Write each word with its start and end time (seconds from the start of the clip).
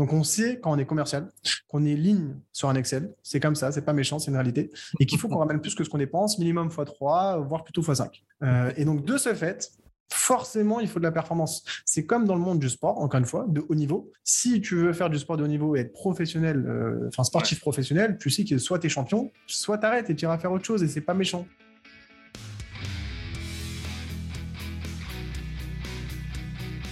Donc 0.00 0.14
on 0.14 0.24
sait 0.24 0.58
quand 0.62 0.72
on 0.72 0.78
est 0.78 0.86
commercial 0.86 1.28
qu'on 1.68 1.84
est 1.84 1.94
ligne 1.94 2.34
sur 2.54 2.70
un 2.70 2.74
Excel. 2.74 3.12
C'est 3.22 3.38
comme 3.38 3.54
ça, 3.54 3.70
c'est 3.70 3.84
pas 3.84 3.92
méchant, 3.92 4.18
c'est 4.18 4.30
une 4.30 4.36
réalité. 4.38 4.70
Et 4.98 5.04
qu'il 5.04 5.18
faut 5.18 5.28
qu'on 5.28 5.36
ramène 5.36 5.60
plus 5.60 5.74
que 5.74 5.84
ce 5.84 5.90
qu'on 5.90 5.98
dépense, 5.98 6.38
minimum 6.38 6.68
x3, 6.68 7.46
voire 7.46 7.64
plutôt 7.64 7.82
x5. 7.82 8.22
Euh, 8.42 8.72
et 8.78 8.86
donc 8.86 9.04
de 9.04 9.18
ce 9.18 9.34
fait, 9.34 9.72
forcément, 10.10 10.80
il 10.80 10.88
faut 10.88 11.00
de 11.00 11.04
la 11.04 11.12
performance. 11.12 11.62
C'est 11.84 12.06
comme 12.06 12.24
dans 12.24 12.34
le 12.34 12.40
monde 12.40 12.58
du 12.58 12.70
sport, 12.70 12.98
encore 12.98 13.18
une 13.20 13.26
fois, 13.26 13.44
de 13.46 13.62
haut 13.68 13.74
niveau. 13.74 14.10
Si 14.24 14.62
tu 14.62 14.74
veux 14.74 14.94
faire 14.94 15.10
du 15.10 15.18
sport 15.18 15.36
de 15.36 15.44
haut 15.44 15.48
niveau 15.48 15.76
et 15.76 15.80
être 15.80 15.92
professionnel, 15.92 16.64
euh, 16.66 17.08
enfin 17.08 17.22
sportif 17.22 17.60
professionnel, 17.60 18.16
tu 18.18 18.30
sais 18.30 18.44
que 18.44 18.56
soit 18.56 18.78
tu 18.78 18.86
es 18.86 18.88
champion, 18.88 19.30
soit 19.46 19.76
tu 19.76 19.84
arrêtes 19.84 20.08
et 20.08 20.16
tu 20.16 20.24
iras 20.24 20.38
faire 20.38 20.52
autre 20.52 20.64
chose 20.64 20.82
et 20.82 20.88
c'est 20.88 21.02
pas 21.02 21.12
méchant. 21.12 21.46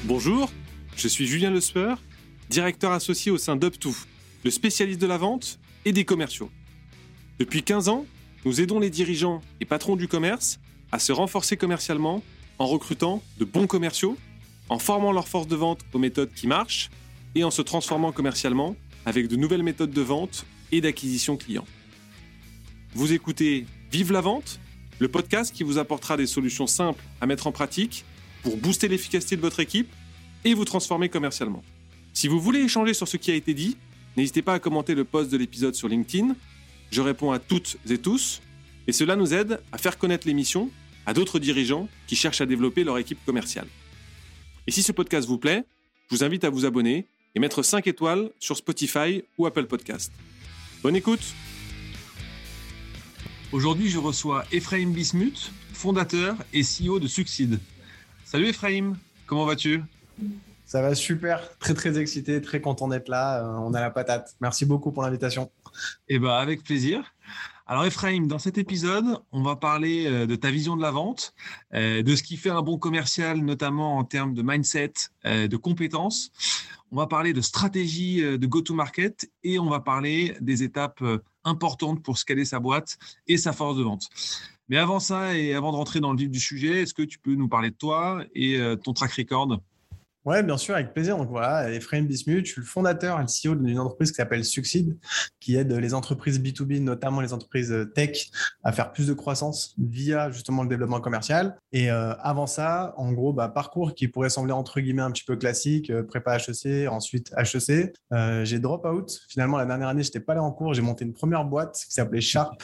Bonjour, 0.04 0.52
je 0.94 1.08
suis 1.08 1.26
Julien 1.26 1.50
Lesper, 1.50 1.94
directeur 2.48 2.92
associé 2.92 3.30
au 3.30 3.38
sein 3.38 3.56
d'Up2, 3.56 3.94
le 4.44 4.50
spécialiste 4.50 5.00
de 5.00 5.06
la 5.06 5.18
vente 5.18 5.58
et 5.84 5.92
des 5.92 6.04
commerciaux. 6.04 6.50
Depuis 7.38 7.62
15 7.62 7.88
ans, 7.88 8.06
nous 8.44 8.60
aidons 8.60 8.80
les 8.80 8.90
dirigeants 8.90 9.40
et 9.60 9.64
patrons 9.64 9.96
du 9.96 10.08
commerce 10.08 10.58
à 10.92 10.98
se 10.98 11.12
renforcer 11.12 11.56
commercialement 11.56 12.22
en 12.58 12.66
recrutant 12.66 13.22
de 13.38 13.44
bons 13.44 13.66
commerciaux, 13.66 14.16
en 14.68 14.78
formant 14.78 15.12
leur 15.12 15.28
force 15.28 15.46
de 15.46 15.56
vente 15.56 15.80
aux 15.92 15.98
méthodes 15.98 16.32
qui 16.34 16.46
marchent 16.46 16.90
et 17.34 17.44
en 17.44 17.50
se 17.50 17.62
transformant 17.62 18.12
commercialement 18.12 18.76
avec 19.06 19.28
de 19.28 19.36
nouvelles 19.36 19.62
méthodes 19.62 19.92
de 19.92 20.00
vente 20.00 20.44
et 20.72 20.80
d'acquisition 20.80 21.36
client. 21.36 21.66
Vous 22.94 23.12
écoutez 23.12 23.66
Vive 23.90 24.12
la 24.12 24.20
vente, 24.20 24.60
le 24.98 25.08
podcast 25.08 25.54
qui 25.54 25.62
vous 25.62 25.78
apportera 25.78 26.18
des 26.18 26.26
solutions 26.26 26.66
simples 26.66 27.02
à 27.20 27.26
mettre 27.26 27.46
en 27.46 27.52
pratique 27.52 28.04
pour 28.42 28.56
booster 28.58 28.88
l'efficacité 28.88 29.36
de 29.36 29.40
votre 29.40 29.60
équipe 29.60 29.90
et 30.44 30.52
vous 30.52 30.66
transformer 30.66 31.08
commercialement. 31.08 31.62
Si 32.18 32.26
vous 32.26 32.40
voulez 32.40 32.58
échanger 32.58 32.94
sur 32.94 33.06
ce 33.06 33.16
qui 33.16 33.30
a 33.30 33.34
été 33.36 33.54
dit, 33.54 33.76
n'hésitez 34.16 34.42
pas 34.42 34.54
à 34.54 34.58
commenter 34.58 34.96
le 34.96 35.04
post 35.04 35.30
de 35.30 35.36
l'épisode 35.36 35.76
sur 35.76 35.86
LinkedIn. 35.86 36.34
Je 36.90 37.00
réponds 37.00 37.30
à 37.30 37.38
toutes 37.38 37.76
et 37.88 37.96
tous, 37.96 38.42
et 38.88 38.92
cela 38.92 39.14
nous 39.14 39.34
aide 39.34 39.60
à 39.70 39.78
faire 39.78 39.98
connaître 39.98 40.26
l'émission 40.26 40.68
à 41.06 41.14
d'autres 41.14 41.38
dirigeants 41.38 41.88
qui 42.08 42.16
cherchent 42.16 42.40
à 42.40 42.46
développer 42.46 42.82
leur 42.82 42.98
équipe 42.98 43.24
commerciale. 43.24 43.68
Et 44.66 44.72
si 44.72 44.82
ce 44.82 44.90
podcast 44.90 45.28
vous 45.28 45.38
plaît, 45.38 45.62
je 46.10 46.16
vous 46.16 46.24
invite 46.24 46.42
à 46.42 46.50
vous 46.50 46.64
abonner 46.64 47.06
et 47.36 47.38
mettre 47.38 47.62
5 47.62 47.86
étoiles 47.86 48.32
sur 48.40 48.56
Spotify 48.56 49.22
ou 49.38 49.46
Apple 49.46 49.66
Podcast. 49.66 50.10
Bonne 50.82 50.96
écoute 50.96 51.22
Aujourd'hui, 53.52 53.90
je 53.90 53.98
reçois 53.98 54.44
Ephraim 54.50 54.90
Bismuth, 54.90 55.52
fondateur 55.72 56.36
et 56.52 56.62
CEO 56.62 56.98
de 56.98 57.06
Succide. 57.06 57.60
Salut 58.24 58.48
Ephraim, 58.48 58.96
comment 59.24 59.44
vas-tu? 59.44 59.82
Ça 60.68 60.82
va 60.82 60.94
super, 60.94 61.56
très 61.60 61.72
très 61.72 61.98
excité, 61.98 62.42
très 62.42 62.60
content 62.60 62.88
d'être 62.88 63.08
là. 63.08 63.42
Euh, 63.42 63.58
on 63.60 63.72
a 63.72 63.80
la 63.80 63.88
patate. 63.88 64.36
Merci 64.42 64.66
beaucoup 64.66 64.92
pour 64.92 65.02
l'invitation. 65.02 65.50
Eh 66.10 66.18
ben 66.18 66.28
avec 66.28 66.62
plaisir. 66.62 67.14
Alors 67.66 67.86
Ephraim, 67.86 68.26
dans 68.26 68.38
cet 68.38 68.58
épisode, 68.58 69.16
on 69.32 69.42
va 69.42 69.56
parler 69.56 70.04
euh, 70.06 70.26
de 70.26 70.36
ta 70.36 70.50
vision 70.50 70.76
de 70.76 70.82
la 70.82 70.90
vente, 70.90 71.32
euh, 71.72 72.02
de 72.02 72.14
ce 72.14 72.22
qui 72.22 72.36
fait 72.36 72.50
un 72.50 72.60
bon 72.60 72.76
commercial, 72.76 73.38
notamment 73.38 73.96
en 73.96 74.04
termes 74.04 74.34
de 74.34 74.42
mindset, 74.42 74.92
de 75.24 75.56
compétences. 75.56 76.32
On 76.92 76.96
va 76.96 77.06
parler 77.06 77.32
de 77.32 77.40
stratégie 77.40 78.20
de 78.20 78.46
go-to-market 78.46 79.30
et 79.44 79.58
on 79.58 79.70
va 79.70 79.80
parler 79.80 80.36
des 80.42 80.62
étapes 80.62 81.02
importantes 81.44 82.02
pour 82.02 82.18
scaler 82.18 82.44
sa 82.44 82.60
boîte 82.60 82.98
et 83.26 83.38
sa 83.38 83.54
force 83.54 83.78
de 83.78 83.84
vente. 83.84 84.10
Mais 84.68 84.76
avant 84.76 85.00
ça 85.00 85.34
et 85.34 85.54
avant 85.54 85.72
de 85.72 85.76
rentrer 85.76 86.00
dans 86.00 86.12
le 86.12 86.18
vif 86.18 86.30
du 86.30 86.40
sujet, 86.40 86.82
est-ce 86.82 86.92
que 86.92 87.02
tu 87.02 87.18
peux 87.18 87.34
nous 87.34 87.48
parler 87.48 87.70
de 87.70 87.76
toi 87.76 88.22
et 88.34 88.60
ton 88.84 88.92
track 88.92 89.12
record? 89.12 89.60
Oui, 90.24 90.42
bien 90.42 90.56
sûr, 90.56 90.74
avec 90.74 90.92
plaisir. 90.92 91.16
Donc 91.16 91.28
voilà, 91.28 91.70
Ephraim 91.72 92.02
Bismuth, 92.02 92.46
je 92.46 92.52
suis 92.52 92.60
le 92.60 92.66
fondateur 92.66 93.18
et 93.18 93.22
le 93.22 93.28
CEO 93.28 93.54
d'une 93.54 93.78
entreprise 93.78 94.10
qui 94.10 94.16
s'appelle 94.16 94.44
Succide, 94.44 94.96
qui 95.40 95.56
aide 95.56 95.72
les 95.72 95.94
entreprises 95.94 96.40
B2B, 96.40 96.82
notamment 96.82 97.20
les 97.20 97.32
entreprises 97.32 97.74
tech, 97.94 98.30
à 98.62 98.72
faire 98.72 98.92
plus 98.92 99.06
de 99.06 99.14
croissance 99.14 99.74
via 99.78 100.30
justement 100.30 100.62
le 100.62 100.68
développement 100.68 101.00
commercial. 101.00 101.56
Et 101.72 101.90
euh, 101.90 102.14
avant 102.20 102.46
ça, 102.46 102.94
en 102.96 103.12
gros, 103.12 103.32
bah, 103.32 103.48
parcours 103.48 103.94
qui 103.94 104.08
pourrait 104.08 104.30
sembler 104.30 104.52
entre 104.52 104.80
guillemets 104.80 105.02
un 105.02 105.10
petit 105.10 105.24
peu 105.24 105.36
classique, 105.36 105.90
euh, 105.90 106.02
prépa 106.02 106.36
HEC, 106.36 106.88
ensuite 106.88 107.32
HEC. 107.36 107.94
Euh, 108.12 108.44
j'ai 108.44 108.58
drop 108.58 108.84
out. 108.86 109.20
Finalement, 109.28 109.56
la 109.56 109.66
dernière 109.66 109.88
année, 109.88 110.02
je 110.02 110.08
n'étais 110.08 110.20
pas 110.20 110.32
allé 110.32 110.40
en 110.40 110.52
cours. 110.52 110.74
J'ai 110.74 110.82
monté 110.82 111.04
une 111.04 111.14
première 111.14 111.44
boîte 111.44 111.82
qui 111.86 111.92
s'appelait 111.92 112.20
Sharp, 112.20 112.62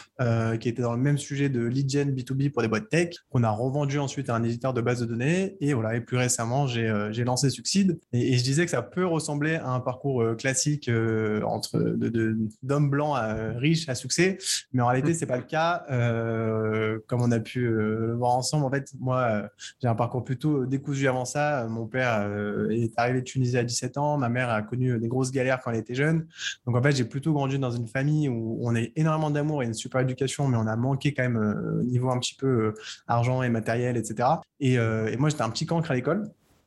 qui 0.61 0.69
était 0.69 0.83
dans 0.83 0.93
le 0.93 1.01
même 1.01 1.19
sujet 1.19 1.49
de 1.49 1.65
lead 1.65 1.91
gen 1.91 2.15
B2B 2.15 2.51
pour 2.51 2.63
des 2.63 2.69
boîtes 2.69 2.89
tech, 2.89 3.15
qu'on 3.31 3.43
a 3.43 3.51
revendu 3.51 3.99
ensuite 3.99 4.29
à 4.29 4.35
un 4.35 4.43
éditeur 4.43 4.75
de 4.75 4.81
base 4.81 5.01
de 5.01 5.07
données. 5.07 5.57
Et 5.61 5.75
voilà, 5.75 5.97
et 5.97 6.01
plus 6.01 6.17
récemment, 6.17 6.67
j'ai 6.67 7.25
lancé 7.25 7.51
succide. 7.55 7.99
Et, 8.13 8.37
je 8.37 8.43
disais 8.43 8.65
que 8.65 8.71
ça 8.71 8.83
peut 8.83 9.07
ressembler 9.07 9.55
à 9.55 9.71
un 9.71 9.81
parcours 9.81 10.23
euh, 10.23 10.35
classique 10.35 10.89
euh, 10.89 11.43
entre 11.43 11.79
d'hommes 12.63 12.91
blancs 12.91 13.17
riches 13.57 13.89
à 13.89 13.95
succès, 13.95 14.39
mais 14.73 14.83
en 14.83 14.89
réalité, 14.89 15.15
c'est 15.15 15.27
pas 15.27 15.37
le 15.37 15.45
cas. 15.45 15.85
Euh, 15.91 16.99
comme 17.07 17.23
on 17.23 17.31
a 17.31 17.41
pu 17.41 17.61
le 17.61 18.15
voir 18.15 18.33
ensemble, 18.33 18.65
en 18.65 18.71
fait, 18.71 18.93
moi, 18.99 19.49
j'ai 19.81 19.89
un 19.89 19.95
parcours 19.95 20.25
plutôt 20.25 20.67
décousu 20.67 21.09
avant 21.09 21.25
ça. 21.25 21.67
Mon 21.69 21.87
père 21.87 22.29
est 22.71 22.93
arrivé 22.97 23.21
de 23.21 23.25
Tunisie 23.25 23.57
à 23.57 23.65
17 23.65 23.99
ans. 23.99 24.19
Ma 24.19 24.29
mère 24.29 24.51
a 24.51 24.63
connu 24.63 24.99
des 24.99 25.09
grosses 25.09 25.31
galères 25.31 25.61
quand 25.63 25.71
elle 25.71 25.79
était 25.79 25.95
jeune. 25.95 26.27
Donc, 26.67 26.77
en 26.77 26.83
fait, 26.83 26.93
j'ai 26.93 27.05
plutôt 27.05 27.33
grandi 27.33 27.59
dans 27.59 27.71
une 27.71 27.87
famille 27.87 28.29
où 28.29 28.59
on 28.63 28.75
a 28.75 28.81
énormément 28.97 29.31
d'amour 29.31 29.63
et 29.63 29.67
une 29.67 29.75
super 29.75 30.01
éducation, 30.01 30.49
mais 30.49 30.57
on 30.57 30.67
a 30.67 30.77
manqué 30.77 31.15
quand 31.15 31.23
même 31.23 31.83
niveau 31.85 32.11
un 32.11 32.19
petit 32.19 32.35
peu 32.35 32.75
argent 33.07 33.43
et 33.43 33.49
matériel, 33.49 33.97
etc. 33.97 34.29
Et, 34.61 34.75
et 34.75 35.17
moi, 35.17 35.29
j'étais 35.29 35.43
un 35.43 35.51
petit 35.51 35.67
cancre 35.67 35.91
à 35.91 35.95
l'école. 35.95 36.25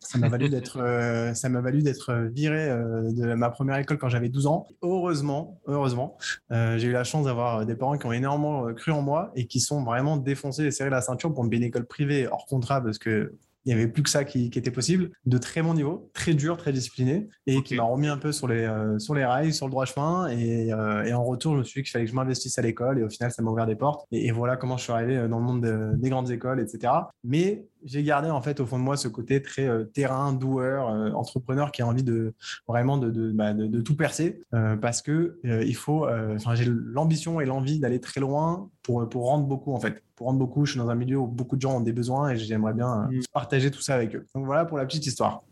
Ça 0.08 0.18
m'a 0.18 0.30
valu 0.30 0.48
d'être, 0.48 0.80
euh, 0.80 1.34
ça 1.34 1.50
m'a 1.50 1.60
valu 1.60 1.82
d'être 1.82 2.30
viré 2.32 2.70
euh, 2.70 3.12
de 3.12 3.34
ma 3.34 3.50
première 3.50 3.78
école 3.78 3.98
quand 3.98 4.08
j'avais 4.08 4.30
12 4.30 4.48
ans. 4.48 4.66
Heureusement, 4.82 5.60
heureusement, 5.68 6.18
euh, 6.54 6.78
j'ai 6.78 6.88
eu 6.88 6.92
la 6.94 7.04
chance 7.04 7.26
d'avoir 7.26 7.66
des 7.66 7.76
parents 7.76 7.98
qui 7.98 8.06
ont 8.06 8.14
énormément 8.14 8.74
cru 8.74 8.94
en 8.94 9.02
moi 9.02 9.34
et 9.36 9.48
qui 9.48 9.60
sont 9.60 9.84
vraiment 9.84 10.16
défoncés 10.16 10.64
et 10.64 10.72
serrés 10.72 10.90
la 10.90 11.02
ceinture 11.02 11.34
pour 11.34 11.44
me 11.44 11.54
une 11.54 11.64
école 11.64 11.86
privée 11.86 12.26
hors 12.28 12.46
contrat 12.46 12.82
parce 12.82 13.00
que 13.00 13.34
il 13.68 13.76
n'y 13.76 13.82
avait 13.82 13.92
plus 13.92 14.02
que 14.02 14.10
ça 14.10 14.24
qui, 14.24 14.46
était 14.46 14.72
possible, 14.72 15.12
de 15.26 15.38
très 15.38 15.62
bon 15.62 15.74
niveau, 15.74 16.10
très 16.14 16.34
dur, 16.34 16.56
très 16.56 16.72
discipliné, 16.72 17.28
et 17.48 17.62
qui 17.64 17.76
m'a 17.76 17.84
remis 17.84 18.08
un 18.08 18.18
peu 18.18 18.32
sur 18.32 18.48
les, 18.48 18.64
euh, 18.64 18.98
sur 18.98 19.14
les 19.14 19.26
rails, 19.26 19.54
sur 19.54 19.66
le 19.66 19.72
droit 19.72 19.84
chemin. 19.84 20.30
Et, 20.30 20.72
euh, 20.72 21.04
et 21.04 21.14
en 21.14 21.22
retour, 21.22 21.52
je 21.52 21.58
me 21.60 21.64
suis 21.66 21.82
dit 21.82 21.84
qu'il 21.84 21.92
fallait 21.92 22.06
que 22.06 22.12
je 22.12 22.16
m'investisse 22.16 22.58
à 22.58 22.62
l'école, 22.62 22.98
et 22.98 23.04
au 23.04 23.10
final, 23.10 23.30
ça 23.30 23.42
m'a 23.42 23.52
ouvert 23.52 23.66
des 23.66 23.76
portes. 23.76 24.08
Et, 24.14 24.32
voilà 24.32 24.56
comment 24.56 24.78
je 24.78 24.84
suis 24.84 24.94
arrivé 24.94 25.18
euh, 25.18 25.28
dans 25.28 25.40
le 25.40 25.44
monde 25.44 25.98
des 26.00 26.10
grandes 26.10 26.32
écoles, 26.32 26.62
etc. 26.62 26.94
Mais 27.26 27.66
j'ai 27.84 28.04
gardé 28.04 28.30
en 28.30 28.42
fait 28.42 28.60
au 28.60 28.66
fond 28.66 28.78
de 28.78 28.84
moi 28.84 28.98
ce 28.98 29.08
côté 29.08 29.42
très 29.42 29.70
terrain, 29.94 30.34
doueur, 30.34 30.88
entrepreneur 31.16 31.72
qui 31.72 31.82
a 31.82 31.88
envie 31.88 32.04
de 32.04 32.34
vraiment 32.68 32.98
de, 32.98 33.10
de, 33.10 33.32
bah, 33.32 33.54
de, 33.54 33.82
tout 33.82 33.96
percer 33.96 34.42
parce 34.82 35.02
que 35.02 35.40
il 35.44 35.76
faut. 35.76 36.08
Enfin, 36.36 36.56
j'ai 36.56 36.66
l'ambition 36.66 37.40
et 37.40 37.46
l'envie 37.46 37.80
d'aller 37.80 38.00
très 38.00 38.20
loin 38.20 38.70
pour, 38.84 39.08
pour 39.08 39.26
rendre 39.26 39.46
beaucoup 39.46 39.74
en 39.74 39.80
fait. 39.80 40.04
Pour 40.16 40.28
rendre 40.28 40.40
beaucoup, 40.40 40.66
je 40.66 40.72
suis 40.72 40.80
dans 40.80 40.90
un 40.90 40.96
milieu 40.96 41.18
où 41.18 41.28
beaucoup 41.28 41.56
de 41.56 41.62
gens 41.62 41.78
ont 41.78 41.82
des 41.82 41.94
besoins 41.94 42.30
et 42.30 42.38
j'aimerais 42.38 42.74
bien 42.74 43.08
mm. 43.12 43.22
partager 43.32 43.70
tout 43.70 43.82
ça 43.82 43.96
avec 43.96 44.16
eux. 44.16 44.26
Donc 44.34 44.46
voilà 44.46 44.66
pour 44.66 44.78
la 44.78 44.86
petite 44.86 45.06
histoire. 45.06 45.44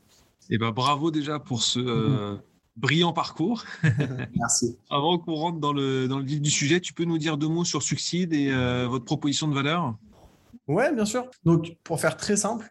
Et 0.50 0.56
eh 0.56 0.58
ben 0.59 0.72
bravo 0.72 1.09
déjà 1.09 1.40
pour 1.40 1.64
ce 1.64 1.80
euh, 1.80 2.35
brillant 2.75 3.14
parcours. 3.14 3.64
Merci. 4.35 4.78
Avant 4.91 5.18
qu'on 5.18 5.34
rentre 5.34 5.59
dans 5.59 5.74
le, 5.74 6.08
dans 6.08 6.19
le 6.19 6.25
vif 6.25 6.40
du 6.40 6.52
sujet, 6.52 6.80
tu 6.80 6.94
peux 6.94 7.06
nous 7.06 7.18
dire 7.18 7.38
deux 7.38 7.47
mots 7.47 7.66
sur 7.66 7.81
Succide 7.81 8.31
et 8.31 8.52
euh, 8.52 8.88
votre 8.88 9.06
proposition 9.06 9.47
de 9.47 9.56
valeur? 9.56 9.96
Ouais, 10.68 10.92
bien 10.92 11.06
sûr. 11.06 11.30
Donc, 11.44 11.78
pour 11.84 12.00
faire 12.00 12.18
très 12.18 12.36
simple, 12.36 12.68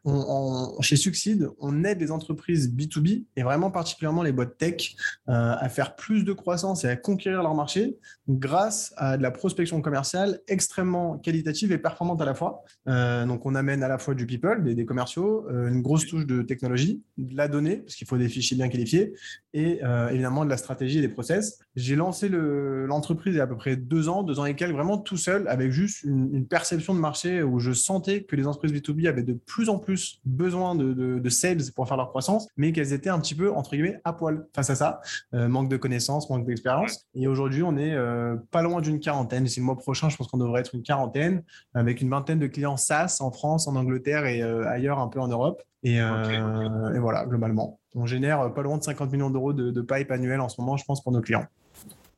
chez 0.81 0.97
Succide, 0.97 1.49
on 1.61 1.85
aide 1.85 2.01
les 2.01 2.11
entreprises 2.11 2.75
B2B 2.75 3.27
et 3.37 3.43
vraiment 3.45 3.71
particulièrement 3.71 4.25
les 4.25 4.33
boîtes 4.33 4.59
tech 4.59 4.97
euh, 5.29 5.55
à 5.57 5.69
faire 5.69 5.95
plus 5.95 6.25
de 6.25 6.33
croissance 6.33 6.83
et 6.85 6.89
à 6.89 6.97
conquérir 6.97 7.43
leur 7.43 7.55
marché 7.55 7.97
grâce 8.29 8.93
à 8.97 9.17
de 9.17 9.23
la 9.23 9.31
prospection 9.31 9.81
commerciale 9.81 10.41
extrêmement 10.49 11.19
qualitative 11.19 11.71
et 11.71 11.79
performante 11.79 12.21
à 12.21 12.25
la 12.25 12.35
fois. 12.35 12.65
Euh, 12.89 13.27
donc, 13.27 13.47
on 13.47 13.55
amène 13.55 13.85
à 13.85 13.89
la 13.89 13.99
fois 13.99 14.15
du 14.15 14.27
people, 14.27 14.75
des, 14.75 14.85
commerciaux, 14.85 15.47
euh, 15.49 15.69
une 15.69 15.81
grosse 15.81 16.07
touche 16.07 16.27
de 16.27 16.43
technologie, 16.43 17.01
de 17.17 17.37
la 17.37 17.47
donnée, 17.47 17.77
parce 17.77 17.95
qu'il 17.95 18.09
faut 18.09 18.19
des 18.19 18.29
fichiers 18.29 18.57
bien 18.57 18.69
qualifiés, 18.69 19.15
et 19.53 19.81
évidemment 20.11 20.45
de 20.45 20.51
la 20.51 20.57
stratégie 20.57 20.99
et 20.99 21.01
des 21.01 21.09
process. 21.09 21.61
J'ai 21.77 21.95
lancé 21.95 22.29
l'entreprise 22.29 23.35
il 23.35 23.37
y 23.37 23.41
a 23.41 23.45
à 23.45 23.47
peu 23.47 23.57
près 23.57 23.77
deux 23.77 24.09
ans, 24.09 24.25
deux 24.25 24.41
ans 24.41 24.47
et 24.47 24.57
quelques, 24.57 24.75
vraiment 24.75 24.99
tout 24.99 25.17
seul, 25.17 25.47
avec 25.47 25.71
juste 25.71 26.03
une, 26.03 26.35
une 26.35 26.49
perception 26.49 26.93
de 26.93 26.99
marché 26.99 27.41
où 27.45 27.61
je 27.61 27.71
sentais 27.85 28.25
que 28.25 28.37
les 28.37 28.47
entreprises 28.47 28.73
B2B 28.73 29.09
avaient 29.09 29.23
de 29.23 29.35
plus 29.35 29.69
en 29.69 29.79
plus 29.79 30.21
besoin 30.25 30.75
de, 30.75 31.29
sales 31.29 31.73
pour 31.75 31.89
faire 31.89 31.97
leur 31.97 32.09
croissance, 32.09 32.49
mais 32.57 32.73
qu'elles 32.73 32.93
étaient 32.93 33.11
un 33.11 33.19
petit 33.19 33.35
peu, 33.35 33.53
entre 33.53 33.71
guillemets, 33.73 34.01
à 34.05 34.13
poil 34.13 34.47
face 34.55 34.71
à 34.71 34.75
ça. 34.75 35.01
Euh, 35.35 35.49
manque 35.49 35.69
de 35.69 35.77
connaissances, 35.77 36.29
manque 36.31 36.47
d'expérience. 36.47 37.07
Et 37.15 37.27
aujourd'hui, 37.27 37.63
on 37.63 37.77
est 37.77 37.95
euh, 37.95 38.37
pas 38.51 38.63
loin 38.63 38.81
d'une 38.81 39.01
quarantaine. 39.01 39.45
D'ici 39.45 39.61
le 39.61 39.67
mois 39.67 39.77
prochain, 39.77 40.09
je 40.09 40.17
pense 40.17 40.29
qu'on 40.29 40.39
devrait 40.39 40.61
être 40.61 40.75
une 40.75 40.83
quarantaine, 40.83 41.43
avec 41.75 42.01
une 42.01 42.11
vingtaine 42.11 42.39
de 42.39 42.47
clients 42.47 42.77
SaaS 42.77 43.19
en 43.21 43.31
France, 43.31 43.69
en 43.69 43.77
Angleterre 43.77 44.27
et 44.27 44.43
euh, 44.43 44.69
ailleurs, 44.69 44.99
un 44.99 45.09
peu 45.09 45.21
en 45.21 45.29
Europe. 45.29 45.63
Et, 45.83 46.01
voilà, 46.01 47.27
globalement. 47.27 47.79
On 47.95 48.07
génère 48.07 48.55
pas 48.55 48.63
loin 48.63 48.79
de 48.79 48.83
50 48.83 49.13
millions 49.13 49.31
d'euros 49.31 49.53
de, 49.53 49.71
de 49.71 49.81
pipe 49.83 50.11
annuel 50.11 50.41
en 50.41 50.49
ce 50.49 50.59
moment, 50.61 50.79
je 50.79 50.85
pense, 50.85 51.03
pour 51.03 51.13
nos 51.13 51.21
clients. 51.21 51.47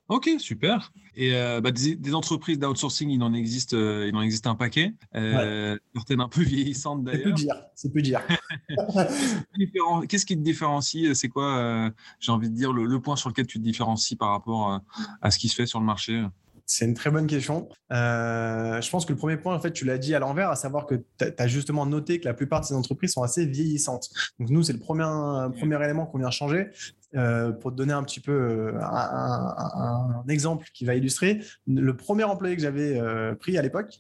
Ok, 0.09 0.31
super. 0.39 0.93
Et 1.17 1.35
euh, 1.35 1.61
bah, 1.61 1.73
des, 1.73 2.15
entreprises 2.15 2.59
d'outsourcing, 2.59 3.11
il 3.11 3.23
en 3.23 3.35
existe, 3.35 3.75
euh, 3.75 4.07
il 4.07 4.15
en 4.15 4.23
existe 4.23 4.47
un 4.47 4.55
paquet. 4.55 4.95
Euh, 5.15 5.77
Certaines 5.95 6.21
un 6.21 6.29
peu 6.29 6.43
vieillissantes 6.43 7.03
d'ailleurs. 7.03 7.37
C'est 7.75 7.93
peu 7.93 8.03
dire. 8.03 8.21
Dire. 9.59 10.03
Qu'est-ce 10.09 10.27
qui 10.27 10.37
te 10.37 10.43
différencie 10.43 11.13
C'est 11.15 11.29
quoi, 11.29 11.91
j'ai 12.21 12.33
envie 12.33 12.51
de 12.51 12.55
dire, 12.55 12.73
le, 12.73 13.01
point 13.01 13.17
sur 13.17 13.31
lequel 13.31 13.47
tu 13.47 13.59
te 13.59 13.65
différencies 13.65 14.17
par 14.17 14.31
rapport 14.31 14.81
à 15.23 15.31
ce 15.31 15.39
qui 15.39 15.49
se 15.49 15.55
fait 15.55 15.67
sur 15.67 15.81
le 15.81 15.87
marché? 15.87 16.25
C'est 16.69 16.85
une 16.85 16.95
très 16.95 17.11
bonne 17.11 17.29
question. 17.29 17.69
Euh, 17.93 18.81
je 18.81 18.91
pense 18.91 19.07
que 19.07 19.13
le 19.13 19.19
premier 19.19 19.37
point, 19.37 19.55
en 19.55 19.61
fait, 19.61 19.71
tu 19.71 19.85
l'as 19.85 19.99
dit 19.99 20.17
à 20.17 20.19
l'envers, 20.19 20.51
à 20.51 20.57
savoir 20.57 20.87
que 20.87 20.97
tu 21.17 21.25
as 21.39 21.47
justement 21.47 21.87
noté 21.87 22.19
que 22.19 22.25
la 22.25 22.35
plupart 22.35 22.61
de 22.61 22.67
ces 22.67 22.75
entreprises 22.75 23.13
sont 23.13 23.23
assez 23.23 23.47
vieillissantes. 23.47 24.11
Donc, 24.41 24.51
nous, 24.51 24.65
c'est 24.65 24.73
le 24.73 24.81
premier, 24.81 25.05
premier 25.57 25.83
élément 25.85 26.07
qu'on 26.07 26.19
vient 26.19 26.31
changer. 26.33 26.71
Euh, 27.17 27.53
pour 27.53 27.73
te 27.73 27.77
donner 27.77 27.93
un 27.93 28.03
petit 28.03 28.21
peu 28.21 28.33
euh, 28.33 28.81
un, 28.83 30.25
exemple 30.29 30.67
qui 30.75 30.85
va 30.85 30.95
illustrer, 30.95 31.41
le 31.67 31.97
premier 31.97 32.25
employé 32.25 32.57
que 32.57 32.63
j'avais 32.63 33.01
pris 33.37 33.57
à 33.57 33.63
l'époque, 33.63 33.99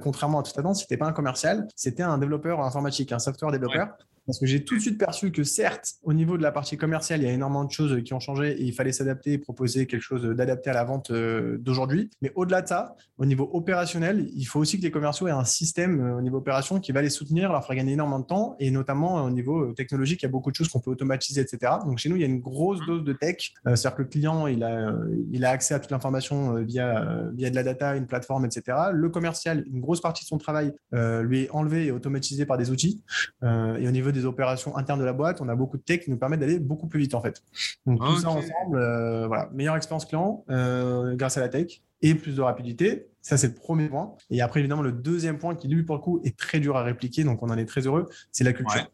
contrairement 0.00 0.40
à 0.40 0.42
tout 0.42 0.52
à 0.58 0.62
l'heure, 0.62 0.76
c'était 0.76 0.96
pas 0.96 1.06
un 1.06 1.12
commercial, 1.12 1.68
c'était 1.76 2.02
un 2.02 2.18
développeur 2.18 2.60
informatique, 2.60 3.12
un 3.12 3.18
software 3.18 3.52
développeur. 3.52 3.96
Parce 4.30 4.38
que 4.38 4.46
j'ai 4.46 4.62
tout 4.62 4.76
de 4.76 4.80
suite 4.80 4.96
perçu 4.96 5.32
que 5.32 5.42
certes, 5.42 5.94
au 6.04 6.12
niveau 6.12 6.38
de 6.38 6.42
la 6.44 6.52
partie 6.52 6.76
commerciale, 6.76 7.20
il 7.20 7.26
y 7.26 7.28
a 7.28 7.32
énormément 7.32 7.64
de 7.64 7.72
choses 7.72 8.00
qui 8.04 8.14
ont 8.14 8.20
changé 8.20 8.52
et 8.52 8.62
il 8.62 8.72
fallait 8.72 8.92
s'adapter 8.92 9.32
et 9.32 9.38
proposer 9.38 9.88
quelque 9.88 10.02
chose 10.02 10.22
d'adapté 10.22 10.70
à 10.70 10.72
la 10.72 10.84
vente 10.84 11.10
euh, 11.10 11.58
d'aujourd'hui. 11.58 12.10
Mais 12.22 12.30
au-delà 12.36 12.62
de 12.62 12.68
ça, 12.68 12.94
au 13.18 13.26
niveau 13.26 13.50
opérationnel, 13.52 14.28
il 14.32 14.44
faut 14.44 14.60
aussi 14.60 14.78
que 14.78 14.84
les 14.84 14.92
commerciaux 14.92 15.26
aient 15.26 15.32
un 15.32 15.44
système 15.44 16.00
euh, 16.00 16.18
au 16.18 16.20
niveau 16.20 16.36
opération 16.36 16.78
qui 16.78 16.92
va 16.92 17.02
les 17.02 17.10
soutenir, 17.10 17.50
leur 17.50 17.66
faire 17.66 17.74
gagner 17.74 17.94
énormément 17.94 18.20
de 18.20 18.24
temps 18.24 18.54
et 18.60 18.70
notamment 18.70 19.24
au 19.24 19.30
niveau 19.30 19.64
euh, 19.64 19.74
technologique, 19.74 20.22
il 20.22 20.26
y 20.26 20.28
a 20.28 20.30
beaucoup 20.30 20.52
de 20.52 20.54
choses 20.54 20.68
qu'on 20.68 20.78
peut 20.78 20.92
automatiser, 20.92 21.40
etc. 21.40 21.72
Donc 21.84 21.98
chez 21.98 22.08
nous, 22.08 22.14
il 22.14 22.20
y 22.20 22.24
a 22.24 22.28
une 22.28 22.40
grosse 22.40 22.78
dose 22.86 23.02
de 23.02 23.12
tech. 23.12 23.52
C'est-à-dire 23.64 23.96
que 23.96 24.02
le 24.02 24.08
client, 24.08 24.46
il 24.46 24.62
a, 24.62 25.50
accès 25.50 25.74
à 25.74 25.80
toute 25.80 25.90
l'information 25.90 26.54
via, 26.62 27.28
via 27.34 27.50
de 27.50 27.56
la 27.56 27.64
data, 27.64 27.96
une 27.96 28.06
plateforme, 28.06 28.44
etc. 28.44 28.78
Le 28.92 29.08
commercial, 29.08 29.64
une 29.72 29.80
grosse 29.80 30.00
partie 30.00 30.22
de 30.22 30.28
son 30.28 30.38
travail 30.38 30.72
lui 30.92 31.42
est 31.42 31.50
enlevé 31.50 31.86
et 31.86 31.90
automatisé 31.90 32.46
par 32.46 32.58
des 32.58 32.70
outils. 32.70 33.02
et 33.42 33.88
au 33.88 33.90
niveau 33.90 34.12
des 34.12 34.19
opérations 34.24 34.76
internes 34.76 35.00
de 35.00 35.04
la 35.04 35.12
boîte, 35.12 35.40
on 35.40 35.48
a 35.48 35.54
beaucoup 35.54 35.76
de 35.76 35.82
tech 35.82 36.00
qui 36.00 36.10
nous 36.10 36.18
permettent 36.18 36.40
d'aller 36.40 36.58
beaucoup 36.58 36.86
plus 36.86 37.00
vite 37.00 37.14
en 37.14 37.20
fait. 37.20 37.42
Donc 37.86 38.00
tout 38.00 38.16
ça 38.18 38.30
ensemble, 38.30 38.76
euh, 38.76 39.26
voilà, 39.26 39.48
meilleure 39.52 39.76
expérience 39.76 40.06
client 40.06 40.44
euh, 40.50 41.14
grâce 41.16 41.36
à 41.36 41.40
la 41.40 41.48
tech 41.48 41.82
et 42.02 42.14
plus 42.14 42.36
de 42.36 42.42
rapidité. 42.42 43.06
Ça, 43.22 43.36
c'est 43.36 43.48
le 43.48 43.54
premier 43.54 43.88
point. 43.88 44.14
Et 44.30 44.40
après, 44.40 44.60
évidemment, 44.60 44.82
le 44.82 44.92
deuxième 44.92 45.38
point 45.38 45.54
qui, 45.54 45.68
lui, 45.68 45.82
pour 45.82 45.96
le 45.96 46.00
coup, 46.00 46.22
est 46.24 46.38
très 46.38 46.58
dur 46.58 46.76
à 46.76 46.82
répliquer, 46.82 47.22
donc 47.22 47.42
on 47.42 47.50
en 47.50 47.58
est 47.58 47.66
très 47.66 47.86
heureux, 47.86 48.08
c'est 48.32 48.44
la 48.44 48.54
culture. 48.54 48.90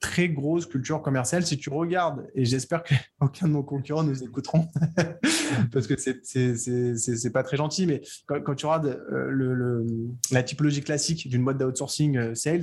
très 0.00 0.30
grosse 0.30 0.64
culture 0.64 1.02
commerciale. 1.02 1.44
Si 1.44 1.58
tu 1.58 1.68
regardes, 1.68 2.26
et 2.34 2.46
j'espère 2.46 2.82
qu'aucun 2.82 3.48
de 3.48 3.52
nos 3.52 3.62
concurrents 3.62 4.02
nous 4.02 4.22
écouteront, 4.22 4.66
parce 5.72 5.86
que 5.86 5.94
c'est 5.98 7.32
pas 7.32 7.42
très 7.42 7.58
gentil, 7.58 7.86
mais 7.86 8.00
quand, 8.26 8.54
tu 8.54 8.64
regardes 8.64 8.98
euh, 9.12 9.28
le, 9.28 9.86
la 10.30 10.42
typologie 10.42 10.82
classique 10.82 11.28
d'une 11.28 11.44
boîte 11.44 11.58
d'outsourcing 11.58 12.34
sales, 12.34 12.62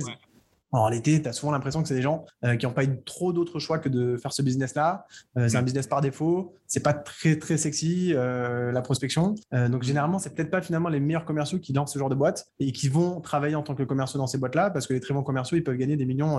en 0.78 0.84
réalité, 0.84 1.22
tu 1.22 1.28
as 1.28 1.32
souvent 1.32 1.52
l'impression 1.52 1.82
que 1.82 1.88
c'est 1.88 1.94
des 1.94 2.02
gens 2.02 2.24
euh, 2.44 2.56
qui 2.56 2.66
n'ont 2.66 2.72
pas 2.72 2.84
eu 2.84 3.02
trop 3.04 3.32
d'autres 3.32 3.58
choix 3.58 3.78
que 3.78 3.88
de 3.88 4.16
faire 4.16 4.32
ce 4.32 4.42
business-là. 4.42 5.06
Euh, 5.38 5.48
c'est 5.48 5.56
un 5.56 5.62
business 5.62 5.86
par 5.86 6.00
défaut. 6.00 6.54
C'est 6.66 6.82
pas 6.82 6.92
très 6.92 7.38
très 7.38 7.56
sexy 7.56 8.12
euh, 8.14 8.72
la 8.72 8.82
prospection. 8.82 9.34
donc 9.52 9.84
généralement, 9.84 10.18
c'est 10.18 10.34
peut-être 10.34 10.50
pas 10.50 10.62
finalement 10.62 10.88
les 10.88 11.00
meilleurs 11.00 11.24
commerciaux 11.24 11.58
qui 11.58 11.72
lancent 11.72 11.92
ce 11.92 11.98
genre 11.98 12.08
de 12.08 12.14
boîte 12.14 12.46
et 12.58 12.72
qui 12.72 12.88
vont 12.88 13.20
travailler 13.20 13.54
en 13.54 13.62
tant 13.62 13.74
que 13.74 13.82
commerciaux 13.82 14.18
dans 14.18 14.26
ces 14.26 14.38
boîtes-là 14.38 14.70
parce 14.70 14.86
que 14.86 14.94
les 14.94 15.00
très 15.00 15.14
bons 15.14 15.22
commerciaux, 15.22 15.56
ils 15.56 15.62
peuvent 15.62 15.76
gagner 15.76 15.96
des 15.96 16.04
millions 16.04 16.38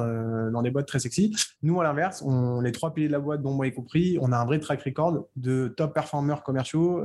dans 0.52 0.62
des 0.62 0.72
boîtes 0.72 0.88
très 0.88 1.00
sexy. 1.00 1.36
Nous, 1.64 1.80
à 1.80 1.84
l'inverse, 1.84 2.22
on 2.26 2.60
les 2.60 2.72
trois 2.72 2.94
piliers 2.94 3.08
de 3.08 3.14
la 3.14 3.20
boîte, 3.20 3.42
dont 3.42 3.54
moi 3.54 3.68
y 3.68 3.74
compris, 3.74 4.18
on 4.22 4.32
a 4.32 4.38
un 4.38 4.46
vrai 4.46 4.60
track 4.60 4.82
record 4.84 5.28
de 5.36 5.70
top 5.70 5.94
performers 5.94 6.44
commerciaux, 6.44 7.02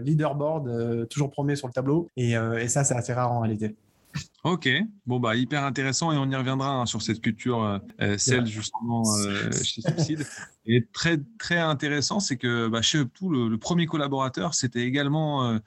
leaderboard, 0.00 1.08
toujours 1.08 1.30
premier 1.30 1.56
sur 1.56 1.68
le 1.68 1.72
tableau. 1.72 2.10
Et, 2.16 2.32
et 2.32 2.68
ça, 2.68 2.84
c'est 2.84 2.94
assez 2.94 3.12
rare 3.12 3.32
en 3.32 3.40
réalité. 3.40 3.76
Ok, 4.44 4.68
bon 5.06 5.20
bah 5.20 5.36
hyper 5.36 5.64
intéressant 5.64 6.12
et 6.12 6.18
on 6.18 6.30
y 6.30 6.36
reviendra 6.36 6.68
hein, 6.68 6.84
sur 6.84 7.00
cette 7.00 7.22
culture 7.22 7.64
euh, 7.64 7.78
euh 8.02 8.18
celle 8.18 8.44
justement 8.44 9.02
euh, 9.16 9.50
chez 9.62 9.80
Subside. 9.80 10.26
Et 10.66 10.86
très 10.92 11.18
très 11.38 11.58
intéressant, 11.58 12.20
c'est 12.20 12.36
que 12.36 12.68
bah, 12.68 12.82
chez 12.82 12.98
Upto, 12.98 13.30
le, 13.30 13.56
premier 13.58 13.86
collaborateur, 13.86 14.54
c'était 14.54 14.82
également 14.82 15.44
euh, 15.44 15.58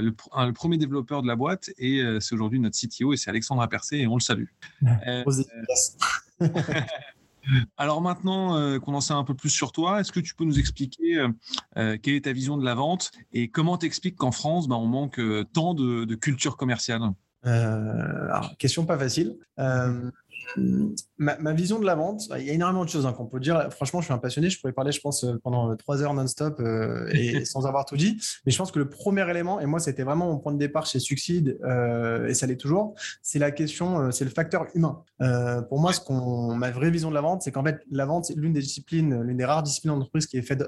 le, 0.00 0.10
le, 0.10 0.52
premier 0.52 0.76
développeur 0.78 1.22
de 1.22 1.26
la 1.26 1.36
boîte 1.36 1.70
et 1.78 2.02
c'est 2.20 2.34
aujourd'hui 2.34 2.58
notre 2.58 2.78
CTO 2.78 3.12
et 3.12 3.18
c'est 3.18 3.28
Alexandre 3.28 3.60
Apercé 3.60 3.98
et 3.98 4.06
on 4.06 4.16
le 4.16 4.20
salue. 4.20 4.46
Alors 7.76 8.00
maintenant 8.00 8.78
qu'on 8.80 8.94
en 8.94 9.02
sait 9.02 9.12
un 9.12 9.24
peu 9.24 9.34
plus 9.34 9.50
sur 9.50 9.72
toi, 9.72 10.00
est-ce 10.00 10.12
que 10.12 10.20
tu 10.20 10.34
peux 10.34 10.44
nous 10.44 10.58
expliquer 10.58 11.26
quelle 11.74 12.14
est 12.14 12.24
ta 12.24 12.32
vision 12.32 12.56
de 12.56 12.64
la 12.64 12.74
vente 12.74 13.10
et 13.34 13.48
comment 13.48 13.76
t'expliques 13.76 14.16
qu'en 14.16 14.32
France, 14.32 14.66
bah, 14.66 14.76
on 14.76 14.86
manque 14.86 15.20
tant 15.52 15.74
de, 15.74 16.04
de 16.04 16.14
culture 16.14 16.56
commerciale? 16.56 17.02
Alors, 17.44 18.56
question 18.58 18.84
pas 18.84 18.98
facile. 18.98 19.36
Euh, 19.58 20.10
ma, 21.18 21.52
vision 21.52 21.78
de 21.78 21.86
la 21.86 21.94
vente, 21.94 22.28
il 22.38 22.46
y 22.46 22.50
a 22.50 22.52
énormément 22.52 22.84
de 22.84 22.90
choses 22.90 23.06
hein, 23.06 23.12
qu'on 23.12 23.26
peut 23.26 23.40
dire. 23.40 23.68
Franchement, 23.72 24.00
je 24.00 24.06
suis 24.06 24.14
un 24.14 24.18
passionné. 24.18 24.50
Je 24.50 24.60
pourrais 24.60 24.72
parler, 24.72 24.92
je 24.92 25.00
pense, 25.00 25.24
euh, 25.24 25.38
pendant 25.42 25.74
trois 25.76 26.02
heures 26.02 26.14
non-stop 26.14 26.60
et 27.12 27.44
sans 27.44 27.66
avoir 27.66 27.84
tout 27.84 27.96
dit. 27.96 28.20
Mais 28.44 28.52
je 28.52 28.58
pense 28.58 28.70
que 28.70 28.78
le 28.78 28.88
premier 28.88 29.28
élément, 29.28 29.60
et 29.60 29.66
moi, 29.66 29.80
c'était 29.80 30.02
vraiment 30.02 30.26
mon 30.26 30.38
point 30.38 30.52
de 30.52 30.58
départ 30.58 30.86
chez 30.86 30.98
Succide, 30.98 31.58
et 32.28 32.34
ça 32.34 32.46
l'est 32.46 32.56
toujours, 32.56 32.94
c'est 33.22 33.38
la 33.38 33.50
question, 33.50 34.10
c'est 34.10 34.24
le 34.24 34.30
facteur 34.30 34.66
humain. 34.74 35.02
pour 35.68 35.80
moi, 35.80 35.92
ce 35.92 36.00
qu'on, 36.00 36.54
ma 36.54 36.70
vraie 36.70 36.90
vision 36.90 37.10
de 37.10 37.14
la 37.14 37.20
vente, 37.20 37.42
c'est 37.42 37.52
qu'en 37.52 37.64
fait, 37.64 37.80
la 37.90 38.06
vente, 38.06 38.26
c'est 38.26 38.36
l'une 38.36 38.52
des 38.52 38.60
disciplines, 38.60 39.22
l'une 39.22 39.36
des 39.36 39.44
rares 39.44 39.62
disciplines 39.62 39.94
d'entreprise 39.94 40.26
qui 40.26 40.36
est 40.36 40.42
faite 40.42 40.64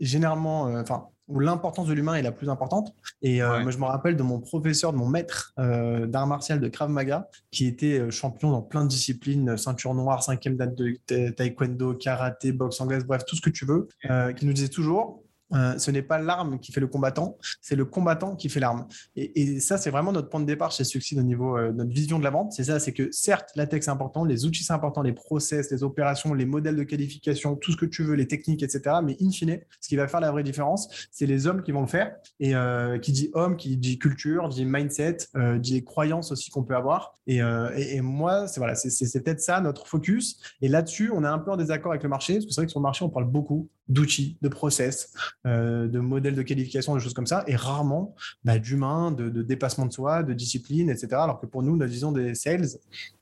généralement, 0.00 0.64
enfin, 0.64 1.08
où 1.28 1.40
l'importance 1.40 1.86
de 1.86 1.92
l'humain 1.92 2.14
est 2.14 2.22
la 2.22 2.32
plus 2.32 2.48
importante. 2.48 2.94
Et 3.22 3.42
euh, 3.42 3.60
moi, 3.62 3.70
je 3.70 3.78
me 3.78 3.84
rappelle 3.84 4.16
de 4.16 4.22
mon 4.22 4.40
professeur, 4.40 4.92
de 4.92 4.98
mon 4.98 5.08
maître 5.08 5.52
euh, 5.58 6.06
d'art 6.06 6.26
martial 6.26 6.58
de 6.58 6.68
Krav 6.68 6.90
Maga, 6.90 7.28
qui 7.50 7.66
était 7.66 8.00
euh, 8.00 8.10
champion 8.10 8.50
dans 8.50 8.62
plein 8.62 8.84
de 8.84 8.88
disciplines, 8.88 9.56
ceinture 9.56 9.94
noire, 9.94 10.22
cinquième 10.22 10.56
date 10.56 10.74
de 10.74 10.98
taekwondo, 11.30 11.94
karaté, 11.94 12.52
boxe 12.52 12.80
anglaise, 12.80 13.04
bref, 13.04 13.24
tout 13.26 13.36
ce 13.36 13.42
que 13.42 13.50
tu 13.50 13.66
veux, 13.66 13.88
qui 14.36 14.46
nous 14.46 14.52
disait 14.52 14.68
toujours 14.68 15.22
euh, 15.54 15.78
ce 15.78 15.90
n'est 15.90 16.02
pas 16.02 16.18
l'arme 16.18 16.58
qui 16.58 16.72
fait 16.72 16.80
le 16.80 16.86
combattant, 16.86 17.38
c'est 17.60 17.76
le 17.76 17.84
combattant 17.84 18.36
qui 18.36 18.48
fait 18.48 18.60
l'arme. 18.60 18.86
Et, 19.16 19.60
ça, 19.60 19.78
c'est 19.78 19.90
vraiment 19.90 20.12
notre 20.12 20.28
point 20.28 20.40
de 20.40 20.46
départ 20.46 20.72
chez 20.72 20.84
Succide 20.84 21.18
au 21.18 21.22
niveau 21.22 21.58
de 21.58 21.72
notre 21.72 21.90
vision 21.90 22.18
de 22.18 22.24
la 22.24 22.30
vente. 22.30 22.52
C'est 22.52 22.64
ça, 22.64 22.78
c'est 22.78 22.92
que 22.92 23.08
certes, 23.12 23.50
la 23.56 23.66
tech 23.66 23.82
c'est 23.82 23.90
important, 23.90 24.24
les 24.24 24.44
outils 24.44 24.64
c'est 24.64 24.72
important, 24.72 25.02
les 25.02 25.12
process, 25.12 25.70
les 25.70 25.82
opérations, 25.82 26.34
les 26.34 26.46
modèles 26.46 26.76
de 26.76 26.82
qualification, 26.82 27.56
tout 27.56 27.72
ce 27.72 27.76
que 27.76 27.86
tu 27.86 28.02
veux, 28.02 28.14
les 28.14 28.26
techniques, 28.26 28.62
etc. 28.62 28.96
Mais 29.02 29.16
in 29.20 29.30
fine, 29.30 29.60
ce 29.80 29.88
qui 29.88 29.96
va 29.96 30.08
faire 30.08 30.20
la 30.20 30.30
vraie 30.30 30.42
différence, 30.42 31.08
c'est 31.10 31.26
les 31.26 31.46
hommes 31.46 31.62
qui 31.62 31.72
vont 31.72 31.82
le 31.82 31.86
faire. 31.86 32.14
Et 32.40 32.54
euh, 32.54 32.98
qui 32.98 33.12
dit 33.12 33.30
homme, 33.34 33.56
qui 33.56 33.76
dit 33.76 33.98
culture, 33.98 34.48
dit 34.48 34.64
mindset, 34.64 35.18
euh, 35.36 35.58
dit 35.58 35.84
croyances 35.84 36.32
aussi 36.32 36.50
qu'on 36.50 36.62
peut 36.62 36.76
avoir. 36.76 37.14
Et, 37.26 37.38
et 37.38 38.00
moi, 38.00 38.48
c'est 38.48 38.58
voilà, 38.58 38.74
c'est 38.74 39.22
peut-être 39.22 39.40
ça 39.40 39.60
notre 39.60 39.86
focus. 39.86 40.40
Et 40.62 40.68
là-dessus, 40.68 41.10
on 41.14 41.24
est 41.24 41.28
un 41.28 41.38
peu 41.38 41.50
en 41.50 41.56
désaccord 41.56 41.92
avec 41.92 42.02
le 42.02 42.08
marché, 42.08 42.34
parce 42.34 42.46
que 42.46 42.52
c'est 42.52 42.60
vrai 42.60 42.66
que 42.66 42.70
sur 42.70 42.80
le 42.80 42.84
marché, 42.84 43.04
on 43.04 43.10
parle 43.10 43.26
beaucoup 43.26 43.68
d'outils, 43.88 44.36
de 44.42 44.48
process, 44.48 45.12
euh, 45.14 45.37
de 45.44 45.98
modèles 45.98 46.34
de 46.34 46.42
qualification, 46.42 46.94
de 46.94 47.00
choses 47.00 47.14
comme 47.14 47.26
ça, 47.26 47.44
et 47.46 47.56
rarement 47.56 48.14
bah, 48.44 48.58
d'humain, 48.58 49.12
de, 49.12 49.28
de, 49.28 49.42
dépassement 49.42 49.86
de 49.86 49.92
soi, 49.92 50.22
de 50.22 50.34
discipline, 50.34 50.90
etc. 50.90 51.08
Alors 51.12 51.40
que 51.40 51.46
pour 51.46 51.62
nous, 51.62 51.76
la 51.76 51.86
vision 51.86 52.12
des 52.12 52.34
sales, 52.34 52.66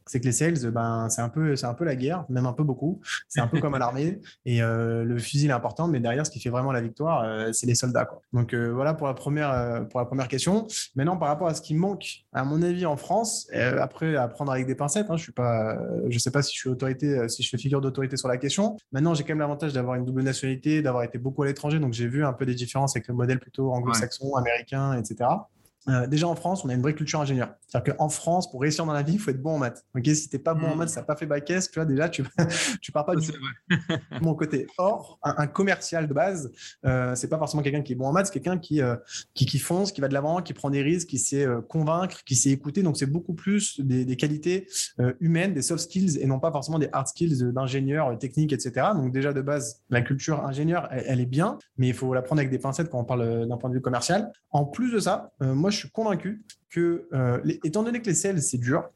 c'est 0.07 0.21
que 0.21 0.25
les 0.25 0.33
sales, 0.33 0.71
ben, 0.71 1.09
c'est 1.09 1.21
un, 1.21 1.29
peu, 1.29 1.55
un 1.61 1.75
peu 1.75 1.85
la 1.85 1.97
guerre, 1.97 2.25
même 2.29 2.47
un 2.47 2.53
peu 2.53 2.65
beaucoup. 2.65 3.01
C'est 3.29 3.41
un 3.41 3.49
peu 3.49 3.61
comme 3.61 3.75
à 3.75 3.79
l'armée. 3.81 4.21
Et 4.45 4.63
euh, 4.63 5.05
le 5.05 5.19
fusil 5.19 5.49
est 5.49 5.53
important, 5.53 5.89
mais 5.89 6.01
derrière, 6.01 6.25
ce 6.25 6.31
qui 6.31 6.41
fait 6.41 6.51
vraiment 6.51 6.73
la 6.73 6.81
victoire, 6.81 7.25
euh, 7.25 7.53
c'est 7.53 7.67
les 7.67 7.75
soldats. 7.75 8.05
Quoi. 8.05 8.21
Donc 8.33 8.55
voilà 8.55 8.95
pour 8.95 9.07
la, 9.07 9.15
première, 9.15 9.87
pour 9.91 10.01
la 10.01 10.07
première 10.07 10.29
question. 10.29 10.67
Maintenant, 10.95 11.17
par 11.17 11.29
rapport 11.29 11.49
à 11.49 11.55
ce 11.55 11.61
qui 11.61 11.75
manque, 11.75 12.25
à 12.33 12.45
mon 12.45 12.63
avis, 12.63 12.87
en 12.87 12.97
France, 12.97 13.49
après, 13.53 14.17
à 14.17 14.29
prendre 14.29 14.53
avec 14.53 14.67
des 14.67 14.75
pincettes, 14.75 15.11
hein, 15.11 15.17
je 15.17 15.31
ne 16.07 16.19
sais 16.19 16.31
pas 16.31 16.43
si 16.43 16.55
je 16.55 16.61
suis 16.61 16.69
autorité, 16.69 17.29
si 17.29 17.43
je 17.43 17.51
fais 17.51 17.59
figure 17.59 17.81
d'autorité 17.81 18.17
sur 18.17 18.29
la 18.29 18.37
question. 18.37 18.77
Maintenant, 18.93 19.15
j'ai 19.15 19.25
quand 19.25 19.31
même 19.31 19.41
l'avantage 19.41 19.73
d'avoir 19.73 19.97
une 19.97 20.05
double 20.05 20.23
nationalité, 20.23 20.83
d'avoir 20.83 21.03
été 21.03 21.19
beaucoup 21.19 21.43
à 21.43 21.47
l'étranger, 21.47 21.79
donc 21.79 21.93
j'ai 21.93 22.07
vu 22.07 22.25
un 22.25 22.33
peu 22.33 22.47
des 22.47 22.55
différences 22.55 22.97
avec 22.97 23.09
le 23.09 23.15
modèle 23.15 23.41
plutôt 23.41 23.73
anglo-saxon, 23.73 24.35
américain, 24.37 24.93
etc. 24.99 25.29
Euh, 25.88 26.07
déjà 26.07 26.28
en 26.28 26.35
France, 26.35 26.64
on 26.64 26.69
a 26.69 26.75
une 26.75 26.83
vraie 26.83 26.95
culture 26.95 27.21
ingénieur. 27.21 27.55
C'est-à-dire 27.69 27.97
qu'en 27.97 28.09
France, 28.09 28.50
pour 28.50 28.61
réussir 28.61 28.87
dans 28.87 28.93
la 28.93 29.02
vie, 29.02 29.14
il 29.14 29.19
faut 29.19 29.31
être 29.31 29.43
bon 29.43 29.55
en 29.55 29.59
maths. 29.59 29.85
Ok, 29.95 30.07
si 30.07 30.28
t'es 30.28 30.38
pas 30.38 30.55
bon 30.55 30.69
en 30.69 30.75
mm. 30.75 30.78
maths, 30.78 30.88
ça 30.90 31.00
n'a 31.00 31.07
pas 31.07 31.16
fait 31.16 31.26
bac 31.26 31.49
S, 31.50 31.71
tu 31.71 31.78
vois 31.78 31.87
déjà, 31.87 32.09
tu 32.09 32.25
tu 32.81 32.93
pars 32.93 33.05
pas 33.05 33.16
du 33.16 33.28
mon 34.21 34.35
côté. 34.37 34.66
Or, 34.78 35.19
un, 35.23 35.47
commercial 35.47 36.07
de 36.07 36.14
base, 36.14 36.52
euh, 36.85 37.14
c'est 37.14 37.28
pas 37.28 37.38
forcément 37.38 37.62
quelqu'un 37.62 37.83
qui 37.83 37.93
est 37.93 37.97
bon 37.97 38.07
en 38.07 38.12
maths, 38.12 38.26
c'est 38.26 38.33
quelqu'un 38.33 38.59
qui, 38.59 38.81
euh, 38.83 38.97
qui, 39.35 39.47
qui 39.47 39.59
fonce, 39.59 39.93
qui 39.93 40.00
va 40.00 40.09
de 40.09 40.14
l'avant, 40.14 40.43
qui 40.43 40.55
prend 40.55 40.71
des 40.71 40.83
risques, 40.83 41.09
qui 41.09 41.19
sait 41.19 41.45
euh, 41.45 41.61
convaincre, 41.61 42.23
qui 42.25 42.37
sait 42.37 42.50
écouter. 42.50 42.83
Donc 42.83 42.97
c'est 42.97 43.07
beaucoup 43.07 43.35
plus 43.35 43.81
des, 43.81 44.05
des 44.05 44.16
qualités 44.16 44.69
humaines, 45.21 45.55
des 45.55 45.62
soft 45.62 45.85
skills 45.85 46.19
et 46.21 46.26
non 46.26 46.38
pas 46.38 46.50
forcément 46.50 46.78
des 46.78 46.88
hard 46.93 47.09
skills 47.09 47.52
d'ingénieur 47.52 48.16
technique, 48.19 48.52
etc. 48.52 48.88
Donc 48.95 49.12
déjà 49.12 49.33
de 49.33 49.40
base, 49.40 49.83
la 49.90 50.02
culture 50.02 50.45
ingénieur, 50.45 50.88
elle, 50.90 51.05
elle 51.07 51.21
est 51.21 51.26
bien, 51.26 51.59
mais 51.76 51.88
il 51.88 51.95
faut 51.95 52.12
la 52.14 52.23
prendre 52.23 52.40
avec 52.40 52.50
des 52.50 52.59
pincettes 52.59 52.90
quand 52.90 53.00
on 53.00 53.05
parle 53.05 53.47
d'un 53.47 53.57
point 53.57 53.71
de 53.71 53.75
vue 53.75 53.81
commercial. 53.81 54.31
En 54.50 54.64
plus 54.64 54.93
de 54.93 54.99
ça, 54.99 55.33
moi 55.40 55.71
je 55.71 55.75
suis 55.78 55.90
convaincu 55.90 56.42
que, 56.71 57.09
euh, 57.12 57.40
étant 57.64 57.83
donné 57.83 58.00
que 58.00 58.06
les 58.06 58.14
sales, 58.14 58.42
c'est 58.42 58.59
dur, 58.59 58.88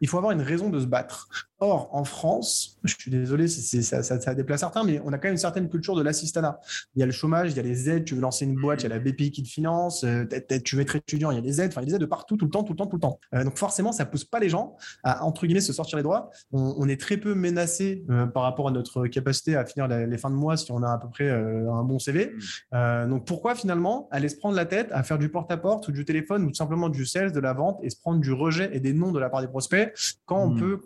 il 0.00 0.08
faut 0.08 0.18
avoir 0.18 0.32
une 0.32 0.42
raison 0.42 0.70
de 0.70 0.80
se 0.80 0.86
battre 0.86 1.28
Or, 1.58 1.88
en 1.92 2.04
France, 2.04 2.78
je 2.84 2.94
suis 2.98 3.10
désolé 3.10 3.48
si 3.48 3.82
ça, 3.82 4.02
ça, 4.02 4.20
ça, 4.20 4.34
déplace 4.34 4.60
certains, 4.60 4.84
mais 4.84 5.00
on 5.04 5.12
a 5.12 5.18
quand 5.18 5.24
même 5.24 5.32
une 5.32 5.38
certaine 5.38 5.70
culture 5.70 5.94
de 5.94 6.02
l'assistanat. 6.02 6.60
Il 6.94 7.00
y 7.00 7.02
a 7.02 7.06
le 7.06 7.12
chômage, 7.12 7.52
il 7.52 7.56
y 7.56 7.60
a 7.60 7.62
les 7.62 7.88
aides, 7.88 8.04
tu 8.04 8.14
veux 8.14 8.20
lancer 8.20 8.44
une 8.44 8.56
boîte, 8.56 8.80
il 8.80 8.82
y 8.82 8.86
a 8.86 8.88
la 8.90 8.98
BPI 8.98 9.30
qui 9.30 9.42
te 9.42 9.48
finance, 9.48 10.04
euh, 10.04 10.24
tu 10.62 10.76
veux 10.76 10.82
être 10.82 10.96
étudiant, 10.96 11.30
il 11.30 11.36
y 11.36 11.38
a 11.38 11.42
des 11.42 11.62
aides, 11.62 11.70
enfin, 11.72 11.80
il 11.80 11.84
y 11.84 11.86
a 11.86 11.90
des 11.92 11.94
aides 11.94 12.02
de 12.02 12.06
partout, 12.06 12.36
tout 12.36 12.44
le 12.44 12.50
temps, 12.50 12.62
tout 12.62 12.74
le 12.74 12.76
temps, 12.76 12.86
tout 12.86 12.96
le 12.96 13.00
temps. 13.00 13.18
Euh, 13.34 13.44
donc, 13.44 13.56
forcément, 13.56 13.90
ça 13.92 14.04
pousse 14.04 14.24
pas 14.24 14.38
les 14.38 14.50
gens 14.50 14.76
à, 15.02 15.24
entre 15.24 15.46
guillemets, 15.46 15.62
se 15.62 15.72
sortir 15.72 15.96
les 15.96 16.02
droits. 16.02 16.30
On, 16.52 16.86
est 16.88 17.00
très 17.00 17.16
peu 17.16 17.34
menacé 17.34 18.04
euh, 18.10 18.26
par 18.26 18.42
rapport 18.42 18.68
à 18.68 18.70
notre 18.70 19.06
capacité 19.06 19.56
à 19.56 19.64
finir 19.64 19.88
les, 19.88 20.18
fins 20.18 20.30
de 20.30 20.34
mois 20.34 20.58
si 20.58 20.70
on 20.72 20.82
a 20.82 20.92
à 20.92 20.98
peu 20.98 21.08
près 21.08 21.30
un 21.30 21.82
bon 21.84 21.98
CV. 21.98 22.34
Mm. 22.72 23.08
donc, 23.08 23.26
pourquoi 23.26 23.54
finalement 23.54 24.08
aller 24.10 24.28
se 24.28 24.36
prendre 24.36 24.56
la 24.56 24.66
tête 24.66 24.88
à 24.92 25.02
faire 25.02 25.18
du 25.18 25.30
porte-à-porte 25.30 25.88
ou 25.88 25.92
du 25.92 26.04
téléphone 26.04 26.44
ou 26.44 26.48
tout 26.48 26.54
simplement 26.54 26.88
du 26.88 27.06
sales, 27.06 27.32
de 27.32 27.40
la 27.40 27.54
vente 27.54 27.80
et 27.82 27.90
se 27.90 27.98
prendre 27.98 28.20
du 28.20 28.32
rejet 28.32 28.70
et 28.72 28.80
des 28.80 28.92
noms 28.92 29.10
de 29.10 29.18
la 29.18 29.30
part 29.30 29.40
des 29.40 29.48
prospects 29.48 29.92
quand 30.26 30.42
on 30.42 30.50
mm. 30.50 30.58
peut 30.58 30.80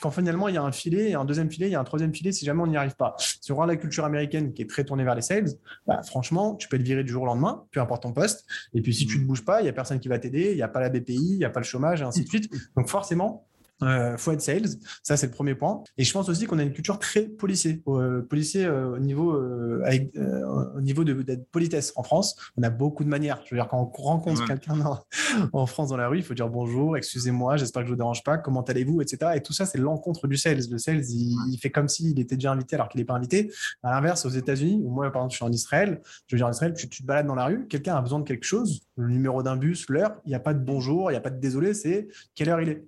quand 0.00 0.10
finalement 0.10 0.48
il 0.48 0.54
y 0.54 0.58
a 0.58 0.62
un 0.62 0.72
filet, 0.72 1.10
et 1.10 1.14
un 1.14 1.24
deuxième 1.24 1.50
filet, 1.50 1.68
il 1.68 1.72
y 1.72 1.74
a 1.74 1.80
un 1.80 1.84
troisième 1.84 2.14
filet 2.14 2.32
si 2.32 2.44
jamais 2.44 2.62
on 2.62 2.66
n'y 2.66 2.76
arrive 2.76 2.96
pas. 2.96 3.14
Si 3.18 3.52
on 3.52 3.56
regarde 3.56 3.70
la 3.70 3.76
culture 3.76 4.04
américaine 4.04 4.52
qui 4.52 4.62
est 4.62 4.68
très 4.68 4.84
tournée 4.84 5.04
vers 5.04 5.14
les 5.14 5.22
sales, 5.22 5.48
bah, 5.86 6.02
franchement, 6.02 6.54
tu 6.54 6.68
peux 6.68 6.76
être 6.76 6.82
viré 6.82 7.04
du 7.04 7.12
jour 7.12 7.22
au 7.22 7.26
lendemain, 7.26 7.64
peu 7.70 7.80
importe 7.80 8.02
ton 8.02 8.12
poste. 8.12 8.44
Et 8.74 8.82
puis 8.82 8.94
si 8.94 9.06
tu 9.06 9.18
ne 9.18 9.24
bouges 9.24 9.44
pas, 9.44 9.60
il 9.60 9.64
n'y 9.64 9.70
a 9.70 9.72
personne 9.72 10.00
qui 10.00 10.08
va 10.08 10.18
t'aider, 10.18 10.50
il 10.50 10.56
n'y 10.56 10.62
a 10.62 10.68
pas 10.68 10.80
la 10.80 10.88
BPI, 10.88 11.14
il 11.14 11.38
n'y 11.38 11.44
a 11.44 11.50
pas 11.50 11.60
le 11.60 11.64
chômage, 11.64 12.00
et 12.00 12.04
ainsi 12.04 12.24
de 12.24 12.28
suite. 12.28 12.52
Donc 12.76 12.88
forcément, 12.88 13.46
euh, 13.82 14.16
faut 14.16 14.32
être 14.32 14.40
sales, 14.40 14.68
ça 15.02 15.16
c'est 15.16 15.26
le 15.26 15.32
premier 15.32 15.54
point. 15.54 15.82
Et 15.98 16.04
je 16.04 16.12
pense 16.12 16.28
aussi 16.28 16.46
qu'on 16.46 16.58
a 16.58 16.62
une 16.62 16.72
culture 16.72 16.98
très 16.98 17.22
policier, 17.22 17.82
euh, 17.88 18.22
policier 18.22 18.64
euh, 18.64 18.96
au 18.96 18.98
niveau, 18.98 19.32
euh, 19.32 19.82
avec, 19.84 20.16
au 20.16 20.80
niveau 20.80 21.04
de, 21.04 21.12
politesse. 21.50 21.92
En 21.96 22.02
France, 22.02 22.36
on 22.56 22.62
a 22.62 22.70
beaucoup 22.70 23.04
de 23.04 23.08
manières. 23.08 23.42
Je 23.44 23.54
veux 23.54 23.60
dire, 23.60 23.68
quand 23.68 23.78
on 23.80 24.02
rencontre 24.02 24.46
quelqu'un 24.46 24.78
en 25.52 25.66
France 25.66 25.88
dans 25.88 25.96
la 25.96 26.08
rue, 26.08 26.18
il 26.18 26.24
faut 26.24 26.34
dire 26.34 26.48
bonjour, 26.48 26.96
excusez-moi, 26.96 27.56
j'espère 27.56 27.82
que 27.82 27.88
je 27.88 27.92
vous 27.92 27.98
dérange 27.98 28.22
pas, 28.22 28.38
comment 28.38 28.62
allez-vous, 28.62 29.00
etc. 29.02 29.32
Et 29.36 29.42
tout 29.42 29.52
ça, 29.52 29.66
c'est 29.66 29.78
l'encontre 29.78 30.26
du 30.26 30.36
sales. 30.36 30.60
Le 30.70 30.78
sales, 30.78 31.02
il, 31.08 31.58
fait 31.60 31.70
comme 31.70 31.88
s'il 31.88 32.18
était 32.18 32.36
déjà 32.36 32.52
invité 32.52 32.76
alors 32.76 32.88
qu'il 32.88 33.00
n'est 33.00 33.04
pas 33.04 33.14
invité. 33.14 33.52
À 33.82 33.90
l'inverse, 33.90 34.24
aux 34.26 34.30
États-Unis, 34.30 34.82
ou 34.84 34.90
moi, 34.90 35.10
par 35.10 35.22
exemple, 35.22 35.32
je 35.32 35.36
suis 35.36 35.44
en 35.44 35.52
Israël, 35.52 36.00
je 36.26 36.34
veux 36.34 36.38
dire, 36.38 36.46
en 36.46 36.50
Israël, 36.50 36.74
tu, 36.74 36.88
tu 36.88 37.02
te 37.02 37.06
balades 37.06 37.26
dans 37.26 37.34
la 37.34 37.46
rue, 37.46 37.66
quelqu'un 37.68 37.96
a 37.96 38.00
besoin 38.02 38.20
de 38.20 38.24
quelque 38.24 38.44
chose, 38.44 38.80
le 38.96 39.08
numéro 39.08 39.42
d'un 39.42 39.56
bus, 39.56 39.88
l'heure, 39.88 40.16
il 40.24 40.30
n'y 40.30 40.34
a 40.34 40.40
pas 40.40 40.54
de 40.54 40.58
bonjour, 40.58 41.10
il 41.10 41.14
n'y 41.14 41.18
a 41.18 41.20
pas 41.20 41.30
de 41.30 41.40
désolé, 41.40 41.74
c'est 41.74 42.08
quelle 42.34 42.48
heure 42.48 42.60
il 42.60 42.68
est. 42.68 42.84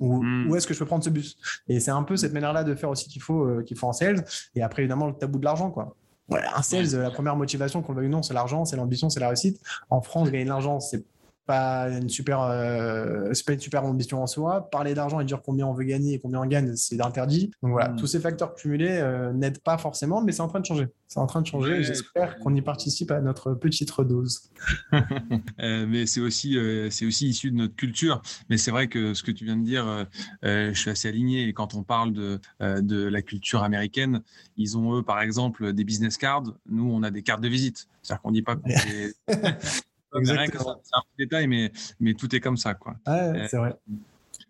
Hmm. 0.00 0.50
Où, 0.50 0.56
est-ce 0.56 0.66
que 0.66 0.74
je 0.74 0.78
peux 0.78 0.86
prendre 0.86 1.04
ce 1.04 1.10
bus? 1.10 1.36
Et 1.68 1.78
c'est 1.78 1.90
un 1.90 2.02
peu 2.02 2.16
cette 2.16 2.32
manière-là 2.32 2.64
de 2.64 2.74
faire 2.74 2.90
aussi 2.90 3.08
qu'il 3.08 3.20
faut, 3.20 3.44
euh, 3.44 3.62
qu'il 3.62 3.76
faut 3.76 3.86
en 3.86 3.92
sales. 3.92 4.24
Et 4.54 4.62
après, 4.62 4.82
évidemment, 4.82 5.06
le 5.06 5.14
tabou 5.14 5.38
de 5.38 5.44
l'argent, 5.44 5.70
quoi. 5.70 5.96
un 6.30 6.62
sales, 6.62 6.90
la 6.92 7.10
première 7.10 7.36
motivation, 7.36 7.82
qu'on 7.82 7.92
le 7.92 7.98
veuille 7.98 8.08
ou 8.08 8.12
non, 8.12 8.22
c'est 8.22 8.34
l'argent, 8.34 8.64
c'est 8.64 8.76
l'ambition, 8.76 9.10
c'est 9.10 9.20
la 9.20 9.28
réussite. 9.28 9.60
En 9.90 10.00
France, 10.00 10.30
gagner 10.30 10.44
de 10.44 10.48
l'argent, 10.48 10.80
c'est 10.80 11.04
pas 11.50 11.88
une 11.90 12.08
super, 12.08 12.42
euh, 12.42 13.30
c'est 13.32 13.44
pas 13.44 13.54
une 13.54 13.60
super 13.60 13.84
ambition 13.84 14.22
en 14.22 14.28
soi. 14.28 14.70
Parler 14.70 14.94
d'argent 14.94 15.18
et 15.18 15.24
dire 15.24 15.42
combien 15.42 15.66
on 15.66 15.72
veut 15.72 15.82
gagner 15.82 16.14
et 16.14 16.20
combien 16.20 16.40
on 16.40 16.46
gagne, 16.46 16.76
c'est 16.76 17.00
interdit. 17.00 17.50
Donc 17.60 17.72
voilà, 17.72 17.88
hmm. 17.88 17.96
tous 17.96 18.06
ces 18.06 18.20
facteurs 18.20 18.54
cumulés 18.54 18.98
euh, 19.00 19.32
n'aident 19.32 19.58
pas 19.58 19.76
forcément, 19.76 20.22
mais 20.22 20.30
c'est 20.30 20.42
en 20.42 20.48
train 20.48 20.60
de 20.60 20.66
changer. 20.66 20.86
C'est 21.08 21.18
en 21.18 21.26
train 21.26 21.42
de 21.42 21.48
changer 21.48 21.82
j'espère 21.82 22.38
qu'on 22.38 22.54
y 22.54 22.62
participe 22.62 23.10
à 23.10 23.20
notre 23.20 23.54
petite 23.54 23.90
dose. 24.00 24.50
Euh, 25.60 25.86
mais 25.86 26.06
c'est 26.06 26.20
aussi, 26.20 26.56
c'est 26.90 27.04
aussi 27.04 27.28
issu 27.28 27.50
de 27.50 27.56
notre 27.56 27.74
culture. 27.74 28.22
Mais 28.48 28.56
c'est 28.56 28.70
vrai 28.70 28.88
que 28.88 29.14
ce 29.14 29.22
que 29.22 29.30
tu 29.30 29.44
viens 29.44 29.56
de 29.56 29.64
dire, 29.64 30.06
je 30.42 30.72
suis 30.74 30.90
assez 30.90 31.08
aligné. 31.08 31.48
Et 31.48 31.52
quand 31.52 31.74
on 31.74 31.82
parle 31.82 32.12
de, 32.12 32.40
de 32.60 33.04
la 33.04 33.22
culture 33.22 33.62
américaine, 33.62 34.22
ils 34.56 34.78
ont 34.78 34.96
eux, 34.96 35.02
par 35.02 35.20
exemple, 35.20 35.72
des 35.72 35.84
business 35.84 36.16
cards. 36.16 36.54
Nous, 36.68 36.90
on 36.90 37.02
a 37.02 37.10
des 37.10 37.22
cartes 37.22 37.42
de 37.42 37.48
visite. 37.48 37.88
C'est-à-dire 38.02 38.22
qu'on 38.22 38.30
dit 38.30 38.42
pas 38.42 38.56
qu'on 38.56 38.68
est... 38.70 39.14
C'est 40.12 40.32
un 40.32 41.02
détail, 41.18 41.46
mais, 41.46 41.72
mais 42.00 42.14
tout 42.14 42.34
est 42.34 42.40
comme 42.40 42.56
ça. 42.56 42.74
Quoi. 42.74 42.96
Euh, 43.08 43.46
c'est 43.48 43.56
vrai. 43.56 43.74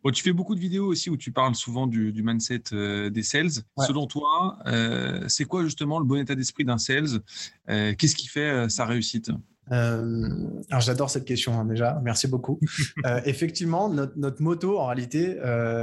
Bon, 0.02 0.10
tu 0.10 0.22
fais 0.22 0.32
beaucoup 0.32 0.54
de 0.54 0.60
vidéos 0.60 0.86
aussi 0.86 1.10
où 1.10 1.16
tu 1.16 1.30
parles 1.30 1.54
souvent 1.54 1.86
du, 1.86 2.12
du 2.12 2.22
mindset 2.22 2.62
euh, 2.72 3.10
des 3.10 3.22
sales. 3.22 3.50
Selon 3.78 4.06
toi, 4.06 4.58
euh, 4.66 5.24
c'est 5.28 5.44
quoi 5.44 5.62
justement 5.64 5.98
le 5.98 6.06
bon 6.06 6.16
état 6.16 6.34
d'esprit 6.34 6.64
d'un 6.64 6.78
sales 6.78 7.20
Qu'est-ce 7.66 8.16
qui 8.16 8.28
fait 8.28 8.68
sa 8.68 8.86
réussite? 8.86 9.30
Alors 9.70 10.80
j'adore 10.80 11.10
cette 11.10 11.26
question 11.26 11.60
hein, 11.60 11.64
déjà, 11.64 12.00
merci 12.02 12.26
beaucoup. 12.26 12.58
effectivement, 13.24 13.88
notre, 13.88 14.18
notre, 14.18 14.42
moto 14.42 14.78
en 14.80 14.86
réalité 14.86 15.36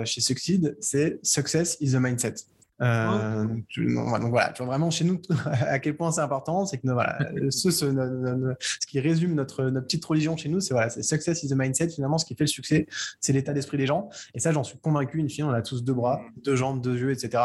chez 0.05 0.19
Succeed, 0.19 0.75
c'est 0.81 1.19
Success 1.24 1.77
is 1.79 1.96
a 1.96 2.00
mindset. 2.00 2.36
Euh, 2.81 3.46
donc, 3.46 4.29
voilà, 4.29 4.50
tu 4.50 4.63
vois 4.63 4.67
vraiment 4.67 4.91
chez 4.91 5.03
nous 5.03 5.19
à 5.46 5.79
quel 5.79 5.98
point 5.98 6.12
c'est 6.12 6.22
important, 6.22 6.65
c'est 6.65 6.77
que 6.77 6.88
voilà, 6.88 7.17
ce, 7.50 7.72
ce, 7.72 8.55
ce, 8.60 8.88
qui 8.88 9.00
résume 9.00 9.34
notre, 9.34 9.63
notre 9.65 9.88
petite 9.88 10.05
religion 10.05 10.38
chez 10.38 10.50
nous, 10.50 10.60
c'est 10.60 10.74
voilà, 10.74 10.89
c'est 10.89 11.01
success 11.01 11.43
is 11.43 11.50
the 11.50 11.55
mindset. 11.55 11.89
Finalement, 11.89 12.17
ce 12.17 12.25
qui 12.25 12.36
fait 12.36 12.43
le 12.43 12.50
succès, 12.50 12.88
c'est 13.19 13.34
l'état 13.34 13.53
d'esprit 13.53 13.77
des 13.77 13.88
gens. 13.88 14.10
Et 14.34 14.39
ça, 14.39 14.51
j'en 14.51 14.63
suis 14.63 14.77
convaincu. 14.77 15.17
Une 15.17 15.29
fille, 15.29 15.43
on 15.43 15.50
a 15.50 15.62
tous 15.62 15.84
deux 15.84 15.93
bras, 15.93 16.22
deux 16.43 16.55
jambes, 16.55 16.81
deux 16.81 16.98
yeux, 16.98 17.12
etc. 17.12 17.43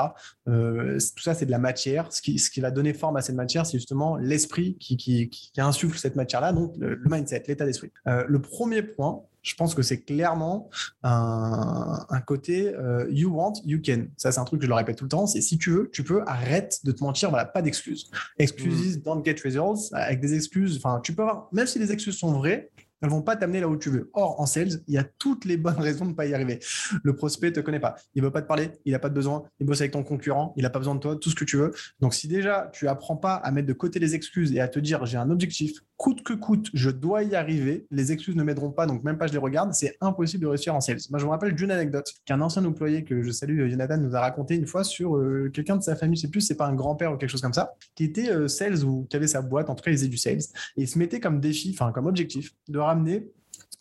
Euh, 0.49 0.99
tout 1.17 1.23
ça, 1.23 1.35
c'est 1.35 1.47
de 1.47 1.51
la 1.51 1.59
matière. 1.59 2.12
Ce 2.12 2.21
qui, 2.21 2.39
ce 2.39 2.51
qui 2.51 2.61
va 2.61 2.71
donner 2.71 2.93
forme 2.93 3.17
à 3.17 3.23
cette 3.23 3.37
matière, 3.37 3.65
c'est 3.67 3.79
justement 3.79 4.17
l'esprit 4.17 4.77
qui, 4.79 4.97
qui, 4.97 5.29
qui, 5.29 5.61
insuffle 5.61 5.97
cette 5.97 6.17
matière-là, 6.17 6.53
donc 6.53 6.75
le, 6.79 7.01
mindset, 7.05 7.45
l'état 7.47 7.65
d'esprit. 7.65 7.91
Euh, 8.09 8.25
le 8.27 8.41
premier 8.41 8.83
point, 8.83 9.23
je 9.43 9.55
pense 9.55 9.75
que 9.75 9.83
c'est 9.83 10.01
clairement 10.03 10.71
un, 11.03 12.05
un 12.09 12.21
côté 12.21 12.75
euh, 12.75 13.07
you 13.11 13.31
want, 13.31 13.55
you 13.65 13.81
can. 13.85 14.07
Ça, 14.17 14.33
c'est 14.33 14.41
un 14.41 14.45
truc 14.45 14.61
que 14.61 14.67
je 14.67 14.71
le 14.71 14.75
répète 14.75 14.97
tout 14.97 15.05
le 15.05 15.11
temps. 15.11 15.27
C'est 15.27 15.41
si 15.41 15.59
tu 15.59 15.71
veux, 15.71 15.91
tu 15.93 16.05
peux, 16.05 16.23
arrête 16.27 16.81
de 16.85 16.93
te 16.93 17.03
mentir. 17.03 17.31
Voilà, 17.31 17.45
pas 17.45 17.63
d'excuses. 17.63 18.11
Excuses 18.39 18.99
mm. 18.99 19.03
don't 19.03 19.25
get 19.25 19.37
results. 19.45 19.93
Avec 19.93 20.21
des 20.21 20.35
excuses, 20.35 20.77
enfin, 20.77 21.01
tu 21.03 21.15
peux 21.15 21.23
avoir, 21.23 21.49
même 21.53 21.67
si 21.67 21.79
les 21.79 21.93
excuses 21.93 22.17
sont 22.17 22.33
vraies, 22.33 22.71
elles 23.03 23.11
vont 23.11 23.23
pas 23.23 23.37
t'amener 23.37 23.61
là 23.61 23.69
où 23.69 23.77
tu 23.77 23.91
veux. 23.91 24.11
Or, 24.15 24.41
en 24.41 24.47
sales, 24.47 24.81
il 24.87 24.95
y 24.95 24.99
a 24.99 25.05
toutes 25.05 25.45
les 25.45 25.57
bonnes 25.57 25.75
raisons 25.79 26.05
de 26.05 26.11
ne 26.11 26.15
pas 26.15 26.27
y 26.27 26.35
arriver. 26.35 26.61
Le 27.03 27.15
prospect 27.15 27.53
te 27.53 27.61
connaît 27.61 27.81
pas. 27.81 27.97
Il 28.15 28.23
veut 28.23 28.31
pas 28.31 28.43
te 28.43 28.47
parler. 28.47 28.71
Il 28.85 28.93
n'a 28.93 28.99
pas 28.99 29.09
de 29.09 29.15
besoin. 29.15 29.45
Il 29.61 29.67
bosse 29.67 29.81
avec 29.81 29.93
ton 29.93 30.05
concurrent. 30.05 30.55
Il 30.57 30.63
n'a 30.63 30.71
pas 30.71 30.79
besoin 30.79 30.95
de 30.95 31.01
toi. 31.01 31.17
Tout 31.17 31.31
ce 31.31 31.35
que 31.35 31.45
tu 31.45 31.57
veux. 31.57 31.73
Donc, 32.01 32.15
si 32.15 32.29
déjà 32.29 32.71
tu 32.73 32.89
apprends 32.89 33.17
pas 33.17 33.35
à 33.35 33.51
mettre 33.51 33.67
de 33.67 33.73
côté 33.73 33.99
les 33.99 34.15
excuses 34.15 34.53
et 34.53 34.61
à 34.61 34.69
te 34.69 34.79
dire 34.79 35.05
j'ai 35.05 35.19
un 35.19 35.31
objectif, 35.31 35.81
coûte 36.03 36.25
que 36.25 36.33
coûte, 36.33 36.69
je 36.75 36.91
dois 36.91 37.23
y 37.23 37.37
arriver. 37.37 37.87
Les 37.93 38.11
excuses 38.11 38.35
ne 38.35 38.43
m'aideront 38.43 38.73
pas, 38.73 38.87
donc 38.87 39.05
même 39.05 39.19
pas 39.19 39.29
je 39.29 39.33
les 39.33 39.39
regarde. 39.39 39.73
C'est 39.73 39.97
impossible 40.01 40.43
de 40.43 40.49
réussir 40.49 40.75
en 40.75 40.81
sales. 40.81 40.99
Moi, 41.11 41.21
je 41.21 41.25
me 41.25 41.31
rappelle 41.31 41.55
d'une 41.55 41.71
anecdote 41.71 42.13
qu'un 42.25 42.41
ancien 42.41 42.65
employé 42.65 43.05
que 43.05 43.23
je 43.23 43.31
salue, 43.31 43.71
Jonathan, 43.71 43.99
nous 43.99 44.17
a 44.17 44.21
raconté 44.21 44.57
une 44.57 44.67
fois 44.67 44.83
sur 44.83 45.17
euh, 45.17 45.49
quelqu'un 45.55 45.77
de 45.77 45.83
sa 45.83 45.95
famille, 45.95 46.17
je 46.17 46.23
sais 46.23 46.29
plus, 46.29 46.41
c'est 46.41 46.57
pas 46.57 46.67
un 46.67 46.75
grand-père 46.75 47.13
ou 47.13 47.17
quelque 47.17 47.31
chose 47.31 47.41
comme 47.41 47.53
ça, 47.53 47.75
qui 47.95 48.03
était 48.03 48.31
euh, 48.31 48.49
sales 48.49 48.85
ou 48.85 49.07
qui 49.09 49.17
avait 49.17 49.29
sa 49.29 49.43
boîte, 49.43 49.71
en 49.71 49.77
tout 49.77 49.85
cas, 49.85 49.93
il 49.93 49.97
faisait 49.97 50.09
du 50.09 50.17
sales. 50.17 50.41
Et 50.77 50.87
se 50.87 50.99
mettait 50.99 51.21
comme 51.21 51.39
défi, 51.39 51.71
enfin, 51.73 51.93
comme 51.93 52.07
objectif, 52.07 52.53
de 52.69 52.81
ramener 52.93 53.33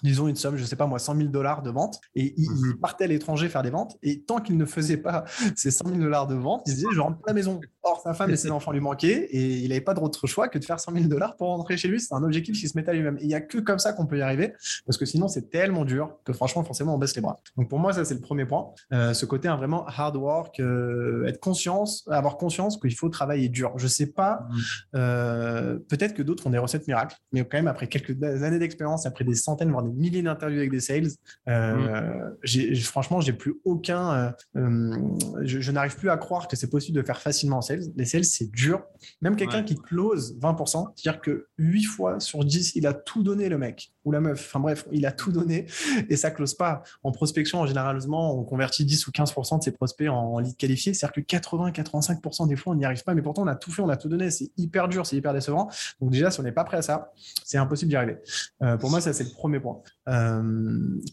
disons 0.03 0.27
une 0.27 0.35
somme, 0.35 0.57
je 0.57 0.65
sais 0.65 0.75
pas 0.75 0.87
moi, 0.87 0.99
100 0.99 1.15
000 1.15 1.29
dollars 1.29 1.61
de 1.61 1.69
vente, 1.69 1.99
et 2.15 2.33
il, 2.37 2.49
mhm. 2.49 2.79
partait 2.79 3.05
à 3.05 3.07
l'étranger 3.07 3.49
faire 3.49 3.61
des 3.61 3.69
ventes, 3.69 3.97
et 4.03 4.21
tant 4.21 4.39
qu'il 4.39 4.57
ne 4.57 4.65
faisait 4.65 4.97
pas 4.97 5.25
ces 5.55 5.71
100 5.71 5.89
000 5.89 5.99
dollars 5.99 6.27
de 6.27 6.35
vente, 6.35 6.63
il 6.67 6.73
disait, 6.75 6.87
je 6.93 6.99
rentre 6.99 7.19
pas 7.19 7.29
à 7.29 7.33
la 7.33 7.35
maison. 7.35 7.59
Or, 7.83 8.01
sa 8.03 8.13
femme 8.13 8.29
et 8.29 8.35
ses 8.35 8.51
enfants 8.51 8.71
lui 8.71 8.79
manquaient, 8.79 9.27
et 9.31 9.57
il 9.57 9.69
n'avait 9.69 9.81
pas 9.81 9.93
d'autre 9.93 10.27
choix 10.27 10.47
que 10.47 10.59
de 10.59 10.65
faire 10.65 10.79
100 10.79 10.93
000 10.93 11.05
dollars 11.05 11.35
pour 11.35 11.47
rentrer 11.47 11.77
chez 11.77 11.87
lui. 11.87 11.99
C'est 11.99 12.13
un 12.13 12.23
objectif 12.23 12.59
qui 12.59 12.67
se 12.67 12.77
met 12.77 12.87
à 12.87 12.93
lui-même. 12.93 13.17
Il 13.21 13.27
n'y 13.27 13.33
a 13.33 13.41
que 13.41 13.57
comme 13.57 13.79
ça 13.79 13.93
qu'on 13.93 14.05
peut 14.05 14.19
y 14.19 14.21
arriver, 14.21 14.53
parce 14.85 14.97
que 14.97 15.05
sinon, 15.05 15.27
c'est 15.27 15.49
tellement 15.49 15.83
dur 15.83 16.17
que 16.23 16.33
franchement, 16.33 16.63
forcément, 16.63 16.95
on 16.95 16.97
baisse 16.97 17.15
les 17.15 17.21
bras. 17.21 17.39
Donc 17.57 17.69
pour 17.69 17.79
moi, 17.79 17.93
ça, 17.93 18.05
c'est 18.05 18.13
le 18.13 18.21
premier 18.21 18.45
point. 18.45 18.69
Euh, 18.93 19.13
ce 19.13 19.25
côté 19.25 19.47
un 19.47 19.55
vraiment 19.55 19.85
hard 19.87 20.15
work, 20.15 20.59
euh, 20.59 21.25
être 21.25 21.39
conscience, 21.39 22.07
avoir 22.09 22.37
conscience 22.37 22.77
qu'il 22.77 22.95
faut 22.95 23.09
travailler 23.09 23.49
dur. 23.49 23.73
Je 23.77 23.87
sais 23.87 24.07
pas, 24.07 24.45
mhm. 24.49 24.59
euh, 24.95 25.79
peut-être 25.89 26.13
que 26.13 26.21
d'autres 26.21 26.45
ont 26.47 26.51
des 26.51 26.59
recettes 26.59 26.87
miracles, 26.87 27.15
mais 27.31 27.43
quand 27.43 27.57
même, 27.57 27.67
après 27.67 27.87
quelques 27.87 28.21
années 28.23 28.59
d'expérience, 28.59 29.05
après 29.05 29.23
des 29.23 29.35
centaines, 29.35 29.71
voire 29.71 29.83
des 29.83 29.91
milliers 29.91 30.21
d'interviews 30.21 30.59
avec 30.59 30.71
des 30.71 30.79
sales, 30.79 31.07
mmh. 31.47 32.75
franchement, 32.83 33.21
j'ai 33.21 33.33
plus 33.33 33.55
aucun. 33.65 34.33
je, 34.55 35.71
n'arrive 35.71 35.95
plus 35.95 36.09
à 36.09 36.17
croire 36.17 36.47
que 36.47 36.55
c'est 36.55 36.69
possible 36.69 36.97
de 36.97 37.03
faire 37.05 37.19
facilement 37.19 37.57
en 37.57 37.61
sales. 37.71 37.91
Les 37.95 38.05
sales, 38.05 38.25
c'est 38.25 38.51
dur. 38.51 38.83
Même 39.21 39.35
quelqu'un 39.35 39.63
qui 39.63 39.75
close 39.75 40.37
20%, 40.39 40.93
c'est-à-dire 40.95 41.21
que 41.21 41.47
8 41.57 41.83
fois 41.83 42.19
sur 42.19 42.43
10, 42.43 42.75
il 42.75 42.87
a 42.87 42.93
tout 42.93 43.23
donné, 43.23 43.49
le 43.49 43.57
mec 43.57 43.91
ou 44.05 44.11
la 44.11 44.19
meuf. 44.19 44.45
Enfin 44.47 44.59
bref, 44.59 44.87
il 44.91 45.05
a 45.05 45.11
tout 45.11 45.31
donné 45.31 45.65
et 46.09 46.15
ça 46.15 46.31
close 46.31 46.53
pas. 46.53 46.83
En 47.03 47.11
prospection, 47.11 47.65
généralement, 47.65 48.37
on 48.37 48.43
convertit 48.43 48.85
10 48.85 49.07
ou 49.07 49.11
15% 49.11 49.59
de 49.59 49.63
ses 49.63 49.71
prospects 49.71 50.09
en 50.09 50.39
lead 50.39 50.55
qualifiés. 50.57 50.93
C'est-à-dire 50.93 51.23
que 51.23 51.35
80-85% 51.37 52.47
des 52.47 52.55
fois, 52.55 52.73
on 52.73 52.75
n'y 52.75 52.85
arrive 52.85 53.03
pas, 53.03 53.13
mais 53.13 53.21
pourtant, 53.21 53.43
on 53.43 53.47
a 53.47 53.55
tout 53.55 53.71
fait, 53.71 53.81
on 53.81 53.89
a 53.89 53.97
tout 53.97 54.09
donné. 54.09 54.31
C'est 54.31 54.51
hyper 54.57 54.87
dur, 54.87 55.05
c'est 55.05 55.15
hyper 55.15 55.33
décevant. 55.33 55.69
Donc 55.99 56.11
déjà, 56.11 56.31
si 56.31 56.39
on 56.39 56.43
n'est 56.43 56.51
pas 56.51 56.63
prêt 56.63 56.77
à 56.77 56.81
ça, 56.81 57.11
c'est 57.43 57.57
impossible 57.57 57.89
d'y 57.89 57.95
arriver. 57.95 58.17
Euh, 58.61 58.77
pour 58.77 58.89
moi, 58.89 59.01
ça, 59.01 59.13
c'est 59.13 59.23
le 59.23 59.31
premier 59.31 59.59
point. 59.59 59.81
Euh, 60.09 60.41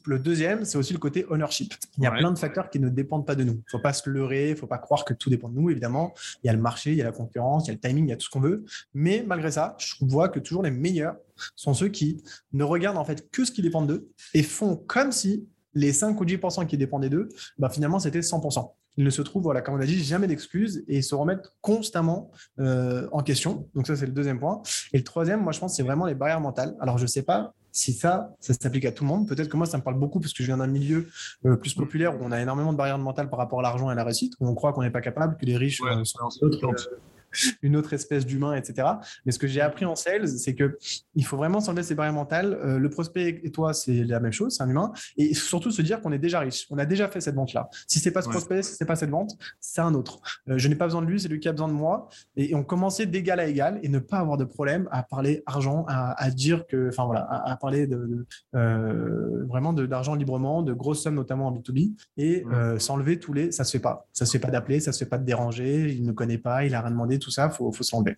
le 0.04 0.18
deuxième, 0.18 0.64
c'est 0.64 0.78
aussi 0.78 0.92
le 0.92 0.99
côté 0.99 1.25
ownership. 1.28 1.75
Il 1.99 2.04
y 2.04 2.07
a 2.07 2.11
plein 2.11 2.33
de 2.33 2.38
facteurs 2.38 2.71
qui 2.71 2.80
ne 2.80 2.88
dépendent 2.88 3.26
pas 3.26 3.35
de 3.35 3.45
nous. 3.45 3.62
Il 3.66 3.71
faut 3.71 3.78
pas 3.78 3.92
se 3.92 4.09
leurrer, 4.09 4.50
il 4.50 4.57
faut 4.57 4.66
pas 4.66 4.78
croire 4.78 5.04
que 5.04 5.14
tout 5.14 5.30
dépend 5.30 5.49
de 5.49 5.54
nous, 5.54 5.71
évidemment. 5.71 6.14
Il 6.42 6.47
y 6.47 6.50
a 6.50 6.52
le 6.52 6.61
marché, 6.61 6.92
il 6.92 6.97
y 6.99 7.02
a 7.02 7.04
la 7.04 7.12
concurrence, 7.12 7.66
il 7.66 7.68
y 7.68 7.71
a 7.71 7.75
le 7.75 7.80
timing, 7.80 8.07
il 8.07 8.11
y 8.11 8.12
a 8.12 8.16
tout 8.16 8.26
ce 8.26 8.30
qu'on 8.30 8.40
veut. 8.40 8.64
Mais 8.95 9.25
malgré 9.26 9.50
ça, 9.50 9.76
je 9.78 9.95
vois 10.02 10.28
que 10.28 10.38
toujours 10.38 10.62
les 10.62 10.71
meilleurs 10.71 11.16
sont 11.57 11.75
ceux 11.75 11.88
qui 11.88 12.23
ne 12.52 12.64
regardent 12.64 12.99
en 12.99 13.04
fait 13.04 13.30
que 13.30 13.45
ce 13.45 13.52
qui 13.52 13.62
dépend 13.62 13.83
d'eux 13.83 14.09
et 14.35 14.42
font 14.42 14.76
comme 14.76 15.12
si 15.12 15.47
les 15.75 15.92
5 15.92 16.21
ou 16.21 16.25
10% 16.25 16.66
qui 16.66 16.76
dépendaient 16.76 17.11
d'eux, 17.11 17.28
bah, 17.59 17.68
finalement, 17.68 17.99
c'était 17.99 18.21
100%. 18.21 18.75
ils 18.97 19.04
ne 19.04 19.11
se 19.11 19.23
trouvent, 19.23 19.45
voilà, 19.45 19.61
comme 19.61 19.75
on 19.75 19.80
a 19.80 19.87
dit, 19.87 20.02
jamais 20.02 20.26
d'excuses 20.26 20.85
et 20.88 20.99
ils 20.99 21.04
se 21.04 21.14
remettent 21.14 21.52
constamment 21.61 22.33
euh, 22.59 23.09
en 23.12 23.23
question. 23.23 23.68
Donc 23.75 23.87
ça, 23.87 23.95
c'est 23.95 24.07
le 24.07 24.12
deuxième 24.12 24.40
point. 24.40 24.61
Et 24.92 24.99
le 24.99 25.04
troisième, 25.04 25.42
moi, 25.42 25.52
je 25.52 25.61
pense, 25.61 25.76
c'est 25.76 25.85
vraiment 25.85 26.07
les 26.07 26.14
barrières 26.14 26.40
mentales. 26.40 26.76
Alors, 26.80 26.99
je 26.99 27.07
sais 27.07 27.23
pas 27.23 27.54
si 27.71 27.92
ça, 27.92 28.35
ça 28.40 28.54
s'applique 28.54 28.87
à 28.87 28.92
tout 28.92 29.04
le 29.04 29.09
monde. 29.09 29.28
Peut-être 29.28 29.49
que 29.49 29.57
moi, 29.57 29.66
ça 29.66 29.78
me 29.78 29.83
parle 29.83 29.99
beaucoup 29.99 30.18
parce 30.18 30.33
que 30.33 30.42
je 30.42 30.49
viens 30.49 30.57
d'un 30.57 30.66
milieu 30.66 31.09
euh, 31.45 31.57
plus 31.57 31.75
populaire 31.75 32.21
où 32.21 32.25
on 32.25 32.33
a 32.33 32.40
énormément 32.40 32.73
de 32.73 32.78
barrières 32.78 32.99
mentales 32.99 33.30
par 33.30 33.38
rapport 33.38 33.61
à 33.61 33.62
l'argent 33.62 33.88
et 33.88 33.92
à 33.92 33.95
la 33.95 34.02
réussite, 34.02 34.33
où 34.40 34.49
on 34.49 34.54
croit 34.54 34.73
qu'on 34.73 34.83
n'est 34.83 34.90
pas 34.90 35.00
capable, 35.00 35.37
que 35.37 35.47
les 35.47 35.57
riches 35.57 35.80
Ouais, 35.80 35.92
sont 36.04 36.30
c'est 36.30 36.45
autres, 36.45 36.90
une 37.62 37.76
autre 37.76 37.92
espèce 37.92 38.26
d'humain, 38.26 38.54
etc. 38.54 38.88
Mais 39.26 39.32
ce 39.32 39.38
que 39.38 39.47
j'ai 39.47 39.61
appris 39.61 39.85
en 39.85 39.94
sales, 39.97 40.28
c'est 40.28 40.54
que 40.54 40.78
il 41.14 41.25
faut 41.25 41.37
vraiment 41.37 41.61
s'enlever 41.61 41.82
ces 41.82 41.94
barrières 41.94 42.14
mentales. 42.14 42.58
Euh, 42.64 42.78
le 42.78 42.90
prospect 42.90 43.40
et 43.42 43.50
toi, 43.50 43.73
c'est 43.75 44.04
la 44.04 44.20
même 44.20 44.32
chose, 44.32 44.54
c'est 44.56 44.62
un 44.62 44.68
humain. 44.68 44.92
Et 45.16 45.35
surtout 45.35 45.70
se 45.70 45.82
dire 45.82 46.00
qu'on 46.00 46.12
est 46.12 46.18
déjà 46.18 46.40
riche, 46.40 46.66
on 46.70 46.78
a 46.78 46.87
déjà 46.87 47.08
fait 47.08 47.20
cette 47.20 47.35
vente-là. 47.35 47.68
Si 47.87 47.99
c'est 47.99 48.11
pas 48.11 48.23
ce 48.23 48.28
Ouais. 48.28 48.32
prospect, 48.35 48.62
si 48.62 48.75
c'est 48.75 48.85
pas 48.85 48.97
cette 48.97 49.11
vente, 49.11 49.37
c'est 49.61 49.80
un 49.80 49.94
autre. 49.94 50.20
Euh, 50.49 50.58
je 50.58 50.68
n'ai 50.68 50.75
pas 50.75 50.85
besoin 50.87 51.02
de 51.02 51.06
lui, 51.06 51.18
c'est 51.20 51.28
lui 51.28 51.40
qui 51.40 51.49
a 51.49 51.52
besoin 51.52 51.68
de 51.68 51.73
moi. 51.73 52.08
Et, 52.37 52.50
et 52.50 52.54
on 52.54 52.62
commençait 52.64 53.06
d'égal 53.06 53.40
à 53.40 53.47
égal 53.47 53.80
et 53.82 53.88
ne 53.88 53.99
pas 53.99 54.18
avoir 54.18 54.37
de 54.37 54.44
problème 54.44 54.88
à 54.90 55.02
parler 55.02 55.42
argent, 55.47 55.85
à, 55.88 56.12
à 56.23 56.30
dire 56.30 56.66
que, 56.66 56.88
enfin 56.88 57.04
voilà, 57.06 57.23
à, 57.23 57.52
à 57.52 57.56
parler 57.56 57.87
de, 57.87 57.97
de, 57.97 58.26
euh, 58.54 59.44
vraiment 59.47 59.73
d'argent 59.73 60.14
librement, 60.14 60.62
de 60.62 60.73
grosses 60.73 61.02
sommes 61.02 61.14
notamment 61.14 61.49
en 61.49 61.52
B2B 61.52 61.92
et 62.16 62.44
s'enlever 62.78 63.18
tous 63.18 63.32
les, 63.32 63.52
ça 63.52 63.64
se 63.64 63.73
fait 63.73 63.78
pas. 63.82 64.06
Ça 64.12 64.26
se 64.26 64.32
fait 64.32 64.38
pas 64.38 64.50
d'appeler, 64.50 64.80
ça 64.80 64.92
se 64.92 64.99
fait 64.99 65.08
pas 65.08 65.18
de 65.18 65.25
déranger, 65.25 65.92
il 65.92 66.02
ne 66.04 66.12
connaît 66.12 66.38
pas, 66.38 66.64
il 66.64 66.75
a 66.75 66.80
rien 66.80 66.90
demandé, 66.90 67.17
tout 67.18 67.30
ça, 67.30 67.50
faut, 67.50 67.72
faut 67.72 67.84
s'enlever. 67.84 68.16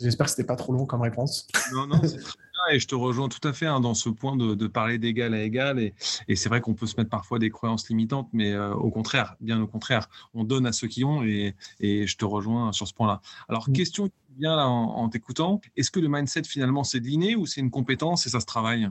J'espère 0.00 0.26
que 0.26 0.30
c'était 0.32 0.44
pas 0.46 0.56
trop 0.56 0.72
long 0.72 0.86
comme 0.86 1.02
réponse. 1.02 1.46
Non, 1.72 1.86
non, 1.86 2.00
c'est 2.02 2.18
très 2.18 2.38
bien 2.38 2.74
et 2.74 2.78
je 2.78 2.86
te 2.88 2.94
rejoins 2.94 3.28
tout 3.28 3.46
à 3.48 3.52
fait 3.52 3.66
hein, 3.66 3.80
dans 3.80 3.94
ce 3.94 4.08
point 4.08 4.36
de, 4.36 4.54
de 4.54 4.66
parler 4.66 4.98
d'égal 4.98 5.32
à 5.32 5.42
égal. 5.42 5.78
Et, 5.78 5.94
et 6.28 6.36
c'est 6.36 6.48
vrai 6.48 6.60
qu'on 6.60 6.74
peut 6.74 6.86
se 6.86 6.96
mettre 6.96 7.08
parfois 7.08 7.38
des 7.38 7.50
croyances 7.50 7.88
limitantes, 7.88 8.28
mais 8.32 8.52
euh, 8.52 8.74
au 8.74 8.90
contraire, 8.90 9.36
bien 9.40 9.60
au 9.62 9.66
contraire, 9.66 10.08
on 10.34 10.44
donne 10.44 10.66
à 10.66 10.72
ceux 10.72 10.88
qui 10.88 11.04
ont 11.04 11.22
et, 11.22 11.54
et 11.78 12.06
je 12.06 12.16
te 12.16 12.24
rejoins 12.24 12.72
sur 12.72 12.88
ce 12.88 12.94
point-là. 12.94 13.20
Alors, 13.48 13.68
Mm. 13.68 13.72
question 13.72 14.08
qui 14.08 14.14
vient 14.38 14.56
là 14.56 14.66
en, 14.68 14.96
en 14.96 15.08
t'écoutant 15.08 15.60
est-ce 15.76 15.90
que 15.90 16.00
le 16.00 16.08
mindset 16.08 16.44
finalement 16.44 16.82
c'est 16.84 17.00
de 17.00 17.06
l'inné 17.06 17.36
ou 17.36 17.46
c'est 17.46 17.60
une 17.60 17.70
compétence 17.70 18.26
et 18.26 18.30
ça 18.30 18.40
se 18.40 18.46
travaille? 18.46 18.88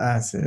Ah, 0.00 0.20
c'est 0.20 0.40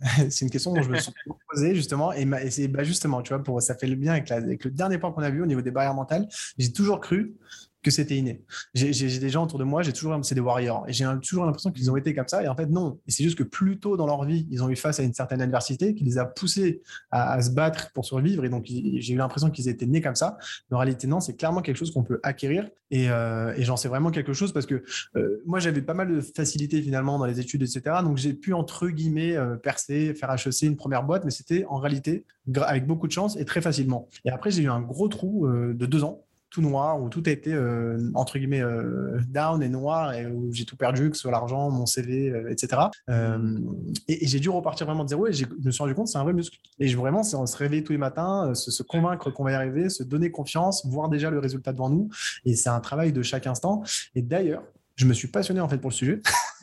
c'est 0.30 0.40
une 0.40 0.50
question 0.50 0.72
dont 0.72 0.80
je 0.80 0.88
me 0.88 0.96
suis 0.96 1.12
posée 1.50 1.74
justement 1.74 2.12
et, 2.12 2.24
bah, 2.24 2.82
justement, 2.82 3.20
tu 3.20 3.34
vois, 3.34 3.42
pour 3.42 3.60
ça 3.60 3.74
fait 3.74 3.86
le 3.86 3.94
bien 3.94 4.14
avec 4.14 4.64
le 4.64 4.70
dernier 4.70 4.96
point 4.96 5.12
qu'on 5.12 5.22
a 5.22 5.30
vu 5.30 5.42
au 5.42 5.46
niveau 5.46 5.60
des 5.60 5.70
barrières 5.70 5.94
mentales. 5.94 6.26
J'ai 6.58 6.72
toujours 6.72 7.00
cru 7.00 7.34
que 7.82 7.90
c'était 7.90 8.16
inné. 8.16 8.44
J'ai 8.74 9.18
des 9.18 9.30
gens 9.30 9.44
autour 9.44 9.58
de 9.58 9.64
moi, 9.64 9.82
j'ai 9.82 9.92
toujours 9.92 10.18
c'est 10.22 10.34
des 10.34 10.40
warriors 10.40 10.84
et 10.88 10.92
j'ai 10.92 11.06
toujours 11.22 11.44
l'impression 11.44 11.70
qu'ils 11.70 11.90
ont 11.90 11.96
été 11.96 12.14
comme 12.14 12.28
ça 12.28 12.42
et 12.42 12.48
en 12.48 12.54
fait 12.54 12.66
non. 12.66 12.98
Et 13.06 13.10
c'est 13.10 13.24
juste 13.24 13.38
que 13.38 13.42
plus 13.42 13.78
tôt 13.78 13.96
dans 13.96 14.06
leur 14.06 14.24
vie, 14.24 14.46
ils 14.50 14.62
ont 14.62 14.68
eu 14.68 14.76
face 14.76 15.00
à 15.00 15.02
une 15.02 15.14
certaine 15.14 15.40
adversité 15.40 15.94
qui 15.94 16.04
les 16.04 16.18
a 16.18 16.26
poussés 16.26 16.82
à, 17.10 17.40
se 17.40 17.50
battre 17.50 17.92
pour 17.92 18.04
survivre 18.04 18.44
et 18.44 18.48
donc 18.48 18.66
j'ai 18.66 19.14
eu 19.14 19.16
l'impression 19.16 19.50
qu'ils 19.50 19.68
étaient 19.68 19.86
nés 19.86 20.00
comme 20.00 20.16
ça. 20.16 20.36
Mais 20.70 20.76
en 20.76 20.80
réalité 20.80 21.06
non, 21.06 21.20
c'est 21.20 21.36
clairement 21.36 21.62
quelque 21.62 21.76
chose 21.76 21.92
qu'on 21.92 22.04
peut 22.04 22.20
acquérir 22.22 22.68
et, 22.90 23.08
euh, 23.08 23.54
j'en 23.58 23.76
sais 23.76 23.88
vraiment 23.88 24.10
quelque 24.10 24.32
chose 24.32 24.52
parce 24.52 24.66
que 24.66 24.82
euh, 25.16 25.42
moi, 25.46 25.60
j'avais 25.60 25.82
pas 25.82 25.94
mal 25.94 26.12
de 26.12 26.20
facilité 26.20 26.82
finalement 26.82 27.18
dans 27.18 27.26
les 27.26 27.40
études, 27.40 27.62
etc. 27.62 27.82
Donc, 28.02 28.16
j'ai 28.16 28.34
pu, 28.34 28.52
entre 28.52 28.88
guillemets, 28.88 29.36
euh, 29.36 29.56
percer, 29.56 30.14
faire 30.14 30.30
HEC, 30.30 30.62
une 30.62 30.76
première 30.76 31.04
boîte, 31.04 31.24
mais 31.24 31.30
c'était 31.30 31.64
en 31.68 31.78
réalité 31.78 32.24
avec 32.62 32.86
beaucoup 32.86 33.06
de 33.06 33.12
chance 33.12 33.36
et 33.36 33.44
très 33.44 33.60
facilement. 33.60 34.08
Et 34.24 34.30
après, 34.30 34.50
j'ai 34.50 34.62
eu 34.62 34.68
un 34.68 34.80
gros 34.80 35.08
trou 35.08 35.46
de 35.48 35.86
deux 35.86 36.02
ans 36.02 36.24
tout 36.50 36.62
noir, 36.62 37.00
où 37.00 37.08
tout 37.08 37.22
a 37.26 37.30
été, 37.30 37.52
euh, 37.52 37.98
entre 38.14 38.38
guillemets, 38.38 38.62
euh, 38.62 39.20
down 39.28 39.62
et 39.62 39.68
noir, 39.68 40.12
et 40.14 40.26
où 40.26 40.52
j'ai 40.52 40.64
tout 40.64 40.76
perdu, 40.76 41.08
que 41.10 41.16
ce 41.16 41.22
soit 41.22 41.30
l'argent, 41.30 41.70
mon 41.70 41.86
CV, 41.86 42.30
euh, 42.30 42.50
etc. 42.50 42.82
Euh, 43.08 43.58
et, 44.08 44.24
et 44.24 44.26
j'ai 44.26 44.40
dû 44.40 44.50
repartir 44.50 44.86
vraiment 44.86 45.04
de 45.04 45.08
zéro, 45.08 45.26
et 45.26 45.32
je 45.32 45.44
me 45.64 45.70
suis 45.70 45.82
rendu 45.82 45.94
compte 45.94 46.08
c'est 46.08 46.18
un 46.18 46.24
vrai 46.24 46.32
muscle. 46.32 46.58
Et 46.78 46.88
je- 46.88 46.96
vraiment, 46.96 47.22
c'est 47.22 47.36
se 47.46 47.56
réveiller 47.56 47.84
tous 47.84 47.92
les 47.92 47.98
matins, 47.98 48.48
euh, 48.50 48.54
se 48.54 48.82
convaincre 48.82 49.30
qu'on 49.30 49.44
va 49.44 49.52
y 49.52 49.54
arriver, 49.54 49.88
se 49.88 50.02
donner 50.02 50.30
confiance, 50.30 50.84
voir 50.86 51.08
déjà 51.08 51.30
le 51.30 51.38
résultat 51.38 51.72
devant 51.72 51.88
nous, 51.88 52.08
et 52.44 52.54
c'est 52.56 52.68
un 52.68 52.80
travail 52.80 53.12
de 53.12 53.22
chaque 53.22 53.46
instant. 53.46 53.82
Et 54.14 54.22
d'ailleurs, 54.22 54.62
je 55.00 55.06
me 55.06 55.14
suis 55.14 55.28
passionné 55.28 55.60
en 55.60 55.68
fait 55.68 55.78
pour 55.78 55.90
le 55.90 55.94
sujet. 55.94 56.20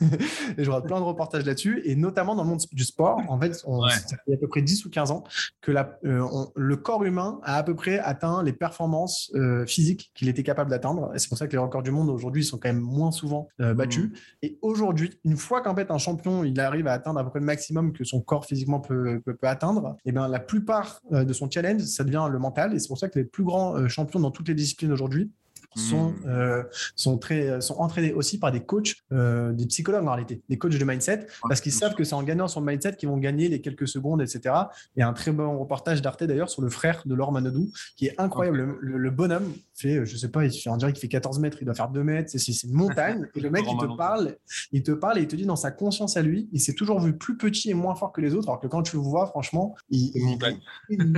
Et 0.56 0.62
je 0.64 0.70
regarde 0.70 0.86
plein 0.86 1.00
de 1.00 1.04
reportages 1.04 1.44
là-dessus. 1.44 1.82
Et 1.84 1.96
notamment 1.96 2.36
dans 2.36 2.44
le 2.44 2.48
monde 2.50 2.60
du 2.72 2.84
sport 2.84 3.20
en 3.28 3.38
fait 3.40 3.60
on- 3.66 3.82
Ouais. 3.82 3.90
ça 3.90 4.16
fait 4.24 4.34
à 4.34 4.36
peu 4.36 4.46
près 4.46 4.62
10 4.62 4.84
ou 4.86 4.90
15 4.90 5.10
ans 5.10 5.24
que 5.60 5.72
la- 5.72 5.98
euh, 6.04 6.20
on- 6.32 6.50
le 6.54 6.76
corps 6.76 7.02
humain 7.04 7.40
a 7.42 7.56
à 7.56 7.62
peu 7.64 7.74
près 7.74 7.98
atteint 7.98 8.42
les 8.44 8.52
performances 8.52 9.30
euh, 9.34 9.66
physiques 9.66 10.12
qu'il 10.14 10.28
était 10.28 10.44
capable 10.44 10.70
d'atteindre. 10.70 11.10
Et 11.14 11.18
c'est 11.18 11.28
pour 11.28 11.36
ça 11.38 11.46
que 11.48 11.52
les 11.52 11.58
records 11.58 11.82
du 11.82 11.90
monde 11.90 12.08
aujourd'hui 12.10 12.44
sont 12.44 12.58
quand 12.58 12.68
même 12.68 12.78
moins 12.80 13.10
souvent 13.10 13.48
euh, 13.60 13.74
battus. 13.74 14.10
Et 14.42 14.56
aujourd'hui 14.62 15.18
une 15.24 15.36
fois 15.36 15.60
qu'en 15.62 15.74
fait 15.74 15.90
un 15.90 15.98
champion 15.98 16.44
il 16.44 16.58
arrive 16.60 16.86
à 16.86 16.92
atteindre 16.92 17.18
à 17.18 17.24
peu 17.24 17.30
près 17.30 17.40
le 17.40 17.46
maximum 17.46 17.92
que 17.92 18.04
son 18.04 18.20
corps 18.20 18.46
physiquement 18.46 18.78
peut, 18.80 19.20
peut, 19.24 19.34
peut 19.34 19.48
atteindre 19.48 19.96
et 20.04 20.12
bien 20.12 20.28
la 20.28 20.38
plupart 20.40 21.00
de 21.10 21.32
son 21.32 21.50
challenge 21.50 21.82
ça 21.82 22.04
devient 22.04 22.28
le 22.30 22.38
mental. 22.38 22.72
Et 22.74 22.78
c'est 22.78 22.88
pour 22.88 22.98
ça 22.98 23.08
que 23.08 23.18
les 23.18 23.24
plus 23.24 23.42
grands 23.44 23.88
champions 23.88 24.20
dans 24.20 24.30
toutes 24.30 24.48
les 24.48 24.54
disciplines 24.54 24.92
aujourd'hui 24.92 25.30
sont, 25.78 26.10
Mm. 26.10 26.14
euh, 26.26 26.62
sont, 26.96 27.18
très, 27.18 27.60
sont 27.60 27.74
entraînés 27.76 28.12
aussi 28.12 28.38
par 28.38 28.52
des 28.52 28.60
coachs, 28.60 28.94
euh, 29.12 29.52
des 29.52 29.66
psychologues 29.66 30.06
en 30.06 30.10
réalité, 30.12 30.42
des 30.48 30.58
coachs 30.58 30.76
de 30.76 30.84
mindset, 30.84 31.26
parce 31.48 31.60
qu'ils 31.60 31.72
savent 31.72 31.94
que 31.94 32.04
c'est 32.04 32.14
en 32.14 32.22
gagnant 32.22 32.48
son 32.48 32.60
mindset 32.60 32.96
qu'ils 32.96 33.08
vont 33.08 33.16
gagner 33.18 33.48
les 33.48 33.60
quelques 33.60 33.88
secondes, 33.88 34.20
etc. 34.22 34.54
Il 34.96 35.00
y 35.00 35.02
a 35.02 35.08
un 35.08 35.12
très 35.12 35.32
bon 35.32 35.58
reportage 35.58 36.02
d'Arte 36.02 36.24
d'ailleurs 36.24 36.50
sur 36.50 36.62
le 36.62 36.68
frère 36.70 37.02
de 37.06 37.14
Laure 37.14 37.32
Manodou, 37.32 37.70
qui 37.96 38.06
est 38.06 38.14
incroyable. 38.18 38.56
Le, 38.58 38.78
le- 38.80 38.98
le 38.98 39.10
bonhomme 39.10 39.52
fait, 39.74 39.96
euh, 39.98 40.04
je 40.04 40.16
sais 40.16 40.28
pas, 40.30 40.44
il 40.44 40.50
fait, 40.52 40.70
on 40.70 40.76
dirait 40.76 40.92
qu'il 40.92 41.00
fait 41.00 41.08
14 41.08 41.38
mètres, 41.38 41.58
il 41.60 41.64
doit 41.64 41.74
faire 41.74 41.88
2 41.88 42.02
mètres, 42.02 42.30
c'est 42.30 42.38
c'est 42.38 42.66
une 42.66 42.74
montagne. 42.74 43.26
Et 43.36 43.40
le 43.40 43.50
mec, 43.50 43.64
il 43.68 43.76
te 43.78 43.96
parle, 43.96 44.36
il 44.72 44.82
te 44.82 44.90
parle 44.92 45.18
et 45.18 45.22
il 45.22 45.28
te 45.28 45.36
dit 45.36 45.46
dans 45.46 45.56
sa 45.56 45.70
conscience 45.70 46.16
à 46.16 46.22
lui, 46.22 46.48
il 46.52 46.60
s'est 46.60 46.72
toujours 46.74 47.00
vu 47.00 47.16
plus 47.16 47.36
petit 47.36 47.70
et 47.70 47.74
moins 47.74 47.94
fort 47.94 48.12
que 48.12 48.20
les 48.20 48.34
autres, 48.34 48.48
alors 48.48 48.60
que 48.60 48.66
quand 48.66 48.82
tu 48.82 48.96
le 48.96 49.02
vois, 49.02 49.26
franchement, 49.26 49.76
il, 49.90 50.10
il 50.14 50.38
est 50.44 50.58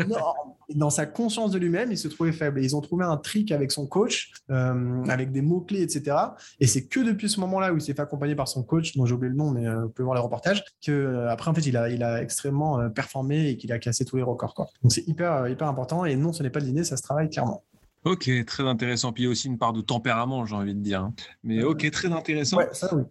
énorme. 0.01 0.53
Et 0.69 0.75
dans 0.75 0.91
sa 0.91 1.07
conscience 1.07 1.51
de 1.51 1.59
lui-même, 1.59 1.91
il 1.91 1.99
se 1.99 2.09
trouvait 2.09 2.33
faible. 2.33 2.61
Et 2.61 2.65
ils 2.65 2.77
ont 2.77 2.81
trouvé 2.81 3.05
un 3.05 3.17
trick 3.17 3.51
avec 3.53 3.73
son 3.73 3.87
coach, 3.87 4.33
euh, 4.51 5.05
avec 5.09 5.33
des 5.33 5.43
mots-clés, 5.43 5.83
etc. 5.83 6.17
Et 6.59 6.67
c'est 6.67 6.87
que 6.87 7.01
depuis 7.01 7.29
ce 7.29 7.41
moment-là 7.41 7.73
où 7.73 7.77
il 7.77 7.81
s'est 7.81 7.95
fait 7.95 8.03
accompagner 8.03 8.35
par 8.35 8.49
son 8.49 8.63
coach, 8.63 8.97
dont 8.97 9.07
j'ai 9.07 9.15
oublié 9.15 9.31
le 9.31 9.37
nom, 9.37 9.51
mais 9.51 9.67
euh, 9.67 9.83
vous 9.83 9.89
pouvez 9.91 10.05
voir 10.05 10.15
les 10.17 10.23
reportages, 10.23 10.65
que 10.85 10.93
euh, 10.93 11.31
après, 11.31 11.51
en 11.51 11.55
fait, 11.55 11.67
il 11.67 11.77
a, 11.77 11.89
il 11.89 12.03
a 12.03 12.23
extrêmement 12.23 12.91
performé 12.91 13.49
et 13.49 13.57
qu'il 13.57 13.73
a 13.73 13.79
cassé 13.79 14.05
tous 14.05 14.17
les 14.17 14.23
records. 14.23 14.55
Quoi. 14.55 14.67
Donc 14.83 14.93
c'est 14.93 15.07
hyper, 15.07 15.49
hyper 15.49 15.69
important. 15.69 16.05
Et 16.05 16.17
non, 16.17 16.33
ce 16.33 16.43
n'est 16.43 16.51
pas 16.51 16.61
le 16.61 16.67
dîner, 16.67 16.85
ça 16.85 16.97
se 16.97 17.03
travaille 17.03 17.31
clairement. 17.31 17.65
Ok, 18.05 18.31
très 18.47 18.63
intéressant. 18.63 19.13
Puis 19.13 19.25
il 19.25 19.27
y 19.27 19.29
a 19.29 19.31
aussi 19.31 19.47
une 19.49 19.59
part 19.59 19.73
de 19.73 19.81
tempérament, 19.83 20.47
j'ai 20.47 20.55
envie 20.55 20.75
de 20.75 20.81
dire. 20.81 21.03
hein. 21.03 21.15
Mais 21.45 21.63
ok, 21.63 21.91
très 21.91 22.11
intéressant. 22.13 22.57
Ouais, 22.57 22.69
ça, 22.73 22.95
oui. 22.95 23.03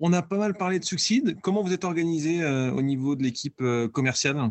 On 0.00 0.12
a 0.12 0.22
pas 0.22 0.38
mal 0.38 0.54
parlé 0.54 0.78
de 0.78 0.84
Succide. 0.84 1.36
Comment 1.42 1.62
vous 1.62 1.72
êtes 1.72 1.84
organisé 1.84 2.44
au 2.44 2.82
niveau 2.82 3.16
de 3.16 3.22
l'équipe 3.22 3.62
commerciale? 3.92 4.50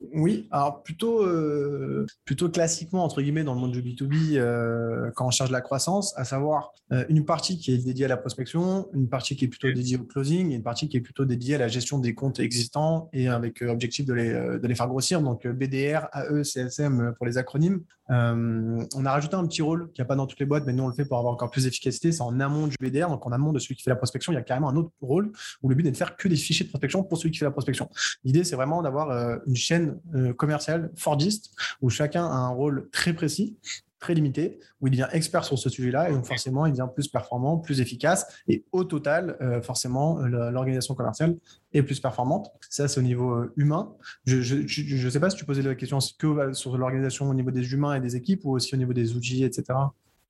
Oui, 0.00 0.46
alors 0.50 0.82
plutôt, 0.82 1.24
euh, 1.24 2.06
plutôt 2.26 2.50
classiquement, 2.50 3.02
entre 3.02 3.22
guillemets, 3.22 3.44
dans 3.44 3.54
le 3.54 3.60
monde 3.60 3.72
du 3.72 3.80
B2B, 3.80 4.36
euh, 4.36 5.10
quand 5.14 5.26
on 5.26 5.30
cherche 5.30 5.50
la 5.50 5.62
croissance, 5.62 6.12
à 6.18 6.24
savoir 6.24 6.72
euh, 6.92 7.06
une 7.08 7.24
partie 7.24 7.58
qui 7.58 7.72
est 7.72 7.78
dédiée 7.78 8.04
à 8.04 8.08
la 8.08 8.18
prospection, 8.18 8.88
une 8.92 9.08
partie 9.08 9.36
qui 9.36 9.46
est 9.46 9.48
plutôt 9.48 9.72
dédiée 9.72 9.96
au 9.96 10.04
closing 10.04 10.52
et 10.52 10.56
une 10.56 10.62
partie 10.62 10.90
qui 10.90 10.98
est 10.98 11.00
plutôt 11.00 11.24
dédiée 11.24 11.54
à 11.54 11.58
la 11.58 11.68
gestion 11.68 11.98
des 11.98 12.14
comptes 12.14 12.40
existants 12.40 13.08
et 13.14 13.28
avec 13.28 13.62
objectif 13.62 14.04
de 14.04 14.12
les, 14.12 14.32
de 14.32 14.66
les 14.66 14.74
faire 14.74 14.88
grossir. 14.88 15.22
Donc 15.22 15.46
BDR, 15.46 16.08
AE, 16.12 16.44
CSM 16.44 17.14
pour 17.16 17.24
les 17.24 17.38
acronymes. 17.38 17.80
On 18.08 19.04
a 19.04 19.10
rajouté 19.10 19.34
un 19.34 19.46
petit 19.46 19.62
rôle 19.62 19.90
qui 19.92 20.00
n'y 20.00 20.02
a 20.02 20.06
pas 20.06 20.14
dans 20.14 20.26
toutes 20.26 20.38
les 20.38 20.46
boîtes, 20.46 20.64
mais 20.66 20.72
nous 20.72 20.84
on 20.84 20.88
le 20.88 20.94
fait 20.94 21.06
pour 21.06 21.18
avoir 21.18 21.32
encore 21.32 21.50
plus 21.50 21.64
d'efficacité. 21.64 22.12
C'est 22.12 22.22
en 22.22 22.38
amont 22.38 22.66
du 22.66 22.76
BDR, 22.80 23.08
donc 23.08 23.26
en 23.26 23.32
amont 23.32 23.52
de 23.52 23.58
celui 23.58 23.74
qui 23.74 23.82
fait 23.82 23.90
la 23.90 23.96
prospection, 23.96 24.32
il 24.32 24.36
y 24.36 24.38
a 24.38 24.42
carrément 24.42 24.68
un 24.68 24.76
autre 24.76 24.90
rôle 25.00 25.32
où 25.62 25.68
le 25.68 25.74
but 25.74 25.86
est 25.86 25.90
de 25.90 25.96
faire 25.96 26.16
que 26.16 26.28
des 26.28 26.36
fichiers 26.36 26.66
de 26.66 26.70
prospection 26.70 27.02
pour 27.02 27.18
celui 27.18 27.32
qui 27.32 27.38
fait 27.38 27.44
la 27.44 27.50
prospection. 27.50 27.88
L'idée, 28.24 28.44
c'est 28.44 28.56
vraiment 28.56 28.82
d'avoir 28.82 29.40
une 29.46 29.56
chaîne 29.56 29.85
euh, 30.14 30.32
commerciale 30.32 30.90
Fordiste 30.96 31.50
où 31.80 31.90
chacun 31.90 32.24
a 32.24 32.34
un 32.34 32.48
rôle 32.48 32.88
très 32.90 33.12
précis, 33.12 33.56
très 33.98 34.14
limité, 34.14 34.60
où 34.80 34.86
il 34.86 34.90
devient 34.90 35.08
expert 35.12 35.44
sur 35.44 35.58
ce 35.58 35.68
sujet-là 35.68 36.10
et 36.10 36.12
donc 36.12 36.26
forcément, 36.26 36.66
il 36.66 36.72
devient 36.72 36.88
plus 36.94 37.08
performant, 37.08 37.58
plus 37.58 37.80
efficace 37.80 38.26
et 38.46 38.64
au 38.72 38.84
total, 38.84 39.36
euh, 39.40 39.62
forcément, 39.62 40.20
euh, 40.20 40.50
l'organisation 40.50 40.94
commerciale 40.94 41.36
est 41.72 41.82
plus 41.82 42.00
performante. 42.00 42.50
Ça, 42.68 42.88
c'est 42.88 43.00
au 43.00 43.02
niveau 43.02 43.44
humain. 43.56 43.94
Je 44.24 44.36
ne 44.36 45.10
sais 45.10 45.20
pas 45.20 45.30
si 45.30 45.36
tu 45.36 45.44
posais 45.44 45.62
la 45.62 45.74
question 45.74 45.98
que 46.18 46.52
sur 46.52 46.76
l'organisation 46.76 47.28
au 47.28 47.34
niveau 47.34 47.50
des 47.50 47.72
humains 47.72 47.94
et 47.94 48.00
des 48.00 48.16
équipes 48.16 48.44
ou 48.44 48.52
aussi 48.52 48.74
au 48.74 48.78
niveau 48.78 48.92
des 48.92 49.14
outils, 49.16 49.44
etc. 49.44 49.64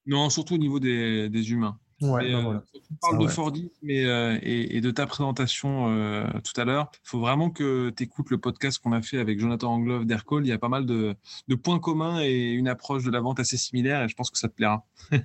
Non, 0.07 0.31
surtout 0.31 0.55
au 0.55 0.59
niveau 0.59 0.79
des, 0.79 1.29
des 1.29 1.51
humains. 1.51 1.79
Ouais, 2.03 2.25
Mais, 2.25 2.33
ben 2.33 2.39
euh, 2.39 2.43
voilà. 2.43 2.63
parles 3.01 3.17
Ça, 3.21 3.25
de. 3.25 3.29
Fordisme 3.29 3.91
et, 3.91 4.05
euh, 4.05 4.39
et, 4.43 4.77
et 4.77 4.81
de 4.83 4.91
ta 4.91 5.07
présentation 5.07 5.89
euh, 5.91 6.27
tout 6.45 6.61
à 6.61 6.65
l'heure. 6.65 6.91
Il 6.95 7.09
faut 7.09 7.21
vraiment 7.21 7.49
que 7.51 7.91
tu 7.91 8.03
écoutes 8.03 8.31
le 8.31 8.37
podcast 8.39 8.79
qu'on 8.83 8.93
a 8.93 9.01
fait 9.01 9.19
avec 9.19 9.41
Jonathan 9.41 9.73
Anglove 9.73 10.05
d'Aircall. 10.05 10.45
Il 10.45 10.49
y 10.49 10.53
a 10.53 10.59
pas 10.59 10.69
mal 10.69 10.85
de, 10.85 11.15
de 11.49 11.55
points 11.55 11.79
communs 11.79 12.21
et 12.21 12.51
une 12.53 12.69
approche 12.69 13.03
de 13.05 13.11
la 13.11 13.21
vente 13.21 13.41
assez 13.41 13.57
similaire 13.57 14.03
et 14.03 14.09
je 14.09 14.15
pense 14.15 14.31
que 14.31 14.39
ça 14.39 14.49
te 14.49 14.55
plaira. 14.55 14.85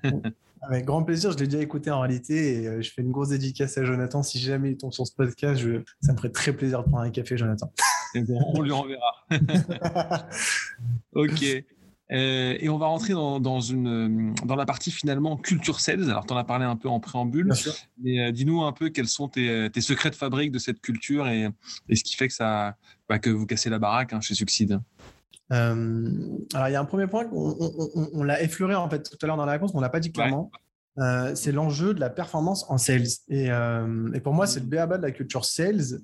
Avec 0.63 0.85
grand 0.85 1.01
plaisir, 1.01 1.31
je 1.31 1.37
l'ai 1.39 1.47
déjà 1.47 1.57
écouté 1.63 1.89
en 1.89 2.01
réalité 2.01 2.63
et 2.63 2.83
je 2.83 2.91
fais 2.93 3.01
une 3.01 3.11
grosse 3.11 3.29
dédicace 3.29 3.79
à 3.79 3.83
Jonathan. 3.83 4.21
Si 4.21 4.37
jamais 4.39 4.69
il 4.71 4.77
tombe 4.77 4.93
sur 4.93 5.07
ce 5.07 5.11
podcast, 5.15 5.59
je- 5.59 5.81
ça 6.01 6.11
me 6.13 6.17
ferait 6.17 6.29
très 6.29 6.53
plaisir 6.53 6.83
de 6.83 6.87
prendre 6.87 7.03
un 7.03 7.09
café, 7.09 7.35
Jonathan. 7.35 7.71
Et 8.13 8.21
bon, 8.21 8.39
on 8.53 8.61
lui 8.61 8.71
enverra. 8.71 9.25
Ok. 11.13 11.43
Euh, 12.11 12.57
et 12.59 12.67
on 12.67 12.77
va 12.77 12.87
rentrer 12.87 13.13
dans, 13.13 13.39
dans, 13.39 13.61
une, 13.61 14.33
dans 14.45 14.55
la 14.55 14.65
partie 14.65 14.91
finalement 14.91 15.37
culture 15.37 15.79
sales. 15.79 16.09
Alors, 16.09 16.25
tu 16.25 16.33
en 16.33 16.37
as 16.37 16.43
parlé 16.43 16.65
un 16.65 16.75
peu 16.75 16.89
en 16.89 16.99
préambule, 16.99 17.45
Bien 17.45 17.55
sûr. 17.55 17.73
mais 18.03 18.19
euh, 18.19 18.31
dis-nous 18.31 18.63
un 18.63 18.73
peu 18.73 18.89
quels 18.89 19.07
sont 19.07 19.29
tes, 19.29 19.69
tes 19.71 19.81
secrets 19.81 20.09
de 20.09 20.15
fabrique 20.15 20.51
de 20.51 20.59
cette 20.59 20.81
culture 20.81 21.27
et, 21.27 21.47
et 21.87 21.95
ce 21.95 22.03
qui 22.03 22.15
fait 22.15 22.27
que, 22.27 22.33
ça, 22.33 22.75
bah, 23.07 23.19
que 23.19 23.29
vous 23.29 23.45
cassez 23.45 23.69
la 23.69 23.79
baraque 23.79 24.11
hein, 24.11 24.19
chez 24.19 24.35
Succide. 24.35 24.81
alors, 25.49 25.75
il 26.67 26.71
y 26.71 26.75
a 26.75 26.81
un 26.81 26.85
premier 26.85 27.07
point, 27.07 27.25
on, 27.31 28.23
l'a 28.23 28.41
effleuré 28.41 28.75
en 28.75 28.89
fait 28.89 29.09
tout 29.09 29.17
à 29.21 29.27
l'heure 29.27 29.37
dans 29.37 29.45
la 29.45 29.53
réponse, 29.53 29.73
mais 29.73 29.77
on 29.77 29.81
l'a 29.81 29.89
pas 29.89 30.01
dit 30.01 30.11
clairement. 30.11 30.51
Euh, 30.97 31.33
c'est 31.35 31.51
l'enjeu 31.51 31.93
de 31.93 31.99
la 31.99 32.09
performance 32.09 32.65
en 32.69 32.77
sales. 32.77 33.07
Et, 33.29 33.51
euh, 33.51 34.19
pour 34.23 34.33
moi, 34.33 34.47
c'est 34.47 34.59
le 34.59 34.65
BABA 34.65 34.97
de 34.97 35.03
la 35.03 35.11
culture 35.11 35.45
sales. 35.45 36.01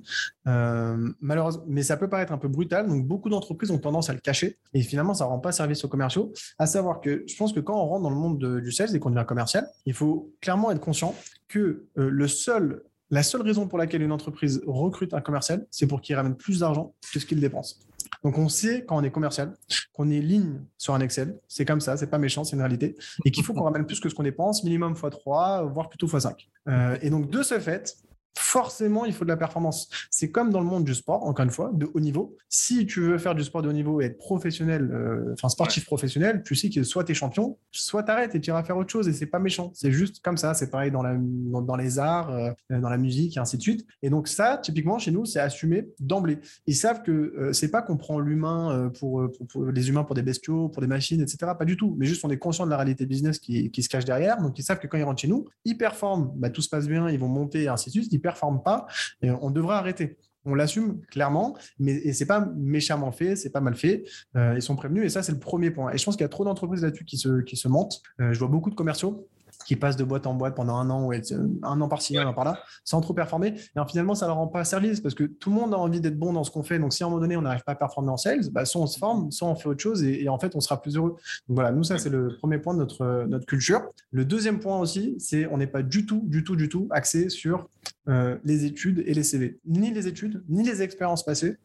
Euh, 0.47 1.09
malheureusement, 1.19 1.63
mais 1.67 1.83
ça 1.83 1.97
peut 1.97 2.09
paraître 2.09 2.31
un 2.31 2.37
peu 2.37 2.47
brutal. 2.47 2.87
Donc, 2.87 3.05
beaucoup 3.05 3.29
d'entreprises 3.29 3.71
ont 3.71 3.77
tendance 3.77 4.09
à 4.09 4.13
le 4.13 4.19
cacher. 4.19 4.57
Et 4.73 4.81
finalement, 4.81 5.13
ça 5.13 5.25
ne 5.25 5.29
rend 5.29 5.39
pas 5.39 5.51
service 5.51 5.83
aux 5.83 5.89
commerciaux. 5.89 6.31
À 6.57 6.67
savoir 6.67 7.01
que 7.01 7.23
je 7.27 7.35
pense 7.35 7.53
que 7.53 7.59
quand 7.59 7.75
on 7.75 7.85
rentre 7.87 8.03
dans 8.03 8.09
le 8.09 8.15
monde 8.15 8.61
du 8.61 8.71
sales 8.71 8.95
et 8.95 8.99
qu'on 8.99 9.09
devient 9.09 9.25
commercial, 9.27 9.67
il 9.85 9.93
faut 9.93 10.33
clairement 10.41 10.71
être 10.71 10.81
conscient 10.81 11.15
que 11.47 11.85
la 11.95 12.27
seule 12.27 13.41
raison 13.41 13.67
pour 13.67 13.77
laquelle 13.77 14.01
une 14.01 14.11
entreprise 14.11 14.61
recrute 14.65 15.13
un 15.13 15.21
commercial, 15.21 15.65
c'est 15.71 15.87
pour 15.87 16.01
qu'il 16.01 16.15
ramène 16.15 16.35
plus 16.35 16.59
d'argent 16.59 16.93
que 17.13 17.19
ce 17.19 17.25
qu'il 17.25 17.39
dépense. 17.39 17.86
Donc 18.23 18.37
on 18.37 18.49
sait 18.49 18.85
quand 18.85 18.97
on 18.97 19.03
est 19.03 19.11
commercial 19.11 19.53
qu'on 19.93 20.09
est 20.09 20.19
ligne 20.19 20.61
sur 20.77 20.93
un 20.93 20.99
Excel, 21.01 21.37
c'est 21.47 21.65
comme 21.65 21.81
ça, 21.81 21.97
c'est 21.97 22.07
pas 22.07 22.17
méchant, 22.17 22.43
c'est 22.43 22.55
une 22.55 22.61
réalité, 22.61 22.95
et 23.25 23.31
qu'il 23.31 23.43
faut 23.43 23.53
qu'on 23.53 23.63
ramène 23.63 23.85
plus 23.85 23.99
que 23.99 24.09
ce 24.09 24.15
qu'on 24.15 24.23
dépense, 24.23 24.63
minimum 24.63 24.93
x3, 24.93 25.71
voire 25.71 25.89
plutôt 25.89 26.07
x5. 26.07 26.47
Euh, 26.67 26.97
et 27.01 27.09
donc 27.09 27.29
de 27.29 27.43
ce 27.43 27.59
fait, 27.59 27.97
forcément, 28.37 29.05
il 29.05 29.13
faut 29.13 29.25
de 29.25 29.29
la 29.29 29.37
performance. 29.37 29.89
C'est 30.11 30.31
comme 30.31 30.49
dans 30.51 30.59
le 30.59 30.65
monde 30.65 30.83
du 30.83 30.93
sport, 30.93 31.25
encore 31.25 31.43
une 31.43 31.51
fois, 31.51 31.71
de 31.73 31.89
haut 31.93 31.99
niveau. 31.99 32.35
Si 32.49 32.85
tu 32.85 33.01
veux 33.01 33.17
faire 33.17 33.35
du 33.35 33.43
sport 33.43 33.61
de 33.61 33.69
haut 33.69 33.73
niveau 33.73 34.01
et 34.01 34.05
être 34.05 34.17
professionnel, 34.17 34.89
euh, 34.91 35.33
enfin 35.33 35.49
sportif 35.49 35.85
professionnel, 35.85 36.43
tu 36.45 36.55
sais 36.55 36.69
que 36.69 36.83
soit 36.83 37.03
tu 37.03 37.11
es 37.11 37.15
champion, 37.15 37.57
soit 37.71 38.03
tu 38.03 38.11
arrêtes 38.11 38.35
et 38.35 38.41
tu 38.41 38.49
iras 38.49 38.63
faire 38.63 38.77
autre 38.77 38.91
chose. 38.91 39.07
Et 39.07 39.13
c'est 39.13 39.25
pas 39.25 39.39
méchant. 39.39 39.71
C'est 39.73 39.91
juste 39.91 40.21
comme 40.21 40.37
ça. 40.37 40.53
C'est 40.53 40.69
pareil 40.69 40.91
dans, 40.91 41.03
la, 41.03 41.15
dans, 41.17 41.75
les 41.75 41.99
arts, 41.99 42.29
euh, 42.29 42.51
dans 42.69 42.89
la 42.89 42.97
musique 42.97 43.37
et 43.37 43.39
ainsi 43.39 43.57
de 43.57 43.61
suite. 43.61 43.85
Et 44.01 44.09
donc, 44.09 44.27
ça, 44.27 44.57
typiquement, 44.57 44.99
chez 44.99 45.11
nous, 45.11 45.25
c'est 45.25 45.39
assumé 45.39 45.89
d'emblée. 45.99 46.39
Ils 46.67 46.75
savent 46.75 47.03
que 47.03 47.11
euh, 47.11 47.53
c'est 47.53 47.71
pas 47.71 47.81
qu'on 47.81 47.97
prend 47.97 48.19
l'humain 48.19 48.91
pour, 48.99 49.27
les 49.71 49.89
humains 49.89 50.03
pour 50.03 50.15
des 50.15 50.21
bestiaux, 50.21 50.69
pour 50.69 50.81
des 50.81 50.87
machines, 50.87 51.21
etc. 51.21 51.51
Pas 51.57 51.65
du 51.65 51.77
tout. 51.77 51.95
Mais 51.99 52.05
juste, 52.05 52.23
on 52.23 52.29
est 52.29 52.37
conscient 52.37 52.65
de 52.65 52.71
la 52.71 52.77
réalité 52.77 53.05
business 53.05 53.39
qui, 53.39 53.71
se 53.77 53.89
cache 53.89 54.05
derrière. 54.05 54.41
Donc, 54.41 54.57
ils 54.59 54.63
savent 54.63 54.79
que 54.79 54.87
quand 54.87 54.97
ils 54.97 55.03
rentrent 55.03 55.21
chez 55.21 55.27
nous, 55.27 55.45
ils 55.65 55.77
performent, 55.77 56.31
bah, 56.35 56.49
tout 56.49 56.61
se 56.61 56.69
passe 56.69 56.87
bien, 56.87 57.09
ils 57.09 57.19
vont 57.19 57.27
monter 57.27 57.63
et 57.63 57.67
ainsi 57.67 57.89
de 57.89 57.93
suite 57.93 58.13
performe 58.27 58.61
pas, 58.61 58.87
on 59.21 59.51
devrait 59.51 59.75
arrêter. 59.75 60.17
On 60.47 60.55
l'assume 60.55 61.01
clairement, 61.11 61.57
mais 61.77 61.91
et 61.91 62.13
c'est 62.13 62.25
pas 62.25 62.47
méchamment 62.55 63.11
fait, 63.11 63.35
c'est 63.35 63.51
pas 63.51 63.59
mal 63.59 63.75
fait. 63.75 64.05
Euh, 64.37 64.53
ils 64.55 64.61
sont 64.61 64.77
prévenus 64.77 65.03
et 65.03 65.09
ça 65.09 65.21
c'est 65.21 65.33
le 65.33 65.39
premier 65.39 65.71
point. 65.71 65.91
Et 65.91 65.97
je 65.97 66.05
pense 66.05 66.15
qu'il 66.15 66.23
y 66.23 66.25
a 66.25 66.29
trop 66.29 66.45
d'entreprises 66.45 66.83
là-dessus 66.83 67.03
qui 67.03 67.17
se 67.17 67.41
qui 67.41 67.61
mentent. 67.67 68.01
Euh, 68.21 68.31
je 68.31 68.39
vois 68.39 68.47
beaucoup 68.47 68.69
de 68.69 68.75
commerciaux 68.75 69.27
qui 69.67 69.75
passent 69.75 69.97
de 69.97 70.05
boîte 70.05 70.25
en 70.27 70.33
boîte 70.33 70.55
pendant 70.55 70.77
un 70.77 70.89
an 70.89 71.03
ou 71.03 71.11
un 71.11 71.81
an 71.81 71.87
par-ci, 71.89 72.17
un 72.17 72.25
an 72.25 72.33
par-là, 72.33 72.57
sans 72.85 73.01
trop 73.01 73.13
performer. 73.13 73.49
Et 73.49 73.79
finalement, 73.89 74.15
ça 74.15 74.25
ne 74.25 74.29
leur 74.29 74.37
rend 74.37 74.47
pas 74.47 74.63
service 74.63 75.01
parce 75.01 75.13
que 75.13 75.25
tout 75.25 75.49
le 75.49 75.57
monde 75.57 75.73
a 75.73 75.77
envie 75.77 75.99
d'être 75.99 76.17
bon 76.17 76.31
dans 76.31 76.45
ce 76.45 76.51
qu'on 76.51 76.63
fait. 76.63 76.79
Donc, 76.79 76.93
si 76.93 77.03
à 77.03 77.05
un 77.05 77.09
moment 77.09 77.21
donné, 77.21 77.35
on 77.35 77.41
n'arrive 77.41 77.65
pas 77.65 77.73
à 77.73 77.75
performer 77.75 78.09
en 78.09 78.15
sales, 78.15 78.49
bah, 78.51 78.63
soit 78.63 78.81
on 78.81 78.87
se 78.87 78.97
forme, 78.97 79.29
soit 79.29 79.49
on 79.49 79.55
fait 79.55 79.67
autre 79.67 79.81
chose 79.81 80.03
et, 80.03 80.29
en 80.29 80.39
fait, 80.39 80.55
on 80.55 80.61
sera 80.61 80.81
plus 80.81 80.95
heureux. 80.95 81.17
Donc, 81.49 81.55
voilà, 81.55 81.73
nous, 81.73 81.83
ça, 81.83 81.97
c'est 81.97 82.09
le 82.09 82.37
premier 82.37 82.59
point 82.59 82.73
de 82.75 82.79
notre, 82.79 83.25
notre 83.27 83.45
culture. 83.45 83.81
Le 84.11 84.23
deuxième 84.23 84.61
point 84.61 84.79
aussi, 84.79 85.15
c'est 85.19 85.47
on 85.47 85.57
n'est 85.57 85.67
pas 85.67 85.83
du 85.83 86.05
tout, 86.05 86.21
du 86.23 86.45
tout, 86.45 86.55
du 86.55 86.69
tout 86.69 86.87
axé 86.91 87.27
sur 87.27 87.67
euh, 88.07 88.37
les 88.45 88.63
études 88.63 89.03
et 89.05 89.13
les 89.13 89.23
CV. 89.23 89.59
Ni 89.65 89.91
les 89.91 90.07
études, 90.07 90.45
ni 90.47 90.63
les 90.63 90.81
expériences 90.81 91.25
passées. 91.25 91.57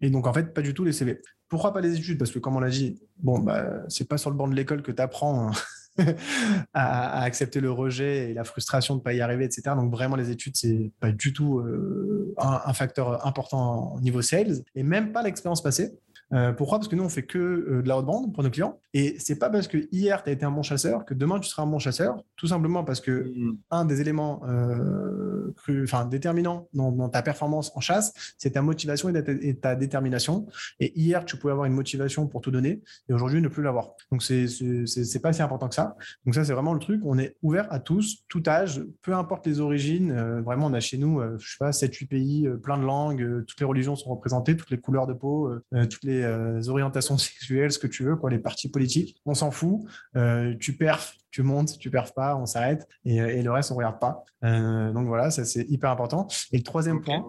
Et 0.00 0.08
donc, 0.08 0.26
en 0.26 0.32
fait, 0.32 0.54
pas 0.54 0.62
du 0.62 0.72
tout 0.72 0.84
les 0.84 0.92
CV. 0.92 1.20
Pourquoi 1.50 1.74
pas 1.74 1.82
les 1.82 1.94
études? 1.94 2.16
Parce 2.16 2.30
que, 2.30 2.38
comme 2.38 2.56
on 2.56 2.60
l'a 2.60 2.70
dit, 2.70 2.98
bon, 3.18 3.38
bah, 3.38 3.82
c'est 3.88 4.08
pas 4.08 4.16
sur 4.16 4.30
le 4.30 4.36
banc 4.36 4.48
de 4.48 4.54
l'école 4.54 4.80
que 4.80 4.92
tu 4.92 5.02
apprends 5.02 5.50
à, 6.74 7.22
accepter 7.22 7.60
le 7.60 7.70
rejet 7.70 8.30
et 8.30 8.34
la 8.34 8.44
frustration 8.44 8.94
de 8.94 9.00
ne 9.00 9.04
pas 9.04 9.12
y 9.12 9.20
arriver, 9.20 9.44
etc. 9.44 9.62
Donc 9.76 9.90
vraiment, 9.90 10.16
les 10.16 10.30
études, 10.30 10.56
c'est 10.56 10.90
pas 11.00 11.12
du 11.12 11.32
tout 11.32 11.58
euh, 11.58 12.34
un, 12.38 12.72
facteur 12.72 13.26
important 13.26 13.94
au 13.94 14.00
niveau 14.00 14.22
sales 14.22 14.62
et 14.74 14.82
même 14.82 15.12
pas 15.12 15.22
l'expérience 15.22 15.62
passée. 15.62 15.92
Euh, 16.32 16.52
pourquoi? 16.52 16.78
Parce 16.78 16.88
que 16.88 16.96
nous, 16.96 17.02
on 17.02 17.08
fait 17.08 17.24
que 17.24 17.38
euh, 17.38 17.82
de 17.82 17.88
la 17.88 17.98
haute 17.98 18.06
bande 18.06 18.32
pour 18.32 18.42
nos 18.42 18.50
clients. 18.50 18.78
Et 18.94 19.16
c'est 19.18 19.38
pas 19.38 19.50
parce 19.50 19.68
que 19.68 19.88
hier, 19.90 20.22
tu 20.22 20.30
as 20.30 20.32
été 20.32 20.44
un 20.44 20.50
bon 20.50 20.62
chasseur 20.62 21.04
que 21.04 21.14
demain, 21.14 21.40
tu 21.40 21.48
seras 21.48 21.62
un 21.62 21.66
bon 21.66 21.78
chasseur. 21.78 22.22
Tout 22.36 22.46
simplement 22.46 22.84
parce 22.84 23.00
que 23.00 23.32
mm. 23.34 23.56
un 23.70 23.84
des 23.84 24.00
éléments 24.00 24.42
euh, 24.46 25.52
enfin, 25.84 26.04
déterminants 26.04 26.68
dans, 26.72 27.08
ta 27.08 27.22
performance 27.22 27.72
en 27.74 27.80
chasse, 27.80 28.34
c'est 28.38 28.52
ta 28.52 28.62
motivation 28.62 29.08
et 29.08 29.54
ta, 29.54 29.74
détermination. 29.74 30.46
Et 30.78 30.98
hier, 30.98 31.24
tu 31.24 31.36
pouvais 31.36 31.52
avoir 31.52 31.66
une 31.66 31.72
motivation 31.72 32.26
pour 32.26 32.40
tout 32.40 32.50
donner 32.50 32.82
et 33.08 33.12
aujourd'hui, 33.12 33.40
ne 33.40 33.48
plus 33.48 33.62
l'avoir. 33.62 33.92
Donc, 34.12 34.22
c'est 34.22 35.22
pas 35.22 35.32
si 35.32 35.42
important 35.42 35.68
que 35.68 35.74
ça. 35.74 35.96
Donc, 36.24 36.34
ça, 36.34 36.44
c'est 36.44 36.52
vraiment 36.52 36.74
le 36.74 36.80
truc. 36.80 37.00
On 37.04 37.18
est 37.18 37.36
ouvert 37.42 37.66
à 37.72 37.80
tous, 37.80 38.24
tout 38.28 38.42
âge, 38.46 38.82
peu 39.02 39.14
importe 39.14 39.46
les 39.46 39.60
origines. 39.60 40.12
vraiment, 40.44 40.66
on 40.66 40.74
a 40.74 40.80
chez 40.80 40.98
nous, 40.98 41.20
je 41.38 41.50
sais 41.50 41.56
pas, 41.58 41.70
7-8 41.70 42.06
pays, 42.06 42.48
plein 42.62 42.78
de 42.78 42.84
langues, 42.84 43.44
toutes 43.46 43.58
les 43.60 43.66
religions 43.66 43.96
sont 43.96 44.10
représentées, 44.10 44.56
toutes 44.56 44.70
les 44.70 44.78
couleurs 44.78 45.06
de 45.06 45.14
peau, 45.14 45.50
toutes 45.88 46.04
les 46.04 46.19
euh, 46.22 46.62
orientations 46.68 47.18
sexuelles, 47.18 47.72
ce 47.72 47.78
que 47.78 47.86
tu 47.86 48.04
veux, 48.04 48.16
quoi, 48.16 48.30
les 48.30 48.38
partis 48.38 48.68
politiques. 48.68 49.20
On 49.26 49.34
s'en 49.34 49.50
fout. 49.50 49.80
Euh, 50.16 50.54
tu 50.58 50.76
perfs, 50.76 51.16
tu 51.30 51.42
montes, 51.42 51.78
tu 51.78 51.90
perfs 51.90 52.14
pas, 52.14 52.36
on 52.36 52.46
s'arrête. 52.46 52.88
Et, 53.04 53.20
euh, 53.20 53.42
le 53.42 53.50
reste, 53.50 53.72
on 53.72 53.76
regarde 53.76 53.98
pas. 53.98 54.24
donc 54.42 55.06
voilà, 55.06 55.30
ça 55.30 55.44
c'est 55.44 55.64
hyper 55.68 55.90
important. 55.90 56.28
Et 56.52 56.58
le 56.58 56.62
troisième 56.62 57.02
point, 57.02 57.26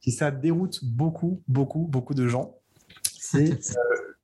qui, 0.00 0.12
ça 0.12 0.30
déroute 0.30 0.84
beaucoup, 0.84 1.42
beaucoup, 1.48 1.86
beaucoup 1.86 2.14
de 2.14 2.26
gens, 2.28 2.56
c'est 3.18 3.58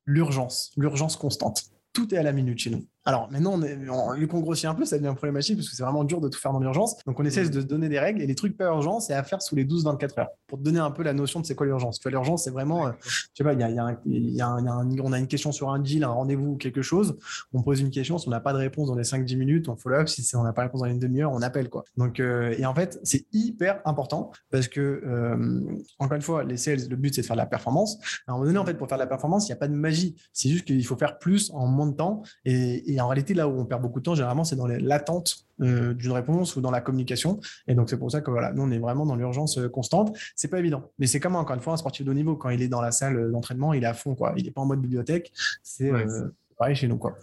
l'urgence, 0.06 0.72
l'urgence 0.76 1.16
constante. 1.16 1.64
Tout 1.92 2.14
est 2.14 2.18
à 2.18 2.22
la 2.22 2.32
minute 2.32 2.58
chez 2.58 2.70
nous. 2.70 2.86
Alors 3.06 3.30
maintenant, 3.30 3.58
on 3.58 4.14
vu 4.14 4.28
qu'on 4.28 4.40
grossit 4.40 4.66
un 4.66 4.74
peu, 4.74 4.84
ça 4.84 4.98
devient 4.98 5.14
problématique 5.16 5.56
parce 5.56 5.68
que 5.68 5.74
c'est 5.74 5.82
vraiment 5.82 6.04
dur 6.04 6.20
de 6.20 6.28
tout 6.28 6.38
faire 6.38 6.52
dans 6.52 6.60
l'urgence. 6.60 6.96
Donc 7.06 7.18
on 7.18 7.24
essaie 7.24 7.44
mm. 7.44 7.50
de 7.50 7.60
se 7.60 7.66
donner 7.66 7.88
des 7.88 7.98
règles 7.98 8.20
et 8.20 8.26
les 8.26 8.34
trucs 8.34 8.56
pas 8.56 8.66
urgents, 8.66 9.00
c'est 9.00 9.14
à 9.14 9.22
faire 9.22 9.40
sous 9.40 9.56
les 9.56 9.64
12-24 9.64 10.20
heures. 10.20 10.28
Pour 10.46 10.58
te 10.58 10.64
donner 10.64 10.80
un 10.80 10.90
peu 10.90 11.02
la 11.02 11.14
notion 11.14 11.40
de 11.40 11.46
c'est 11.46 11.54
quoi 11.54 11.66
l'urgence. 11.66 11.98
Tu 11.98 12.02
vois, 12.02 12.10
l'urgence, 12.10 12.44
c'est 12.44 12.50
vraiment, 12.50 12.88
euh, 12.88 12.92
je 13.02 13.26
sais 13.34 13.44
pas, 13.44 13.54
il 13.54 13.60
y 13.60 13.62
a, 13.62 13.70
y 13.70 14.40
a, 14.40 14.56
on 15.02 15.12
a 15.12 15.18
une 15.18 15.28
question 15.28 15.50
sur 15.50 15.70
un 15.70 15.78
deal, 15.78 16.04
un 16.04 16.08
rendez-vous 16.08 16.52
ou 16.52 16.56
quelque 16.56 16.82
chose. 16.82 17.16
On 17.54 17.62
pose 17.62 17.80
une 17.80 17.90
question, 17.90 18.18
si 18.18 18.28
on 18.28 18.30
n'a 18.30 18.40
pas 18.40 18.52
de 18.52 18.58
réponse 18.58 18.88
dans 18.88 18.94
les 18.94 19.04
5-10 19.04 19.36
minutes, 19.38 19.68
on 19.68 19.76
follow 19.76 19.96
up. 19.96 20.08
Si 20.08 20.36
on 20.36 20.42
n'a 20.42 20.52
pas 20.52 20.62
de 20.62 20.66
réponse 20.66 20.82
dans 20.82 20.86
une 20.86 20.98
demi-heure, 20.98 21.32
on 21.32 21.42
appelle 21.42 21.70
quoi. 21.70 21.84
Donc 21.96 22.20
euh, 22.20 22.54
et 22.58 22.66
en 22.66 22.74
fait, 22.74 23.00
c'est 23.02 23.24
hyper 23.32 23.80
important 23.86 24.30
parce 24.50 24.68
que 24.68 24.80
euh, 24.80 25.60
encore 25.98 26.16
une 26.16 26.22
fois, 26.22 26.44
les 26.44 26.58
sales, 26.58 26.88
le 26.88 26.96
but 26.96 27.14
c'est 27.14 27.22
de 27.22 27.26
faire 27.26 27.36
de 27.36 27.40
la 27.40 27.46
performance. 27.46 27.98
À 28.26 28.32
un 28.32 28.34
moment 28.34 28.44
donné, 28.44 28.58
en 28.58 28.66
fait, 28.66 28.74
pour 28.74 28.88
faire 28.88 28.98
de 28.98 29.02
la 29.02 29.08
performance, 29.08 29.48
il 29.48 29.52
n'y 29.52 29.54
a 29.54 29.56
pas 29.56 29.68
de 29.68 29.74
magie. 29.74 30.16
C'est 30.32 30.50
juste 30.50 30.66
qu'il 30.66 30.84
faut 30.84 30.96
faire 30.96 31.18
plus 31.18 31.50
en 31.54 31.66
moins 31.66 31.86
de 31.86 31.94
temps 31.94 32.22
et 32.44 32.89
et 32.90 33.00
en 33.00 33.08
réalité, 33.08 33.34
là 33.34 33.48
où 33.48 33.58
on 33.58 33.64
perd 33.64 33.82
beaucoup 33.82 34.00
de 34.00 34.04
temps, 34.04 34.14
généralement, 34.14 34.44
c'est 34.44 34.56
dans 34.56 34.66
l'attente 34.66 35.46
euh, 35.60 35.94
d'une 35.94 36.12
réponse 36.12 36.56
ou 36.56 36.60
dans 36.60 36.70
la 36.70 36.80
communication. 36.80 37.40
Et 37.68 37.74
donc, 37.74 37.90
c'est 37.90 37.98
pour 37.98 38.10
ça 38.10 38.20
que 38.20 38.30
voilà, 38.30 38.52
nous, 38.52 38.62
on 38.62 38.70
est 38.70 38.78
vraiment 38.78 39.06
dans 39.06 39.16
l'urgence 39.16 39.58
euh, 39.58 39.68
constante. 39.68 40.16
C'est 40.34 40.48
pas 40.48 40.58
évident. 40.58 40.90
Mais 40.98 41.06
c'est 41.06 41.20
comme, 41.20 41.36
encore 41.36 41.54
une 41.54 41.62
fois, 41.62 41.72
un 41.72 41.76
sportif 41.76 42.04
de 42.04 42.10
haut 42.10 42.14
niveau. 42.14 42.36
Quand 42.36 42.50
il 42.50 42.62
est 42.62 42.68
dans 42.68 42.80
la 42.80 42.90
salle 42.90 43.30
d'entraînement, 43.30 43.72
il 43.72 43.84
est 43.84 43.86
à 43.86 43.94
fond. 43.94 44.14
Quoi. 44.14 44.34
Il 44.36 44.44
n'est 44.44 44.50
pas 44.50 44.60
en 44.60 44.66
mode 44.66 44.80
bibliothèque. 44.80 45.32
C'est 45.62 45.90
euh, 45.90 46.28
pareil 46.58 46.74
chez 46.74 46.88
nous. 46.88 46.98
Quoi. 46.98 47.16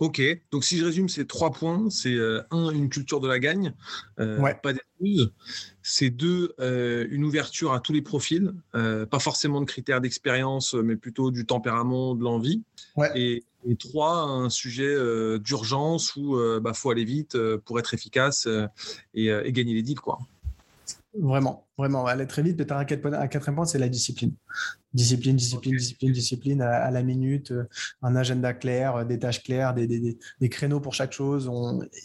Ok, 0.00 0.20
donc 0.50 0.64
si 0.64 0.78
je 0.78 0.84
résume 0.84 1.08
ces 1.08 1.26
trois 1.26 1.50
points, 1.50 1.88
c'est 1.90 2.16
un, 2.50 2.70
une 2.70 2.88
culture 2.88 3.20
de 3.20 3.28
la 3.28 3.38
gagne, 3.38 3.74
pas 4.16 4.72
d'excuses. 4.72 5.30
C'est 5.82 6.10
deux, 6.10 6.54
une 6.58 7.22
ouverture 7.22 7.72
à 7.72 7.80
tous 7.80 7.92
les 7.92 8.02
profils, 8.02 8.52
pas 8.72 9.18
forcément 9.18 9.60
de 9.60 9.66
critères 9.66 10.00
d'expérience, 10.00 10.74
mais 10.74 10.96
plutôt 10.96 11.30
du 11.30 11.44
tempérament, 11.44 12.14
de 12.14 12.24
l'envie. 12.24 12.62
Ouais. 12.96 13.10
Et 13.14 13.44
et 13.66 13.76
trois, 13.76 14.22
un 14.22 14.48
sujet 14.48 14.88
euh, 14.88 15.38
d'urgence 15.38 16.16
où 16.16 16.36
il 16.36 16.40
euh, 16.40 16.60
bah, 16.60 16.72
faut 16.72 16.90
aller 16.90 17.04
vite 17.04 17.34
euh, 17.34 17.58
pour 17.58 17.78
être 17.78 17.92
efficace 17.92 18.48
et, 19.14 19.26
et, 19.26 19.52
gagner 19.52 19.74
les 19.74 19.82
deals. 19.82 20.00
Quoi. 20.00 20.18
Vraiment, 21.12 21.66
vraiment, 21.76 22.06
aller 22.06 22.26
très 22.26 22.42
vite. 22.42 22.56
Peut-être 22.56 22.72
un 22.72 22.84
quatrième 22.84 23.56
point, 23.56 23.64
c'est 23.64 23.80
la 23.80 23.88
discipline. 23.88 24.32
Discipline, 24.92 25.34
discipline, 25.34 25.76
discipline, 25.76 26.12
discipline 26.12 26.62
à, 26.62 26.88
la 26.92 27.02
minute, 27.02 27.52
un 28.02 28.14
agenda 28.14 28.52
clair, 28.52 29.04
des 29.04 29.18
tâches 29.18 29.42
claires, 29.42 29.74
des, 29.74 29.88
des, 29.88 30.18
des 30.40 30.48
créneaux 30.48 30.78
pour 30.78 30.94
chaque 30.94 31.12
chose. 31.12 31.50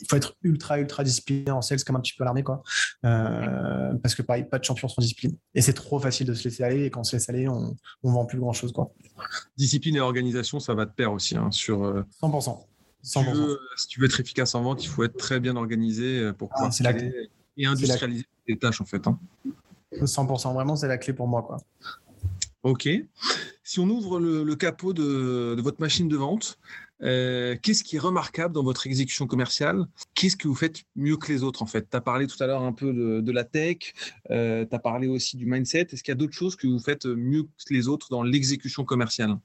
il 0.01 0.07
faut 0.09 0.15
être 0.15 0.35
ultra, 0.41 0.79
ultra 0.79 1.03
discipliné 1.03 1.51
en 1.51 1.61
sales 1.61 1.83
comme 1.83 1.95
un 1.95 2.01
petit 2.01 2.13
peu 2.17 2.23
l'armée, 2.23 2.41
quoi. 2.41 2.63
Euh, 3.05 3.93
parce 4.01 4.15
que 4.15 4.23
pareil, 4.23 4.45
pas 4.45 4.57
de 4.57 4.63
champion 4.63 4.87
sans 4.87 5.01
discipline. 5.01 5.37
Et 5.53 5.61
c'est 5.61 5.73
trop 5.73 5.99
facile 5.99 6.25
de 6.25 6.33
se 6.33 6.43
laisser 6.43 6.63
aller. 6.63 6.85
Et 6.85 6.89
quand 6.89 7.01
on 7.01 7.03
se 7.03 7.15
laisse 7.15 7.29
aller, 7.29 7.47
on, 7.47 7.75
on 8.01 8.11
vend 8.11 8.25
plus 8.25 8.39
grand 8.39 8.53
chose, 8.53 8.71
quoi. 8.71 8.91
Discipline 9.55 9.97
et 9.97 10.01
organisation, 10.01 10.59
ça 10.59 10.73
va 10.73 10.85
de 10.85 10.91
pair 10.91 11.11
aussi. 11.11 11.37
Hein, 11.37 11.51
sur, 11.51 12.05
100%. 12.23 12.49
Euh, 12.49 12.63
si, 13.03 13.19
tu 13.19 13.31
veux, 13.31 13.59
si 13.77 13.87
tu 13.87 13.99
veux 13.99 14.05
être 14.07 14.19
efficace 14.19 14.55
en 14.55 14.63
vente, 14.63 14.83
il 14.83 14.87
faut 14.87 15.03
être 15.03 15.17
très 15.17 15.39
bien 15.39 15.55
organisé 15.55 16.19
euh, 16.19 16.33
pour 16.33 16.49
ah, 16.53 16.69
pouvoir 16.69 16.95
et 17.57 17.65
industrialiser 17.65 18.25
les 18.47 18.57
tâches 18.57 18.81
en 18.81 18.85
fait. 18.85 19.07
Hein. 19.07 19.19
100%, 19.93 20.53
vraiment, 20.53 20.75
c'est 20.75 20.87
la 20.87 20.97
clé 20.97 21.13
pour 21.13 21.27
moi. 21.27 21.43
Quoi. 21.43 21.57
Ok. 22.63 22.89
Si 23.63 23.79
on 23.79 23.89
ouvre 23.89 24.19
le, 24.19 24.55
capot 24.55 24.93
de, 24.93 25.59
votre 25.61 25.79
machine 25.79 26.07
de 26.07 26.17
vente, 26.17 26.59
euh, 27.01 27.55
qu'est-ce 27.61 27.83
qui 27.83 27.95
est 27.95 27.99
remarquable 27.99 28.53
dans 28.53 28.63
votre 28.63 28.87
exécution 28.87 29.27
commerciale? 29.27 29.85
Qu'est-ce 30.13 30.35
que 30.35 30.47
vous 30.47 30.55
faites 30.55 30.83
mieux 30.95 31.17
que 31.17 31.31
les 31.31 31.43
autres 31.43 31.61
en 31.61 31.65
fait? 31.65 31.89
Tu 31.89 31.97
as 31.97 32.01
parlé 32.01 32.27
tout 32.27 32.41
à 32.43 32.47
l'heure 32.47 32.63
un 32.63 32.73
peu 32.73 32.93
de, 33.21 33.31
la 33.31 33.43
tech, 33.43 33.93
euh, 34.31 34.65
tu 34.65 34.75
as 34.75 34.79
parlé 34.79 35.07
aussi 35.07 35.37
du 35.37 35.45
mindset. 35.45 35.87
Est-ce 35.91 36.03
qu'il 36.03 36.11
y 36.11 36.13
a 36.13 36.15
d'autres 36.15 36.33
choses 36.33 36.55
que 36.55 36.67
vous 36.67 36.79
faites 36.79 37.05
mieux 37.05 37.43
que 37.43 37.73
les 37.73 37.87
autres 37.87 38.07
dans 38.09 38.23
l'exécution 38.23 38.83
commerciale? 38.83 39.37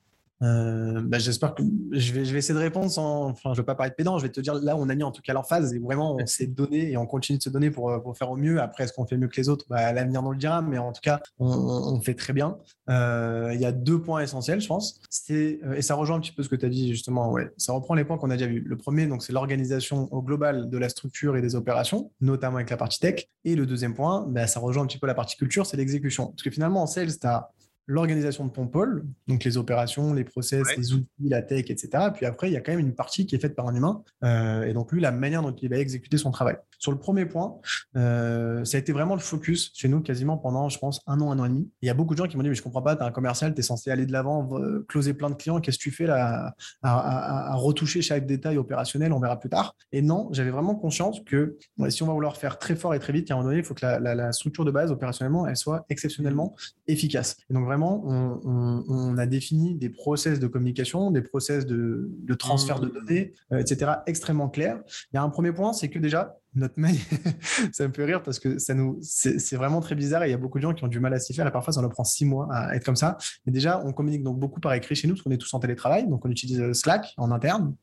Euh, 0.42 1.02
bah, 1.04 1.18
j'espère 1.18 1.54
que 1.54 1.62
je 1.92 2.12
vais, 2.12 2.38
essayer 2.38 2.54
de 2.54 2.58
répondre 2.58 2.90
sans, 2.90 3.26
enfin, 3.26 3.52
je 3.52 3.60
vais 3.60 3.66
pas 3.66 3.74
paraître 3.74 3.96
pédant, 3.96 4.16
je 4.18 4.22
vais 4.22 4.32
te 4.32 4.40
dire 4.40 4.54
là 4.54 4.74
on 4.76 4.88
a 4.88 4.94
mis 4.94 5.02
en 5.02 5.12
tout 5.12 5.20
cas 5.20 5.34
l'emphase 5.34 5.74
et 5.74 5.78
vraiment 5.78 6.16
on 6.16 6.26
s'est 6.26 6.46
donné 6.46 6.90
et 6.90 6.96
on 6.96 7.06
continue 7.06 7.38
de 7.38 7.42
se 7.42 7.50
donner 7.50 7.70
pour, 7.70 7.90
faire 8.16 8.30
au 8.30 8.36
mieux. 8.36 8.60
Après, 8.60 8.84
est-ce 8.84 8.92
qu'on 8.92 9.06
fait 9.06 9.16
mieux 9.16 9.28
que 9.28 9.36
les 9.36 9.48
autres? 9.48 9.66
Bah, 9.68 9.92
L'avenir 9.92 10.22
nous 10.22 10.32
le 10.32 10.38
dira, 10.38 10.62
mais 10.62 10.78
en 10.78 10.92
tout 10.92 11.02
cas, 11.02 11.20
on, 11.38 12.00
fait 12.00 12.14
très 12.14 12.32
bien. 12.32 12.56
Euh, 12.88 13.50
il 13.52 13.60
y 13.60 13.66
a 13.66 13.72
deux 13.72 14.00
points 14.00 14.20
essentiels, 14.20 14.60
je 14.60 14.66
pense. 14.66 15.00
Euh, 15.30 15.74
et 15.74 15.82
ça 15.82 15.94
rejoint 15.94 16.16
un 16.16 16.20
petit 16.20 16.32
peu 16.32 16.42
ce 16.42 16.48
que 16.48 16.56
tu 16.56 16.64
as 16.64 16.70
dit 16.70 16.88
justement, 16.88 17.30
ouais. 17.30 17.50
Ça 17.58 17.72
reprend 17.72 17.94
les 17.94 18.04
points 18.04 18.16
qu'on 18.16 18.30
a 18.30 18.36
déjà 18.36 18.46
vus. 18.46 18.60
Le 18.60 18.76
premier, 18.76 19.08
c'est 19.20 19.32
l'organisation 19.32 20.08
au 20.12 20.22
global 20.22 20.70
de 20.70 20.78
la 20.78 20.88
structure 20.88 21.36
et 21.36 21.42
des 21.42 21.54
opérations, 21.54 22.10
notamment 22.20 22.56
avec 22.56 22.70
la 22.70 22.76
partie 22.76 22.98
tech. 22.98 23.28
Et 23.44 23.54
le 23.54 23.66
deuxième 23.66 23.94
point, 23.94 24.26
bah, 24.28 24.46
ça 24.46 24.60
rejoint 24.60 24.84
un 24.84 24.86
petit 24.86 24.98
peu 24.98 25.06
la 25.06 25.14
partie 25.14 25.36
culture, 25.36 25.66
c'est 25.66 25.76
l'exécution. 25.76 26.28
Parce 26.28 26.42
que 26.42 26.50
finalement, 26.50 26.82
en 26.82 26.86
sales, 26.86 27.18
tu 27.18 27.26
as 27.26 27.50
l'organisation 27.90 28.46
de 28.46 28.52
ton 28.52 28.68
pôle, 28.68 29.04
donc 29.26 29.42
les 29.42 29.56
opérations, 29.56 30.14
les 30.14 30.22
process, 30.22 30.64
les 30.76 30.92
outils, 30.92 31.08
la 31.28 31.42
tech, 31.42 31.70
etc. 31.70 31.88
Puis 32.14 32.24
après, 32.24 32.48
il 32.48 32.52
y 32.52 32.56
a 32.56 32.60
quand 32.60 32.70
même 32.70 32.78
une 32.78 32.94
partie 32.94 33.26
qui 33.26 33.34
est 33.34 33.40
faite 33.40 33.56
par 33.56 33.66
un 33.66 33.74
humain, 33.74 34.04
euh, 34.22 34.62
et 34.62 34.72
donc 34.72 34.92
lui, 34.92 35.00
la 35.00 35.10
manière 35.10 35.42
dont 35.42 35.50
il 35.50 35.68
va 35.68 35.76
exécuter 35.76 36.16
son 36.16 36.30
travail. 36.30 36.56
Sur 36.80 36.90
le 36.90 36.98
premier 36.98 37.26
point, 37.26 37.60
euh, 37.96 38.64
ça 38.64 38.76
a 38.76 38.80
été 38.80 38.90
vraiment 38.90 39.14
le 39.14 39.20
focus 39.20 39.70
chez 39.74 39.86
nous 39.86 40.00
quasiment 40.00 40.36
pendant, 40.36 40.68
je 40.68 40.78
pense, 40.78 41.00
un 41.06 41.20
an, 41.20 41.30
un 41.30 41.38
an 41.38 41.44
et 41.44 41.48
demi. 41.48 41.70
Il 41.82 41.86
y 41.86 41.90
a 41.90 41.94
beaucoup 41.94 42.14
de 42.14 42.18
gens 42.18 42.26
qui 42.26 42.36
m'ont 42.36 42.42
dit, 42.42 42.48
mais 42.48 42.56
je 42.56 42.62
comprends 42.62 42.82
pas, 42.82 42.96
tu 42.96 43.02
es 43.02 43.06
un 43.06 43.12
commercial, 43.12 43.54
tu 43.54 43.60
es 43.60 43.62
censé 43.62 43.90
aller 43.92 44.06
de 44.06 44.12
l'avant, 44.12 44.50
closer 44.88 45.14
plein 45.14 45.30
de 45.30 45.36
clients, 45.36 45.60
qu'est-ce 45.60 45.78
que 45.78 45.82
tu 45.82 45.92
fais 45.92 46.06
là 46.06 46.54
à, 46.82 47.54
retoucher 47.54 48.02
chaque 48.02 48.26
détail 48.26 48.58
opérationnel, 48.58 49.12
on 49.12 49.20
verra 49.20 49.38
plus 49.38 49.50
tard. 49.50 49.76
Et 49.92 50.02
non, 50.02 50.28
j'avais 50.32 50.50
vraiment 50.50 50.74
conscience 50.74 51.20
que 51.20 51.56
si 51.88 52.02
on 52.02 52.06
va 52.06 52.12
vouloir 52.12 52.36
faire 52.36 52.58
très 52.58 52.74
fort 52.74 52.94
et 52.94 52.98
très 52.98 53.12
vite, 53.12 53.30
a 53.30 53.34
un 53.34 53.36
moment 53.36 53.50
donné, 53.50 53.60
il 53.60 53.64
faut 53.64 53.74
que 53.74 53.84
la, 53.84 54.00
la 54.00 54.32
structure 54.32 54.64
de 54.64 54.70
base 54.70 54.90
opérationnellement, 54.90 55.46
elle 55.46 55.56
soit 55.56 55.84
exceptionnellement 55.88 56.56
efficace. 56.86 57.36
Et 57.50 57.54
donc 57.54 57.64
vraiment, 57.64 58.02
on, 58.06 59.18
a 59.18 59.26
défini 59.26 59.74
des 59.74 59.90
process 59.90 60.38
de 60.38 60.46
communication, 60.46 61.10
des 61.10 61.22
process 61.22 61.66
de, 61.66 62.10
transfert 62.38 62.80
de 62.80 62.86
mmh. 62.86 62.92
données, 62.92 63.32
euh, 63.52 63.58
etc., 63.58 63.92
extrêmement 64.06 64.48
clairs. 64.48 64.80
Il 65.12 65.16
y 65.16 65.18
a 65.18 65.22
un 65.22 65.28
premier 65.28 65.52
point, 65.52 65.72
c'est 65.72 65.88
que 65.88 65.98
déjà, 65.98 66.36
notre 66.54 66.74
mail, 66.78 66.96
ça 67.72 67.86
me 67.86 67.92
fait 67.92 68.04
rire 68.04 68.22
parce 68.22 68.38
que 68.38 68.58
ça 68.58 68.74
nous, 68.74 68.98
c'est 69.02 69.54
vraiment 69.56 69.80
très 69.80 69.94
bizarre 69.94 70.24
et 70.24 70.28
il 70.28 70.30
y 70.30 70.34
a 70.34 70.38
beaucoup 70.38 70.58
de 70.58 70.62
gens 70.62 70.74
qui 70.74 70.82
ont 70.84 70.88
du 70.88 70.98
mal 70.98 71.14
à 71.14 71.20
s'y 71.20 71.32
faire 71.32 71.46
et 71.46 71.52
parfois 71.52 71.72
ça 71.72 71.80
leur 71.80 71.90
prend 71.90 72.04
six 72.04 72.24
mois 72.24 72.48
à 72.52 72.74
être 72.74 72.84
comme 72.84 72.96
ça. 72.96 73.16
Mais 73.46 73.52
déjà, 73.52 73.80
on 73.84 73.92
communique 73.92 74.22
donc 74.22 74.38
beaucoup 74.38 74.60
par 74.60 74.74
écrit 74.74 74.94
chez 74.94 75.06
nous 75.06 75.14
parce 75.14 75.22
qu'on 75.22 75.30
est 75.30 75.38
tous 75.38 75.52
en 75.54 75.60
télétravail, 75.60 76.08
donc 76.08 76.24
on 76.24 76.30
utilise 76.30 76.60
euh, 76.60 76.72
Slack 76.72 77.14
en 77.16 77.30
interne. 77.30 77.76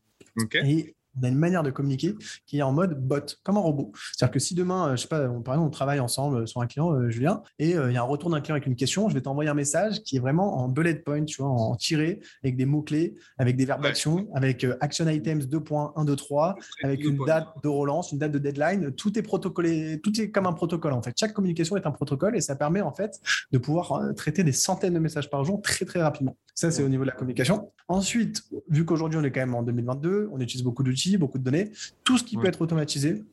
Et 0.63 0.95
on 1.19 1.23
a 1.23 1.29
une 1.29 1.37
manière 1.37 1.63
de 1.63 1.71
communiquer 1.71 2.15
qui 2.45 2.59
est 2.59 2.61
en 2.61 2.71
mode 2.71 2.99
bot, 2.99 3.37
comme 3.43 3.57
un 3.57 3.61
robot. 3.61 3.91
C'est-à-dire 4.13 4.33
que 4.33 4.39
si 4.39 4.55
demain, 4.55 4.89
euh, 4.89 4.95
je 4.95 5.01
sais 5.01 5.07
pas, 5.07 5.27
on, 5.29 5.41
par 5.41 5.55
exemple, 5.55 5.67
on 5.67 5.71
travaille 5.71 5.99
ensemble 5.99 6.37
euh, 6.37 6.45
sur 6.45 6.61
un 6.61 6.67
client, 6.67 6.93
euh, 6.93 7.09
Julien, 7.09 7.41
et 7.59 7.71
il 7.71 7.91
y 7.91 7.97
a 7.97 8.01
un 8.01 8.05
retour 8.05 8.29
d'un 8.29 8.41
client 8.41 8.55
avec 8.55 8.67
une 8.67 8.75
question, 8.75 9.09
je 9.09 9.13
vais 9.13 9.21
t'envoyer 9.21 9.49
un 9.49 9.55
message 9.55 10.01
qui 10.01 10.17
est 10.17 10.19
vraiment 10.19 10.59
en 10.59 10.67
bullet 10.67 10.95
point, 10.95 11.23
tu 11.25 11.41
vois, 11.41 11.51
en 11.51 11.75
tiré, 11.75 12.19
avec 12.43 12.57
des 12.57 12.65
mots-clés, 12.65 13.15
avec 13.37 13.55
des 13.55 13.65
verbes 13.65 13.83
d'action, 13.83 14.27
avec 14.33 14.65
action 14.81 15.07
items 15.07 15.45
2.1, 15.47 16.05
2, 16.05 16.15
3, 16.15 16.55
avec 16.83 17.03
une 17.03 17.17
date 17.25 17.47
de 17.63 17.67
relance, 17.67 18.11
une 18.11 18.19
date 18.19 18.31
de 18.31 18.39
deadline. 18.39 18.91
Tout 18.91 19.17
est 19.17 19.21
protocolé, 19.21 19.99
tout 20.01 20.19
est 20.19 20.31
comme 20.31 20.45
un 20.45 20.53
protocole 20.53 20.93
en 20.93 21.01
fait. 21.01 21.13
Chaque 21.17 21.33
communication 21.33 21.77
est 21.77 21.85
un 21.85 21.91
protocole 21.91 22.35
et 22.35 22.41
ça 22.41 22.55
permet 22.55 22.81
en 22.81 22.91
fait 22.91 23.19
de 23.51 23.57
pouvoir 23.57 24.01
traiter 24.15 24.43
des 24.43 24.51
centaines 24.51 24.93
de 24.93 24.99
messages 24.99 25.29
par 25.29 25.43
jour 25.43 25.61
très 25.61 25.85
très 25.85 26.01
rapidement. 26.01 26.35
Ça, 26.55 26.71
c'est 26.71 26.83
au 26.83 26.89
niveau 26.89 27.03
de 27.03 27.09
la 27.09 27.15
communication. 27.15 27.71
Ensuite, 27.87 28.43
vu 28.69 28.83
qu'aujourd'hui 28.83 29.19
on 29.19 29.23
est 29.23 29.31
quand 29.31 29.41
même 29.41 29.55
en 29.55 29.63
2022, 29.63 30.29
on 30.31 30.39
utilise 30.39 30.63
beaucoup 30.63 30.83
d'outils 30.83 31.06
beaucoup 31.15 31.37
de 31.37 31.43
données. 31.43 31.71
Tout 32.03 32.17
ce 32.17 32.25
qui 32.25 32.35
peut 32.35 32.47
être 32.47 32.61
automatisé 32.61 33.23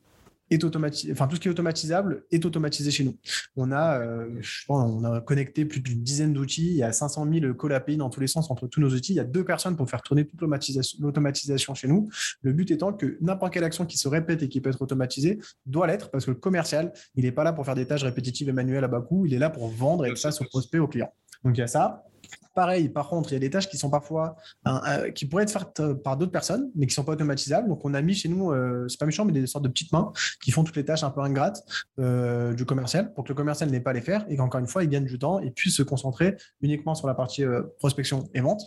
est 0.51 0.63
automatisé, 0.63 1.11
enfin 1.11 1.27
tout 1.27 1.35
ce 1.35 1.41
qui 1.41 1.47
est 1.47 1.51
automatisable 1.51 2.23
est 2.31 2.45
automatisé 2.45 2.91
chez 2.91 3.03
nous. 3.03 3.17
On 3.55 3.71
a, 3.71 3.99
euh, 3.99 4.29
on 4.69 5.03
a 5.03 5.21
connecté 5.21 5.65
plus 5.65 5.81
d'une 5.81 6.03
dizaine 6.03 6.33
d'outils. 6.33 6.67
Il 6.67 6.75
y 6.75 6.83
a 6.83 6.91
500 6.91 7.27
000 7.31 7.53
call 7.55 7.73
API 7.73 7.97
dans 7.97 8.09
tous 8.09 8.19
les 8.19 8.27
sens 8.27 8.51
entre 8.51 8.67
tous 8.67 8.79
nos 8.79 8.89
outils. 8.89 9.13
Il 9.13 9.15
y 9.15 9.19
a 9.19 9.23
deux 9.23 9.43
personnes 9.43 9.75
pour 9.75 9.89
faire 9.89 10.01
tourner 10.01 10.25
toute 10.25 10.39
l'automatisation 10.41 11.73
chez 11.73 11.87
nous. 11.87 12.09
Le 12.41 12.53
but 12.53 12.69
étant 12.71 12.93
que 12.93 13.17
n'importe 13.21 13.53
quelle 13.53 13.63
action 13.63 13.85
qui 13.85 13.97
se 13.97 14.07
répète 14.07 14.43
et 14.43 14.49
qui 14.49 14.61
peut 14.61 14.69
être 14.69 14.81
automatisée 14.81 15.39
doit 15.65 15.87
l'être 15.87 16.11
parce 16.11 16.25
que 16.25 16.31
le 16.31 16.37
commercial, 16.37 16.93
il 17.15 17.25
n'est 17.25 17.31
pas 17.31 17.43
là 17.43 17.53
pour 17.53 17.65
faire 17.65 17.75
des 17.75 17.87
tâches 17.87 18.03
répétitives 18.03 18.49
et 18.49 18.53
manuelles 18.53 18.83
à 18.83 18.87
bas 18.87 19.01
coût. 19.01 19.25
Il 19.25 19.33
est 19.33 19.39
là 19.39 19.49
pour 19.49 19.67
vendre 19.67 20.05
et 20.05 20.11
que 20.11 20.19
ça 20.19 20.31
se 20.31 20.43
prospect 20.43 20.79
au 20.79 20.87
client. 20.87 21.11
Donc 21.43 21.57
il 21.57 21.59
y 21.59 21.63
a 21.63 21.67
ça. 21.67 22.03
Pareil, 22.55 22.87
par 22.87 23.09
contre, 23.09 23.31
il 23.31 23.33
y 23.33 23.35
a 23.35 23.39
des 23.39 23.49
tâches 23.49 23.67
qui 23.67 23.77
sont 23.77 23.89
parfois 23.89 24.37
euh, 24.65 25.11
qui 25.11 25.25
pourraient 25.25 25.43
être 25.43 25.51
faites 25.51 25.81
euh, 25.81 25.93
par 25.93 26.15
d'autres 26.15 26.31
personnes, 26.31 26.71
mais 26.73 26.85
qui 26.85 26.91
ne 26.91 26.95
sont 26.95 27.03
pas 27.03 27.11
automatisables. 27.11 27.67
Donc, 27.67 27.83
on 27.83 27.93
a 27.93 28.01
mis 28.01 28.13
chez 28.13 28.29
nous, 28.29 28.51
euh, 28.51 28.87
c'est 28.87 28.97
pas 28.97 29.05
méchant, 29.05 29.25
mais 29.25 29.33
des 29.33 29.45
sortes 29.45 29.65
de 29.65 29.69
petites 29.69 29.91
mains 29.91 30.13
qui 30.41 30.51
font 30.51 30.63
toutes 30.63 30.77
les 30.77 30.85
tâches 30.85 31.03
un 31.03 31.09
peu 31.09 31.19
ingrates 31.19 31.61
du 31.97 32.65
commercial 32.65 33.13
pour 33.13 33.25
que 33.25 33.29
le 33.29 33.35
commercial 33.35 33.69
n'ait 33.69 33.81
pas 33.81 33.89
à 33.89 33.93
les 33.93 34.01
faire 34.01 34.25
et 34.29 34.37
qu'encore 34.37 34.61
une 34.61 34.67
fois, 34.67 34.85
il 34.85 34.89
gagne 34.89 35.03
du 35.03 35.19
temps 35.19 35.39
et 35.39 35.51
puisse 35.51 35.75
se 35.75 35.83
concentrer 35.83 36.37
uniquement 36.61 36.95
sur 36.95 37.07
la 37.07 37.13
partie 37.13 37.43
prospection 37.77 38.29
et 38.33 38.39
vente. 38.39 38.61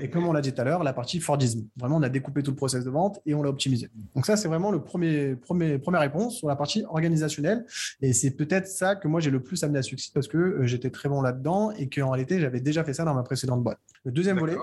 Et 0.00 0.08
comme 0.08 0.26
on 0.26 0.32
l'a 0.32 0.40
dit 0.40 0.54
tout 0.54 0.60
à 0.62 0.64
l'heure, 0.64 0.82
la 0.82 0.94
partie 0.94 1.20
Fordisme. 1.20 1.66
Vraiment, 1.76 1.96
on 1.96 2.02
a 2.02 2.08
découpé 2.08 2.42
tout 2.42 2.50
le 2.50 2.56
process 2.56 2.84
de 2.84 2.90
vente 2.90 3.20
et 3.26 3.34
on 3.34 3.42
l'a 3.42 3.50
optimisé. 3.50 3.90
Donc, 4.14 4.24
ça, 4.24 4.36
c'est 4.36 4.48
vraiment 4.48 4.70
le 4.70 4.82
premier, 4.82 5.36
premier, 5.36 5.78
première 5.78 6.00
réponse 6.00 6.38
sur 6.38 6.48
la 6.48 6.56
partie 6.56 6.84
organisationnelle. 6.88 7.66
Et 8.00 8.14
c'est 8.14 8.30
peut-être 8.30 8.68
ça 8.68 8.96
que 8.96 9.06
moi, 9.06 9.20
j'ai 9.20 9.30
le 9.30 9.42
plus 9.42 9.62
amené 9.64 9.80
à 9.80 9.82
succès 9.82 10.10
parce 10.14 10.28
que 10.28 10.64
j'étais 10.64 10.90
très 10.90 11.08
bon 11.08 11.20
là-dedans 11.20 11.72
et 11.72 11.88
qu'en 11.88 12.10
réalité, 12.10 12.40
j'avais 12.40 12.60
déjà 12.60 12.85
fait 12.86 12.94
ça 12.94 13.04
dans 13.04 13.14
ma 13.14 13.22
précédente 13.22 13.62
boîte. 13.62 13.78
Le 14.04 14.12
deuxième 14.12 14.38
volet, 14.38 14.56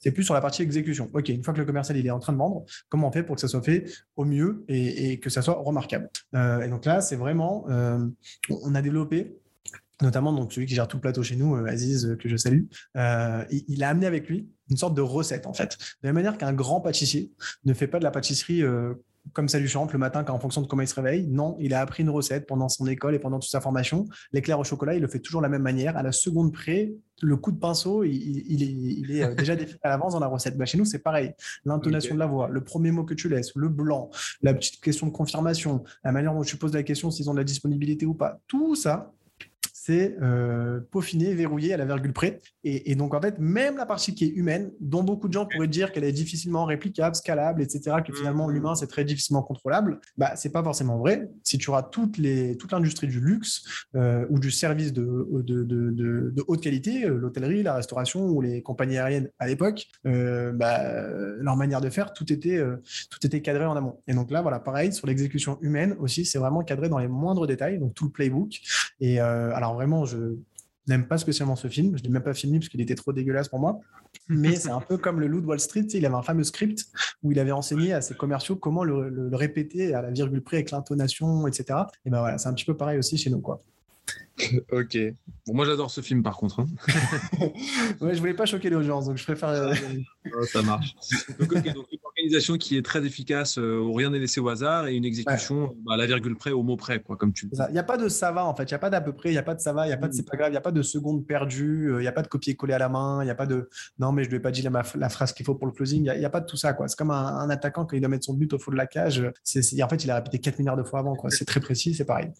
c'est 0.00 0.12
plus 0.12 0.24
sur 0.24 0.34
la 0.34 0.40
partie 0.40 0.62
exécution. 0.62 1.10
OK, 1.12 1.28
une 1.28 1.44
fois 1.44 1.54
que 1.54 1.58
le 1.58 1.66
commercial 1.66 1.96
il 1.96 2.06
est 2.06 2.10
en 2.10 2.18
train 2.18 2.32
de 2.32 2.38
vendre, 2.38 2.64
comment 2.88 3.08
on 3.08 3.12
fait 3.12 3.22
pour 3.22 3.36
que 3.36 3.40
ça 3.40 3.48
soit 3.48 3.62
fait 3.62 3.84
au 4.16 4.24
mieux 4.24 4.64
et, 4.68 5.20
que 5.20 5.30
ça 5.30 5.42
soit 5.42 5.54
remarquable 5.54 6.10
euh, 6.34 6.62
Et 6.62 6.68
donc 6.68 6.86
là, 6.86 7.00
c'est 7.00 7.16
vraiment, 7.16 7.66
euh, 7.68 7.98
on 8.62 8.74
a 8.74 8.82
développé 8.82 9.36
notamment 10.02 10.32
donc 10.32 10.50
celui 10.54 10.66
qui 10.66 10.74
gère 10.74 10.88
tout 10.88 10.96
le 10.96 11.02
plateau 11.02 11.22
chez 11.22 11.36
nous, 11.36 11.56
euh, 11.56 11.66
Aziz, 11.66 12.16
que 12.18 12.26
je 12.26 12.36
salue, 12.38 12.64
il, 13.50 13.84
a 13.84 13.88
amené 13.90 14.06
avec 14.06 14.30
lui 14.30 14.48
une 14.70 14.78
sorte 14.78 14.94
de 14.94 15.02
recette 15.02 15.46
en 15.46 15.52
fait. 15.52 15.76
De 16.02 16.08
la 16.08 16.14
manière 16.14 16.38
qu'un 16.38 16.54
grand 16.54 16.80
pâtissier 16.80 17.30
ne 17.66 17.74
fait 17.74 17.86
pas 17.86 17.98
de 17.98 18.04
la 18.04 18.10
pâtisserie 18.10 18.62
comme 19.32 19.48
ça 19.48 19.58
lui 19.58 19.68
chante 19.68 19.92
le 19.92 19.98
matin 19.98 20.24
en 20.28 20.38
fonction 20.38 20.62
de 20.62 20.66
comment 20.66 20.82
il 20.82 20.88
se 20.88 20.94
réveille. 20.94 21.26
Non, 21.28 21.56
il 21.60 21.74
a 21.74 21.80
appris 21.80 22.02
une 22.02 22.10
recette 22.10 22.46
pendant 22.46 22.68
son 22.68 22.86
école 22.86 23.14
et 23.14 23.18
pendant 23.18 23.38
toute 23.38 23.50
sa 23.50 23.60
formation. 23.60 24.06
L'éclair 24.32 24.58
au 24.58 24.64
chocolat, 24.64 24.94
il 24.94 25.02
le 25.02 25.08
fait 25.08 25.20
toujours 25.20 25.40
de 25.40 25.46
la 25.46 25.48
même 25.48 25.62
manière. 25.62 25.96
À 25.96 26.02
la 26.02 26.12
seconde 26.12 26.52
près, 26.52 26.92
le 27.22 27.36
coup 27.36 27.52
de 27.52 27.58
pinceau, 27.58 28.02
il, 28.04 29.10
est, 29.10 29.22
euh, 29.22 29.34
déjà 29.36 29.56
défini 29.56 29.78
à 29.82 29.90
l'avance 29.90 30.14
dans 30.14 30.20
la 30.20 30.26
recette. 30.26 30.56
Bah, 30.56 30.64
chez 30.64 30.78
nous, 30.78 30.84
c'est 30.84 31.00
pareil. 31.00 31.32
L'intonation 31.64 32.14
de 32.14 32.20
la 32.20 32.26
voix, 32.26 32.48
le 32.48 32.62
premier 32.62 32.90
mot 32.90 33.04
que 33.04 33.14
tu 33.14 33.28
laisses, 33.28 33.54
le 33.54 33.68
blanc, 33.68 34.10
la 34.42 34.54
petite 34.54 34.80
question 34.82 35.06
de 35.06 35.12
confirmation, 35.12 35.84
la 36.04 36.12
manière 36.12 36.34
dont 36.34 36.42
tu 36.42 36.56
poses 36.56 36.74
la 36.74 36.82
question 36.82 37.10
s'ils 37.10 37.28
ont 37.28 37.34
de 37.34 37.38
la 37.38 37.44
disponibilité 37.44 38.06
ou 38.06 38.14
pas, 38.14 38.40
tout 38.46 38.74
ça, 38.74 39.12
c'est 39.82 40.14
euh, 40.20 40.80
peaufiner, 40.90 41.32
verrouiller 41.34 41.72
à 41.72 41.78
la 41.78 41.86
virgule 41.86 42.12
près. 42.12 42.38
Et, 42.64 42.94
donc, 42.96 43.14
en 43.14 43.20
fait, 43.22 43.38
même 43.38 43.78
la 43.78 43.86
partie 43.86 44.14
qui 44.14 44.26
est 44.26 44.28
humaine, 44.28 44.72
dont 44.78 45.02
beaucoup 45.02 45.26
de 45.26 45.32
gens 45.32 45.46
pourraient 45.46 45.68
dire 45.68 45.90
qu'elle 45.90 46.04
est 46.04 46.12
difficilement 46.12 46.66
réplicable, 46.66 47.16
scalable, 47.16 47.62
etc., 47.62 47.96
que 48.06 48.12
finalement, 48.12 48.46
mmh. 48.46 48.52
l'humain, 48.52 48.74
c'est 48.74 48.88
très 48.88 49.06
difficilement 49.06 49.42
contrôlable, 49.42 49.98
bah, 50.18 50.36
c'est 50.36 50.52
pas 50.52 50.62
forcément 50.62 50.98
vrai. 50.98 51.30
Si 51.44 51.56
tu 51.56 51.70
auras 51.70 51.82
toute, 51.82 52.18
les, 52.18 52.58
toute 52.58 52.72
l'industrie 52.72 53.06
du 53.06 53.20
luxe 53.20 53.64
euh, 53.96 54.26
ou 54.28 54.38
du 54.38 54.50
service 54.50 54.92
de, 54.92 55.26
de, 55.32 55.64
de, 55.64 55.90
de 55.90 56.44
haute 56.46 56.62
qualité, 56.62 57.06
euh, 57.06 57.16
l'hôtellerie, 57.16 57.62
la 57.62 57.72
restauration 57.72 58.26
ou 58.26 58.42
les 58.42 58.60
compagnies 58.60 58.98
aériennes 58.98 59.30
à 59.38 59.46
l'époque, 59.46 59.86
euh, 60.06 60.52
bah, 60.52 61.08
leur 61.38 61.56
manière 61.56 61.80
de 61.80 61.88
faire, 61.88 62.12
tout 62.12 62.30
était, 62.30 62.62
tout 63.10 63.26
était 63.26 63.40
cadré 63.40 63.64
en 63.64 63.74
amont. 63.74 64.02
Et 64.06 64.12
donc 64.12 64.30
là, 64.30 64.42
voilà, 64.42 64.60
pareil, 64.60 64.92
sur 64.92 65.06
l'exécution 65.06 65.56
humaine 65.62 65.96
aussi, 66.00 66.26
c'est 66.26 66.38
vraiment 66.38 66.60
cadré 66.60 66.90
dans 66.90 66.98
les 66.98 67.08
moindres 67.08 67.46
détails, 67.46 67.78
donc 67.78 67.94
tout 67.94 68.04
le 68.04 68.10
playbook. 68.10 68.60
Et 69.00 69.18
alors, 69.18 69.69
vraiment, 69.74 70.04
je 70.04 70.36
n'aime 70.88 71.06
pas 71.06 71.18
spécialement 71.18 71.56
ce 71.56 71.68
film. 71.68 71.96
Je 71.96 72.02
ne 72.02 72.08
l'ai 72.08 72.12
même 72.12 72.22
pas 72.22 72.34
filmé 72.34 72.58
parce 72.58 72.68
qu'il 72.68 72.80
était 72.80 72.94
trop 72.94 73.12
dégueulasse 73.12 73.48
pour 73.48 73.58
moi. 73.58 73.80
Mais 74.28 74.56
c'est 74.56 74.70
un 74.70 74.80
peu 74.80 74.96
comme 74.98 75.20
le 75.20 75.26
loup 75.26 75.40
de 75.40 75.46
Wall 75.46 75.60
Street. 75.60 75.86
il 75.94 76.04
avait 76.04 76.14
un 76.14 76.22
fameux 76.22 76.44
script 76.44 76.86
où 77.22 77.32
il 77.32 77.38
avait 77.38 77.52
enseigné 77.52 77.92
à 77.92 78.00
ses 78.00 78.14
commerciaux 78.14 78.56
comment 78.56 78.84
le, 78.84 79.30
répéter 79.32 79.94
à 79.94 80.02
la 80.02 80.10
virgule 80.10 80.42
près 80.42 80.58
avec 80.58 80.70
l'intonation, 80.70 81.46
etc. 81.46 81.80
Et 82.04 82.10
ben 82.10 82.20
voilà, 82.20 82.38
c'est 82.38 82.48
un 82.48 82.54
petit 82.54 82.64
peu 82.64 82.76
pareil 82.76 82.98
aussi 82.98 83.16
chez 83.16 83.30
nous, 83.30 83.40
quoi. 83.40 83.62
ok. 84.72 84.98
Bon, 85.46 85.54
moi 85.54 85.64
j'adore 85.64 85.90
ce 85.90 86.00
film 86.00 86.22
par 86.22 86.36
contre. 86.36 86.60
Hein. 86.60 86.66
ouais, 88.00 88.14
je 88.14 88.18
voulais 88.18 88.34
pas 88.34 88.46
choquer 88.46 88.70
l'audience, 88.70 89.06
donc 89.06 89.18
je 89.18 89.24
préfère. 89.24 89.50
Euh, 89.50 89.74
ça 90.52 90.62
marche. 90.62 90.96
Donc, 91.38 91.52
organisation 92.20 92.56
qui 92.58 92.76
est 92.76 92.82
très 92.82 93.04
efficace, 93.04 93.58
euh, 93.58 93.78
où 93.78 93.92
rien 93.92 94.10
n'est 94.10 94.18
laissé 94.18 94.40
au 94.40 94.48
hasard, 94.48 94.86
et 94.86 94.94
une 94.94 95.04
exécution 95.04 95.74
bah, 95.84 95.94
à 95.94 95.96
la 95.96 96.06
virgule 96.06 96.36
près, 96.36 96.50
au 96.50 96.62
mot 96.62 96.76
près, 96.76 97.00
quoi, 97.00 97.16
comme 97.16 97.32
tu. 97.32 97.48
Il 97.52 97.72
n'y 97.72 97.78
a 97.78 97.82
pas 97.82 97.96
de 97.96 98.08
ça 98.08 98.30
va 98.32 98.44
en 98.44 98.54
fait, 98.54 98.64
il 98.64 98.68
n'y 98.68 98.74
a 98.74 98.78
pas 98.78 98.90
d'à 98.90 99.00
peu 99.00 99.12
près, 99.12 99.30
il 99.30 99.32
n'y 99.32 99.38
a 99.38 99.42
pas 99.42 99.54
de 99.54 99.60
ça 99.60 99.72
va, 99.72 99.86
il 99.86 99.88
n'y 99.88 99.94
a 99.94 99.96
pas 99.96 100.08
de 100.08 100.12
c'est 100.12 100.28
pas 100.28 100.36
grave, 100.36 100.48
il 100.48 100.52
n'y 100.52 100.58
a 100.58 100.62
pas 100.62 100.72
de 100.72 100.82
seconde 100.82 101.26
perdue, 101.26 101.90
euh, 101.90 102.00
il 102.00 102.02
n'y 102.02 102.08
a 102.08 102.12
pas 102.12 102.22
de 102.22 102.28
copier-coller 102.28 102.74
à 102.74 102.78
la 102.78 102.88
main, 102.88 103.22
il 103.22 103.24
n'y 103.24 103.30
a 103.30 103.34
pas 103.34 103.46
de 103.46 103.68
non 103.98 104.12
mais 104.12 104.24
je 104.24 104.28
ne 104.28 104.32
lui 104.32 104.38
ai 104.38 104.40
pas 104.40 104.50
dit 104.50 104.62
la, 104.62 104.82
la 104.94 105.08
phrase 105.08 105.32
qu'il 105.32 105.46
faut 105.46 105.54
pour 105.54 105.66
le 105.66 105.72
closing, 105.72 106.10
il 106.12 106.18
n'y 106.18 106.24
a, 106.24 106.30
pas 106.30 106.40
de 106.40 106.46
tout 106.46 106.56
ça 106.56 106.72
quoi. 106.72 106.88
C'est 106.88 106.96
comme 106.96 107.10
un, 107.10 107.48
attaquant 107.50 107.84
quand 107.86 107.96
il 107.96 108.00
doit 108.00 108.08
mettre 108.08 108.24
son 108.24 108.34
but 108.34 108.52
au 108.52 108.58
fond 108.58 108.70
de 108.70 108.76
la 108.76 108.86
cage, 108.86 109.22
c'est, 109.42 109.82
en 109.82 109.88
fait 109.88 110.04
il 110.04 110.10
a 110.10 110.16
répété 110.16 110.38
4 110.38 110.58
milliards 110.58 110.76
de 110.76 110.82
fois 110.82 111.00
avant 111.00 111.16
quoi. 111.16 111.30
C'est 111.30 111.44
très 111.44 111.60
précis, 111.60 111.94
c'est 111.94 112.04
pareil. 112.04 112.30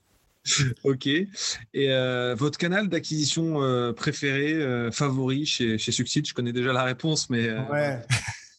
ok. 0.85 1.07
Et 1.07 1.29
euh, 1.75 2.35
votre 2.37 2.59
canal 2.59 2.89
d'acquisition 2.89 3.63
euh, 3.63 3.93
préféré, 3.93 4.55
euh, 4.55 4.91
favori 4.91 5.47
chez, 5.47 5.79
chez 5.79 5.93
Succid 5.93 6.27
Je 6.27 6.35
connais 6.35 6.53
déjà 6.53 6.73
la 6.73 6.85
réponse, 6.85 7.31
mais. 7.31 7.51
Ouais. 7.71 8.01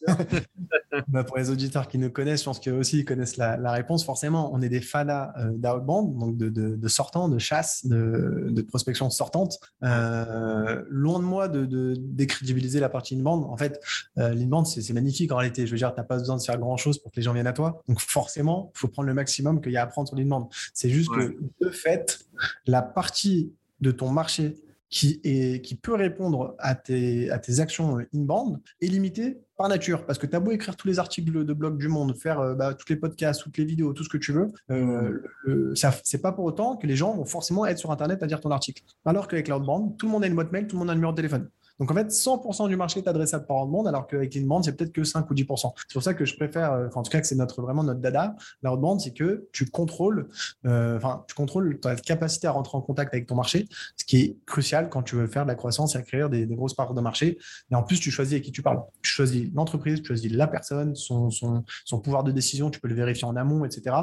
bah, 1.07 1.23
pour 1.23 1.37
les 1.37 1.49
auditeurs 1.49 1.87
qui 1.87 1.97
nous 1.97 2.09
connaissent, 2.09 2.41
je 2.41 2.45
pense 2.45 2.59
qu'eux 2.59 2.73
aussi 2.73 2.99
ils 2.99 3.05
connaissent 3.05 3.37
la, 3.37 3.71
réponse. 3.71 4.03
Forcément, 4.03 4.53
on 4.53 4.61
est 4.61 4.69
des 4.69 4.81
fanas 4.81 5.33
euh, 5.37 5.51
d'outbound, 5.51 6.17
donc 6.17 6.37
de, 6.37 6.49
de, 6.49 6.87
sortants, 6.87 7.29
de 7.29 7.37
chasse, 7.37 7.85
de, 7.85 8.61
prospection 8.61 9.09
sortante. 9.09 9.59
Euh, 9.83 10.83
loin 10.89 11.19
de 11.19 11.23
moi 11.23 11.47
de, 11.47 11.95
décrédibiliser 11.97 12.79
la 12.79 12.89
partie 12.89 13.15
inbound. 13.15 13.45
En 13.45 13.57
fait, 13.57 13.79
euh, 14.17 14.33
l'inbound, 14.33 14.65
c'est 14.65 14.93
magnifique 14.93 15.31
en 15.31 15.37
réalité. 15.37 15.65
Je 15.65 15.71
veux 15.71 15.77
dire, 15.77 15.93
tu 15.93 15.99
n'as 15.99 16.05
pas 16.05 16.17
besoin 16.17 16.37
de 16.37 16.41
faire 16.41 16.57
grand-chose 16.57 16.99
pour 16.99 17.11
que 17.11 17.17
les 17.17 17.23
gens 17.23 17.33
viennent 17.33 17.47
à 17.47 17.53
toi. 17.53 17.81
Donc 17.87 17.99
forcément, 17.99 18.71
il 18.75 18.79
faut 18.79 18.87
prendre 18.87 19.07
le 19.07 19.13
maximum 19.13 19.61
qu'il 19.61 19.71
y 19.71 19.77
a 19.77 19.83
à 19.83 19.87
prendre 19.87 20.07
sur 20.07 20.17
l'inbound. 20.17 20.47
C'est 20.73 20.89
juste 20.89 21.09
que, 21.11 21.37
de 21.61 21.69
fait, 21.69 22.19
la 22.65 22.81
partie 22.81 23.53
de 23.81 23.91
ton 23.91 24.09
marché 24.09 24.55
qui, 24.91 25.21
qui 25.63 25.75
peut 25.75 25.95
répondre 25.95 26.55
à 26.59 26.75
tes, 26.75 27.31
à 27.31 27.39
tes 27.39 27.61
actions 27.61 27.97
inbound 28.13 28.59
est 28.81 28.87
limité 28.87 29.39
par 29.55 29.69
nature. 29.69 30.05
Parce 30.05 30.19
que 30.19 30.27
tu 30.27 30.35
as 30.35 30.39
beau 30.39 30.51
écrire 30.51 30.75
tous 30.75 30.87
les 30.87 30.99
articles 30.99 31.45
de 31.45 31.53
blog 31.53 31.77
du 31.77 31.87
monde, 31.87 32.15
faire 32.15 32.39
euh, 32.39 32.55
bah, 32.55 32.73
tous 32.73 32.89
les 32.89 32.97
podcasts, 32.97 33.41
toutes 33.41 33.57
les 33.57 33.63
vidéos, 33.65 33.93
tout 33.93 34.03
ce 34.03 34.09
que 34.09 34.17
tu 34.17 34.33
veux, 34.33 34.47
euh, 34.69 35.73
ça 35.75 35.93
c'est 36.03 36.21
pas 36.21 36.33
pour 36.33 36.43
autant 36.43 36.75
que 36.75 36.85
les 36.87 36.97
gens 36.97 37.15
vont 37.15 37.25
forcément 37.25 37.65
être 37.65 37.77
sur 37.77 37.91
Internet 37.91 38.21
à 38.21 38.27
dire 38.27 38.41
ton 38.41 38.51
article. 38.51 38.83
Alors 39.05 39.27
qu'avec 39.27 39.47
l'outbound, 39.47 39.97
tout 39.97 40.07
le 40.07 40.11
monde 40.11 40.25
a 40.25 40.27
une 40.27 40.35
boîte 40.35 40.51
mail, 40.51 40.67
tout 40.67 40.75
le 40.75 40.79
monde 40.79 40.89
a 40.89 40.91
un 40.91 40.95
numéro 40.95 41.13
de 41.13 41.17
téléphone. 41.17 41.49
Donc 41.81 41.89
en 41.89 41.95
fait, 41.95 42.09
100% 42.09 42.69
du 42.69 42.75
marché 42.75 42.99
est 42.99 43.07
adressable 43.07 43.47
par 43.47 43.65
monde, 43.65 43.87
alors 43.87 44.05
qu'avec 44.05 44.35
l'inbound, 44.35 44.63
c'est 44.63 44.77
peut-être 44.77 44.91
que 44.91 45.03
5 45.03 45.27
ou 45.31 45.33
10%. 45.33 45.73
C'est 45.75 45.93
pour 45.93 46.03
ça 46.03 46.13
que 46.13 46.25
je 46.25 46.35
préfère, 46.35 46.73
euh, 46.73 46.89
en 46.93 47.01
tout 47.01 47.09
cas 47.09 47.19
que 47.19 47.25
c'est 47.25 47.35
notre, 47.35 47.59
vraiment 47.63 47.83
notre 47.83 47.99
dada, 47.99 48.35
l'outbound, 48.61 49.01
c'est 49.01 49.15
que 49.15 49.47
tu 49.51 49.65
contrôles, 49.65 50.29
euh, 50.67 50.97
enfin, 50.97 51.25
tu 51.27 51.33
contrôles 51.33 51.79
ta 51.79 51.95
capacité 51.95 52.45
à 52.45 52.51
rentrer 52.51 52.77
en 52.77 52.81
contact 52.81 53.15
avec 53.15 53.25
ton 53.25 53.33
marché, 53.33 53.67
ce 53.97 54.05
qui 54.05 54.17
est 54.21 54.37
crucial 54.45 54.89
quand 54.89 55.01
tu 55.01 55.15
veux 55.15 55.25
faire 55.25 55.41
de 55.41 55.47
la 55.47 55.55
croissance 55.55 55.95
et 55.95 55.97
acquérir 55.97 56.29
des, 56.29 56.45
grosses 56.45 56.75
parts 56.75 56.93
de 56.93 57.01
marché. 57.01 57.39
Et 57.71 57.75
en 57.75 57.81
plus, 57.81 57.99
tu 57.99 58.11
choisis 58.11 58.33
avec 58.33 58.43
qui 58.43 58.51
tu 58.51 58.61
parles. 58.61 58.83
Tu 59.01 59.09
choisis 59.09 59.49
l'entreprise, 59.55 60.01
tu 60.01 60.07
choisis 60.09 60.31
la 60.31 60.45
personne, 60.45 60.93
son, 60.95 61.31
son, 61.31 61.99
pouvoir 61.99 62.23
de 62.23 62.31
décision, 62.31 62.69
tu 62.69 62.79
peux 62.79 62.89
le 62.89 62.95
vérifier 62.95 63.25
en 63.25 63.35
amont, 63.35 63.65
etc. 63.65 63.95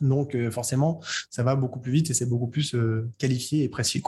Donc 0.00 0.34
euh, 0.34 0.50
forcément, 0.50 1.02
ça 1.28 1.42
va 1.42 1.54
beaucoup 1.54 1.80
plus 1.80 1.92
vite 1.92 2.08
et 2.08 2.14
c'est 2.14 2.28
beaucoup 2.30 2.48
plus 2.48 2.74
qualifié 3.18 3.62
et 3.62 3.68
précis. 3.68 4.02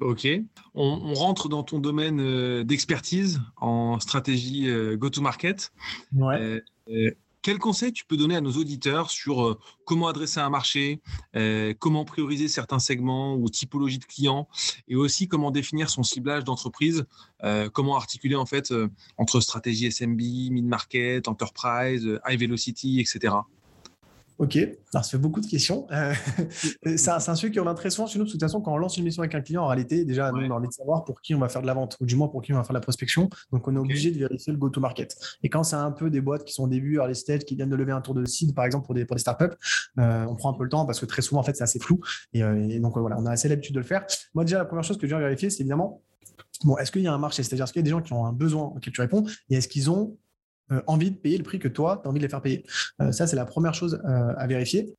Ok. 0.00 0.26
On, 0.74 1.14
rentre 1.14 1.48
dans 1.48 1.62
ton 1.62 1.78
domaine 1.78 2.20
euh, 2.20 2.64
d'expertise 2.64 3.40
en 3.56 4.00
stratégie 4.00 4.68
euh, 4.68 4.96
go-to-market. 4.96 5.72
Ouais. 6.14 6.62
Euh, 6.88 7.10
quel 7.42 7.58
conseil 7.58 7.92
tu 7.92 8.04
peux 8.04 8.16
donner 8.16 8.36
à 8.36 8.40
nos 8.40 8.52
auditeurs 8.52 9.10
sur 9.10 9.58
comment 9.84 10.06
adresser 10.06 10.38
un 10.38 10.48
marché, 10.48 11.00
comment 11.80 12.04
prioriser 12.04 12.46
certains 12.46 12.78
segments 12.78 13.34
ou 13.34 13.48
typologies 13.48 13.98
de 13.98 14.04
clients, 14.04 14.46
et 14.86 14.94
aussi 14.94 15.26
comment 15.26 15.50
définir 15.50 15.90
son 15.90 16.04
ciblage 16.04 16.44
d'entreprise, 16.44 17.04
comment 17.72 17.96
articuler 17.96 18.36
en 18.36 18.46
fait 18.46 18.72
entre 19.18 19.40
stratégie 19.40 19.90
SMB, 19.90 20.20
mid-market, 20.52 21.26
enterprise, 21.26 22.20
high 22.28 22.38
velocity, 22.38 23.00
etc. 23.00 23.34
Ok, 24.42 24.56
alors 24.56 25.04
ça 25.04 25.12
fait 25.12 25.18
beaucoup 25.18 25.40
de 25.40 25.46
questions. 25.46 25.86
Euh, 25.92 26.12
c'est 26.96 27.10
un, 27.10 27.36
sujet 27.36 27.52
qui 27.52 27.60
revient 27.60 27.76
très 27.76 27.90
souvent 27.90 28.08
chez 28.08 28.18
nous, 28.18 28.24
de 28.24 28.30
toute 28.30 28.40
façon, 28.40 28.60
quand 28.60 28.72
on 28.72 28.76
lance 28.76 28.96
une 28.96 29.04
mission 29.04 29.22
avec 29.22 29.36
un 29.36 29.40
client, 29.40 29.62
en 29.62 29.68
réalité, 29.68 30.04
déjà, 30.04 30.32
on 30.34 30.50
a 30.50 30.54
envie 30.54 30.66
de 30.66 30.72
savoir 30.72 31.04
pour 31.04 31.20
qui 31.20 31.32
on 31.36 31.38
va 31.38 31.48
faire 31.48 31.62
de 31.62 31.68
la 31.68 31.74
vente, 31.74 31.96
ou 32.00 32.06
du 32.06 32.16
moins 32.16 32.26
pour 32.26 32.42
qui 32.42 32.52
on 32.52 32.56
va 32.56 32.64
faire 32.64 32.72
de 32.72 32.78
la 32.78 32.80
prospection. 32.80 33.30
Donc, 33.52 33.68
on 33.68 33.76
est 33.76 33.78
obligé 33.78 34.10
de 34.10 34.18
vérifier 34.18 34.52
le 34.52 34.58
go-to-market. 34.58 35.16
Et 35.44 35.48
quand 35.48 35.62
c'est 35.62 35.76
un 35.76 35.92
peu 35.92 36.10
des 36.10 36.20
boîtes 36.20 36.42
qui 36.42 36.52
sont 36.54 36.64
au 36.64 36.68
début, 36.68 36.96
early 36.96 37.14
stage, 37.14 37.44
qui 37.44 37.54
viennent 37.54 37.70
de 37.70 37.76
lever 37.76 37.92
un 37.92 38.00
tour 38.00 38.14
de 38.14 38.24
seed, 38.24 38.52
par 38.52 38.64
exemple, 38.64 38.84
pour 38.84 38.96
des, 38.96 39.04
pour 39.04 39.14
des 39.14 39.20
startups, 39.20 39.54
euh, 40.00 40.26
on 40.28 40.34
prend 40.34 40.52
un 40.52 40.58
peu 40.58 40.64
le 40.64 40.70
temps 40.70 40.86
parce 40.86 40.98
que 40.98 41.06
très 41.06 41.22
souvent, 41.22 41.40
en 41.40 41.44
fait, 41.44 41.54
c'est 41.54 41.62
assez 41.62 41.78
flou. 41.78 42.00
Et, 42.32 42.42
euh, 42.42 42.80
donc, 42.80 42.98
voilà, 42.98 43.18
on 43.20 43.26
a 43.26 43.30
assez 43.30 43.48
l'habitude 43.48 43.76
de 43.76 43.80
le 43.80 43.86
faire. 43.86 44.04
Moi, 44.34 44.42
déjà, 44.42 44.58
la 44.58 44.64
première 44.64 44.82
chose 44.82 44.98
que 44.98 45.06
je 45.06 45.14
viens 45.14 45.20
vérifier, 45.20 45.50
c'est 45.50 45.60
évidemment, 45.60 46.02
bon, 46.64 46.76
est-ce 46.78 46.90
qu'il 46.90 47.02
y 47.02 47.06
a 47.06 47.14
un 47.14 47.18
marché? 47.18 47.44
C'est-à-dire, 47.44 47.62
est-ce 47.62 47.72
qu'il 47.72 47.78
y 47.78 47.84
a 47.84 47.86
des 47.86 47.90
gens 47.90 48.02
qui 48.02 48.12
ont 48.12 48.26
un 48.26 48.32
besoin 48.32 48.64
auquel 48.74 48.92
tu 48.92 49.00
réponds? 49.00 49.24
Et 49.50 49.54
est-ce 49.54 49.68
qu'ils 49.68 49.88
ont 49.88 50.16
envie 50.86 51.10
de 51.10 51.16
payer 51.16 51.38
le 51.38 51.44
prix 51.44 51.58
que 51.58 51.68
toi, 51.68 52.00
tu 52.02 52.08
as 52.08 52.10
envie 52.10 52.18
de 52.18 52.24
les 52.24 52.30
faire 52.30 52.42
payer. 52.42 52.64
Euh, 53.00 53.12
ça, 53.12 53.26
c'est 53.26 53.36
la 53.36 53.44
première 53.44 53.74
chose 53.74 54.00
euh, 54.04 54.34
à 54.36 54.46
vérifier. 54.46 54.94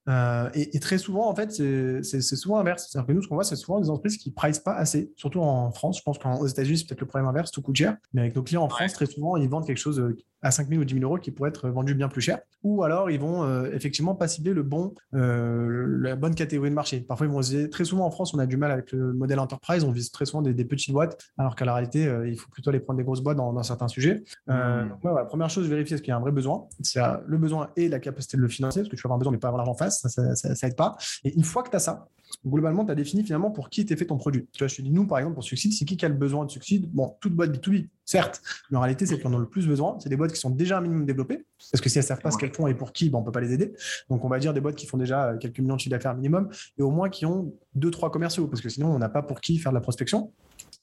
Et, 0.54 0.80
très 0.80 0.98
souvent, 0.98 1.30
en 1.30 1.36
fait, 1.36 1.52
c'est 1.52 2.22
souvent 2.22 2.58
inverse. 2.60 2.88
C'est-à-dire 2.90 3.08
que 3.08 3.14
nous, 3.14 3.22
ce 3.22 3.28
qu'on 3.28 3.36
voit, 3.36 3.44
c'est 3.44 3.56
souvent 3.56 3.80
des 3.80 3.90
entreprises 3.90 4.18
qui 4.18 4.30
ne 4.30 4.36
pricent 4.36 4.64
pas 4.64 4.76
assez, 4.76 5.12
surtout 5.16 5.40
en 5.40 5.72
France. 5.72 5.98
Je 5.98 6.04
pense 6.04 6.18
qu'aux 6.18 6.48
États-Unis, 6.48 6.80
c'est 6.80 6.88
peut-être 6.88 7.02
le 7.02 7.08
problème 7.08 7.28
inverse, 7.28 7.52
tout 7.52 7.62
coûte 7.62 7.76
cher. 7.76 7.98
Mais 8.14 8.22
avec 8.22 8.36
nos 8.36 8.44
clients 8.44 8.64
en 8.64 8.70
France, 8.70 8.94
très 8.94 9.06
souvent, 9.06 9.38
ils 9.38 9.50
vendent 9.50 9.66
quelque 9.66 9.78
chose 9.78 10.04
à 10.44 10.52
5 10.52 10.70
000 10.70 10.82
ou 10.82 10.86
10 10.86 10.96
000 10.96 11.06
euros 11.06 11.18
qui 11.18 11.32
pourrait 11.32 11.50
être 11.50 11.70
vendu 11.70 11.96
bien 11.96 12.10
plus 12.10 12.22
cher. 12.22 12.40
Ou 12.64 12.84
alors, 12.84 13.10
ils 13.10 13.20
vont 13.20 13.66
effectivement 13.66 14.16
pas 14.16 14.28
cibler 14.28 14.54
le 14.54 14.64
bon, 14.64 14.94
la 15.12 16.16
bonne 16.16 16.36
catégorie 16.36 16.70
de 16.70 16.76
marché. 16.76 17.02
Parfois, 17.02 17.26
ils 17.28 17.32
vont 17.32 17.40
viser, 17.40 17.70
très 17.70 17.86
souvent 17.86 18.06
en 18.06 18.12
France, 18.12 18.34
on 18.34 18.40
a 18.40 18.46
du 18.46 18.58
mal 18.58 18.72
avec 18.72 18.92
le 18.92 19.14
modèle 19.14 19.40
enterprise, 19.40 19.84
on 19.84 19.92
vise 19.92 20.12
très 20.12 20.26
souvent 20.26 20.42
des, 20.42 20.66
petites 20.66 20.94
boîtes, 20.94 21.18
alors 21.38 21.56
qu'à 21.56 21.66
la 21.66 21.74
réalité, 21.74 22.10
il 22.26 22.38
faut 22.38 22.50
plutôt 22.50 22.70
aller 22.70 22.80
prendre 22.80 22.98
des 22.98 23.04
grosses 23.04 23.22
boîtes 23.22 23.38
dans, 23.38 23.64
certains 23.64 23.88
sujets. 23.88 24.24
Mmh. 24.48 24.90
Donc, 25.04 25.28
première 25.28 25.50
chose, 25.50 25.68
vérifier 25.68 25.98
ce 25.98 26.02
qu'il 26.02 26.12
y 26.12 26.14
a 26.14 26.18
un 26.18 26.22
vrai 26.22 26.32
besoin. 26.32 26.68
C'est 26.82 27.02
le 27.26 27.38
besoin 27.38 27.70
et 27.76 27.90
la 27.90 28.00
capacité 28.00 28.38
de 28.38 28.42
le 28.42 28.48
financer, 28.48 28.82
parce 28.82 28.90
que 28.90 28.96
tu 28.96 29.02
vas 29.02 29.08
avoir 29.08 29.20
besoin, 29.20 29.32
mais 29.32 29.40
pas 29.40 29.48
avoir 29.48 29.58
l'argent 29.58 29.74
en 29.74 29.78
face, 29.78 30.02
ça, 30.02 30.36
ça, 30.36 30.68
aide 30.68 30.76
pas. 30.76 30.96
Et 31.24 31.34
une 31.36 31.44
fois 31.44 31.64
que 31.64 31.70
tu 31.70 31.76
as 31.76 31.80
ça, 31.80 32.08
globalement, 32.46 32.86
tu 32.86 32.92
as 32.92 32.96
défini 32.96 33.24
finalement 33.24 33.52
pour 33.52 33.70
qui 33.70 33.86
t'es 33.86 33.96
fait 33.96 34.06
ton 34.06 34.18
produit. 34.18 34.48
Tu 34.52 34.60
vois, 34.60 34.68
je 34.68 34.76
te 34.76 34.82
dis, 34.82 34.92
nous, 34.92 35.06
par 35.08 35.18
exemple, 35.20 35.36
pour 35.36 35.44
Succide, 35.44 35.74
c'est 35.74 35.86
qui 35.86 35.98
qui 35.98 36.06
a 36.06 36.10
le 36.10 36.16
besoin 36.16 36.46
de 36.46 36.52
Succide? 36.52 36.90
Bon, 36.92 37.16
toute 37.20 37.34
boîte 37.34 37.52
B2B, 37.52 37.88
certes, 38.06 38.42
mais 38.70 38.78
en 38.78 38.82
réalité, 38.82 39.06
c'est 39.06 39.20
qui 39.20 39.28
en 39.28 39.34
ont 39.34 39.38
le 39.38 39.48
plus 39.48 39.68
besoin. 39.68 39.98
C'est 40.00 40.10
des 40.10 40.18
boîtes 40.18 40.34
qui 40.34 40.40
sont 40.40 40.50
déjà 40.50 40.78
un 40.78 40.82
minimum 40.82 41.06
développées, 41.06 41.46
parce 41.72 41.82
que 41.82 41.90
si 41.90 41.98
elles 41.98 42.04
ne 42.04 42.08
savent 42.08 42.22
pas 42.22 42.32
ce 42.32 42.38
qu'elles 42.38 42.54
font 42.54 42.68
et 42.68 42.74
pour 42.74 42.94
qui, 42.94 43.10
bon, 43.10 43.20
on 43.20 43.22
ne 43.22 43.26
peut 43.26 43.32
pas 43.32 43.42
les 43.42 43.54
aider. 43.54 43.74
Donc, 44.10 44.24
on 44.26 44.30
va 44.30 44.40
dire 44.40 44.54
des 44.54 44.62
boîtes 44.62 44.76
qui 44.76 44.86
font 44.86 44.98
déjà 44.98 45.36
quelques 45.40 45.60
millions 45.60 45.76
de 45.76 45.80
chiffres 45.80 45.92
d'affaires 45.96 46.16
minimum, 46.16 46.50
et 46.78 46.82
au 46.82 46.92
moins 46.92 47.10
qui 47.10 47.26
ont 47.26 47.54
deux, 47.76 47.92
trois 47.92 48.12
commerciaux, 48.12 48.48
parce 48.48 48.62
que 48.62 48.70
sinon, 48.70 48.94
on 48.94 49.00
n'a 49.00 49.10
pas 49.10 49.22
pour 49.22 49.42
qui 49.42 49.58
faire 49.58 49.72
de 49.72 49.78
la 49.78 49.82
prospection. 49.82 50.32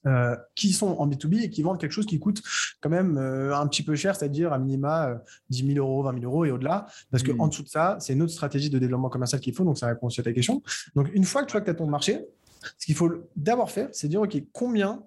Euh, 0.06 0.34
qui 0.54 0.72
sont 0.72 0.96
en 0.98 1.06
B2B 1.06 1.42
et 1.42 1.50
qui 1.50 1.60
vendent 1.60 1.78
quelque 1.78 1.92
chose 1.92 2.06
qui 2.06 2.18
coûte 2.18 2.42
quand 2.80 2.88
même 2.88 3.18
euh, 3.18 3.54
un 3.54 3.66
petit 3.66 3.82
peu 3.82 3.94
cher, 3.96 4.16
c'est-à-dire 4.16 4.50
à 4.50 4.58
minima 4.58 5.20
10 5.50 5.62
euh, 5.62 5.74
000 5.74 5.78
euros, 5.78 6.02
20 6.04 6.20
000 6.20 6.24
euros 6.24 6.46
et 6.46 6.50
au-delà. 6.50 6.86
Parce 7.10 7.22
qu'en 7.22 7.48
dessous 7.48 7.64
de 7.64 7.68
ça, 7.68 7.98
c'est 8.00 8.14
une 8.14 8.22
autre 8.22 8.32
stratégie 8.32 8.70
de 8.70 8.78
développement 8.78 9.10
commercial 9.10 9.42
qu'il 9.42 9.54
faut. 9.54 9.62
Donc, 9.62 9.76
ça 9.76 9.88
répond 9.88 10.06
aussi 10.06 10.18
à 10.20 10.22
ta 10.22 10.32
question. 10.32 10.62
Donc, 10.94 11.10
une 11.12 11.24
fois 11.24 11.42
que 11.42 11.48
tu 11.48 11.52
vois 11.52 11.60
que 11.60 11.66
tu 11.66 11.70
as 11.72 11.74
ton 11.74 11.86
marché, 11.86 12.24
ce 12.78 12.86
qu'il 12.86 12.94
faut 12.94 13.10
d'abord 13.36 13.70
faire, 13.70 13.90
c'est 13.92 14.08
dire, 14.08 14.22
OK, 14.22 14.42
combien 14.54 15.02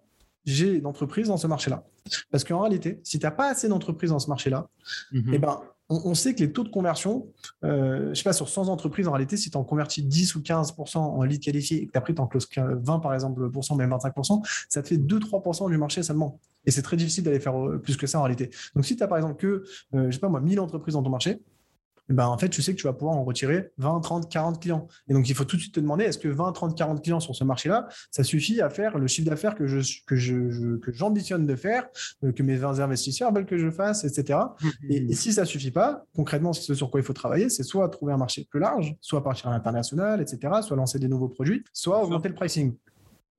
j'ai 0.45 0.79
d'entreprises 0.79 1.29
dans 1.29 1.37
ce 1.37 1.47
marché-là? 1.47 1.83
Parce 2.29 2.43
qu'en 2.43 2.59
réalité, 2.59 2.99
si 3.03 3.17
tu 3.17 3.25
n'as 3.25 3.31
pas 3.31 3.49
assez 3.49 3.67
d'entreprises 3.67 4.11
dans 4.11 4.19
ce 4.19 4.29
marché-là, 4.29 4.67
mm-hmm. 5.11 5.31
eh 5.33 5.39
ben, 5.39 5.59
on, 5.89 6.15
sait 6.15 6.33
que 6.33 6.39
les 6.39 6.51
taux 6.51 6.63
de 6.63 6.69
conversion, 6.69 7.27
euh, 7.63 8.09
je 8.09 8.13
sais 8.13 8.23
pas, 8.23 8.33
sur 8.33 8.49
100 8.49 8.69
entreprises, 8.69 9.07
en 9.07 9.11
réalité, 9.11 9.37
si 9.37 9.51
tu 9.51 9.57
en 9.57 9.63
convertis 9.63 10.03
10 10.03 10.35
ou 10.35 10.39
15% 10.39 10.97
en 10.97 11.23
lead 11.23 11.41
qualifié 11.41 11.83
et 11.83 11.87
que 11.87 11.97
après 11.97 12.13
tu 12.13 12.21
en 12.21 12.27
closes 12.27 12.47
20 12.55 12.99
par 12.99 13.13
exemple, 13.13 13.41
même 13.41 13.91
25%, 13.91 14.41
ça 14.69 14.81
te 14.81 14.87
fait 14.87 14.97
2-3% 14.97 15.69
du 15.69 15.77
marché 15.77 16.03
seulement. 16.03 16.39
Et 16.65 16.71
c'est 16.71 16.81
très 16.81 16.97
difficile 16.97 17.23
d'aller 17.23 17.39
faire 17.39 17.59
euh, 17.59 17.77
plus 17.77 17.97
que 17.97 18.07
ça 18.07 18.19
en 18.19 18.23
réalité. 18.23 18.49
Donc 18.75 18.85
si 18.85 18.95
tu 18.95 19.03
as 19.03 19.07
par 19.07 19.17
exemple 19.17 19.35
que, 19.35 19.63
euh, 19.95 20.05
je 20.07 20.11
sais 20.11 20.19
pas 20.19 20.29
moi, 20.29 20.39
1000 20.39 20.59
entreprises 20.59 20.93
dans 20.93 21.03
ton 21.03 21.09
marché, 21.09 21.41
ben, 22.09 22.27
en 22.27 22.37
fait, 22.37 22.49
tu 22.49 22.61
sais 22.61 22.73
que 22.73 22.79
tu 22.79 22.85
vas 22.85 22.93
pouvoir 22.93 23.15
en 23.15 23.23
retirer 23.23 23.71
20, 23.77 24.01
30, 24.01 24.29
40 24.29 24.61
clients. 24.61 24.87
Et 25.07 25.13
donc, 25.13 25.29
il 25.29 25.35
faut 25.35 25.45
tout 25.45 25.55
de 25.55 25.61
suite 25.61 25.73
te 25.73 25.79
demander, 25.79 26.03
est-ce 26.03 26.17
que 26.17 26.27
20, 26.27 26.51
30, 26.51 26.77
40 26.77 27.01
clients 27.01 27.19
sur 27.19 27.35
ce 27.35 27.43
marché-là, 27.43 27.87
ça 28.11 28.23
suffit 28.23 28.61
à 28.61 28.69
faire 28.69 28.97
le 28.97 29.07
chiffre 29.07 29.29
d'affaires 29.29 29.55
que, 29.55 29.67
je, 29.67 29.79
que, 30.05 30.15
je, 30.15 30.77
que 30.77 30.91
j'ambitionne 30.91 31.45
de 31.45 31.55
faire, 31.55 31.87
euh, 32.23 32.31
que 32.31 32.43
mes 32.43 32.55
20 32.55 32.79
investisseurs 32.79 33.33
veulent 33.33 33.45
que 33.45 33.57
je 33.57 33.69
fasse, 33.69 34.03
etc. 34.03 34.39
Mmh, 34.39 34.67
et, 34.89 35.01
mmh. 35.01 35.09
et, 35.11 35.15
si 35.15 35.33
ça 35.33 35.45
suffit 35.45 35.71
pas, 35.71 36.05
concrètement, 36.15 36.53
ce 36.53 36.73
sur 36.73 36.91
quoi 36.91 36.99
il 36.99 37.03
faut 37.03 37.13
travailler, 37.13 37.49
c'est 37.49 37.63
soit 37.63 37.87
trouver 37.89 38.13
un 38.13 38.17
marché 38.17 38.45
plus 38.49 38.59
large, 38.59 38.95
soit 38.99 39.23
partir 39.23 39.47
à 39.47 39.51
l'international, 39.51 40.21
etc., 40.21 40.55
soit 40.61 40.75
lancer 40.75 40.99
des 40.99 41.07
nouveaux 41.07 41.29
produits, 41.29 41.63
soit 41.71 42.03
augmenter 42.03 42.29
le 42.29 42.35
pricing. 42.35 42.75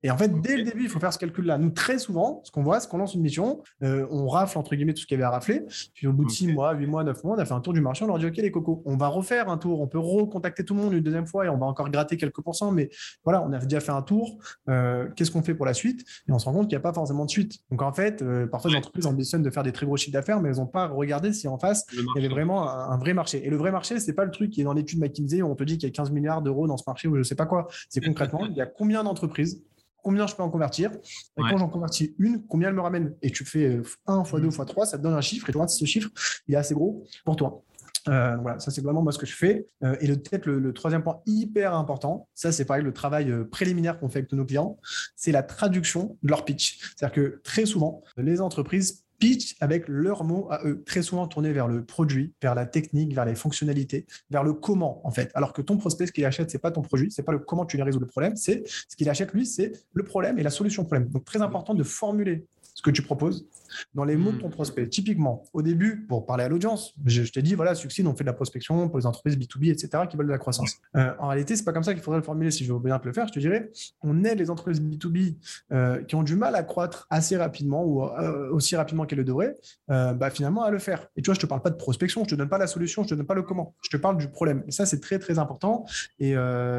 Et 0.05 0.11
en 0.11 0.17
fait, 0.19 0.39
dès 0.39 0.55
le 0.55 0.61
début, 0.61 0.83
il 0.83 0.89
faut 0.89 0.99
faire 0.99 1.11
ce 1.11 1.17
calcul-là. 1.17 1.57
Nous, 1.57 1.71
très 1.71 1.97
souvent, 1.97 2.41
ce 2.43 2.51
qu'on 2.51 2.61
voit, 2.61 2.79
c'est 2.79 2.87
qu'on 2.87 2.99
lance 2.99 3.15
une 3.15 3.21
mission, 3.21 3.63
euh, 3.81 4.05
on 4.11 4.27
rafle, 4.27 4.59
entre 4.59 4.75
guillemets, 4.75 4.93
tout 4.93 5.01
ce 5.01 5.07
qu'il 5.07 5.17
y 5.17 5.17
avait 5.17 5.25
à 5.25 5.31
rafler. 5.31 5.65
Puis 5.95 6.05
au 6.05 6.13
bout 6.13 6.25
de 6.25 6.29
6 6.29 6.53
mois, 6.53 6.73
8 6.75 6.85
mois, 6.85 7.03
9 7.03 7.23
mois, 7.23 7.35
on 7.35 7.39
a 7.39 7.45
fait 7.45 7.55
un 7.55 7.59
tour 7.59 7.73
du 7.73 7.81
marché, 7.81 8.03
on 8.03 8.07
leur 8.07 8.19
dit, 8.19 8.27
OK, 8.27 8.37
les 8.37 8.51
cocos, 8.51 8.83
on 8.85 8.97
va 8.97 9.07
refaire 9.07 9.49
un 9.49 9.57
tour. 9.57 9.81
On 9.81 9.87
peut 9.87 9.97
recontacter 9.97 10.63
tout 10.63 10.75
le 10.75 10.81
monde 10.81 10.93
une 10.93 11.01
deuxième 11.01 11.25
fois 11.25 11.47
et 11.47 11.49
on 11.49 11.57
va 11.57 11.65
encore 11.65 11.89
gratter 11.89 12.17
quelques 12.17 12.39
pourcents. 12.41 12.71
Mais 12.71 12.91
voilà, 13.23 13.41
on 13.41 13.51
a 13.51 13.57
déjà 13.57 13.79
fait 13.79 13.93
un 13.93 14.03
tour. 14.03 14.37
Euh, 14.69 15.09
qu'est-ce 15.15 15.31
qu'on 15.31 15.41
fait 15.41 15.55
pour 15.55 15.65
la 15.65 15.73
suite? 15.73 16.05
Et 16.29 16.31
on 16.31 16.37
se 16.37 16.45
rend 16.45 16.53
compte 16.53 16.67
qu'il 16.67 16.77
n'y 16.77 16.81
a 16.81 16.83
pas 16.83 16.93
forcément 16.93 17.25
de 17.25 17.31
suite. 17.31 17.57
Donc 17.71 17.81
en 17.81 17.91
fait, 17.91 18.21
euh, 18.21 18.45
parfois, 18.45 18.69
les 18.69 18.77
entreprises 18.77 19.07
ambitionnent 19.07 19.41
de 19.41 19.49
faire 19.49 19.63
des 19.63 19.71
très 19.71 19.87
gros 19.87 19.97
chiffres 19.97 20.13
d'affaires, 20.13 20.39
mais 20.39 20.49
elles 20.49 20.57
n'ont 20.57 20.67
pas 20.67 20.85
regardé 20.85 21.33
si 21.33 21.47
en 21.47 21.57
face, 21.57 21.83
il 21.91 22.05
y 22.15 22.19
avait 22.19 22.31
vraiment 22.31 22.69
un, 22.69 22.97
vrai 22.99 23.15
marché. 23.15 23.43
Et 23.43 23.49
le 23.49 23.57
vrai 23.57 23.71
marché, 23.71 23.99
ce 23.99 24.05
n'est 24.05 24.13
pas 24.13 24.25
le 24.25 24.31
truc 24.31 24.51
qui 24.51 24.61
est 24.61 24.65
dans 24.65 24.73
l'étude 24.73 24.99
McKinsey 24.99 25.41
où 25.41 25.47
on 25.47 25.55
te 25.55 25.63
dit 25.63 25.79
qu'il 25.79 25.89
y 25.89 25.91
a 25.91 25.95
15 25.95 26.11
milliards 26.11 26.43
d'euros 26.43 26.67
dans 26.67 26.77
ce 26.77 26.83
marché 26.85 27.07
ou 27.07 27.15
je 27.15 27.19
ne 27.19 27.23
sais 27.23 27.33
pas 27.33 27.47
quoi. 27.47 27.69
C'est 27.89 28.01
concrètement, 28.05 28.45
il 28.45 28.55
y 28.55 28.61
a 28.61 28.67
combien 28.67 29.03
d'entreprises 29.03 29.63
combien 30.05 30.27
je 30.27 30.35
peux 30.35 30.43
en 30.43 30.51
convertir. 30.51 30.91
Et 31.35 31.41
quand 31.49 31.57
j'en 31.57 31.67
convertis 31.67 32.15
une, 32.19 32.45
combien 32.45 32.69
elle 32.69 32.75
me 32.75 32.81
ramène. 32.81 33.15
Et 33.23 33.31
tu 33.31 33.43
fais 33.43 33.81
1 34.05 34.21
x 34.21 34.31
2 34.35 34.45
x 34.45 34.57
3, 34.67 34.85
ça 34.85 34.99
te 34.99 35.03
donne 35.03 35.15
un 35.15 35.21
chiffre. 35.21 35.49
Et 35.49 35.51
tu 35.51 35.57
vois, 35.57 35.67
ce 35.67 35.83
chiffre, 35.83 36.11
il 36.47 36.53
est 36.53 36.57
assez 36.57 36.75
gros 36.75 37.03
pour 37.25 37.35
toi. 37.35 37.63
Euh, 38.07 38.37
voilà, 38.37 38.59
ça 38.59 38.69
c'est 38.69 38.81
vraiment 38.81 39.01
moi 39.01 39.11
ce 39.11 39.17
que 39.17 39.25
je 39.25 39.35
fais. 39.35 39.67
Euh, 39.83 39.95
et 39.99 40.07
peut-être 40.07 40.45
le, 40.45 40.73
troisième 40.73 41.01
point 41.01 41.21
hyper 41.25 41.73
important, 41.73 42.29
ça 42.35 42.51
c'est 42.51 42.65
pareil, 42.65 42.83
le 42.83 42.93
travail 42.93 43.31
euh, 43.31 43.45
préliminaire 43.45 43.99
qu'on 43.99 44.09
fait 44.09 44.19
avec 44.19 44.29
tous 44.29 44.35
nos 44.35 44.45
clients, 44.45 44.77
c'est 45.15 45.31
la 45.31 45.41
traduction 45.41 46.15
de 46.21 46.29
leur 46.29 46.45
pitch. 46.45 46.79
C'est-à-dire 46.95 47.15
que 47.15 47.41
très 47.43 47.65
souvent, 47.65 48.03
les 48.17 48.41
entreprises 48.41 49.04
pitch 49.25 49.55
avec 49.59 49.87
leurs 49.87 50.23
mots 50.23 50.47
à 50.51 50.61
eux, 50.67 50.83
très 50.85 51.01
souvent 51.01 51.27
tournés 51.27 51.51
vers 51.51 51.67
le 51.67 51.83
produit, 51.83 52.33
vers 52.43 52.53
la 52.53 52.67
technique, 52.67 53.15
vers 53.15 53.25
les 53.25 53.33
fonctionnalités, 53.33 54.05
vers 54.29 54.43
le 54.43 54.53
comment 54.53 55.01
en 55.03 55.09
fait. 55.09 55.31
Alors 55.33 55.51
que 55.51 55.63
ton 55.63 55.77
prospect, 55.77 56.05
ce 56.05 56.11
qu'il 56.11 56.25
achète, 56.25 56.51
c'est 56.51 56.59
pas 56.59 56.69
ton 56.69 56.83
produit, 56.83 57.09
c'est 57.09 57.23
pas 57.23 57.31
le 57.31 57.39
comment 57.39 57.65
tu 57.65 57.75
lui 57.77 57.83
résous 57.83 57.99
le 57.99 58.05
problème, 58.05 58.35
c'est 58.35 58.63
ce 58.67 58.95
qu'il 58.95 59.09
achète 59.09 59.33
lui, 59.33 59.47
c'est 59.47 59.71
le 59.93 60.03
problème 60.03 60.37
et 60.37 60.43
la 60.43 60.51
solution 60.51 60.83
au 60.83 60.85
problème. 60.85 61.09
Donc 61.09 61.25
très 61.25 61.41
important 61.41 61.73
de 61.73 61.81
formuler 61.81 62.45
ce 62.75 62.83
que 62.83 62.91
tu 62.91 63.01
proposes 63.01 63.47
dans 63.93 64.03
les 64.05 64.15
mots 64.15 64.31
de 64.31 64.37
ton 64.37 64.47
Hmm. 64.47 64.51
prospect. 64.51 64.87
Typiquement, 64.89 65.43
au 65.53 65.61
début, 65.61 66.05
pour 66.07 66.25
parler 66.25 66.43
à 66.43 66.49
l'audience, 66.49 66.93
je, 67.05 67.23
je 67.23 67.31
t'ai 67.31 67.41
dit, 67.41 67.55
voilà, 67.55 67.75
Succide, 67.75 68.05
on 68.07 68.15
fait 68.15 68.23
de 68.23 68.29
la 68.29 68.33
prospection 68.33 68.87
pour 68.89 68.97
les 68.99 69.05
entreprises 69.05 69.37
B2B, 69.37 69.69
etc., 69.71 70.03
qui 70.09 70.17
veulent 70.17 70.27
de 70.27 70.31
la 70.31 70.37
croissance. 70.37 70.77
Euh, 70.95 71.11
en 71.19 71.27
réalité, 71.29 71.55
c'est 71.55 71.63
pas 71.65 71.73
comme 71.73 71.83
ça 71.83 71.93
qu'il 71.93 72.01
faudrait 72.03 72.19
le 72.19 72.23
formuler. 72.25 72.51
Si 72.51 72.63
je 72.65 72.71
veux 72.73 72.79
bien 72.79 72.97
te 72.99 73.05
le 73.07 73.13
faire, 73.13 73.27
je 73.27 73.33
te 73.33 73.39
dirais, 73.39 73.71
on 74.01 74.23
aide 74.23 74.39
les 74.39 74.49
entreprises 74.49 74.79
B2B 74.81 75.35
euh, 75.71 76.03
qui 76.03 76.15
ont 76.15 76.23
du 76.23 76.35
mal 76.35 76.55
à 76.55 76.63
croître 76.63 77.07
assez 77.09 77.35
rapidement 77.37 77.83
ou 77.83 78.03
euh, 78.03 78.49
aussi 78.51 78.75
rapidement 78.75 79.05
qu'elles 79.05 79.19
le 79.19 79.23
devraient, 79.25 79.57
bah, 79.87 80.29
finalement, 80.29 80.63
à 80.63 80.71
le 80.71 80.79
faire. 80.79 81.07
Et 81.15 81.21
tu 81.21 81.27
vois, 81.29 81.35
je 81.35 81.39
te 81.39 81.45
parle 81.45 81.61
pas 81.61 81.69
de 81.69 81.75
prospection, 81.75 82.23
je 82.23 82.29
te 82.29 82.35
donne 82.35 82.49
pas 82.49 82.57
la 82.57 82.67
solution, 82.67 83.03
je 83.03 83.09
te 83.09 83.15
donne 83.15 83.25
pas 83.25 83.33
le 83.35 83.43
comment. 83.43 83.73
Je 83.81 83.89
te 83.89 83.97
parle 83.97 84.17
du 84.17 84.27
problème. 84.29 84.63
Et 84.67 84.71
ça, 84.71 84.85
c'est 84.85 84.99
très, 84.99 85.19
très 85.19 85.39
important. 85.39 85.85
Et 86.19 86.35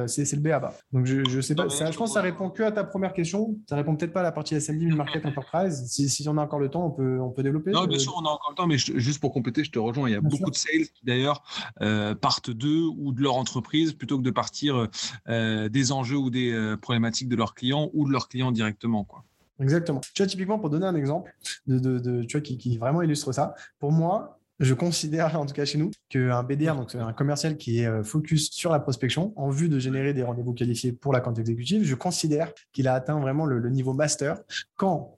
c'est 0.07 0.33
le 0.33 0.41
B 0.41 0.49
à 0.49 0.61
bas. 0.61 0.75
Donc, 0.93 1.07
je, 1.07 1.25
je 1.29 1.41
sais 1.41 1.55
pas. 1.55 1.69
ça- 1.69 1.91
je 1.91 1.97
pense 1.97 2.11
que 2.11 2.15
ça 2.15 2.23
répond 2.23 2.51
que 2.51 2.63
à 2.63 2.73
ta 2.73 2.85
première 2.85 3.13
question. 3.13 3.57
Ça 3.69 3.77
répond 3.77 3.97
peut-être 3.97 4.13
pas 4.13 4.21
à 4.21 4.25
la 4.25 4.33
partie 4.33 4.55
SMB, 4.55 4.83
Mid-Market 4.83 5.25
Enterprise. 5.27 5.85
Si, 5.89 6.09
si 6.09 6.29
on 6.29 6.37
a 6.39 6.43
encore 6.43 6.59
le 6.61 6.69
temps, 6.69 6.86
on 6.87 6.91
peut, 6.91 7.21
on 7.21 7.31
peut 7.31 7.43
développer. 7.43 7.71
Non, 7.73 7.87
bien 7.87 7.99
sûr, 7.99 8.15
on 8.17 8.25
a 8.25 8.29
encore 8.31 8.51
le 8.51 8.55
temps, 8.57 8.67
mais 8.67 8.79
je- 8.79 8.97
juste 8.99 9.21
pour 9.21 9.33
compléter, 9.33 9.65
je 9.65 9.71
te 9.71 9.79
rejoins. 9.79 10.09
Il 10.09 10.13
y 10.13 10.15
a 10.17 10.21
Bien 10.21 10.29
beaucoup 10.31 10.51
de 10.51 10.57
sales 10.57 10.87
qui, 10.95 11.05
d'ailleurs, 11.05 11.43
euh, 11.83 12.15
partent 12.15 12.51
d'eux 12.51 12.85
ou 12.99 13.13
de 13.13 13.21
leur 13.23 13.37
entreprise 13.37 13.93
plutôt 13.93 14.19
que 14.19 14.23
de 14.25 14.31
partir 14.31 14.89
euh, 15.29 15.69
des 15.69 15.93
enjeux 15.93 16.17
ou 16.17 16.31
des 16.31 16.53
euh, 16.53 16.77
problématiques 16.77 17.29
de 17.29 17.37
leurs 17.37 17.55
clients 17.55 17.91
ou 17.95 18.07
de 18.07 18.13
leurs 18.13 18.29
clients 18.29 18.53
directement. 18.53 19.05
Quoi. 19.05 19.25
Exactement. 19.61 20.01
Tu 20.15 20.23
vois, 20.23 20.27
typiquement, 20.27 20.59
pour 20.59 20.71
donner 20.71 20.87
un 20.87 20.95
exemple 20.95 21.35
de, 21.67 21.79
de, 21.79 21.99
de- 21.99 22.23
tu 22.23 22.37
vois, 22.37 22.43
qui, 22.43 22.59
qui 22.59 22.77
vraiment 22.79 23.03
illustre 23.03 23.33
ça, 23.33 23.55
pour 23.79 23.93
moi, 23.93 24.39
je 24.59 24.73
considère, 24.73 25.39
en 25.39 25.45
tout 25.45 25.53
cas 25.53 25.67
chez 25.67 25.77
nous, 25.77 25.91
qu'un 26.09 26.43
BDR, 26.43 26.75
donc 26.77 26.95
un 26.95 27.13
commercial 27.13 27.59
qui 27.59 27.81
est 27.81 28.03
focus 28.03 28.51
sur 28.53 28.73
la 28.73 28.81
prospection 28.81 29.35
en 29.37 29.51
vue 29.51 29.69
de 29.69 29.79
générer 29.79 30.15
des 30.15 30.23
rendez-vous 30.23 30.55
qualifiés 30.55 30.93
pour 30.93 31.13
la 31.13 31.21
compte 31.21 31.39
exécutive, 31.39 31.85
je 31.85 31.95
considère 31.95 32.53
qu'il 32.73 32.89
a 32.89 32.95
atteint 32.95 33.21
vraiment 33.21 33.45
le, 33.45 33.59
le 33.59 33.69
niveau 33.69 33.93
master 33.93 34.39
quand 34.77 35.16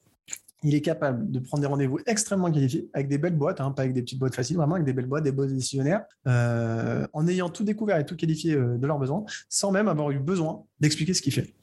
il 0.62 0.74
est 0.74 0.80
capable 0.80 1.30
de 1.30 1.38
prendre 1.38 1.60
des 1.60 1.66
rendez-vous 1.66 1.98
extrêmement 2.06 2.50
qualifiés 2.50 2.88
avec 2.92 3.08
des 3.08 3.18
belles 3.18 3.36
boîtes, 3.36 3.60
hein, 3.60 3.70
pas 3.70 3.82
avec 3.82 3.94
des 3.94 4.02
petites 4.02 4.18
boîtes 4.18 4.34
faciles, 4.34 4.56
vraiment 4.56 4.74
avec 4.74 4.86
des 4.86 4.92
belles 4.92 5.06
boîtes, 5.06 5.24
des 5.24 5.32
boîtes 5.32 5.50
décisionnaires, 5.50 6.04
euh, 6.26 7.06
en 7.12 7.26
ayant 7.28 7.48
tout 7.48 7.64
découvert 7.64 7.98
et 7.98 8.04
tout 8.04 8.16
qualifié 8.16 8.54
euh, 8.54 8.76
de 8.76 8.86
leurs 8.86 8.98
besoins, 8.98 9.24
sans 9.48 9.70
même 9.70 9.88
avoir 9.88 10.10
eu 10.10 10.18
besoin 10.18 10.64
d'expliquer 10.80 11.14
ce 11.14 11.22
qu'il 11.22 11.32
fait. 11.32 11.54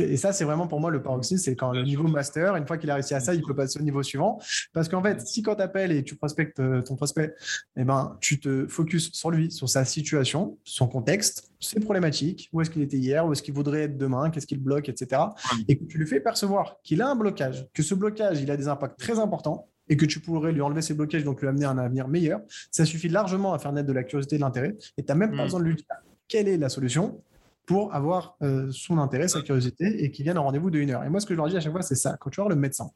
Et 0.00 0.16
ça, 0.16 0.32
c'est 0.32 0.44
vraiment 0.44 0.66
pour 0.66 0.80
moi 0.80 0.90
le 0.90 1.02
paroxysme, 1.02 1.42
c'est 1.42 1.56
quand 1.56 1.72
le 1.72 1.82
niveau 1.82 2.06
master, 2.08 2.56
une 2.56 2.66
fois 2.66 2.78
qu'il 2.78 2.90
a 2.90 2.94
réussi 2.94 3.14
à 3.14 3.20
ça, 3.20 3.34
il 3.34 3.42
peut 3.42 3.54
passer 3.54 3.78
au 3.78 3.82
niveau 3.82 4.02
suivant. 4.02 4.38
Parce 4.72 4.88
qu'en 4.88 5.02
fait, 5.02 5.20
si 5.26 5.42
quand 5.42 5.56
tu 5.56 5.62
appelles 5.62 5.92
et 5.92 6.02
tu 6.04 6.14
prospectes 6.16 6.60
euh, 6.60 6.82
ton 6.82 6.96
prospect, 6.96 7.34
eh 7.76 7.84
ben, 7.84 8.16
tu 8.20 8.38
te 8.40 8.66
focuses 8.68 9.10
sur 9.12 9.30
lui, 9.30 9.50
sur 9.50 9.68
sa 9.68 9.84
situation, 9.84 10.56
son 10.64 10.86
contexte, 10.86 11.50
ses 11.60 11.80
problématiques, 11.80 12.48
où 12.52 12.60
est-ce 12.60 12.70
qu'il 12.70 12.82
était 12.82 12.96
hier, 12.96 13.26
où 13.26 13.32
est-ce 13.32 13.42
qu'il 13.42 13.54
voudrait 13.54 13.82
être 13.82 13.98
demain, 13.98 14.30
qu'est-ce 14.30 14.46
qu'il 14.46 14.60
bloque, 14.62 14.88
etc. 14.88 15.22
Et 15.66 15.76
que 15.76 15.84
tu 15.84 15.98
lui 15.98 16.06
fais 16.06 16.20
percevoir 16.20 16.76
qu'il 16.82 17.02
a 17.02 17.08
un 17.08 17.16
blocage, 17.16 17.66
que 17.74 17.82
ce 17.82 17.94
blocage, 17.94 18.40
il 18.40 18.50
a 18.50 18.56
des 18.56 18.68
impacts 18.68 18.98
très 18.98 19.18
importants 19.18 19.68
et 19.88 19.96
que 19.96 20.04
tu 20.04 20.20
pourrais 20.20 20.52
lui 20.52 20.60
enlever 20.60 20.82
ces 20.82 20.94
blocages, 20.94 21.24
donc 21.24 21.40
lui 21.40 21.48
amener 21.48 21.64
un 21.64 21.78
avenir 21.78 22.08
meilleur, 22.08 22.40
ça 22.70 22.84
suffit 22.84 23.08
largement 23.08 23.54
à 23.54 23.58
faire 23.58 23.72
naître 23.72 23.88
de 23.88 23.92
la 23.92 24.04
curiosité 24.04 24.36
et 24.36 24.38
de 24.38 24.44
l'intérêt. 24.44 24.76
Et 24.96 25.02
tu 25.02 25.08
n'as 25.08 25.14
même 25.14 25.30
pas 25.30 25.42
Mm. 25.42 25.44
besoin 25.44 25.60
de 25.60 25.64
lui 25.64 25.74
dire 25.76 25.84
quelle 26.28 26.46
est 26.46 26.58
la 26.58 26.68
solution 26.68 27.22
pour 27.68 27.94
avoir 27.94 28.38
euh, 28.42 28.68
son 28.72 28.96
intérêt, 28.96 29.28
sa 29.28 29.42
curiosité 29.42 30.02
et 30.02 30.10
qu'il 30.10 30.24
vienne 30.24 30.38
en 30.38 30.44
rendez-vous 30.44 30.70
de 30.70 30.78
une 30.78 30.90
heure. 30.90 31.04
Et 31.04 31.10
moi, 31.10 31.20
ce 31.20 31.26
que 31.26 31.34
je 31.34 31.36
leur 31.36 31.48
dis 31.48 31.56
à 31.56 31.60
chaque 31.60 31.70
fois, 31.70 31.82
c'est 31.82 31.96
ça. 31.96 32.16
Quand 32.18 32.30
tu 32.30 32.36
voir 32.36 32.48
le 32.48 32.56
médecin, 32.56 32.90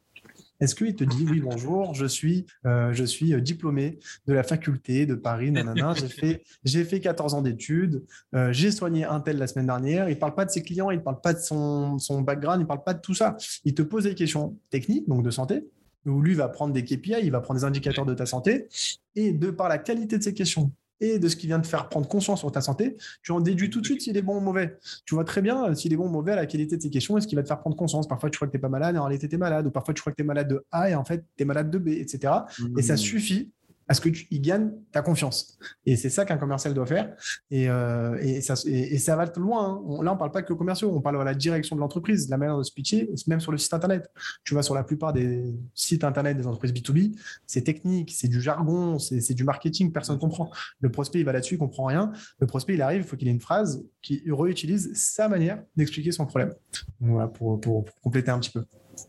est-ce 0.61 0.75
qu'il 0.75 0.95
te 0.95 1.05
dit 1.05 1.27
oui 1.31 1.41
bonjour, 1.41 1.93
je 1.93 2.07
suis, 2.07 2.47
euh, 2.65 2.91
je 2.95 3.05
suis 3.05 3.35
euh, 3.35 3.41
diplômé 3.43 3.99
de 4.27 4.33
la 4.33 4.43
faculté 4.43 5.05
de 5.05 5.15
Paris, 5.15 5.51
nanana, 5.51 5.93
j'ai 5.95 6.09
fait, 6.09 6.85
fait 6.85 7.01
14 7.01 7.35
ans 7.35 7.43
d'études, 7.43 8.03
j'ai 8.51 8.71
soigné 8.71 9.05
un 9.05 9.21
tel 9.21 9.37
la 9.37 9.47
semaine 9.47 9.67
dernière. 9.67 10.09
Il 10.09 10.19
parle 10.19 10.35
pas 10.35 10.47
de 10.47 10.51
ses 10.51 10.63
clients, 10.63 10.91
il 10.91 11.03
parle 11.03 11.21
pas 11.21 11.35
de 11.35 11.41
son, 11.41 11.99
son 11.99 12.23
background, 12.23 12.63
il 12.63 12.67
parle 12.67 12.83
pas 12.83 12.95
de 12.95 13.01
tout 13.01 13.15
ça. 13.15 13.37
Il 13.67 13.75
te 13.75 13.83
pose 13.83 14.05
des 14.05 14.15
questions 14.15 14.57
techniques, 14.71 15.07
donc 15.07 15.23
de 15.23 15.31
santé, 15.31 15.67
où 16.07 16.23
lui 16.23 16.35
va 16.35 16.49
prendre 16.49 16.73
des 16.73 16.83
KPI, 16.83 17.17
il 17.23 17.31
va 17.31 17.43
prendre 17.43 17.61
des 17.61 17.67
indicateurs 17.67 18.07
de 18.07 18.15
ta 18.15 18.25
santé, 18.25 18.69
et 19.17 19.33
de 19.33 19.51
par 19.51 19.69
la 19.69 19.77
qualité 19.77 20.17
de 20.17 20.23
ces 20.23 20.33
questions 20.33 20.73
et 21.03 21.19
de 21.19 21.29
ce 21.29 21.37
qui 21.37 21.47
vient 21.47 21.61
te 21.61 21.67
faire 21.67 21.89
prendre 21.89 22.07
conscience 22.09 22.39
sur 22.39 22.51
ta 22.53 22.61
santé, 22.61 22.97
tu 23.23 23.33
en 23.33 23.41
déduis 23.41 23.69
tout 23.69 23.81
de 23.81 23.85
suite 23.87 24.01
s'il 24.01 24.17
est 24.17 24.23
bon 24.23 24.37
ou 24.37 24.41
mauvais. 24.41 24.79
Tu 25.05 25.15
vois 25.15 25.25
très 25.25 25.43
bien 25.43 25.67
euh, 25.71 25.75
s'il 25.75 25.93
est 25.93 25.97
bon 25.97 26.07
ou 26.07 26.11
mauvais 26.11 26.33
à 26.33 26.37
la 26.37 26.47
qualité 26.47 26.77
de 26.77 26.83
ces 26.83 26.91
questions 26.91 27.19
et 27.19 27.21
ce 27.21 27.27
qui 27.27 27.35
va 27.35 27.43
te 27.43 27.49
faire 27.49 27.59
prendre 27.61 27.77
conscience? 27.77 28.07
Parfois, 28.09 28.31
tu 28.31 28.37
crois 28.39 28.47
que 28.47 28.53
tu 28.53 28.57
n'es 28.57 28.61
pas 28.63 28.69
malade 28.69 28.95
et 28.95 28.99
en 28.99 29.05
réalité, 29.05 29.29
tu 29.29 29.35
es 29.35 29.39
malade. 29.39 29.67
Ou 29.67 29.71
parfois, 29.71 29.93
tu 29.95 30.01
crois 30.01 30.13
que 30.13 30.17
tu 30.17 30.23
es 30.23 30.27
malade 30.27 30.49
de 30.49 30.65
A 30.71 30.89
et 30.91 30.95
en 30.95 31.05
fait, 31.05 31.25
tu 31.37 31.43
es 31.43 31.45
malade 31.45 31.71
de 31.71 31.79
B, 31.79 31.89
etc. 31.89 32.33
Et 32.79 32.83
ça 32.83 32.95
Mmh. 32.95 32.97
suffit 32.97 33.51
à 33.93 33.95
ce 33.95 34.01
qu'il 34.01 34.41
gagne 34.41 34.71
ta 34.91 35.03
confiance. 35.03 35.59
Et 35.85 35.97
c'est 35.97 36.09
ça 36.09 36.25
qu'un 36.25 36.39
commercial 36.39 36.73
doit 36.73 36.87
faire. 36.87 37.15
Et, 37.51 37.69
euh, 37.69 38.17
et, 38.23 38.41
ça, 38.41 38.55
et, 38.67 38.95
et 38.95 38.99
ça 38.99 39.17
va 39.17 39.27
loin. 39.37 39.75
hein. 39.75 39.83
On- 39.85 40.01
là, 40.01 40.15
on 40.15 40.17
parle 40.17 40.31
pas 40.33 40.43
que 40.43 40.51
aux 40.53 40.57
commerciaux, 40.57 40.91
on 40.95 41.03
parle 41.03 41.21
à 41.21 41.25
la 41.25 41.35
direction 41.35 41.77
de 41.77 41.81
l'entreprise, 41.81 42.31
la 42.31 42.39
manière 42.39 42.57
de 42.57 42.63
se 42.63 42.73
pitcher, 42.73 43.11
même 43.27 43.41
sur 43.41 43.53
le 43.53 43.59
site 43.59 43.75
Internet. 43.75 44.11
Tu 44.45 44.55
vas 44.55 44.63
sur 44.63 44.75
la 44.75 44.83
plupart 44.83 45.13
des 45.13 45.45
sites 45.75 46.05
Internet 46.05 46.39
des 46.39 46.47
entreprises 46.47 46.73
B2B, 46.73 47.15
c'est 47.47 47.63
technique, 47.63 48.13
c'est 48.13 48.29
du 48.29 48.41
jargon, 48.41 48.99
c'est 48.99 49.21
c'est 49.21 49.35
du 49.35 49.45
marketing, 49.45 49.93
personne 49.93 50.17
ne 50.17 50.21
comprend. 50.21 50.51
Le 50.81 50.91
prospect, 50.91 51.21
il 51.21 51.25
va 51.27 51.33
là-dessus, 51.33 51.57
il 51.57 51.59
comprend 51.59 51.85
rien. 51.85 52.13
Le 52.39 52.47
prospect, 52.47 52.75
il 52.75 52.81
arrive, 52.83 53.03
il 53.03 53.07
faut 53.07 53.17
qu'il 53.17 53.29
ait 53.29 53.33
une 53.33 53.41
phrase 53.41 53.85
qui 54.01 54.23
réutilise 54.27 54.91
sa 54.95 55.29
manière 55.29 55.63
d'expliquer 55.77 56.13
son 56.13 56.25
problème. 56.27 56.55
Voilà, 57.01 57.29
pour, 57.29 57.61
pour- 57.61 57.85
pour 57.85 58.01
compléter 58.01 58.31
un 58.31 58.39
petit 58.39 58.51
peu. 58.51 58.65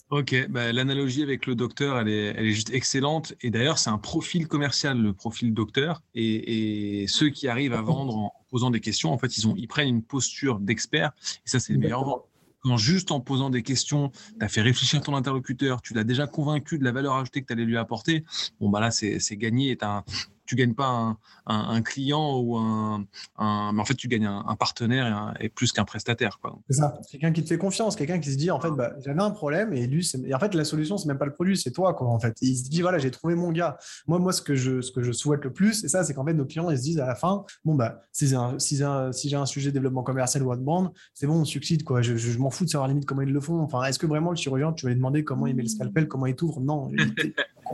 Ok, 0.10 0.48
bah, 0.50 0.72
l'analogie 0.72 1.24
avec 1.24 1.46
le 1.46 1.56
docteur, 1.56 1.98
elle 2.00 2.08
est, 2.08 2.34
elle 2.38 2.46
est 2.46 2.52
juste 2.52 2.72
excellente. 2.72 3.34
Et 3.42 3.50
d'ailleurs, 3.50 3.78
c'est 3.80 3.90
un 3.90 3.98
profil 3.98 4.48
commercial, 4.48 4.98
le 5.02 5.14
profil 5.14 5.54
docteur. 5.54 6.02
Et, 6.14 7.02
et 7.02 7.08
ceux 7.08 7.30
qui 7.30 7.48
arrivent 7.48 7.74
à 7.74 7.82
vendre 7.82 8.16
en 8.18 8.34
posant 8.50 8.70
des 8.70 8.80
questions, 8.80 9.12
en 9.12 9.18
fait, 9.18 9.38
ils, 9.38 9.48
ont, 9.48 9.56
ils 9.58 9.68
prennent 9.68 9.88
une 9.90 10.04
posture 10.04 10.60
d'expert. 10.60 11.12
Et 11.46 11.50
ça, 11.50 11.60
c'est 11.60 11.74
le 11.74 11.80
meilleur 11.80 12.04
vente. 12.04 12.26
Quand 12.62 12.78
juste 12.78 13.12
en 13.12 13.20
posant 13.20 13.50
des 13.50 13.62
questions, 13.64 14.10
tu 14.40 14.46
as 14.46 14.48
fait 14.48 14.62
réfléchir 14.62 15.02
ton 15.02 15.16
interlocuteur, 15.16 15.82
tu 15.82 15.94
l'as 15.94 16.06
déjà 16.06 16.28
convaincu 16.28 16.78
de 16.80 16.86
la 16.86 16.94
valeur 16.94 17.16
ajoutée 17.16 17.42
que 17.42 17.48
tu 17.48 17.54
allais 17.54 17.66
lui 17.66 17.76
apporter, 17.76 18.24
bon, 18.62 18.70
bah 18.70 18.80
là, 18.80 18.90
c'est 18.92 19.20
gagné. 19.36 19.72
Et 19.72 19.78
un- 19.84 20.04
tu 20.46 20.56
gagnes 20.56 20.74
pas 20.74 21.18
un, 21.46 21.82
client 21.82 22.40
ou 22.40 22.58
un, 22.58 23.06
Mais 23.40 23.82
en 23.82 23.86
fait, 23.86 23.96
tu 23.96 24.08
gagnes 24.08 24.28
un, 24.28 24.56
partenaire 24.56 25.34
et, 25.40 25.46
et 25.46 25.50
plus 25.50 25.72
qu'un 25.72 25.86
prestataire. 25.86 26.40
C'est 26.70 26.78
ça. 26.78 27.00
Quelqu'un 27.10 27.32
qui 27.32 27.44
te 27.44 27.50
fait 27.50 27.58
confiance, 27.58 27.96
quelqu'un 27.96 28.20
qui 28.20 28.32
se 28.32 28.38
dit 28.38 28.52
en 28.52 28.60
fait, 28.60 28.72
bah, 28.72 28.94
j'avais 29.00 29.22
un 29.22 29.32
problème 29.32 29.74
et 29.74 29.88
lui, 29.88 30.10
et 30.26 30.34
en 30.34 30.40
fait, 30.40 30.54
la 30.54 30.66
solution, 30.66 30.98
c'est 30.98 31.08
même 31.08 31.18
pas 31.18 31.26
le 31.26 31.34
produit, 31.34 31.58
c'est 31.58 31.72
toi, 31.72 31.94
quoi, 31.94 32.08
en 32.08 32.20
fait. 32.20 32.38
il 32.42 32.56
se 32.56 32.70
dit, 32.70 32.82
voilà, 32.82 32.98
j'ai 32.98 33.12
trouvé 33.12 33.36
mon 33.36 33.52
gars. 33.52 33.78
Moi, 34.08 34.20
moi, 34.20 34.34
ce 34.34 34.42
que 34.42 34.56
je, 34.56 34.82
ce 34.82 34.92
que 34.92 35.02
je 35.04 35.12
souhaite 35.12 35.44
le 35.44 35.52
plus, 35.52 35.74
c'est 35.74 35.88
ça, 35.88 36.04
c'est 36.04 36.14
qu'en 36.14 36.26
fait, 36.26 36.34
nos 36.34 36.46
clients, 36.46 36.70
ils 36.70 36.78
se 36.78 36.84
disent 36.84 37.00
à 37.00 37.06
la 37.06 37.16
fin, 37.16 37.46
bon, 37.66 37.76
bah, 37.76 38.02
si 38.12 38.28
j'ai 38.28 38.36
un, 38.36 38.60
si 38.60 38.78
j'ai 38.78 39.36
un, 39.36 39.46
sujet 39.46 39.70
de 39.70 39.74
développement 39.74 40.04
commercial 40.04 40.44
ou 40.44 40.52
outbound, 40.54 40.92
c'est 41.14 41.28
bon, 41.28 41.42
on 41.42 41.46
succède, 41.46 41.84
quoi. 41.84 42.02
Je 42.02 42.38
m'en 42.38 42.50
fous 42.50 42.66
de 42.66 42.70
savoir 42.70 42.88
limite 42.88 43.06
comment 43.06 43.22
ils 43.22 43.32
le 43.32 43.40
font. 43.40 43.60
Enfin, 43.62 43.84
est-ce 43.84 44.00
que 44.00 44.06
vraiment 44.06 44.32
le 44.32 44.36
chirurgien, 44.36 44.74
tu 44.74 44.86
vas 44.86 44.90
lui 44.90 44.96
demander 44.96 45.24
comment 45.24 45.48
il 45.48 45.56
met 45.56 45.64
le 45.64 45.70
scalpel, 45.70 46.08
comment 46.08 46.26
il 46.26 46.36
t'ouvre? 46.36 46.60
Non. 46.62 46.92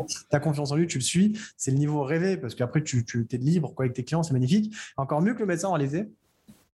Tu 0.05 0.17
as 0.31 0.39
confiance 0.39 0.71
en 0.71 0.75
lui, 0.75 0.87
tu 0.87 0.97
le 0.97 1.03
suis. 1.03 1.37
C'est 1.57 1.71
le 1.71 1.77
niveau 1.77 2.03
rêvé 2.03 2.37
parce 2.37 2.55
qu'après, 2.55 2.83
tu, 2.83 3.05
tu 3.05 3.27
es 3.31 3.37
libre, 3.37 3.73
quoi, 3.73 3.85
avec 3.85 3.95
tes 3.95 4.03
clients, 4.03 4.23
c'est 4.23 4.33
magnifique. 4.33 4.73
Encore 4.97 5.21
mieux 5.21 5.33
que 5.33 5.39
le 5.39 5.45
médecin 5.45 5.69
en 5.69 5.73
réalité, 5.73 6.09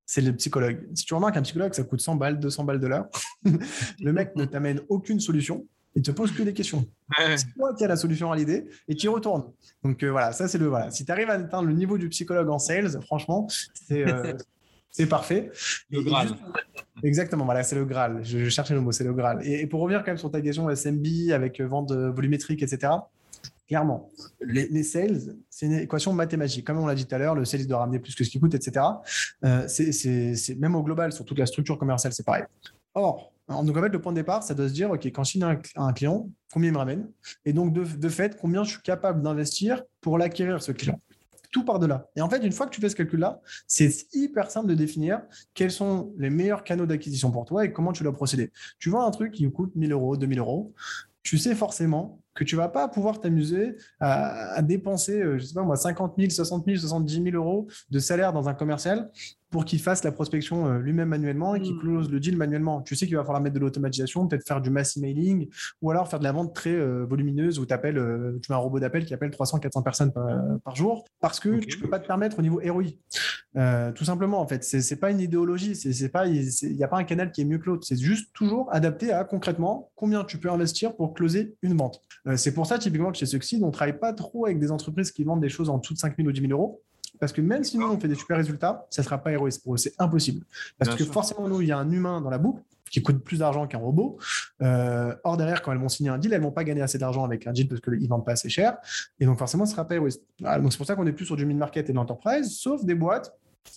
c'est 0.06 0.22
le 0.22 0.34
psychologue. 0.36 0.88
Si 0.94 1.06
tu 1.06 1.14
remarques 1.14 1.38
un 1.38 1.42
psychologue, 1.42 1.74
ça 1.74 1.84
coûte 1.84 2.02
100 2.02 2.16
balles, 2.16 2.40
200 2.40 2.64
balles 2.64 2.80
de 2.80 2.88
l'heure. 2.88 3.08
le 4.00 4.14
mec 4.14 4.36
ne 4.36 4.46
t'amène 4.46 4.82
aucune 4.90 5.20
solution. 5.20 5.66
Il 5.96 6.02
te 6.02 6.12
pose 6.12 6.34
que 6.34 6.44
des 6.44 6.54
questions. 6.54 6.86
C'est 7.38 7.54
toi 7.56 7.74
qui 7.74 7.84
as 7.86 7.88
la 7.88 7.96
solution 7.96 8.32
à 8.32 8.36
l'idée 8.36 8.66
et 8.88 8.96
tu 8.96 9.06
y 9.06 9.10
retournes. 9.10 9.46
Donc 9.82 10.04
euh, 10.04 10.12
voilà, 10.12 10.34
ça 10.34 10.48
c'est 10.50 10.58
le 10.58 10.68
voilà. 10.68 10.92
Si 10.92 11.06
tu 11.06 11.12
arrives 11.12 11.30
à 11.30 11.36
atteindre 11.36 11.68
le 11.70 11.74
niveau 11.74 11.98
du 11.98 12.10
psychologue 12.10 12.50
en 12.50 12.60
sales, 12.60 13.02
franchement, 13.02 13.48
c'est 13.88 14.06
euh, 14.06 14.34
c'est 14.98 15.08
parfait. 15.08 15.52
Le 15.90 16.02
Graal. 16.02 16.30
exactement, 17.04 17.44
voilà, 17.46 17.64
c'est 17.64 17.76
le 17.76 17.86
Graal. 17.86 18.22
Je, 18.24 18.40
je 18.40 18.50
cherchais 18.50 18.74
le 18.74 18.82
mot, 18.82 18.92
c'est 18.92 19.04
le 19.04 19.14
Graal. 19.14 19.46
Et, 19.46 19.62
et 19.62 19.68
pour 19.68 19.82
revenir 19.82 20.00
quand 20.02 20.12
même 20.12 20.18
sur 20.18 20.32
ta 20.32 20.42
question 20.42 20.70
SMB 20.70 21.06
avec 21.34 21.60
euh, 21.60 21.68
vente 21.68 21.92
euh, 21.92 22.12
volumétrique, 22.12 22.64
etc. 22.64 22.94
Clairement, 23.68 24.12
les, 24.42 24.68
les 24.70 24.84
sales, 24.84 25.36
c'est 25.50 25.66
une 25.66 25.74
équation 25.74 26.14
mathématique. 26.14 26.66
Comme 26.66 26.78
on 26.80 26.86
l'a 26.86 26.96
dit 26.96 27.06
tout 27.06 27.16
à 27.16 27.18
l'heure, 27.18 27.36
le 27.36 27.46
sales 27.46 27.66
doit 27.68 27.80
ramener 27.80 28.00
plus 28.00 28.14
que 28.16 28.24
ce 28.24 28.30
qu'il 28.30 28.40
coûte, 28.40 28.54
etc. 28.54 28.86
Euh, 29.44 29.68
c'est- 29.68 30.56
même 30.60 30.76
au 30.76 30.84
global, 30.84 31.12
sur 31.12 31.26
toute 31.26 31.40
la 31.40 31.46
structure 31.48 31.78
commerciale, 31.78 32.14
c'est 32.14 32.26
pareil. 32.26 32.44
Or, 32.94 33.34
en- 33.48 33.64
donc 33.64 33.76
en 33.76 33.82
fait, 33.82 33.90
le 33.90 34.00
point 34.00 34.12
de 34.14 34.18
départ, 34.18 34.44
ça 34.44 34.54
doit 34.54 34.70
se 34.70 34.74
dire, 34.74 34.92
OK, 34.92 35.06
quand 35.08 35.24
je 35.24 35.32
signe 35.32 35.44
un, 35.44 35.60
un 35.78 35.94
client, 35.94 36.30
combien 36.54 36.70
il 36.70 36.74
me 36.74 36.78
ramène? 36.78 37.08
Et 37.44 37.54
donc, 37.54 37.74
de, 37.74 37.84
de 37.84 38.10
fait, 38.10 38.38
combien 38.40 38.64
je 38.64 38.70
suis 38.72 38.82
capable 38.82 39.22
d'investir 39.24 39.82
pour 40.00 40.18
l'acquérir, 40.20 40.62
ce 40.62 40.72
client? 40.72 41.00
Par 41.64 41.80
de 41.80 41.86
là. 41.86 42.10
Et 42.16 42.22
en 42.22 42.30
fait, 42.30 42.44
une 42.44 42.52
fois 42.52 42.66
que 42.66 42.72
tu 42.74 42.82
fais 42.82 42.90
ce 42.90 42.96
calcul-là, 42.96 43.42
c'est 43.68 44.08
hyper 44.14 44.52
simple 44.52 44.68
de 44.68 44.76
définir 44.76 45.22
quels 45.54 45.72
sont 45.72 46.14
les 46.18 46.30
meilleurs 46.30 46.64
canaux 46.64 46.86
d'acquisition 46.86 47.32
pour 47.32 47.46
toi 47.46 47.66
et 47.66 47.72
comment 47.72 47.94
tu 47.94 48.04
dois 48.04 48.14
procéder. 48.14 48.52
Tu 48.80 48.90
vois 48.90 49.04
un 49.06 49.12
truc 49.12 49.32
qui 49.32 49.50
coûte 49.52 49.76
1000 49.76 49.92
euros, 49.92 50.18
2000 50.18 50.40
euros, 50.40 50.74
tu 51.24 51.38
sais 51.38 51.56
forcément 51.56 52.22
que 52.36 52.44
tu 52.44 52.56
vas 52.56 52.68
pas 52.70 52.88
pouvoir 52.88 53.20
t'amuser 53.22 53.76
à, 54.00 54.54
à 54.54 54.62
dépenser, 54.62 55.22
euh, 55.22 55.40
je 55.40 55.46
sais 55.46 55.54
pas 55.54 55.64
moi, 55.64 55.76
50 55.78 56.16
000, 56.18 56.30
60 56.30 56.66
000, 56.66 56.78
70 56.78 57.24
000 57.32 57.36
euros 57.36 57.68
de 57.90 58.00
salaire 58.00 58.34
dans 58.34 58.48
un 58.50 58.54
commercial 58.54 59.10
pour 59.52 59.64
qu'il 59.64 59.80
fasse 59.80 60.04
la 60.04 60.12
prospection 60.12 60.68
euh, 60.68 60.80
lui-même 60.80 61.08
manuellement 61.08 61.56
et 61.56 61.62
qu'il 61.62 61.76
Mm. 61.76 61.80
close 61.80 62.12
le 62.12 62.20
deal 62.20 62.36
manuellement. 62.36 62.82
Tu 62.82 62.96
sais 62.96 63.06
qu'il 63.08 63.16
va 63.16 63.24
falloir 63.24 63.42
mettre 63.42 63.56
de 63.56 63.60
l'automatisation, 63.60 64.28
peut-être 64.28 64.46
faire 64.46 64.60
du 64.60 64.70
mass 64.70 64.98
emailing 64.98 65.48
ou 65.82 65.92
alors 65.92 66.10
faire 66.10 66.20
de 66.20 66.26
la 66.26 66.34
vente 66.34 66.54
très 66.54 66.74
euh, 66.74 67.06
volumineuse 67.06 67.58
où 67.58 67.66
t'appelles, 67.66 67.98
euh, 67.98 68.38
tu 68.44 68.52
mets 68.52 68.56
un 68.56 68.60
robot 68.60 68.80
d'appel 68.82 69.06
qui 69.06 69.14
appelle 69.14 69.32
300, 69.32 69.60
400 69.60 69.82
personnes 69.82 70.12
par, 70.12 70.26
par 70.64 70.76
jour 70.76 71.06
parce 71.22 71.40
que 71.40 71.50
Ok. 71.50 71.68
tu 71.68 71.80
peux 71.80 71.88
pas 71.90 72.00
te 72.00 72.08
permettre 72.08 72.40
au 72.40 72.42
niveau 72.42 72.60
ROI. 72.66 72.84
Euh, 73.56 73.94
tout 73.94 74.04
simplement, 74.04 74.42
en 74.42 74.48
fait, 74.48 74.66
c'est 74.66 75.00
pas 75.00 75.12
une 75.12 75.22
idéologie, 75.22 75.76
c'est 75.78 75.94
c'est 75.94 76.10
pas, 76.10 76.28
il 76.28 76.76
n'y 76.76 76.84
a 76.84 76.90
pas 76.90 76.98
un 76.98 77.06
canal 77.06 77.32
qui 77.32 77.40
est 77.42 77.46
mieux 77.46 77.58
que 77.60 77.68
l'autre. 77.68 77.86
C'est 77.88 77.98
juste 77.98 78.34
toujours 78.34 78.68
adapté 78.74 79.14
à 79.14 79.24
concrètement 79.24 79.92
combien 79.96 80.26
tu 80.26 80.38
peux 80.38 80.52
investir 80.52 80.94
pour 80.98 81.14
closer 81.14 81.56
une 81.62 81.78
vente. 81.78 82.02
C'est 82.36 82.54
pour 82.54 82.66
ça, 82.66 82.80
typiquement, 82.80 83.12
que 83.12 83.18
chez 83.18 83.26
Succeed, 83.26 83.62
on 83.64 83.68
ne 83.68 83.72
travaille 83.72 84.00
pas 84.00 84.14
trop 84.14 84.46
avec 84.46 84.60
des 84.60 84.72
entreprises 84.72 85.12
qui 85.12 85.24
vendent 85.24 85.42
des 85.42 85.50
choses 85.50 85.70
en 85.70 85.78
dessous 85.78 85.94
de 85.94 86.00
5 86.00 86.16
000 86.18 86.28
ou 86.28 86.32
10 86.32 86.42
000 86.42 86.52
euros. 86.52 86.82
Parce 87.20 87.32
que 87.32 87.42
même 87.42 87.64
si 87.64 87.78
nous, 87.78 87.88
on 87.88 88.00
fait 88.00 88.08
des 88.08 88.16
super 88.16 88.38
résultats, 88.38 88.86
ça 88.90 89.02
ne 89.02 89.06
sera 89.06 89.18
pas 89.18 89.32
héroïste 89.32 89.64
pour 89.64 89.76
eux. 89.76 89.78
C'est 89.78 89.94
impossible. 90.00 90.46
Parce 90.78 90.96
que 90.96 91.04
forcément, 91.04 91.48
nous, 91.48 91.62
il 91.62 91.68
y 91.68 91.72
a 91.72 91.78
un 91.78 91.90
humain 91.90 92.22
dans 92.22 92.30
la 92.30 92.38
boucle 92.38 92.62
qui 92.90 93.02
coûte 93.02 93.24
plus 93.24 93.40
d'argent 93.40 93.68
qu'un 93.68 93.78
robot. 93.78 94.18
Euh, 94.62 95.16
or, 95.24 95.38
derrière, 95.38 95.62
quand 95.62 95.72
elles 95.72 95.80
vont 95.80 95.90
signer 95.90 96.10
un 96.10 96.18
deal, 96.18 96.34
elles 96.34 96.40
ne 96.40 96.46
vont 96.46 96.52
pas 96.52 96.64
gagner 96.64 96.82
assez 96.82 96.98
d'argent 96.98 97.24
avec 97.24 97.48
un 97.48 97.52
deal 97.52 97.68
parce 97.68 97.82
qu'ils 97.82 98.02
ne 98.02 98.08
vendent 98.08 98.26
pas 98.26 98.34
assez 98.34 98.50
cher. 98.50 98.78
Et 99.20 99.26
donc, 99.26 99.38
forcément, 99.38 99.66
ce 99.66 99.72
ne 99.72 99.76
sera 99.76 99.88
pas 99.88 99.96
héroïste. 99.96 100.24
donc, 100.40 100.72
c'est 100.72 100.78
pour 100.78 100.86
ça 100.86 100.96
qu'on 100.96 101.08
est 101.08 101.14
plus 101.14 101.26
sur 101.26 101.36
du 101.36 101.46
mid-market 101.46 101.90
et 101.90 101.92
de 101.92 101.98
l'enterprise, 101.98 102.56
sauf 102.56 102.84
des 102.86 102.96
boîtes 102.96 103.34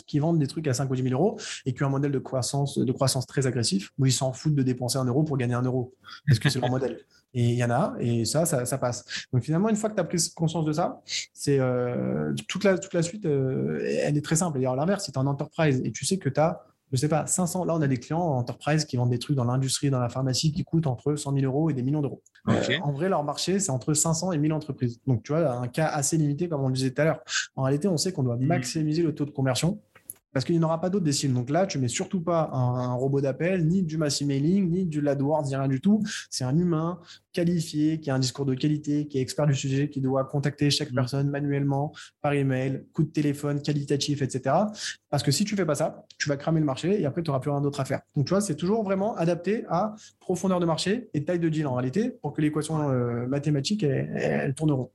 qui 0.06 0.18
vendent 0.18 0.38
des 0.38 0.46
trucs 0.46 0.66
à 0.68 0.74
5 0.74 0.90
ou 0.90 0.96
10 0.96 1.02
000 1.02 1.14
euros 1.14 1.38
et 1.66 1.74
qui 1.74 1.82
ont 1.82 1.86
un 1.86 1.90
modèle 1.90 2.12
de 2.12 2.18
croissance, 2.18 2.78
de 2.78 2.92
croissance 2.92 3.26
très 3.26 3.46
agressif 3.46 3.90
où 3.98 4.06
ils 4.06 4.12
s'en 4.12 4.32
foutent 4.32 4.54
de 4.54 4.62
dépenser 4.62 4.98
un 4.98 5.04
euro 5.04 5.22
pour 5.22 5.36
gagner 5.36 5.54
un 5.54 5.62
euro. 5.62 5.94
Parce 6.26 6.38
que 6.38 6.48
c'est 6.48 6.60
leur 6.60 6.70
modèle. 6.70 6.98
Et 7.34 7.50
il 7.50 7.56
y 7.56 7.64
en 7.64 7.70
a, 7.70 7.94
et 8.00 8.24
ça, 8.24 8.46
ça, 8.46 8.78
passe. 8.78 9.04
Donc 9.32 9.42
finalement, 9.42 9.68
une 9.68 9.76
fois 9.76 9.90
que 9.90 9.94
tu 9.94 10.00
as 10.00 10.04
pris 10.04 10.18
conscience 10.34 10.64
de 10.64 10.72
ça, 10.72 11.02
c'est 11.34 11.58
euh, 11.60 12.32
toute, 12.48 12.64
la, 12.64 12.78
toute 12.78 12.94
la 12.94 13.02
suite, 13.02 13.26
euh, 13.26 13.80
elle 13.84 14.16
est 14.16 14.24
très 14.24 14.36
simple. 14.36 14.56
D'ailleurs, 14.56 14.76
l'inverse, 14.76 15.04
si 15.04 15.12
tu 15.12 15.18
es 15.18 15.20
en 15.20 15.26
enterprise 15.26 15.82
et 15.84 15.92
tu 15.92 16.06
sais 16.06 16.16
que 16.16 16.30
tu 16.30 16.40
as 16.40 16.64
je 16.92 16.96
sais 16.96 17.08
pas, 17.08 17.26
500. 17.26 17.64
Là, 17.64 17.74
on 17.74 17.82
a 17.82 17.86
des 17.86 17.98
clients 17.98 18.20
en 18.20 18.38
enterprise 18.38 18.84
qui 18.84 18.96
vendent 18.96 19.10
des 19.10 19.18
trucs 19.18 19.36
dans 19.36 19.44
l'industrie, 19.44 19.90
dans 19.90 20.00
la 20.00 20.08
pharmacie, 20.08 20.52
qui 20.52 20.64
coûtent 20.64 20.86
entre 20.86 21.14
100 21.16 21.34
000 21.34 21.44
euros 21.44 21.70
et 21.70 21.74
des 21.74 21.82
millions 21.82 22.00
d'euros. 22.00 22.22
Euh, 22.48 22.62
en 22.82 22.92
vrai, 22.92 23.08
leur 23.08 23.24
marché, 23.24 23.60
c'est 23.60 23.70
entre 23.70 23.94
500 23.94 24.32
et 24.32 24.38
1000 24.38 24.52
entreprises. 24.52 25.00
Donc, 25.06 25.22
tu 25.22 25.32
vois, 25.32 25.52
un 25.52 25.68
cas 25.68 25.86
assez 25.86 26.16
limité, 26.16 26.48
comme 26.48 26.62
on 26.62 26.68
le 26.68 26.74
disait 26.74 26.90
tout 26.90 27.02
à 27.02 27.04
l'heure. 27.04 27.20
En 27.56 27.62
réalité, 27.62 27.88
on 27.88 27.96
sait 27.96 28.12
qu'on 28.12 28.22
doit 28.22 28.36
mmh. 28.36 28.46
maximiser 28.46 29.02
le 29.02 29.14
taux 29.14 29.24
de 29.24 29.30
conversion 29.30 29.80
parce 30.32 30.44
qu'il 30.44 30.56
n'y 30.56 30.64
en 30.64 30.66
aura 30.66 30.80
pas 30.80 30.90
d'autres 30.90 31.04
déciles. 31.04 31.32
Donc 31.32 31.50
là, 31.50 31.66
tu 31.66 31.78
mets 31.78 31.88
surtout 31.88 32.20
pas 32.20 32.50
un, 32.52 32.94
robot 32.94 33.20
d'appel, 33.20 33.66
ni 33.66 33.82
du 33.82 33.96
mass 33.96 34.20
emailing, 34.22 34.70
ni 34.70 34.84
du 34.84 35.06
AdWords, 35.06 35.46
ni 35.46 35.56
rien 35.56 35.68
du 35.68 35.80
tout. 35.80 36.02
C'est 36.30 36.44
un 36.44 36.56
humain 36.56 37.00
qualifié, 37.32 38.00
qui 38.00 38.10
a 38.10 38.14
un 38.14 38.18
discours 38.18 38.44
de 38.44 38.54
qualité, 38.54 39.06
qui 39.06 39.18
est 39.18 39.20
expert 39.20 39.46
du 39.46 39.54
sujet, 39.54 39.88
qui 39.88 40.00
doit 40.00 40.24
contacter 40.24 40.70
chaque 40.70 40.90
mmh. 40.90 40.94
personne 40.94 41.30
manuellement, 41.30 41.92
par 42.20 42.32
email, 42.32 42.84
coup 42.92 43.04
de 43.04 43.10
téléphone, 43.10 43.62
qualitatif, 43.62 44.22
etc. 44.22 44.54
Parce 45.10 45.22
que 45.22 45.30
si 45.30 45.44
tu 45.44 45.56
fais 45.56 45.66
pas 45.66 45.74
ça, 45.74 46.04
tu 46.18 46.28
vas 46.28 46.36
cramer 46.36 46.60
le 46.60 46.66
marché 46.66 47.00
et 47.00 47.06
après, 47.06 47.22
tu 47.22 47.30
n'auras 47.30 47.40
plus 47.40 47.50
rien 47.50 47.60
d'autre 47.60 47.80
à 47.80 47.84
faire. 47.84 48.00
Donc, 48.16 48.26
tu 48.26 48.30
vois, 48.30 48.40
c'est 48.40 48.56
toujours 48.56 48.82
vraiment 48.82 49.16
adapté 49.16 49.64
à 49.68 49.94
profondeur 50.20 50.60
de 50.60 50.66
marché 50.66 51.08
et 51.14 51.24
taille 51.24 51.38
de 51.38 51.48
deal 51.48 51.66
en 51.66 51.74
réalité 51.74 52.10
pour 52.10 52.32
que 52.32 52.40
l'équation 52.40 52.90
euh, 52.90 53.26
mathématique, 53.26 53.82
elle 53.82 54.54
tourneront. 54.54 54.90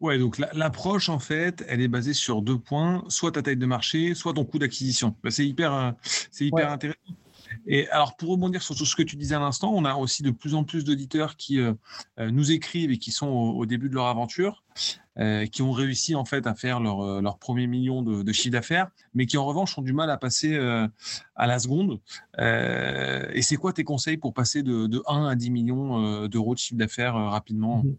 Ouais, 0.00 0.18
donc 0.18 0.38
l'approche, 0.38 1.08
en 1.08 1.18
fait, 1.18 1.64
elle 1.68 1.80
est 1.80 1.88
basée 1.88 2.14
sur 2.14 2.42
deux 2.42 2.58
points, 2.58 3.04
soit 3.08 3.32
ta 3.32 3.42
taille 3.42 3.56
de 3.56 3.66
marché, 3.66 4.14
soit 4.14 4.34
ton 4.34 4.44
coût 4.44 4.58
d'acquisition. 4.58 5.14
Bah, 5.22 5.30
c'est 5.30 5.46
hyper, 5.46 5.72
euh, 5.72 5.90
c'est 6.30 6.46
hyper 6.46 6.70
intéressant. 6.70 6.98
Et 7.66 7.88
alors, 7.88 8.16
pour 8.16 8.30
rebondir 8.30 8.62
sur 8.62 8.76
tout 8.76 8.84
ce 8.84 8.94
que 8.94 9.02
tu 9.02 9.16
disais 9.16 9.34
à 9.34 9.38
l'instant, 9.38 9.72
on 9.74 9.84
a 9.84 9.94
aussi 9.94 10.22
de 10.22 10.30
plus 10.30 10.54
en 10.54 10.64
plus 10.64 10.84
d'auditeurs 10.84 11.36
qui 11.36 11.58
euh, 11.60 11.72
euh, 12.18 12.30
nous 12.30 12.52
écrivent 12.52 12.90
et 12.90 12.98
qui 12.98 13.10
sont 13.10 13.28
au, 13.28 13.64
début 13.66 13.88
de 13.88 13.94
leur 13.94 14.06
aventure, 14.06 14.64
qui 15.50 15.62
ont 15.62 15.72
réussi 15.72 16.14
en 16.14 16.24
fait 16.24 16.46
à 16.46 16.54
faire 16.54 16.78
leur, 16.78 17.20
leur 17.20 17.38
premier 17.38 17.66
million 17.66 18.02
de, 18.02 18.32
chiffre 18.32 18.52
d'affaires, 18.52 18.88
mais 19.14 19.26
qui 19.26 19.36
en 19.36 19.44
revanche 19.44 19.76
ont 19.76 19.82
du 19.82 19.92
mal 19.92 20.10
à 20.10 20.16
passer 20.16 20.56
à 21.34 21.46
la 21.48 21.58
seconde. 21.58 22.00
et 22.38 23.42
c'est 23.42 23.56
quoi 23.56 23.72
tes 23.72 23.82
conseils 23.82 24.16
pour 24.16 24.32
passer 24.32 24.62
de, 24.62 25.02
1 25.08 25.26
à 25.26 25.34
10 25.34 25.50
millions 25.50 26.28
d'euros 26.28 26.54
de 26.54 26.60
chiffre 26.60 26.78
d'affaires 26.78 27.14
rapidement? 27.14 27.82
Mmh. 27.82 27.96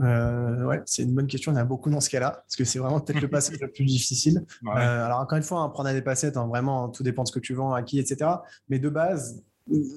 Euh, 0.00 0.64
ouais, 0.64 0.82
c'est 0.86 1.02
une 1.02 1.14
bonne 1.14 1.26
question. 1.26 1.52
Il 1.52 1.56
y 1.56 1.58
en 1.58 1.62
a 1.62 1.64
beaucoup 1.64 1.90
dans 1.90 2.00
ce 2.00 2.10
cas-là, 2.10 2.30
parce 2.30 2.56
que 2.56 2.64
c'est 2.64 2.78
vraiment 2.78 3.00
peut-être 3.00 3.20
le 3.20 3.28
passage 3.30 3.58
le 3.60 3.70
plus 3.70 3.84
difficile. 3.84 4.44
Euh, 4.66 5.04
alors, 5.04 5.20
encore 5.20 5.36
une 5.36 5.44
fois, 5.44 5.60
hein, 5.60 5.68
prendre 5.68 5.92
des 5.92 6.02
passettes, 6.02 6.36
hein, 6.36 6.46
vraiment, 6.46 6.88
tout 6.88 7.02
dépend 7.02 7.22
de 7.22 7.28
ce 7.28 7.32
que 7.32 7.40
tu 7.40 7.54
vends, 7.54 7.72
à 7.72 7.82
qui, 7.82 7.98
etc. 7.98 8.30
Mais 8.68 8.78
de 8.78 8.88
base, 8.88 9.42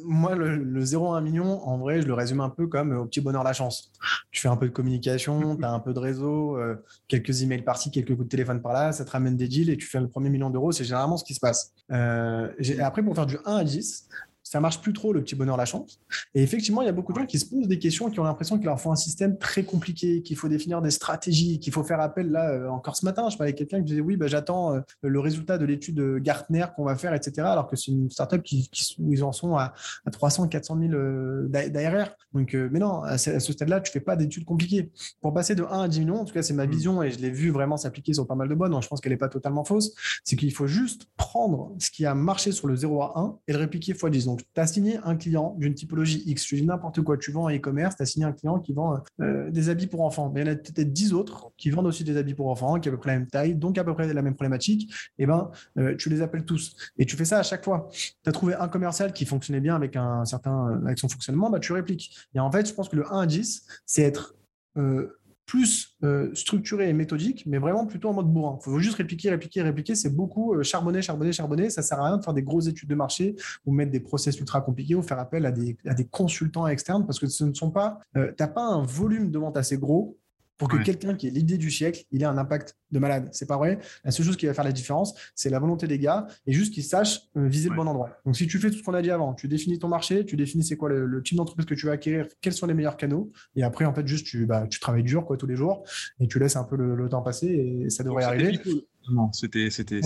moi, 0.05 0.35
le, 0.35 0.83
0 0.83 1.13
à 1.13 1.17
1 1.17 1.21
million, 1.21 1.65
en 1.67 1.77
vrai, 1.77 2.01
je 2.01 2.07
le 2.07 2.13
résume 2.13 2.41
un 2.41 2.49
peu 2.49 2.67
comme 2.67 2.91
au 2.91 3.05
petit 3.05 3.21
bonheur 3.21 3.43
la 3.43 3.53
chance. 3.53 3.91
Tu 4.31 4.41
fais 4.41 4.49
un 4.49 4.57
peu 4.57 4.67
de 4.67 4.73
communication, 4.73 5.55
tu 5.57 5.63
as 5.63 5.71
un 5.71 5.79
peu 5.79 5.93
de 5.93 5.99
réseau, 5.99 6.57
euh, 6.57 6.75
quelques 7.07 7.41
emails 7.41 7.61
par-ci, 7.61 7.91
quelques 7.91 8.15
coups 8.15 8.25
de 8.25 8.29
téléphone 8.29 8.61
par-là, 8.61 8.91
ça 8.91 9.05
te 9.05 9.11
ramène 9.11 9.37
des 9.37 9.47
deals 9.47 9.69
et 9.69 9.77
tu 9.77 9.87
fais 9.87 9.99
le 9.99 10.09
premier 10.09 10.29
million 10.29 10.49
d'euros. 10.49 10.71
C'est 10.71 10.83
généralement 10.83 11.17
ce 11.17 11.23
qui 11.23 11.33
se 11.33 11.39
passe. 11.39 11.73
après, 11.89 13.03
pour 13.03 13.15
faire 13.15 13.25
du 13.25 13.37
1 13.45 13.55
à 13.55 13.63
10, 13.63 14.09
ça 14.51 14.59
marche 14.59 14.81
plus 14.81 14.91
trop 14.91 15.13
le 15.13 15.23
petit 15.23 15.35
bonheur 15.35 15.55
la 15.55 15.63
chance. 15.63 15.97
Et 16.35 16.43
effectivement, 16.43 16.81
il 16.81 16.85
y 16.85 16.89
a 16.89 16.91
beaucoup 16.91 17.13
de 17.13 17.19
gens 17.19 17.25
qui 17.25 17.39
se 17.39 17.45
posent 17.45 17.69
des 17.69 17.79
questions, 17.79 18.09
qui 18.09 18.19
ont 18.19 18.25
l'impression 18.25 18.57
qu'il 18.57 18.65
leur 18.65 18.81
faut 18.81 18.91
un 18.91 18.97
système 18.97 19.37
très 19.37 19.63
compliqué, 19.63 20.23
qu'il 20.23 20.35
faut 20.35 20.49
définir 20.49 20.81
des 20.81 20.91
stratégies, 20.91 21.57
qu'il 21.59 21.71
faut 21.71 21.85
faire 21.85 22.01
appel. 22.01 22.31
Là, 22.31 22.49
euh, 22.51 22.67
encore 22.67 22.97
ce 22.97 23.05
matin, 23.05 23.29
je 23.29 23.37
parlais 23.37 23.51
avec 23.51 23.57
quelqu'un 23.57 23.77
qui 23.77 23.85
disait 23.85 24.01
oui, 24.01 24.17
bah, 24.17 24.27
j'attends 24.27 24.75
euh, 24.75 24.81
le 25.03 25.19
résultat 25.21 25.57
de 25.57 25.63
l'étude 25.63 26.17
Gartner 26.17 26.65
qu'on 26.75 26.83
va 26.83 26.97
faire, 26.97 27.13
etc. 27.13 27.47
Alors 27.47 27.69
que 27.69 27.77
c'est 27.77 27.91
une 27.93 28.09
startup 28.09 28.43
qui, 28.43 28.67
qui, 28.69 28.97
où 28.99 29.13
ils 29.13 29.23
en 29.23 29.31
sont 29.31 29.55
à, 29.55 29.73
300, 30.11 30.49
400 30.49 30.79
000 30.81 31.47
d'ARR. 31.47 32.09
Donc, 32.33 32.53
euh, 32.53 32.67
mais 32.73 32.79
non, 32.79 33.03
à 33.03 33.17
ce, 33.17 33.39
stade-là, 33.39 33.79
tu 33.79 33.89
fais 33.91 34.01
pas 34.01 34.17
d'études 34.17 34.43
compliquées. 34.43 34.91
Pour 35.21 35.33
passer 35.33 35.55
de 35.55 35.63
1 35.63 35.83
à 35.83 35.87
10 35.87 36.01
millions, 36.01 36.19
en 36.19 36.25
tout 36.25 36.33
cas, 36.33 36.41
c'est 36.41 36.53
ma 36.53 36.67
mm. 36.67 36.71
vision 36.71 37.03
et 37.03 37.11
je 37.11 37.19
l'ai 37.19 37.29
vu 37.29 37.51
vraiment 37.51 37.77
s'appliquer 37.77 38.13
sur 38.13 38.27
pas 38.27 38.35
mal 38.35 38.49
de 38.49 38.55
donc 38.55 38.83
je 38.83 38.87
pense 38.89 38.99
qu'elle 38.99 39.13
n'est 39.13 39.17
pas 39.17 39.29
totalement 39.29 39.63
fausse. 39.63 39.93
C'est 40.25 40.35
qu'il 40.35 40.53
faut 40.53 40.67
juste 40.67 41.07
prendre 41.15 41.73
ce 41.79 41.89
qui 41.89 42.05
a 42.05 42.13
marché 42.13 42.51
sur 42.51 42.67
le 42.67 42.75
0 42.75 43.01
à 43.01 43.13
1 43.15 43.37
et 43.47 43.53
le 43.53 43.59
répliquer 43.59 43.93
x 43.93 44.05
10. 44.05 44.25
Donc, 44.25 44.40
tu 44.53 44.61
as 44.61 44.67
signé 44.67 44.97
un 45.03 45.15
client 45.15 45.55
d'une 45.57 45.73
typologie 45.73 46.23
X, 46.25 46.47
je 46.47 46.55
dis 46.55 46.65
n'importe 46.65 47.01
quoi, 47.01 47.17
tu 47.17 47.31
vends 47.31 47.45
en 47.45 47.49
e-commerce, 47.49 47.95
tu 47.95 48.03
as 48.03 48.05
signé 48.05 48.25
un 48.25 48.31
client 48.31 48.59
qui 48.59 48.73
vend 48.73 48.99
euh, 49.21 49.49
des 49.49 49.69
habits 49.69 49.87
pour 49.87 50.01
enfants. 50.01 50.31
Mais 50.33 50.41
il 50.41 50.47
y 50.47 50.49
en 50.49 50.53
a 50.53 50.55
peut-être 50.55 50.93
10 50.93 51.13
autres 51.13 51.51
qui 51.57 51.69
vendent 51.69 51.87
aussi 51.87 52.03
des 52.03 52.17
habits 52.17 52.33
pour 52.33 52.49
enfants, 52.49 52.79
qui 52.79 52.89
ont 52.89 52.93
à 52.93 52.95
peu 52.95 52.99
près 52.99 53.11
la 53.11 53.19
même 53.19 53.27
taille, 53.27 53.55
donc 53.55 53.77
à 53.77 53.83
peu 53.83 53.93
près 53.93 54.11
la 54.11 54.21
même 54.21 54.35
problématique. 54.35 54.91
Et 55.17 55.23
eh 55.23 55.25
ben, 55.25 55.51
euh, 55.77 55.95
tu 55.95 56.09
les 56.09 56.21
appelles 56.21 56.45
tous. 56.45 56.75
Et 56.97 57.05
tu 57.05 57.15
fais 57.15 57.25
ça 57.25 57.39
à 57.39 57.43
chaque 57.43 57.63
fois. 57.63 57.89
Tu 57.91 58.13
as 58.25 58.31
trouvé 58.31 58.55
un 58.55 58.67
commercial 58.67 59.13
qui 59.13 59.25
fonctionnait 59.25 59.61
bien 59.61 59.75
avec 59.75 59.95
un 59.95 60.25
certain, 60.25 60.81
avec 60.85 60.99
son 60.99 61.09
fonctionnement, 61.09 61.49
bah, 61.49 61.59
tu 61.59 61.73
répliques. 61.73 62.15
Et 62.33 62.39
en 62.39 62.51
fait, 62.51 62.67
je 62.67 62.73
pense 62.73 62.89
que 62.89 62.95
le 62.95 63.11
1 63.11 63.21
à 63.21 63.25
10, 63.25 63.65
c'est 63.85 64.03
être 64.03 64.35
euh, 64.77 65.19
plus 65.45 65.97
euh, 66.03 66.33
structuré 66.33 66.89
et 66.89 66.93
méthodique, 66.93 67.43
mais 67.45 67.57
vraiment 67.57 67.85
plutôt 67.85 68.09
en 68.09 68.13
mode 68.13 68.31
bourrin. 68.31 68.57
Il 68.61 68.63
faut 68.63 68.79
juste 68.79 68.95
répliquer, 68.95 69.29
répliquer, 69.29 69.61
répliquer. 69.61 69.95
C'est 69.95 70.15
beaucoup 70.15 70.53
euh, 70.53 70.63
charbonner, 70.63 71.01
charbonner, 71.01 71.33
charbonner. 71.33 71.69
Ça 71.69 71.81
sert 71.81 71.99
à 71.99 72.05
rien 72.05 72.17
de 72.17 72.23
faire 72.23 72.33
des 72.33 72.43
grosses 72.43 72.67
études 72.67 72.89
de 72.89 72.95
marché 72.95 73.35
ou 73.65 73.73
mettre 73.73 73.91
des 73.91 73.99
process 73.99 74.39
ultra 74.39 74.61
compliqués 74.61 74.95
ou 74.95 75.01
faire 75.01 75.19
appel 75.19 75.45
à 75.45 75.51
des, 75.51 75.77
consultants 76.09 76.67
externes 76.67 77.05
parce 77.05 77.19
que 77.19 77.27
ce 77.27 77.43
ne 77.43 77.53
sont 77.53 77.71
pas, 77.71 77.99
euh, 78.17 78.31
tu 78.37 78.43
n'as 78.43 78.47
pas 78.47 78.63
un 78.63 78.83
volume 78.83 79.29
de 79.31 79.39
vente 79.39 79.57
assez 79.57 79.77
gros 79.77 80.17
pour 80.61 80.67
que 80.67 80.77
quelqu'un 80.77 81.15
qui 81.15 81.25
est 81.25 81.31
l'idée 81.31 81.57
du 81.57 81.71
siècle, 81.71 82.03
il 82.11 82.21
ait 82.21 82.25
un 82.25 82.37
impact 82.37 82.77
de 82.91 82.99
malade. 82.99 83.29
C'est 83.31 83.47
pas 83.47 83.57
vrai. 83.57 83.79
La 84.03 84.11
seule 84.11 84.27
chose 84.27 84.37
qui 84.37 84.45
va 84.45 84.53
faire 84.53 84.63
la 84.63 84.71
différence, 84.71 85.15
c'est 85.33 85.49
la 85.49 85.57
volonté 85.57 85.87
des 85.87 85.97
gars 85.97 86.27
et 86.45 86.53
juste 86.53 86.71
qu'ils 86.71 86.83
sachent 86.83 87.21
euh, 87.35 87.47
viser 87.47 87.69
le 87.69 87.75
bon 87.75 87.87
endroit. 87.87 88.11
Donc, 88.27 88.37
si 88.37 88.45
tu 88.45 88.59
fais 88.59 88.69
tout 88.69 88.77
ce 88.77 88.83
qu'on 88.83 88.93
a 88.93 89.01
dit 89.01 89.09
avant, 89.09 89.33
tu 89.33 89.47
définis 89.47 89.79
ton 89.79 89.87
marché, 89.87 90.23
tu 90.23 90.35
définis 90.35 90.63
c'est 90.63 90.77
quoi 90.77 90.89
le, 90.89 91.23
type 91.23 91.35
d'entreprise 91.35 91.65
que 91.65 91.73
tu 91.73 91.87
veux 91.87 91.91
acquérir, 91.91 92.27
quels 92.41 92.53
sont 92.53 92.67
les 92.67 92.75
meilleurs 92.75 92.95
canaux, 92.95 93.31
et 93.55 93.63
après, 93.63 93.85
en 93.85 93.93
fait, 93.95 94.05
juste 94.05 94.27
tu, 94.27 94.45
bah, 94.45 94.67
tu 94.69 94.79
travailles 94.79 95.01
dur 95.01 95.25
quoi 95.25 95.35
tous 95.35 95.47
les 95.47 95.55
jours 95.55 95.83
et 96.19 96.27
tu 96.27 96.37
laisses 96.37 96.55
un 96.55 96.63
peu 96.63 96.75
le, 96.75 97.09
temps 97.09 97.23
passer 97.23 97.47
et 97.47 97.89
ça 97.89 98.03
devrait 98.03 98.23
arriver. 98.23 98.61
Non, 99.09 99.31
c'était 99.33 99.69
c'était 99.69 99.99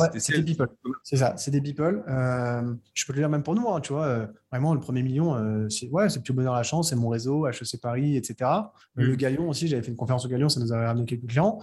people. 0.43 0.69
C'est 1.03 1.17
ça, 1.17 1.35
c'est 1.37 1.51
des 1.51 1.61
people. 1.61 2.03
Euh, 2.07 2.73
je 2.93 3.05
peux 3.05 3.13
le 3.13 3.19
dire 3.19 3.29
même 3.29 3.43
pour 3.43 3.55
nous, 3.55 3.67
hein, 3.67 3.81
tu 3.81 3.93
vois. 3.93 4.05
Euh, 4.05 4.27
vraiment, 4.51 4.73
le 4.73 4.79
premier 4.79 5.03
million, 5.03 5.35
euh, 5.35 5.67
c'est 5.69 5.89
ouais, 5.89 6.09
c'est 6.09 6.25
Bonheur 6.31 6.53
la 6.53 6.63
chance, 6.63 6.89
c'est 6.89 6.95
mon 6.95 7.09
réseau, 7.09 7.47
HEC 7.47 7.79
Paris, 7.81 8.17
etc. 8.17 8.49
Le 8.95 9.13
mm. 9.13 9.15
Galion 9.15 9.49
aussi, 9.49 9.67
j'avais 9.67 9.81
fait 9.81 9.91
une 9.91 9.97
conférence 9.97 10.25
au 10.25 10.29
Galion, 10.29 10.49
ça 10.49 10.59
nous 10.59 10.73
avait 10.73 10.85
ramené 10.85 11.05
quelques 11.05 11.27
clients. 11.27 11.59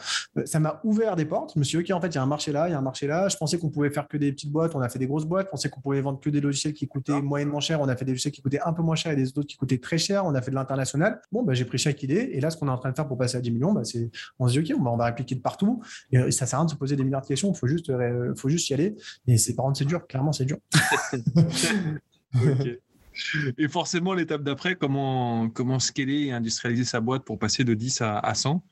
ça 0.46 0.60
m'a 0.60 0.80
ouvert 0.84 1.16
des 1.16 1.24
portes. 1.24 1.52
Je 1.54 1.58
me 1.58 1.64
suis 1.64 1.78
dit, 1.78 1.92
ok, 1.92 1.96
en 1.96 2.00
fait, 2.00 2.08
il 2.08 2.14
y 2.14 2.18
a 2.18 2.22
un 2.22 2.26
marché 2.26 2.52
là, 2.52 2.68
il 2.68 2.72
y 2.72 2.74
a 2.74 2.78
un 2.78 2.82
marché 2.82 3.06
là. 3.06 3.28
Je 3.28 3.36
pensais 3.36 3.58
qu'on 3.58 3.70
pouvait 3.70 3.90
faire 3.90 4.08
que 4.08 4.16
des 4.16 4.32
petites 4.32 4.50
boîtes, 4.50 4.74
on 4.74 4.80
a 4.80 4.88
fait 4.88 4.98
des 4.98 5.06
grosses 5.06 5.26
boîtes. 5.26 5.46
Je 5.46 5.50
pensais 5.50 5.68
qu'on 5.68 5.80
pouvait 5.80 6.00
vendre 6.00 6.20
que 6.20 6.30
des 6.30 6.40
logiciels 6.40 6.72
qui 6.72 6.86
coûtaient 6.86 7.12
ah. 7.14 7.22
moyennement 7.22 7.60
cher, 7.60 7.80
on 7.80 7.88
a 7.88 7.96
fait 7.96 8.04
des 8.04 8.12
logiciels 8.12 8.32
qui 8.32 8.40
coûtaient 8.40 8.60
un 8.64 8.72
peu 8.72 8.82
moins 8.82 8.96
cher 8.96 9.12
et 9.12 9.16
des 9.16 9.28
autres 9.30 9.48
qui 9.48 9.56
coûtaient 9.56 9.78
très 9.78 9.98
cher. 9.98 10.24
On 10.24 10.34
a 10.34 10.42
fait 10.42 10.50
de 10.50 10.56
l'international. 10.56 11.20
Bon, 11.32 11.42
bah, 11.42 11.54
j'ai 11.54 11.64
pris 11.64 11.78
chaque 11.78 12.02
idée. 12.02 12.30
Et 12.32 12.40
là, 12.40 12.50
ce 12.50 12.56
qu'on 12.56 12.68
est 12.68 12.72
en 12.72 12.78
train 12.78 12.90
de 12.90 12.96
faire 12.96 13.08
pour 13.08 13.18
passer 13.18 13.36
à 13.36 13.40
10 13.40 13.50
millions, 13.50 13.72
bah, 13.72 13.84
c'est 13.84 14.10
on 14.38 14.48
se 14.48 14.58
dit, 14.58 14.72
ok, 14.72 14.78
on 14.80 14.96
va, 14.96 15.06
répliquer 15.06 15.34
de 15.34 15.40
partout. 15.40 15.82
Et, 16.10 16.30
ça 16.30 16.46
sert 16.46 16.58
à 16.58 16.62
rien 16.62 16.66
de 16.66 16.70
se 16.70 16.76
poser 16.76 16.96
des 16.96 17.04
milliards 17.04 17.21
de 17.22 17.28
questions. 17.28 17.52
Il 17.52 17.56
faut 17.58 17.66
juste 17.66 17.88
il 17.88 18.34
faut 18.36 18.48
juste 18.48 18.68
y 18.68 18.74
aller. 18.74 18.94
Et 19.26 19.38
c'est 19.38 19.54
par 19.54 19.64
contre, 19.66 19.78
c'est 19.78 19.84
dur. 19.84 20.06
Clairement, 20.06 20.32
c'est 20.32 20.44
dur. 20.44 20.58
Et 23.58 23.68
forcément, 23.68 24.14
l'étape 24.14 24.42
d'après, 24.42 24.74
comment, 24.74 25.50
comment 25.50 25.78
scaler 25.78 26.26
et 26.26 26.32
industrialiser 26.32 26.84
sa 26.84 27.00
boîte 27.00 27.24
pour 27.24 27.38
passer 27.38 27.64
de 27.64 27.74
10 27.74 28.00
à, 28.00 28.18
à 28.18 28.34
100 28.34 28.62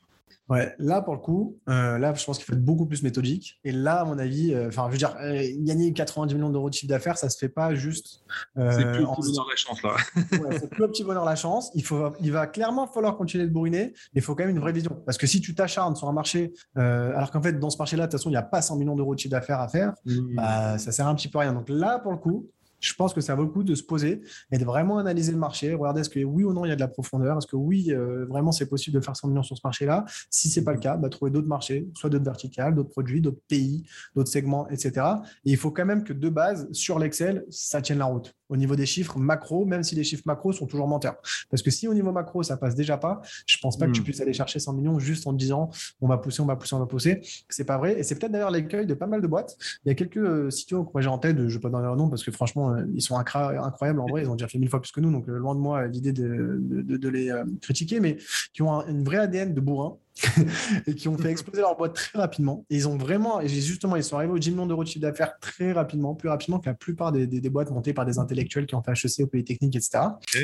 Ouais, 0.51 0.75
là 0.79 1.01
pour 1.01 1.13
le 1.13 1.19
coup, 1.21 1.57
euh, 1.69 1.97
là 1.97 2.13
je 2.13 2.25
pense 2.25 2.37
qu'il 2.37 2.45
faut 2.45 2.51
être 2.51 2.65
beaucoup 2.65 2.85
plus 2.85 3.03
méthodique. 3.03 3.59
Et 3.63 3.71
là, 3.71 4.01
à 4.01 4.03
mon 4.03 4.19
avis, 4.19 4.53
euh, 4.53 4.67
enfin, 4.67 4.87
je 4.87 4.91
veux 4.91 4.97
dire, 4.97 5.15
euh, 5.21 5.41
gagner 5.59 5.93
90 5.93 6.33
millions 6.35 6.49
d'euros 6.49 6.69
de 6.69 6.73
chiffre 6.73 6.89
d'affaires, 6.89 7.17
ça 7.17 7.29
se 7.29 7.37
fait 7.37 7.47
pas 7.47 7.73
juste. 7.73 8.25
c'est 8.57 8.91
plus 8.91 9.05
petit 9.05 9.21
bonheur 9.21 9.47
la 9.49 9.55
chance 9.55 9.81
là. 9.81 9.95
c'est 10.59 10.69
plus 10.69 10.83
au 10.83 10.87
petit 10.89 11.03
bonheur 11.05 11.23
la 11.23 11.37
chance. 11.37 11.71
Il 11.73 11.85
faut, 11.85 12.11
il 12.19 12.33
va 12.33 12.47
clairement 12.47 12.85
falloir 12.85 13.15
continuer 13.15 13.45
de 13.45 13.49
bourriner, 13.49 13.93
mais 14.13 14.19
il 14.19 14.21
faut 14.21 14.35
quand 14.35 14.43
même 14.43 14.53
une 14.53 14.61
vraie 14.61 14.73
vision. 14.73 15.01
Parce 15.05 15.17
que 15.17 15.25
si 15.25 15.39
tu 15.39 15.55
t'acharnes 15.55 15.95
sur 15.95 16.09
un 16.09 16.13
marché, 16.13 16.51
alors 16.75 17.31
qu'en 17.31 17.41
fait 17.41 17.53
dans 17.53 17.69
ce 17.69 17.77
marché-là, 17.77 18.07
de 18.07 18.11
toute 18.11 18.19
façon, 18.19 18.29
il 18.29 18.33
n'y 18.33 18.37
a 18.37 18.43
pas 18.43 18.61
100 18.61 18.75
millions 18.75 18.95
d'euros 18.97 19.15
de 19.15 19.19
chiffre 19.19 19.31
d'affaires 19.31 19.61
à 19.61 19.69
faire, 19.69 19.93
mmh. 20.05 20.35
bah, 20.35 20.77
ça 20.77 20.91
sert 20.91 21.07
un 21.07 21.15
petit 21.15 21.29
peu 21.29 21.37
à 21.37 21.43
rien. 21.43 21.53
Donc 21.53 21.69
là, 21.69 21.99
pour 21.99 22.11
le 22.11 22.17
coup, 22.17 22.49
je 22.81 22.93
pense 22.93 23.13
que 23.13 23.21
ça 23.21 23.35
vaut 23.35 23.43
le 23.43 23.49
coup 23.49 23.63
de 23.63 23.75
se 23.75 23.83
poser 23.83 24.21
et 24.51 24.57
de 24.57 24.65
vraiment 24.65 24.97
analyser 24.97 25.31
le 25.31 25.37
marché, 25.37 25.73
regarder 25.73 26.01
est-ce 26.01 26.09
que 26.09 26.19
oui 26.19 26.43
ou 26.43 26.53
non 26.53 26.65
il 26.65 26.69
y 26.69 26.71
a 26.71 26.75
de 26.75 26.81
la 26.81 26.87
profondeur, 26.87 27.37
est-ce 27.37 27.47
que 27.47 27.55
oui, 27.55 27.91
euh, 27.91 28.25
vraiment 28.25 28.51
c'est 28.51 28.67
possible 28.67 28.99
de 28.99 29.03
faire 29.03 29.15
100 29.15 29.29
millions 29.29 29.43
sur 29.43 29.55
ce 29.55 29.61
marché-là. 29.63 30.05
Si 30.29 30.49
ce 30.49 30.59
n'est 30.59 30.63
pas 30.63 30.73
le 30.73 30.79
cas, 30.79 30.97
bah, 30.97 31.09
trouver 31.09 31.31
d'autres 31.31 31.47
marchés, 31.47 31.87
soit 31.95 32.09
d'autres 32.09 32.25
verticales, 32.25 32.75
d'autres 32.75 32.89
produits, 32.89 33.21
d'autres 33.21 33.41
pays, 33.47 33.85
d'autres 34.15 34.31
segments, 34.31 34.67
etc. 34.69 35.05
Et 35.45 35.51
il 35.51 35.57
faut 35.57 35.71
quand 35.71 35.85
même 35.85 36.03
que 36.03 36.13
de 36.13 36.29
base, 36.29 36.67
sur 36.71 36.99
l'Excel, 36.99 37.45
ça 37.49 37.81
tienne 37.81 37.99
la 37.99 38.05
route. 38.05 38.35
Au 38.51 38.57
niveau 38.57 38.75
des 38.75 38.85
chiffres 38.85 39.17
macro, 39.17 39.65
même 39.65 39.81
si 39.81 39.95
les 39.95 40.03
chiffres 40.03 40.23
macro 40.25 40.51
sont 40.51 40.67
toujours 40.67 40.87
menteurs. 40.87 41.15
Parce 41.49 41.63
que 41.63 41.71
si 41.71 41.87
au 41.87 41.93
niveau 41.93 42.11
macro, 42.11 42.43
ça 42.43 42.57
passe 42.57 42.75
déjà 42.75 42.97
pas, 42.97 43.21
je 43.47 43.57
pense 43.57 43.77
pas 43.77 43.87
que 43.87 43.93
tu 43.93 44.01
hmm. 44.01 44.03
puisses 44.03 44.21
aller 44.21 44.33
chercher 44.33 44.59
100 44.59 44.73
millions 44.73 44.99
juste 44.99 45.25
en 45.25 45.33
disant 45.33 45.69
on 46.01 46.07
va 46.07 46.17
pousser, 46.17 46.41
on 46.41 46.45
va 46.45 46.57
pousser, 46.57 46.75
on 46.75 46.79
va 46.79 46.85
pousser. 46.85 47.21
C'est 47.49 47.63
pas 47.63 47.77
vrai. 47.77 47.97
Et 47.97 48.03
c'est 48.03 48.15
peut-être 48.15 48.33
d'ailleurs 48.33 48.51
l'écueil 48.51 48.85
de 48.85 48.93
pas 48.93 49.07
mal 49.07 49.21
de 49.21 49.27
boîtes. 49.27 49.57
Il 49.85 49.89
y 49.89 49.91
a 49.91 49.95
quelques 49.95 50.17
euh, 50.17 50.49
que 50.69 50.75
moi 50.75 51.01
j'ai 51.01 51.07
en 51.07 51.17
tête, 51.17 51.37
je 51.37 51.53
vais 51.53 51.59
pas 51.59 51.69
donner 51.69 51.83
leur 51.83 51.95
nom 51.95 52.09
parce 52.09 52.23
que 52.23 52.31
franchement, 52.31 52.73
euh, 52.73 52.83
ils 52.93 53.01
sont 53.01 53.15
incroyables 53.15 54.01
en 54.01 54.07
vrai. 54.07 54.23
Ils 54.23 54.29
ont 54.29 54.35
déjà 54.35 54.49
fait 54.49 54.59
mille 54.59 54.69
fois 54.69 54.81
plus 54.81 54.91
que 54.91 54.99
nous. 54.99 55.11
Donc, 55.11 55.29
euh, 55.29 55.37
loin 55.37 55.55
de 55.55 55.61
moi 55.61 55.87
l'idée 55.87 56.11
de, 56.11 56.57
de, 56.61 57.09
les 57.09 57.31
critiquer, 57.61 57.99
mais 57.99 58.17
qui 58.53 58.61
ont 58.61 58.85
une 58.87 59.03
vraie 59.03 59.17
ADN 59.17 59.53
de 59.53 59.61
bourrin 59.61 59.97
et 60.87 60.95
qui 60.95 61.07
ont 61.07 61.17
fait 61.17 61.31
exploser 61.31 61.61
leur 61.61 61.75
boîte 61.75 61.93
très 61.93 62.19
rapidement. 62.19 62.65
Et 62.69 62.75
ils 62.75 62.87
ont 62.87 62.97
vraiment, 62.97 63.41
et 63.41 63.47
justement, 63.47 63.95
ils 63.95 64.03
sont 64.03 64.17
arrivés 64.17 64.33
au 64.33 64.39
10 64.39 64.51
millions 64.51 64.65
d'euros 64.65 64.83
de 64.83 64.87
chiffre 64.89 65.01
d'affaires 65.01 65.39
très 65.39 65.71
rapidement, 65.71 66.15
plus 66.15 66.29
rapidement 66.29 66.59
que 66.59 66.69
la 66.69 66.75
plupart 66.75 67.11
des, 67.11 67.27
des, 67.27 67.49
boîtes 67.49 67.71
montées 67.71 67.93
par 67.93 68.05
des 68.05 68.19
intellectuels 68.19 68.65
qui 68.65 68.75
ont 68.75 68.83
fait 68.83 68.91
HEC 68.91 69.25
au 69.25 69.27
Polytechnique, 69.27 69.75
etc. 69.75 70.03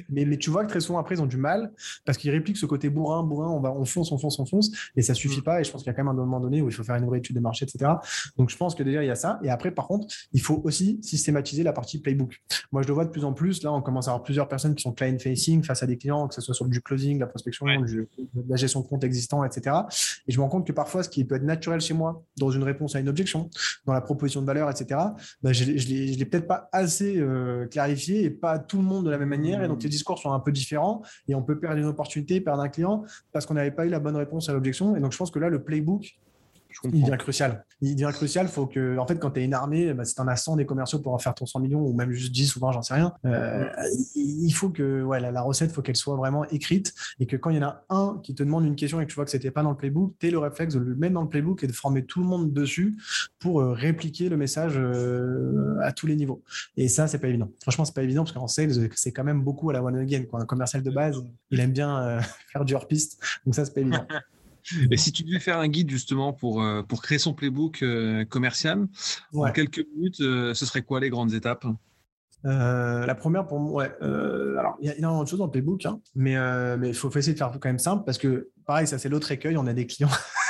Mais, 0.09 0.25
mais 0.25 0.37
tu 0.37 0.49
vois 0.49 0.63
que 0.63 0.69
très 0.69 0.79
souvent, 0.79 0.99
après, 0.99 1.15
ils 1.15 1.21
ont 1.21 1.27
du 1.27 1.37
mal 1.37 1.71
parce 2.05 2.17
qu'ils 2.17 2.31
répliquent 2.31 2.57
ce 2.57 2.65
côté 2.65 2.89
bourrin, 2.89 3.23
bourrin, 3.23 3.49
on, 3.49 3.59
va, 3.59 3.71
on 3.71 3.85
fonce, 3.85 4.11
on 4.11 4.17
fonce, 4.17 4.39
on 4.39 4.45
fonce, 4.45 4.71
et 4.95 5.01
ça 5.01 5.13
suffit 5.13 5.39
mm. 5.39 5.43
pas. 5.43 5.61
Et 5.61 5.63
je 5.63 5.71
pense 5.71 5.83
qu'il 5.83 5.91
y 5.91 5.93
a 5.93 5.93
quand 5.93 6.03
même 6.03 6.11
un 6.11 6.25
moment 6.25 6.39
donné 6.39 6.61
où 6.61 6.69
il 6.69 6.73
faut 6.73 6.83
faire 6.83 6.95
une 6.95 7.05
vraie 7.05 7.19
étude 7.19 7.35
de 7.35 7.41
marché, 7.41 7.65
etc. 7.65 7.91
Donc, 8.37 8.49
je 8.49 8.57
pense 8.57 8.75
que 8.75 8.83
déjà, 8.83 9.03
il 9.03 9.07
y 9.07 9.11
a 9.11 9.15
ça. 9.15 9.39
Et 9.43 9.49
après, 9.49 9.71
par 9.71 9.87
contre, 9.87 10.07
il 10.33 10.41
faut 10.41 10.61
aussi 10.63 10.99
systématiser 11.01 11.63
la 11.63 11.73
partie 11.73 11.99
playbook. 11.99 12.41
Moi, 12.71 12.81
je 12.81 12.87
le 12.87 12.93
vois 12.93 13.05
de 13.05 13.09
plus 13.09 13.25
en 13.25 13.33
plus. 13.33 13.63
Là, 13.63 13.71
on 13.71 13.81
commence 13.81 14.07
à 14.07 14.11
avoir 14.11 14.23
plusieurs 14.23 14.47
personnes 14.47 14.75
qui 14.75 14.83
sont 14.83 14.91
client-facing 14.91 15.63
face 15.63 15.83
à 15.83 15.87
des 15.87 15.97
clients, 15.97 16.27
que 16.27 16.35
ce 16.35 16.41
soit 16.41 16.53
sur 16.53 16.65
du 16.65 16.81
closing, 16.81 17.19
la 17.19 17.27
prospection, 17.27 17.65
la 17.67 18.55
gestion 18.55 18.81
de 18.81 18.87
compte 18.87 19.03
existant, 19.03 19.43
etc. 19.43 19.66
Et 20.27 20.31
je 20.31 20.37
me 20.37 20.43
rends 20.43 20.49
compte 20.49 20.67
que 20.67 20.71
parfois, 20.71 21.03
ce 21.03 21.09
qui 21.09 21.23
peut 21.25 21.35
être 21.35 21.43
naturel 21.43 21.81
chez 21.81 21.93
moi, 21.93 22.23
dans 22.37 22.49
une 22.49 22.63
réponse 22.63 22.95
à 22.95 22.99
une 22.99 23.09
objection, 23.09 23.49
dans 23.85 23.93
la 23.93 24.01
proposition 24.01 24.41
de 24.41 24.45
valeur, 24.45 24.69
etc., 24.69 24.99
bah, 25.41 25.53
je 25.53 25.65
ne 25.65 26.17
l'ai 26.17 26.25
peut-être 26.25 26.47
pas 26.47 26.69
assez 26.71 27.17
euh, 27.17 27.65
clarifié 27.67 28.23
et 28.23 28.29
pas 28.29 28.59
tout 28.59 28.77
le 28.77 28.83
monde 28.83 29.05
de 29.05 29.09
la 29.09 29.17
même 29.17 29.29
manière. 29.29 29.63
Et 29.63 29.67
donc, 29.67 29.83
les 29.83 29.89
discours 29.89 30.19
sont 30.19 30.31
un 30.31 30.39
peu 30.39 30.51
différents 30.51 31.01
et 31.27 31.35
on 31.35 31.43
peut 31.43 31.59
perdre 31.59 31.77
une 31.77 31.85
opportunité, 31.85 32.41
perdre 32.41 32.61
un 32.61 32.69
client 32.69 33.03
parce 33.31 33.45
qu'on 33.45 33.53
n'avait 33.53 33.71
pas 33.71 33.85
eu 33.85 33.89
la 33.89 33.99
bonne 33.99 34.15
réponse 34.15 34.49
à 34.49 34.53
l'objection. 34.53 34.95
Et 34.95 34.99
donc, 34.99 35.11
je 35.11 35.17
pense 35.17 35.31
que 35.31 35.39
là, 35.39 35.49
le 35.49 35.63
playbook, 35.63 36.17
il 36.83 37.03
devient 37.03 37.17
crucial. 37.17 37.65
Il 37.81 37.95
devient 37.95 38.11
crucial. 38.13 38.47
Faut 38.47 38.67
que, 38.67 38.97
en 38.97 39.07
fait, 39.07 39.17
quand 39.19 39.31
tu 39.31 39.41
es 39.41 39.45
une 39.45 39.53
armée, 39.53 39.93
bah, 39.93 40.05
si 40.05 40.15
tu 40.15 40.21
en 40.21 40.27
as 40.27 40.35
100 40.35 40.57
des 40.57 40.65
commerciaux 40.65 40.99
pour 40.99 41.13
en 41.13 41.17
faire 41.17 41.33
ton 41.33 41.45
100 41.45 41.59
millions 41.59 41.81
ou 41.81 41.93
même 41.93 42.11
juste 42.11 42.31
10 42.31 42.55
ou 42.55 42.59
20, 42.59 42.71
j'en 42.71 42.81
sais 42.81 42.93
rien, 42.93 43.13
euh, 43.25 43.65
il 44.15 44.51
faut 44.51 44.69
que 44.69 45.03
ouais, 45.03 45.19
la, 45.19 45.41
recette, 45.41 45.71
faut 45.71 45.81
qu'elle 45.81 45.95
soit 45.95 46.15
vraiment 46.15 46.45
écrite 46.45 46.93
et 47.19 47.25
que 47.25 47.35
quand 47.35 47.49
il 47.49 47.57
y 47.57 47.59
en 47.59 47.67
a 47.67 47.85
un 47.89 48.19
qui 48.23 48.35
te 48.35 48.43
demande 48.43 48.65
une 48.65 48.75
question 48.75 48.99
et 49.01 49.05
que 49.05 49.09
tu 49.09 49.15
vois 49.15 49.25
que 49.25 49.31
c'était 49.31 49.51
pas 49.51 49.63
dans 49.63 49.71
le 49.71 49.77
playbook, 49.77 50.13
tu 50.19 50.29
le 50.29 50.39
réflexe 50.39 50.73
de 50.73 50.79
le 50.79 50.95
mettre 50.95 51.13
dans 51.13 51.23
le 51.23 51.29
playbook 51.29 51.63
et 51.63 51.67
de 51.67 51.71
former 51.71 52.05
tout 52.05 52.19
le 52.19 52.27
monde 52.27 52.53
dessus 52.53 52.97
pour 53.39 53.61
euh, 53.61 53.73
répliquer 53.73 54.29
le 54.29 54.37
message 54.37 54.73
euh, 54.77 55.77
à 55.81 55.91
tous 55.91 56.07
les 56.07 56.15
niveaux. 56.15 56.43
Et 56.75 56.87
ça, 56.87 57.07
c'est 57.07 57.19
pas 57.19 57.27
évident. 57.27 57.49
Franchement, 57.61 57.85
c'est 57.85 57.95
pas 57.95 58.03
évident 58.03 58.23
parce 58.23 58.33
qu'en 58.33 58.47
sales, 58.47 58.89
c'est 58.95 59.11
quand 59.11 59.23
même 59.23 59.41
beaucoup 59.41 59.69
à 59.69 59.73
la 59.73 59.83
one 59.83 59.97
again. 59.97 60.23
Quoi. 60.23 60.41
Un 60.41 60.45
commercial 60.45 60.83
de 60.83 60.91
base, 60.91 61.23
il 61.51 61.59
aime 61.59 61.71
bien 61.71 62.19
faire 62.51 62.65
du 62.65 62.75
hors-piste. 62.75 63.21
Donc 63.45 63.55
ça, 63.55 63.65
c'est 63.65 63.73
pas 63.73 63.81
évident. 63.81 64.05
Et 64.91 64.97
si 64.97 65.11
tu 65.11 65.23
devais 65.23 65.39
faire 65.39 65.59
un 65.59 65.67
guide 65.67 65.89
justement 65.89 66.33
pour, 66.33 66.61
euh, 66.61 66.83
pour 66.83 67.01
créer 67.01 67.19
son 67.19 67.33
playbook 67.33 67.83
euh, 67.83 68.25
commercial, 68.25 68.87
en 69.33 69.51
quelques 69.51 69.85
minutes, 69.95 70.21
euh, 70.21 70.53
ce 70.53 70.65
serait 70.65 70.81
quoi 70.81 70.99
les 70.99 71.09
grandes 71.09 71.33
étapes? 71.33 71.65
La 72.43 73.15
première 73.15 73.45
pour 73.45 73.59
moi, 73.59 73.83
ouais, 73.83 73.91
alors 74.01 74.77
il 74.79 74.87
y 74.87 74.89
a 74.89 74.95
énormément 74.95 75.23
de 75.23 75.27
choses 75.27 75.39
dans 75.39 75.45
le 75.45 75.51
playbook, 75.51 75.85
hein, 75.85 75.99
mais 76.15 76.33
il 76.83 76.93
faut 76.93 77.09
essayer 77.09 77.33
de 77.33 77.37
faire 77.37 77.51
quand 77.51 77.67
même 77.67 77.79
simple 77.79 78.03
parce 78.05 78.17
que 78.17 78.51
pareil, 78.65 78.87
ça 78.87 78.97
c'est 78.97 79.09
l'autre 79.09 79.31
écueil. 79.31 79.57
On 79.57 79.67
a 79.67 79.73
des 79.73 79.85
clients 79.85 80.09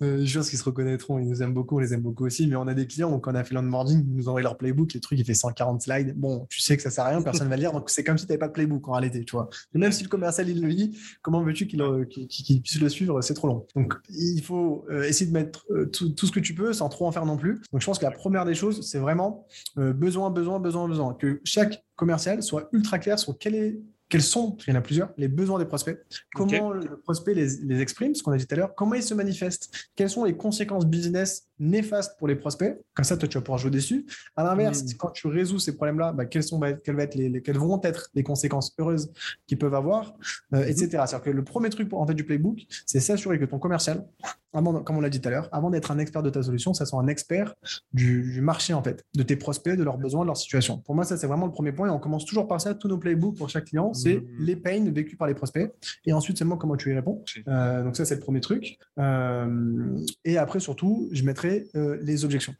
je 0.00 0.38
pense 0.38 0.50
qu'ils 0.50 0.58
se 0.58 0.64
reconnaîtront, 0.64 1.18
ils 1.18 1.28
nous 1.28 1.42
aiment 1.42 1.54
beaucoup, 1.54 1.76
on 1.76 1.80
les 1.80 1.94
aime 1.94 2.00
beaucoup 2.00 2.26
aussi. 2.26 2.46
Mais 2.46 2.56
on 2.56 2.66
a 2.66 2.74
des 2.74 2.86
clients 2.86 3.18
quand 3.18 3.32
on 3.32 3.34
a 3.34 3.44
fait 3.44 3.54
l'onboarding, 3.54 4.04
ils 4.06 4.16
nous 4.16 4.28
envoient 4.28 4.42
leur 4.42 4.56
playbook, 4.56 4.92
les 4.92 5.00
trucs, 5.00 5.18
il 5.18 5.24
fait 5.24 5.34
140 5.34 5.82
slides. 5.82 6.14
Bon, 6.16 6.46
tu 6.48 6.60
sais 6.60 6.76
que 6.76 6.82
ça 6.82 6.90
sert 6.90 7.04
à 7.04 7.08
rien, 7.08 7.22
personne 7.22 7.46
ne 7.46 7.50
va 7.50 7.56
le 7.56 7.62
lire. 7.62 7.72
Donc, 7.72 7.90
c'est 7.90 8.04
comme 8.04 8.18
si 8.18 8.26
tu 8.26 8.32
n'avais 8.32 8.38
pas 8.38 8.48
de 8.48 8.52
playbook 8.52 8.86
en 8.88 8.92
réalité, 8.92 9.24
tu 9.24 9.32
vois. 9.32 9.48
même 9.74 9.92
si 9.92 10.02
le 10.02 10.08
commercial, 10.08 10.48
il 10.48 10.60
le 10.60 10.68
lit, 10.68 10.98
comment 11.22 11.42
veux-tu 11.42 11.66
qu'il 11.66 12.62
puisse 12.62 12.80
le 12.80 12.88
suivre 12.88 13.20
C'est 13.22 13.34
trop 13.34 13.48
long. 13.48 13.66
Donc, 13.74 13.94
il 14.10 14.42
faut 14.42 14.84
euh, 14.90 15.04
essayer 15.04 15.26
de 15.26 15.32
mettre 15.32 15.64
euh, 15.70 15.86
tout, 15.86 16.14
ce 16.26 16.32
que 16.32 16.40
tu 16.40 16.54
peux 16.54 16.72
sans 16.72 16.88
trop 16.88 17.06
en 17.06 17.12
faire 17.12 17.26
non 17.26 17.36
plus. 17.36 17.60
Donc, 17.72 17.80
je 17.80 17.86
pense 17.86 17.98
que 17.98 18.04
la 18.04 18.10
première 18.10 18.44
des 18.44 18.54
choses, 18.54 18.86
c'est 18.88 18.98
vraiment 18.98 19.46
besoin, 19.76 20.30
besoin, 20.30 20.60
besoin, 20.60 20.88
besoin. 20.88 21.14
Que 21.14 21.40
chaque 21.44 21.84
commercial 21.96 22.42
soit 22.42 22.68
ultra 22.72 22.98
clair 22.98 23.18
sur 23.18 23.36
quel 23.38 23.54
est 23.54 23.80
quels 24.12 24.20
sont, 24.20 24.50
parce 24.50 24.64
qu'il 24.64 24.74
y 24.74 24.76
en 24.76 24.78
a 24.78 24.82
plusieurs, 24.82 25.10
les 25.16 25.26
besoins 25.26 25.58
des 25.58 25.64
prospects, 25.64 25.98
comment 26.34 26.70
le 26.70 27.00
prospect 27.00 27.32
les, 27.32 27.80
exprime, 27.80 28.14
ce 28.14 28.22
qu'on 28.22 28.32
a 28.32 28.36
dit 28.36 28.46
tout 28.46 28.54
à 28.54 28.58
l'heure, 28.58 28.74
comment 28.74 28.94
ils 28.94 29.02
se 29.02 29.14
manifestent, 29.14 29.74
quelles 29.96 30.10
sont 30.10 30.24
les 30.24 30.36
conséquences 30.36 30.84
business 30.84 31.48
néfastes 31.58 32.18
pour 32.18 32.28
les 32.28 32.36
prospects, 32.36 32.78
comme 32.92 33.06
ça, 33.06 33.16
toi, 33.16 33.26
tu 33.26 33.38
vas 33.38 33.40
pouvoir 33.40 33.56
jouer 33.56 33.70
dessus. 33.70 34.04
À 34.36 34.44
l'inverse, 34.44 34.82
hmm. 34.82 34.96
quand 34.98 35.12
tu 35.12 35.28
résous 35.28 35.58
ces 35.58 35.74
problèmes-là, 35.74 36.12
bah, 36.12 36.26
quelles, 36.26 36.42
sont, 36.42 36.58
bah, 36.58 36.74
quelles, 36.74 37.00
être 37.00 37.14
les, 37.14 37.40
quelles, 37.40 37.56
vont 37.56 37.80
être 37.84 38.10
les 38.12 38.22
conséquences 38.22 38.74
heureuses 38.78 39.10
qu'ils 39.46 39.56
peuvent 39.56 39.74
avoir, 39.74 40.12
euh, 40.52 40.62
etc. 40.64 40.88
C'est-à-dire 40.90 41.22
que 41.22 41.30
le 41.30 41.42
premier 41.42 41.70
truc 41.70 41.90
en 41.94 42.06
fait, 42.06 42.12
du 42.12 42.24
playbook, 42.24 42.66
c'est 42.84 43.00
s'assurer 43.00 43.38
que 43.38 43.46
ton 43.46 43.58
commercial, 43.58 44.06
comme 44.52 44.96
on 44.96 45.00
l'a 45.00 45.08
dit 45.08 45.20
tout 45.20 45.28
à 45.28 45.30
l'heure, 45.30 45.48
avant 45.52 45.70
d'être 45.70 45.90
un 45.90 45.98
expert 45.98 46.22
de 46.22 46.30
ta 46.30 46.42
solution, 46.42 46.74
ça 46.74 46.84
soit 46.84 47.00
un 47.00 47.06
expert 47.08 47.54
du, 47.92 48.40
marché, 48.42 48.74
en 48.74 48.82
fait, 48.82 49.04
de 49.14 49.22
tes 49.22 49.36
prospects, 49.36 49.76
de 49.76 49.82
leurs 49.82 49.98
besoins, 49.98 50.22
de 50.22 50.26
leur 50.26 50.36
situation. 50.36 50.78
Pour 50.78 50.94
moi, 50.94 51.04
ça, 51.04 51.16
c'est 51.16 51.26
vraiment 51.26 51.46
le 51.46 51.52
premier 51.52 51.72
point. 51.72 51.88
Et 51.88 51.90
on 51.90 51.98
commence 51.98 52.24
toujours 52.24 52.48
par 52.48 52.60
ça. 52.60 52.74
Tous 52.74 52.88
nos 52.88 52.98
playbooks 52.98 53.36
pour 53.36 53.48
chaque 53.48 53.66
client, 53.66 53.94
c'est 53.94 54.16
mmh. 54.16 54.26
les 54.40 54.56
pains 54.56 54.90
vécus 54.90 55.16
par 55.16 55.28
les 55.28 55.34
prospects. 55.34 55.72
Et 56.04 56.12
ensuite, 56.12 56.38
seulement 56.38 56.56
comment 56.56 56.76
tu 56.76 56.90
y 56.90 56.94
réponds. 56.94 57.24
Euh, 57.48 57.82
donc, 57.82 57.96
ça, 57.96 58.04
c'est 58.04 58.16
le 58.16 58.20
premier 58.20 58.40
truc. 58.40 58.78
Euh, 58.98 59.98
et 60.24 60.38
après, 60.38 60.60
surtout, 60.60 61.08
je 61.12 61.24
mettrai 61.24 61.68
euh, 61.74 61.98
les 62.02 62.24
objections. 62.24 62.54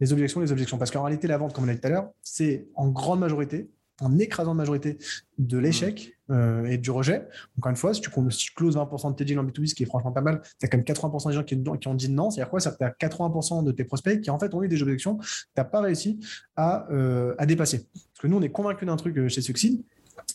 Les 0.00 0.12
objections, 0.12 0.40
les 0.40 0.52
objections. 0.52 0.78
Parce 0.78 0.90
qu'en 0.90 1.02
réalité, 1.02 1.26
la 1.26 1.38
vente, 1.38 1.52
comme 1.52 1.64
on 1.64 1.66
l'a 1.66 1.74
dit 1.74 1.80
tout 1.80 1.86
à 1.86 1.90
l'heure, 1.90 2.10
c'est 2.22 2.66
en 2.74 2.88
grande 2.88 3.20
majorité 3.20 3.68
en 4.00 4.18
écrasante 4.18 4.56
majorité 4.56 4.98
de 5.38 5.58
l'échec 5.58 6.18
euh, 6.30 6.64
et 6.66 6.78
du 6.78 6.90
rejet. 6.90 7.26
Encore 7.58 7.70
une 7.70 7.76
fois, 7.76 7.94
si 7.94 8.00
tu, 8.00 8.10
si 8.30 8.54
closes 8.54 8.76
20% 8.76 9.12
de 9.12 9.16
tes 9.16 9.24
deals 9.24 9.38
en 9.38 9.44
B2B, 9.44 9.66
ce 9.66 9.74
qui 9.74 9.82
est 9.82 9.86
franchement 9.86 10.12
pas 10.12 10.20
mal, 10.20 10.42
tu 10.58 10.66
as 10.66 10.68
quand 10.68 10.76
même 10.76 10.84
80% 10.84 11.28
des 11.28 11.34
gens 11.34 11.42
qui, 11.42 11.88
ont 11.88 11.94
dit 11.94 12.08
non. 12.10 12.30
C'est-à-dire 12.30 12.50
quoi 12.50 12.60
que 12.60 12.64
tu 12.64 12.84
as 12.84 12.90
80% 12.90 13.64
de 13.64 13.72
tes 13.72 13.84
prospects 13.84 14.20
qui 14.20 14.30
en 14.30 14.38
fait 14.38 14.52
ont 14.54 14.62
eu 14.62 14.68
des 14.68 14.82
objections 14.82 15.18
tu 15.18 15.26
n'as 15.56 15.64
pas 15.64 15.80
réussi 15.80 16.20
à, 16.56 16.90
euh, 16.90 17.34
à, 17.38 17.46
dépasser. 17.46 17.88
Parce 17.94 18.22
que 18.22 18.26
nous, 18.26 18.36
on 18.36 18.42
est 18.42 18.50
convaincus 18.50 18.86
d'un 18.86 18.96
truc 18.96 19.16
euh, 19.18 19.28
chez 19.28 19.40
Succeed, 19.40 19.82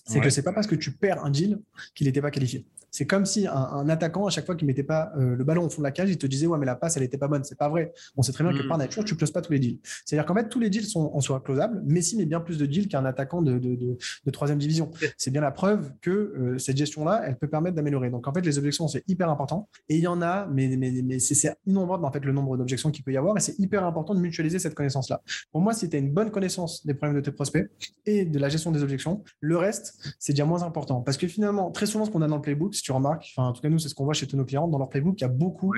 c'est 0.05 0.19
que 0.19 0.29
c'est 0.29 0.43
pas 0.43 0.53
parce 0.53 0.67
que 0.67 0.75
tu 0.75 0.91
perds 0.91 1.23
un 1.23 1.29
deal 1.29 1.59
qu'il 1.95 2.07
n'était 2.07 2.21
pas 2.21 2.31
qualifié. 2.31 2.65
C'est 2.91 3.05
comme 3.05 3.25
si 3.25 3.47
un, 3.47 3.87
attaquant, 3.87 4.27
à 4.27 4.29
chaque 4.29 4.45
fois 4.45 4.55
qu'il 4.55 4.67
mettait 4.67 4.83
pas 4.83 5.13
euh, 5.17 5.35
le 5.35 5.43
ballon 5.45 5.65
au 5.65 5.69
fond 5.69 5.81
de 5.81 5.87
la 5.87 5.91
cage, 5.91 6.09
il 6.09 6.17
te 6.17 6.27
disait 6.27 6.45
ouais 6.45 6.59
mais 6.59 6.65
la 6.65 6.75
passe 6.75 6.97
elle 6.97 7.03
était 7.03 7.17
pas 7.17 7.29
bonne. 7.29 7.43
C'est 7.45 7.57
pas 7.57 7.69
vrai. 7.69 7.93
On 8.17 8.21
sait 8.21 8.33
très 8.33 8.43
bien 8.43 8.53
que 8.53 8.63
mm. 8.63 8.67
par 8.67 8.77
nature 8.77 9.05
tu 9.05 9.15
closes 9.15 9.31
pas 9.31 9.41
tous 9.41 9.53
les 9.53 9.59
deals. 9.59 9.79
C'est-à-dire 10.05 10.25
qu'en 10.25 10.35
fait 10.35 10.49
tous 10.49 10.59
les 10.59 10.69
deals 10.69 10.85
sont 10.85 11.09
en 11.13 11.21
soi 11.21 11.39
closables. 11.39 11.81
Messi 11.85 12.17
met 12.17 12.25
bien 12.25 12.41
plus 12.41 12.57
de 12.57 12.65
deals 12.65 12.89
qu'un 12.89 13.05
attaquant 13.05 13.41
de, 13.41 13.57
de, 13.57 14.31
troisième 14.31 14.59
division. 14.59 14.91
C'est 15.17 15.31
bien 15.31 15.41
la 15.41 15.51
preuve 15.51 15.91
que 16.01 16.09
euh, 16.09 16.57
cette 16.57 16.77
gestion 16.77 17.05
là, 17.05 17.21
elle 17.25 17.37
peut 17.37 17.47
permettre 17.47 17.75
d'améliorer. 17.75 18.09
Donc 18.09 18.27
en 18.27 18.33
fait 18.33 18.41
les 18.41 18.57
objections 18.57 18.89
c'est 18.89 19.03
hyper 19.07 19.29
important 19.29 19.69
et 19.87 19.95
il 19.95 20.01
y 20.01 20.07
en 20.07 20.21
a, 20.21 20.47
mais, 20.47 20.75
mais, 20.75 20.91
mais 21.03 21.19
c'est 21.19 21.55
innombrable 21.65 22.03
en 22.03 22.11
fait 22.11 22.25
le 22.25 22.33
nombre 22.33 22.57
d'objections 22.57 22.91
qu'il 22.91 23.05
peut 23.05 23.13
y 23.13 23.17
avoir 23.17 23.37
et 23.37 23.39
c'est 23.39 23.57
hyper 23.57 23.85
important 23.85 24.13
de 24.13 24.19
mutualiser 24.19 24.59
cette 24.59 24.75
connaissance 24.75 25.09
là. 25.09 25.21
Pour 25.53 25.61
moi 25.61 25.73
si 25.73 25.89
tu 25.89 25.95
as 25.95 25.99
une 25.99 26.11
bonne 26.11 26.29
connaissance 26.29 26.85
des 26.85 26.93
problèmes 26.93 27.15
de 27.15 27.23
tes 27.23 27.31
prospects 27.31 27.69
et 28.05 28.25
de 28.25 28.39
la 28.39 28.49
gestion 28.49 28.71
des 28.71 28.83
objections, 28.83 29.23
le 29.39 29.55
reste 29.55 29.70
c'est 29.71 30.33
déjà 30.33 30.45
moins 30.45 30.63
important 30.63 31.01
parce 31.01 31.17
que 31.17 31.27
finalement 31.27 31.71
très 31.71 31.85
souvent 31.85 32.05
ce 32.05 32.11
qu'on 32.11 32.21
a 32.21 32.27
dans 32.27 32.35
le 32.35 32.41
playbook, 32.41 32.75
si 32.75 32.81
tu 32.81 32.91
remarques, 32.91 33.33
enfin 33.35 33.51
tout 33.53 33.61
cas, 33.61 33.69
nous, 33.69 33.79
c'est 33.79 33.89
ce 33.89 33.95
qu'on 33.95 34.05
voit 34.05 34.13
chez 34.13 34.27
tous 34.27 34.37
nos 34.37 34.45
clients. 34.45 34.67
Dans 34.67 34.77
leur 34.77 34.89
playbook, 34.89 35.19
il 35.19 35.23
y 35.23 35.25
a 35.25 35.29
beaucoup 35.29 35.73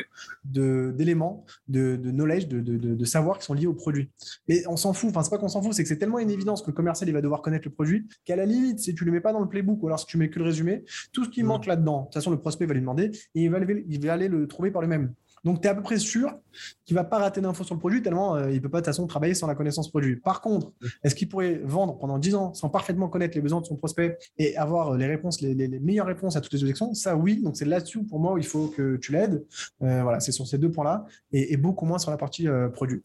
d'éléments, 0.46 1.46
de, 1.68 1.98
knowledge, 1.98 2.48
de, 2.48 3.06
savoir 3.06 3.38
qui 3.38 3.46
sont 3.46 3.54
liés 3.54 3.68
au 3.68 3.74
produit. 3.74 4.10
Mais 4.48 4.66
on 4.68 4.78
s'en 4.78 4.94
fout. 4.94 5.10
Enfin, 5.10 5.24
c'est 5.24 5.30
pas 5.30 5.38
qu'on 5.38 5.50
s'en 5.50 5.62
fout, 5.62 5.74
c'est 5.74 5.84
que 5.84 5.90
c'est 5.90 5.98
tellement 5.98 6.20
une 6.20 6.32
évidence 6.32 6.62
que 6.62 6.68
le 6.68 6.74
commercial, 6.74 7.10
il 7.10 7.14
va 7.14 7.22
devoir 7.22 7.42
connaître 7.42 7.68
le 7.68 7.74
produit 7.74 8.08
qu'à 8.26 8.36
la 8.36 8.46
limite, 8.46 8.80
si 8.80 8.96
tu 8.96 9.04
ne 9.04 9.08
le 9.08 9.14
mets 9.14 9.22
pas 9.22 9.34
dans 9.34 9.42
le 9.42 9.50
playbook 9.50 9.82
ou 9.84 9.88
alors 9.88 10.00
si 10.00 10.06
tu 10.06 10.18
mets 10.18 10.30
que 10.30 10.40
le 10.40 10.46
résumé, 10.46 10.84
tout 11.12 11.26
ce 11.26 11.30
qui 11.30 11.44
mm. 11.44 11.48
manque 11.48 11.66
là-dedans, 11.66 12.00
de 12.00 12.06
toute 12.06 12.14
façon, 12.14 12.32
le 12.32 12.40
prospect 12.40 12.66
va 12.66 12.74
lui 12.74 12.82
demander 12.82 13.12
et 13.36 13.44
il 13.44 13.50
va, 13.50 13.60
il 13.62 14.06
va 14.06 14.14
aller 14.14 14.28
le 14.28 14.48
trouver 14.48 14.72
par 14.72 14.82
lui-même. 14.82 15.14
Donc, 15.44 15.62
tu 15.62 15.68
es 15.68 15.72
à 15.72 15.76
peu 15.76 15.82
près 15.82 16.00
sûr 16.00 16.40
qu'il 16.86 16.96
ne 16.96 17.02
va 17.02 17.04
pas 17.04 17.18
rater 17.18 17.42
d'infos 17.42 17.64
sur 17.64 17.76
le 17.76 17.80
produit, 17.80 18.02
tellement 18.02 18.36
euh, 18.36 18.50
il 18.50 18.56
ne 18.56 18.60
peut 18.60 18.70
pas 18.70 18.80
de 18.80 18.86
toute 18.86 18.94
façon 18.94 19.08
travailler 19.08 19.34
sans 19.34 19.48
la 19.48 19.56
connaissance 19.56 19.90
produit. 19.90 20.16
Par 20.16 20.42
contre, 20.42 20.72
est-ce 21.04 21.16
qu'il 21.16 21.28
pourrait 21.28 21.62
vendre 21.64 21.98
pendant 21.98 22.18
10 22.18 22.36
ans 22.36 22.54
sans 22.54 22.70
parfaitement 22.70 23.10
connaître 23.10 23.36
les 23.36 23.42
besoins 23.42 23.60
de 23.60 23.66
son 23.66 23.76
prospect 23.76 24.18
et 24.38 24.56
avoir 24.56 24.94
euh, 24.94 24.98
les 24.98 25.06
réponses, 25.06 25.42
les, 25.42 25.68
meilleures 25.80 26.08
réponses 26.08 26.38
à 26.38 26.42
toutes 26.42 26.54
les 26.54 26.64
objections? 26.64 26.94
Ça, 26.94 27.18
oui. 27.18 27.42
Donc, 27.42 27.58
c'est 27.58 27.66
là-dessus, 27.66 28.04
pour 28.04 28.20
moi, 28.20 28.34
où 28.34 28.38
il 28.38 28.46
faut 28.46 28.68
que 28.68 28.96
tu 28.96 29.12
l'aides. 29.12 29.46
Euh, 29.82 30.02
voilà, 30.04 30.22
c'est 30.22 30.32
sur 30.32 30.48
ces 30.48 30.58
deux 30.58 30.72
points-là 30.72 31.06
et, 31.32 31.58
beaucoup 31.58 31.86
moins 31.86 32.00
sur 32.00 32.12
la 32.12 32.18
partie 32.18 32.48
produit. 32.74 33.04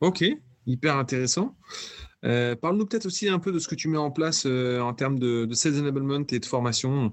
Ok, 0.00 0.24
hyper 0.66 0.96
intéressant. 0.96 1.54
Parle-nous 2.22 2.86
peut-être 2.86 3.06
aussi 3.06 3.28
un 3.28 3.38
peu 3.38 3.52
de 3.52 3.58
ce 3.58 3.68
que 3.68 3.76
tu 3.76 3.88
mets 3.88 3.98
en 3.98 4.10
place 4.10 4.46
en 4.46 4.92
termes 4.94 5.18
de, 5.18 5.44
de 5.44 5.54
sales 5.54 5.78
enablement 5.78 6.24
et 6.30 6.40
de 6.40 6.44
formation. 6.44 7.12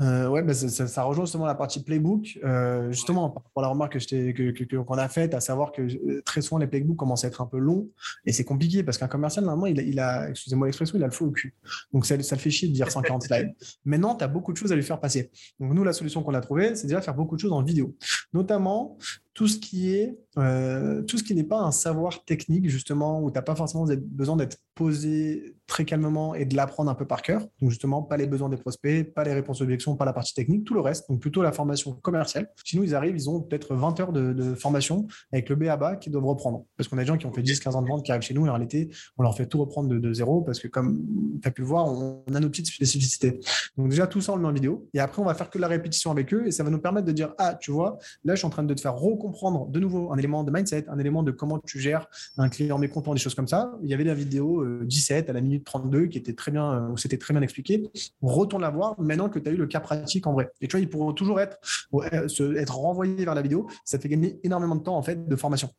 Euh, 0.00 0.28
ouais, 0.28 0.42
bah, 0.42 0.54
ça, 0.54 1.02
rejoint 1.02 1.24
justement 1.24 1.46
la 1.46 1.54
partie 1.54 1.82
playbook. 1.82 2.38
Euh, 2.42 2.90
justement, 2.90 3.30
pour 3.30 3.62
la 3.62 3.68
remarque 3.68 3.98
que 3.98 4.76
qu'on 4.76 4.94
a 4.94 5.08
faite, 5.08 5.34
à 5.34 5.40
savoir 5.40 5.72
que 5.72 5.82
euh, 5.82 6.22
très 6.24 6.40
souvent 6.40 6.58
les 6.58 6.66
playbooks 6.66 6.96
commencent 6.96 7.24
à 7.24 7.28
être 7.28 7.40
un 7.40 7.46
peu 7.46 7.58
longs 7.58 7.88
et 8.24 8.32
c'est 8.32 8.44
compliqué 8.44 8.82
parce 8.82 8.98
qu'un 8.98 9.08
commercial, 9.08 9.44
normalement, 9.44 9.66
il, 9.66 10.00
a, 10.00 10.30
excusez-moi 10.30 10.66
l'expression, 10.66 10.96
il 10.96 11.02
a 11.02 11.06
le 11.06 11.12
feu 11.12 11.26
au 11.26 11.30
cul. 11.30 11.54
Donc 11.92 12.06
ça, 12.06 12.20
ça 12.22 12.34
le 12.34 12.40
fait 12.40 12.50
chier 12.50 12.68
de 12.68 12.72
dire 12.72 12.90
140 12.90 13.24
slides. 13.24 13.52
Maintenant, 13.84 14.14
tu 14.14 14.24
as 14.24 14.28
beaucoup 14.28 14.52
de 14.52 14.56
choses 14.56 14.72
à 14.72 14.76
lui 14.76 14.82
faire 14.82 15.00
passer. 15.00 15.30
Donc 15.58 15.74
nous, 15.74 15.84
la 15.84 15.92
solution 15.92 16.22
qu'on 16.22 16.34
a 16.34 16.40
trouvée, 16.40 16.74
c'est 16.74 16.86
déjà 16.86 17.00
faire 17.02 17.14
beaucoup 17.14 17.36
de 17.36 17.40
choses 17.40 17.52
en 17.52 17.62
vidéo. 17.62 17.94
Notamment, 18.32 18.96
tout 19.40 19.48
ce 19.48 19.56
qui 19.56 19.94
est 19.94 20.18
euh, 20.38 21.02
tout 21.02 21.18
ce 21.18 21.24
qui 21.24 21.34
n'est 21.34 21.44
pas 21.44 21.58
un 21.58 21.72
savoir 21.72 22.24
technique 22.24 22.68
justement 22.68 23.20
où 23.20 23.30
tu 23.30 23.34
n'as 23.34 23.42
pas 23.42 23.56
forcément 23.56 23.84
besoin 23.88 24.36
d'être 24.36 24.58
posé 24.76 25.56
très 25.66 25.84
calmement 25.84 26.34
et 26.34 26.44
de 26.44 26.56
l'apprendre 26.56 26.90
un 26.90 26.94
peu 26.94 27.06
par 27.06 27.20
cœur. 27.20 27.40
Donc 27.60 27.70
justement, 27.70 28.02
pas 28.02 28.16
les 28.16 28.26
besoins 28.26 28.48
des 28.48 28.56
prospects, 28.56 29.12
pas 29.12 29.24
les 29.24 29.32
réponses 29.32 29.60
aux 29.60 29.64
objections, 29.64 29.96
pas 29.96 30.04
la 30.04 30.12
partie 30.12 30.32
technique, 30.32 30.64
tout 30.64 30.74
le 30.74 30.80
reste. 30.80 31.08
Donc 31.10 31.20
plutôt 31.20 31.42
la 31.42 31.52
formation 31.52 31.92
commerciale. 31.92 32.50
Sinon, 32.64 32.82
ils 32.82 32.94
arrivent, 32.94 33.16
ils 33.16 33.28
ont 33.28 33.40
peut-être 33.40 33.74
20 33.74 34.00
heures 34.00 34.12
de, 34.12 34.54
formation 34.54 35.06
avec 35.32 35.48
le 35.48 35.56
B 35.56 35.64
à 35.64 35.76
bas 35.76 35.96
qu'ils 35.96 36.12
doivent 36.12 36.26
reprendre. 36.26 36.64
Parce 36.76 36.88
qu'on 36.88 36.96
a 36.98 37.02
des 37.02 37.06
gens 37.06 37.18
qui 37.18 37.26
ont 37.26 37.32
fait 37.32 37.42
10-15 37.42 37.74
ans 37.74 37.82
de 37.82 37.88
vente 37.88 38.04
qui 38.04 38.10
arrivent 38.10 38.22
chez 38.22 38.34
nous 38.34 38.46
et 38.46 38.48
en 38.48 38.54
réalité, 38.54 38.88
on 39.18 39.22
leur 39.22 39.36
fait 39.36 39.46
tout 39.46 39.58
reprendre 39.58 39.88
de, 39.88 40.12
zéro 40.12 40.40
parce 40.42 40.60
que 40.60 40.68
comme 40.68 41.04
tu 41.42 41.46
as 41.46 41.50
pu 41.50 41.60
le 41.60 41.66
voir, 41.66 41.86
on, 41.86 42.24
a 42.34 42.40
nos 42.40 42.48
petites 42.48 42.68
spécificités. 42.68 43.40
Donc 43.76 43.90
déjà, 43.90 44.06
tout 44.06 44.20
ça, 44.20 44.32
on 44.32 44.36
le 44.36 44.42
met 44.42 44.48
en 44.48 44.52
vidéo. 44.52 44.88
Et 44.94 45.00
après, 45.00 45.20
on 45.20 45.24
va 45.24 45.34
faire 45.34 45.50
que 45.50 45.58
la 45.58 45.68
répétition 45.68 46.10
avec 46.10 46.32
eux 46.32 46.46
et 46.46 46.52
ça 46.52 46.64
va 46.64 46.70
nous 46.70 46.80
permettre 46.80 47.06
de 47.06 47.12
dire, 47.12 47.34
ah, 47.38 47.54
tu 47.54 47.70
vois, 47.70 47.98
là, 48.24 48.34
je 48.34 48.38
suis 48.38 48.46
en 48.46 48.50
train 48.50 48.64
de 48.64 48.74
te 48.74 48.80
faire 48.80 48.96
recomprendre 49.30 49.66
de 49.66 49.80
nouveau 49.80 50.12
un 50.12 50.18
élément 50.18 50.44
de 50.44 50.50
mindset, 50.50 50.86
un 50.88 50.98
élément 50.98 51.22
de 51.22 51.30
comment 51.30 51.58
tu 51.58 51.80
gères 51.80 52.08
un 52.38 52.48
client 52.48 52.78
mécontent, 52.78 53.12
des 53.14 53.20
choses 53.20 53.34
comme 53.34 53.48
ça. 53.48 53.72
Il 53.82 53.90
y 53.90 53.94
avait 53.94 54.04
la 54.04 54.14
vidéo 54.14 54.64
17 54.84 55.28
euh, 55.28 55.30
à 55.30 55.34
la 55.34 55.40
minute 55.40 55.64
32 55.64 56.06
qui 56.06 56.18
était 56.18 56.34
très 56.34 56.50
bien, 56.50 56.88
où 56.88 56.96
c'était 56.96 57.18
très 57.18 57.34
bien 57.34 57.42
expliqué. 57.42 57.90
Retourne 58.22 58.62
la 58.62 58.70
voir 58.70 59.00
maintenant 59.00 59.28
que 59.28 59.38
tu 59.38 59.48
as 59.48 59.52
eu 59.52 59.56
le 59.56 59.66
cas 59.66 59.80
pratique 59.80 60.26
en 60.26 60.32
vrai. 60.32 60.50
Et 60.60 60.68
tu 60.68 60.76
vois, 60.76 60.80
ils 60.80 60.88
pourront 60.88 61.12
toujours 61.12 61.40
être, 61.40 61.58
euh, 61.94 62.56
être 62.56 62.76
renvoyés 62.76 63.24
vers 63.24 63.34
la 63.34 63.42
vidéo. 63.42 63.68
Ça 63.84 63.98
fait 63.98 64.08
gagner 64.08 64.40
énormément 64.42 64.76
de 64.76 64.82
temps 64.82 64.96
en 64.96 65.02
fait 65.02 65.28
de 65.28 65.36
formation. 65.36 65.70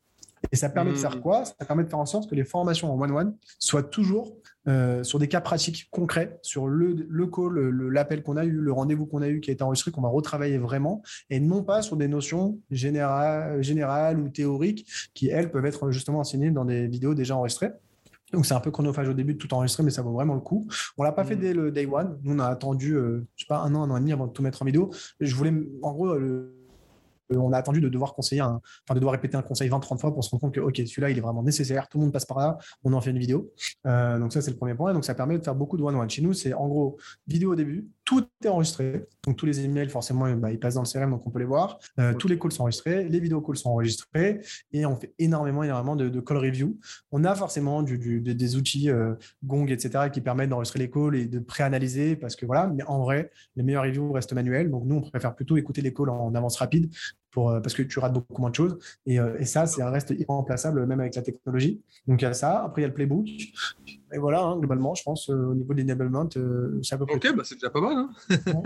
Et 0.51 0.55
ça 0.55 0.69
permet 0.69 0.91
de 0.91 0.97
faire 0.97 1.17
mmh. 1.17 1.21
quoi? 1.21 1.45
Ça 1.45 1.65
permet 1.65 1.83
de 1.83 1.89
faire 1.89 1.99
en 1.99 2.05
sorte 2.05 2.29
que 2.29 2.35
les 2.35 2.43
formations 2.43 2.91
en 2.91 2.99
one-one 2.99 3.35
soient 3.59 3.83
toujours 3.83 4.37
euh, 4.67 5.03
sur 5.03 5.17
des 5.19 5.27
cas 5.27 5.41
pratiques 5.41 5.87
concrets, 5.91 6.39
sur 6.41 6.67
le, 6.67 6.93
le 6.93 7.27
call, 7.27 7.57
l'appel 7.89 8.21
qu'on 8.21 8.37
a 8.37 8.45
eu, 8.45 8.51
le 8.51 8.71
rendez-vous 8.71 9.05
qu'on 9.05 9.21
a 9.21 9.27
eu 9.27 9.39
qui 9.39 9.49
a 9.49 9.53
été 9.53 9.63
enregistré, 9.63 9.91
qu'on 9.91 10.01
va 10.01 10.09
retravailler 10.09 10.57
vraiment, 10.57 11.01
et 11.29 11.39
non 11.39 11.63
pas 11.63 11.81
sur 11.81 11.95
des 11.95 12.07
notions 12.07 12.59
générales, 12.69 13.61
générales 13.63 14.19
ou 14.19 14.29
théoriques 14.29 14.87
qui, 15.13 15.29
elles, 15.29 15.51
peuvent 15.51 15.65
être 15.65 15.91
justement 15.91 16.19
enseignées 16.19 16.51
dans 16.51 16.65
des 16.65 16.87
vidéos 16.87 17.15
déjà 17.15 17.35
enregistrées. 17.35 17.71
Donc 18.33 18.45
c'est 18.45 18.53
un 18.53 18.59
peu 18.61 18.71
chronophage 18.71 19.09
au 19.09 19.13
début 19.13 19.33
de 19.33 19.39
tout 19.39 19.53
enregistrer, 19.53 19.83
mais 19.83 19.89
ça 19.89 20.01
vaut 20.03 20.13
vraiment 20.13 20.35
le 20.35 20.41
coup. 20.41 20.67
On 20.97 21.03
l'a 21.03 21.11
pas 21.11 21.25
fait 21.25 21.35
mmh. 21.35 21.39
dès 21.39 21.53
le 21.53 21.71
day 21.71 21.85
one. 21.85 22.17
Nous 22.23 22.35
on 22.35 22.39
a 22.39 22.45
attendu, 22.45 22.95
euh, 22.95 23.27
je 23.35 23.43
sais 23.43 23.47
pas, 23.47 23.59
un 23.59 23.75
an, 23.75 23.83
un 23.83 23.89
an 23.89 23.97
et 23.97 23.99
demi 23.99 24.13
avant 24.13 24.27
de 24.27 24.31
tout 24.31 24.43
mettre 24.43 24.61
en 24.61 24.65
vidéo. 24.65 24.91
Je 25.19 25.35
voulais, 25.35 25.53
en 25.81 25.91
gros, 25.91 26.15
le, 26.17 26.60
on 27.37 27.51
a 27.53 27.57
attendu 27.57 27.81
de 27.81 27.89
devoir 27.89 28.13
conseiller, 28.13 28.41
enfin 28.41 28.61
de 28.93 28.99
devoir 28.99 29.13
répéter 29.13 29.37
un 29.37 29.41
conseil 29.41 29.69
20-30 29.69 29.99
fois 29.99 30.13
pour 30.13 30.23
se 30.23 30.29
rendre 30.29 30.41
compte 30.41 30.53
que 30.53 30.59
ok, 30.59 30.77
celui-là 30.77 31.09
il 31.09 31.17
est 31.17 31.21
vraiment 31.21 31.43
nécessaire, 31.43 31.87
tout 31.87 31.97
le 31.97 32.03
monde 32.03 32.13
passe 32.13 32.25
par 32.25 32.39
là, 32.39 32.57
on 32.83 32.93
en 32.93 33.01
fait 33.01 33.11
une 33.11 33.19
vidéo. 33.19 33.51
Euh, 33.85 34.19
donc 34.19 34.33
ça 34.33 34.41
c'est 34.41 34.51
le 34.51 34.57
premier 34.57 34.75
point. 34.75 34.93
donc 34.93 35.05
ça 35.05 35.15
permet 35.15 35.37
de 35.37 35.43
faire 35.43 35.55
beaucoup 35.55 35.77
de 35.77 35.83
one-one. 35.83 36.09
Chez 36.09 36.21
nous 36.21 36.33
c'est 36.33 36.53
en 36.53 36.67
gros 36.67 36.97
vidéo 37.27 37.53
au 37.53 37.55
début, 37.55 37.87
tout 38.05 38.25
est 38.43 38.47
enregistré. 38.47 39.05
Donc 39.25 39.37
tous 39.37 39.45
les 39.45 39.63
emails 39.63 39.89
forcément 39.89 40.31
bah, 40.33 40.51
ils 40.51 40.59
passent 40.59 40.75
dans 40.75 40.83
le 40.83 40.87
CRM 40.87 41.11
donc 41.11 41.25
on 41.25 41.29
peut 41.29 41.39
les 41.39 41.45
voir. 41.45 41.79
Euh, 41.99 42.13
tous 42.13 42.27
les 42.27 42.37
calls 42.37 42.51
sont 42.51 42.63
enregistrés, 42.63 43.07
les 43.07 43.19
vidéos 43.19 43.41
calls 43.41 43.57
sont 43.57 43.69
enregistrés 43.69 44.41
et 44.71 44.85
on 44.85 44.95
fait 44.95 45.13
énormément 45.19 45.63
énormément 45.63 45.95
de, 45.95 46.19
call 46.19 46.37
review. 46.37 46.77
On 47.11 47.23
a 47.23 47.35
forcément 47.35 47.83
des 47.83 48.55
outils 48.55 48.89
Gong 49.43 49.67
etc 49.67 50.09
qui 50.11 50.21
permettent 50.21 50.49
d'enregistrer 50.49 50.79
les 50.79 50.89
calls 50.89 51.15
et 51.15 51.25
de 51.25 51.39
préanalyser 51.39 52.15
parce 52.15 52.35
que 52.35 52.45
voilà. 52.45 52.67
Mais 52.67 52.83
en 52.83 52.99
vrai 52.99 53.31
les 53.55 53.63
meilleurs 53.63 53.83
reviews 53.83 54.11
restent 54.11 54.33
manuels. 54.33 54.69
Donc 54.69 54.83
nous 54.85 54.95
on 54.95 55.01
préfère 55.01 55.35
plutôt 55.35 55.57
écouter 55.57 55.81
les 55.81 55.93
calls 55.93 56.09
en 56.09 56.33
avance 56.35 56.57
rapide 56.57 56.91
euh, 57.37 57.59
parce 57.59 57.73
que 57.73 57.81
tu 57.83 57.99
rates 57.99 58.13
beaucoup 58.13 58.41
moins 58.41 58.49
de 58.49 58.55
choses. 58.55 58.77
Et, 59.05 59.19
euh, 59.19 59.37
et 59.39 59.45
ça, 59.45 59.65
c'est 59.65 59.81
un 59.81 59.89
reste 59.89 60.13
irremplaçable, 60.17 60.85
même 60.85 60.99
avec 60.99 61.15
la 61.15 61.21
technologie. 61.21 61.81
Donc, 62.07 62.21
il 62.21 62.25
y 62.25 62.27
a 62.27 62.33
ça. 62.33 62.63
Après, 62.63 62.81
il 62.81 62.83
y 62.83 62.85
a 62.85 62.89
le 62.89 62.93
playbook. 62.93 63.27
Et 64.13 64.17
voilà, 64.17 64.43
hein, 64.43 64.57
globalement, 64.57 64.93
je 64.95 65.03
pense, 65.03 65.29
euh, 65.29 65.51
au 65.51 65.55
niveau 65.55 65.73
de 65.73 65.81
l'enablement, 65.81 66.27
c'est 66.81 66.95
à 66.95 66.97
peu 66.97 67.05
près. 67.05 67.15
Ok, 67.15 67.35
bah, 67.35 67.43
c'est 67.45 67.55
déjà 67.55 67.69
pas 67.69 67.81
mal. 67.81 67.97
Hein 67.97 68.63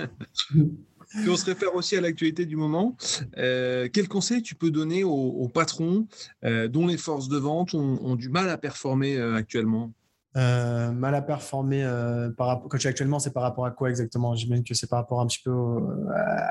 Et 1.23 1.29
on 1.29 1.35
se 1.35 1.45
réfère 1.45 1.75
aussi 1.75 1.95
à 1.95 2.01
l'actualité 2.01 2.45
du 2.45 2.55
moment. 2.55 2.97
quel 3.35 4.07
conseil 4.07 4.41
tu 4.41 4.55
peux 4.55 4.71
donner 4.71 5.03
aux, 5.03 5.47
patrons 5.53 6.07
dont 6.43 6.87
les 6.87 6.97
forces 6.97 7.29
de 7.29 7.37
vente 7.37 7.75
ont 7.75 8.15
du 8.15 8.29
mal 8.29 8.49
à 8.49 8.57
performer 8.57 9.17
actuellement? 9.17 9.93
Euh, 10.35 10.91
mal 10.91 11.15
à 11.15 11.21
performer 11.21 11.83
euh, 11.83 12.29
par 12.29 12.47
rapport, 12.47 12.69
quand 12.69 12.77
tu 12.77 12.87
actuellement, 12.87 13.19
c'est 13.19 13.31
par 13.31 13.43
rapport 13.43 13.65
à 13.65 13.71
quoi 13.71 13.89
exactement? 13.89 14.35
J'imagine 14.35 14.63
que 14.65 14.73
c'est 14.73 14.89
par 14.89 14.99
rapport 14.99 15.21
un 15.21 15.27
petit 15.27 15.41
peu 15.43 15.51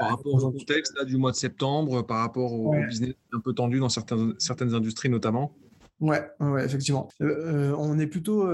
par 0.01 0.11
rapport 0.11 0.35
au 0.35 0.53
contexte 0.53 0.97
là, 0.97 1.05
du 1.05 1.16
mois 1.16 1.32
de 1.32 1.37
septembre, 1.37 2.03
par 2.03 2.18
rapport 2.18 2.53
au, 2.53 2.74
business 2.89 3.14
un 3.32 3.41
peu 3.41 3.53
tendu 3.53 3.80
dans 3.80 3.89
certaines, 3.89 4.35
certaines 4.39 4.74
industries 4.74 5.11
notamment. 5.11 5.55
Ouais, 6.01 6.22
ouais, 6.41 6.64
effectivement. 6.64 7.09
Euh, 7.22 7.74
on 7.78 7.99
est 7.99 8.07
plutôt 8.07 8.47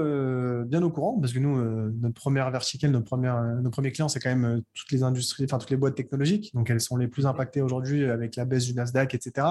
bien 0.65 0.83
au 0.83 0.89
courant 0.89 1.17
parce 1.19 1.33
que 1.33 1.39
nous, 1.39 1.59
notre 1.99 2.13
première 2.13 2.51
verticale, 2.51 2.91
notre 2.91 3.05
première, 3.05 3.41
nos 3.61 3.69
premiers 3.69 3.91
clients, 3.91 4.09
c'est 4.09 4.19
quand 4.19 4.35
même 4.35 4.61
toutes 4.73 4.91
les 4.91 5.01
industries, 5.01 5.45
enfin 5.45 5.57
toutes 5.57 5.71
les 5.71 5.77
boîtes 5.77 5.95
technologiques. 5.95 6.53
Donc 6.53 6.69
elles 6.69 6.81
sont 6.81 6.97
les 6.97 7.07
plus 7.07 7.25
impactées 7.25 7.61
aujourd'hui 7.61 8.05
avec 8.05 8.35
la 8.35 8.45
baisse 8.45 8.65
du 8.65 8.73
Nasdaq, 8.73 9.15
etc 9.15 9.47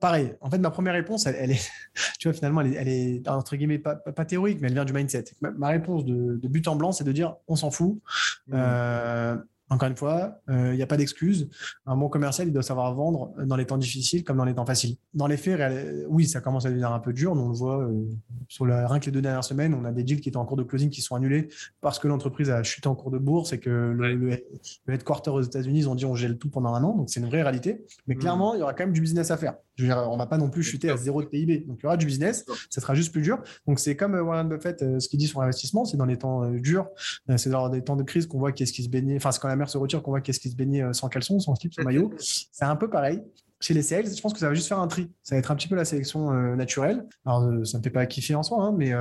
pareil, 0.00 0.34
en 0.40 0.50
fait, 0.50 0.58
ma 0.58 0.70
première 0.70 0.94
réponse, 0.94 1.26
elle, 1.26 1.52
est, 1.52 1.70
tu 2.18 2.28
vois, 2.28 2.34
finalement, 2.34 2.62
elle 2.62 2.88
est, 2.88 3.28
entre 3.28 3.56
guillemets, 3.56 3.78
pas, 3.78 3.96
théorique, 4.24 4.58
mais 4.60 4.68
elle 4.68 4.74
vient 4.74 4.84
du 4.84 4.92
mindset. 4.92 5.24
Ma, 5.40 5.68
réponse 5.68 6.04
de, 6.04 6.48
but 6.48 6.66
en 6.66 6.76
blanc, 6.76 6.92
c'est 6.92 7.04
de 7.04 7.12
dire, 7.12 7.36
on 7.46 7.56
s'en 7.56 7.70
fout. 7.70 8.00
Mmh. 8.48 8.52
Euh, 8.54 9.36
encore 9.70 9.88
une 9.88 9.96
fois, 9.96 10.40
il 10.48 10.54
euh, 10.54 10.74
n'y 10.74 10.82
a 10.82 10.86
pas 10.86 10.96
d'excuse. 10.96 11.48
Un 11.86 11.96
bon 11.96 12.08
commercial, 12.08 12.48
il 12.48 12.52
doit 12.52 12.62
savoir 12.62 12.92
vendre 12.92 13.32
dans 13.44 13.54
les 13.54 13.66
temps 13.66 13.78
difficiles 13.78 14.24
comme 14.24 14.36
dans 14.36 14.44
les 14.44 14.54
temps 14.54 14.66
faciles. 14.66 14.96
Dans 15.14 15.28
les 15.28 15.36
faits, 15.36 16.06
oui, 16.08 16.26
ça 16.26 16.40
commence 16.40 16.66
à 16.66 16.70
devenir 16.70 16.92
un 16.92 16.98
peu 16.98 17.12
dur. 17.12 17.32
On 17.32 17.48
le 17.48 17.54
voit 17.54 17.78
euh, 17.78 18.08
sur 18.48 18.66
la, 18.66 18.88
rien 18.88 18.98
que 18.98 19.06
les 19.06 19.12
deux 19.12 19.22
dernières 19.22 19.44
semaines, 19.44 19.72
on 19.72 19.84
a 19.84 19.92
des 19.92 20.02
deals 20.02 20.20
qui 20.20 20.28
étaient 20.28 20.38
en 20.38 20.44
cours 20.44 20.56
de 20.56 20.64
closing 20.64 20.90
qui 20.90 21.00
sont 21.00 21.14
annulés 21.14 21.48
parce 21.80 22.00
que 22.00 22.08
l'entreprise 22.08 22.50
a 22.50 22.64
chuté 22.64 22.88
en 22.88 22.96
cours 22.96 23.12
de 23.12 23.18
bourse 23.18 23.52
et 23.52 23.60
que 23.60 23.70
le, 23.70 24.42
headquarter 24.88 25.30
aux 25.30 25.42
États-Unis, 25.42 25.78
ils 25.78 25.88
ont 25.88 25.94
dit 25.94 26.04
on 26.04 26.16
gèle 26.16 26.36
tout 26.36 26.50
pendant 26.50 26.74
un 26.74 26.82
an. 26.82 26.96
Donc 26.96 27.08
c'est 27.08 27.20
une 27.20 27.26
vraie 27.26 27.42
réalité. 27.42 27.86
Mais 28.08 28.16
mmh. 28.16 28.18
clairement, 28.18 28.54
il 28.54 28.60
y 28.60 28.62
aura 28.62 28.74
quand 28.74 28.84
même 28.84 28.92
du 28.92 29.00
business 29.00 29.30
à 29.30 29.36
faire. 29.36 29.54
Je 29.80 29.86
veux 29.86 29.94
dire, 29.94 30.08
on 30.10 30.16
va 30.16 30.26
pas 30.26 30.38
non 30.38 30.50
plus 30.50 30.62
chuter 30.62 30.90
à 30.90 30.96
zéro 30.96 31.22
de 31.22 31.26
PIB. 31.26 31.64
Donc 31.66 31.78
il 31.80 31.82
y 31.84 31.86
aura 31.86 31.96
du 31.96 32.06
business. 32.06 32.44
Ça 32.68 32.80
sera 32.80 32.94
juste 32.94 33.12
plus 33.12 33.22
dur. 33.22 33.42
Donc 33.66 33.78
c'est 33.78 33.96
comme 33.96 34.14
euh, 34.14 34.22
Warren 34.22 34.48
Buffett, 34.48 34.78
ce 35.00 35.08
qu'il 35.08 35.18
dit 35.18 35.26
sur 35.26 35.40
l'investissement, 35.40 35.84
c'est 35.84 35.96
dans 35.96 36.06
les 36.06 36.18
temps 36.18 36.48
durs, 36.50 36.88
c'est 37.36 37.50
dans 37.50 37.68
des 37.68 37.82
temps 37.82 37.96
de 37.96 38.02
crise 38.02 38.26
qu'on 38.26 38.38
voit 38.38 38.52
qu'est-ce 38.52 38.72
qui 38.72 38.82
se 38.82 38.88
baigne. 38.88 39.16
Enfin, 39.16 39.30
quand 39.40 39.48
la 39.48 39.56
mer 39.56 39.68
se 39.68 39.78
retire, 39.78 40.02
qu'on 40.02 40.10
voit 40.10 40.20
qu'est-ce 40.20 40.40
qui 40.40 40.50
se 40.50 40.56
baignait 40.56 40.82
euh, 40.82 40.92
sans 40.92 41.08
caleçon, 41.08 41.40
sans 41.40 41.54
slip, 41.54 41.74
sans 41.74 41.82
maillot. 41.82 42.12
C'est 42.18 42.64
un 42.64 42.76
peu 42.76 42.88
pareil. 42.88 43.22
Chez 43.60 43.74
les 43.74 43.82
sales, 43.82 44.06
je 44.06 44.20
pense 44.22 44.32
que 44.32 44.38
ça 44.38 44.48
va 44.48 44.54
juste 44.54 44.68
faire 44.68 44.78
un 44.78 44.88
tri. 44.88 45.10
Ça 45.22 45.34
va 45.34 45.38
être 45.38 45.50
un 45.50 45.56
petit 45.56 45.68
peu 45.68 45.74
la 45.74 45.84
sélection 45.84 46.32
euh, 46.32 46.56
naturelle. 46.56 47.06
Alors, 47.26 47.42
euh, 47.42 47.64
ça 47.64 47.76
ne 47.76 47.80
me 47.80 47.84
fait 47.84 47.90
pas 47.90 48.06
kiffer 48.06 48.34
en 48.34 48.42
soi, 48.42 48.62
hein, 48.62 48.74
mais 48.76 48.92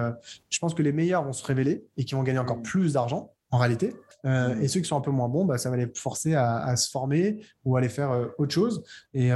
je 0.50 0.60
pense 0.60 0.74
que 0.74 0.82
les 0.82 0.92
meilleurs 0.92 1.24
vont 1.24 1.34
se 1.34 1.46
révéler 1.46 1.86
et 1.98 2.04
qui 2.04 2.16
vont 2.16 2.24
gagner 2.24 2.40
encore 2.40 2.62
plus 2.62 2.94
d'argent 2.94 3.34
en 3.52 3.58
réalité. 3.58 3.94
Et 4.26 4.68
ceux 4.68 4.82
qui 4.82 4.88
sont 4.88 4.98
un 4.98 5.02
peu 5.02 5.12
moins 5.12 5.30
bons, 5.30 5.46
bah, 5.46 5.58
ça 5.58 5.70
va 5.70 5.78
les 5.78 5.88
forcer 5.96 6.36
à, 6.36 6.76
se 6.76 6.90
former 6.90 7.40
ou 7.64 7.76
à 7.76 7.80
aller 7.80 7.90
faire 7.90 8.12
autre 8.38 8.54
chose. 8.54 8.84
Et 9.14 9.30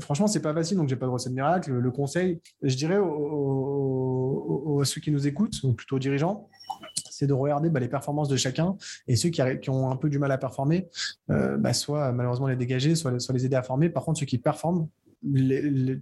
franchement, 0.00 0.26
c'est 0.26 0.42
pas 0.42 0.54
facile, 0.54 0.76
donc 0.76 0.88
j'ai 0.88 0.96
pas 0.96 1.06
de 1.06 1.10
recette 1.10 1.32
miracle. 1.32 1.72
Le, 1.72 1.90
conseil, 1.90 2.40
je 2.62 2.76
dirais 2.76 2.98
aux, 2.98 4.82
ceux 4.84 5.00
qui 5.00 5.10
nous 5.10 5.26
écoutent, 5.26 5.62
ou 5.62 5.72
plutôt 5.74 5.96
aux 5.96 6.00
dirigeants, 6.00 6.48
c'est 7.10 7.26
de 7.26 7.32
regarder 7.32 7.70
bah, 7.70 7.80
les 7.80 7.88
performances 7.88 8.28
de 8.28 8.36
chacun 8.36 8.76
et 9.06 9.16
ceux 9.16 9.30
qui, 9.30 9.70
ont 9.70 9.90
un 9.90 9.96
peu 9.96 10.08
du 10.08 10.18
mal 10.18 10.32
à 10.32 10.38
performer, 10.38 10.88
euh, 11.30 11.56
bah, 11.56 11.72
soit 11.72 12.12
malheureusement 12.12 12.48
les 12.48 12.56
dégager, 12.56 12.94
soit, 12.94 13.12
les 13.12 13.46
aider 13.46 13.56
à 13.56 13.62
former. 13.62 13.88
Par 13.88 14.04
contre, 14.04 14.20
ceux 14.20 14.26
qui 14.26 14.38
performent, 14.38 14.88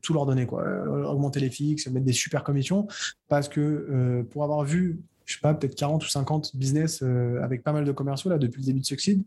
tout 0.03 0.14
leur 0.14 0.26
donner, 0.26 0.47
quoi. 0.47 0.64
Euh, 0.64 1.05
augmenter 1.05 1.39
les 1.39 1.51
fixes, 1.51 1.87
mettre 1.89 2.07
des 2.07 2.12
super 2.12 2.43
commissions, 2.43 2.89
parce 3.28 3.49
que 3.49 3.61
euh, 3.61 4.22
pour 4.24 4.43
avoir 4.43 4.64
vu 4.64 5.01
je 5.25 5.35
sais 5.35 5.41
pas, 5.41 5.55
peut-être 5.55 5.75
40 5.75 6.05
ou 6.05 6.09
50 6.09 6.57
business 6.57 7.03
avec 7.43 7.62
pas 7.62 7.73
mal 7.73 7.85
de 7.85 7.93
commerciaux 7.93 8.31
là 8.31 8.39
depuis 8.39 8.61
le 8.61 8.66
début 8.66 8.81
de 8.81 8.85
Succeed. 8.85 9.23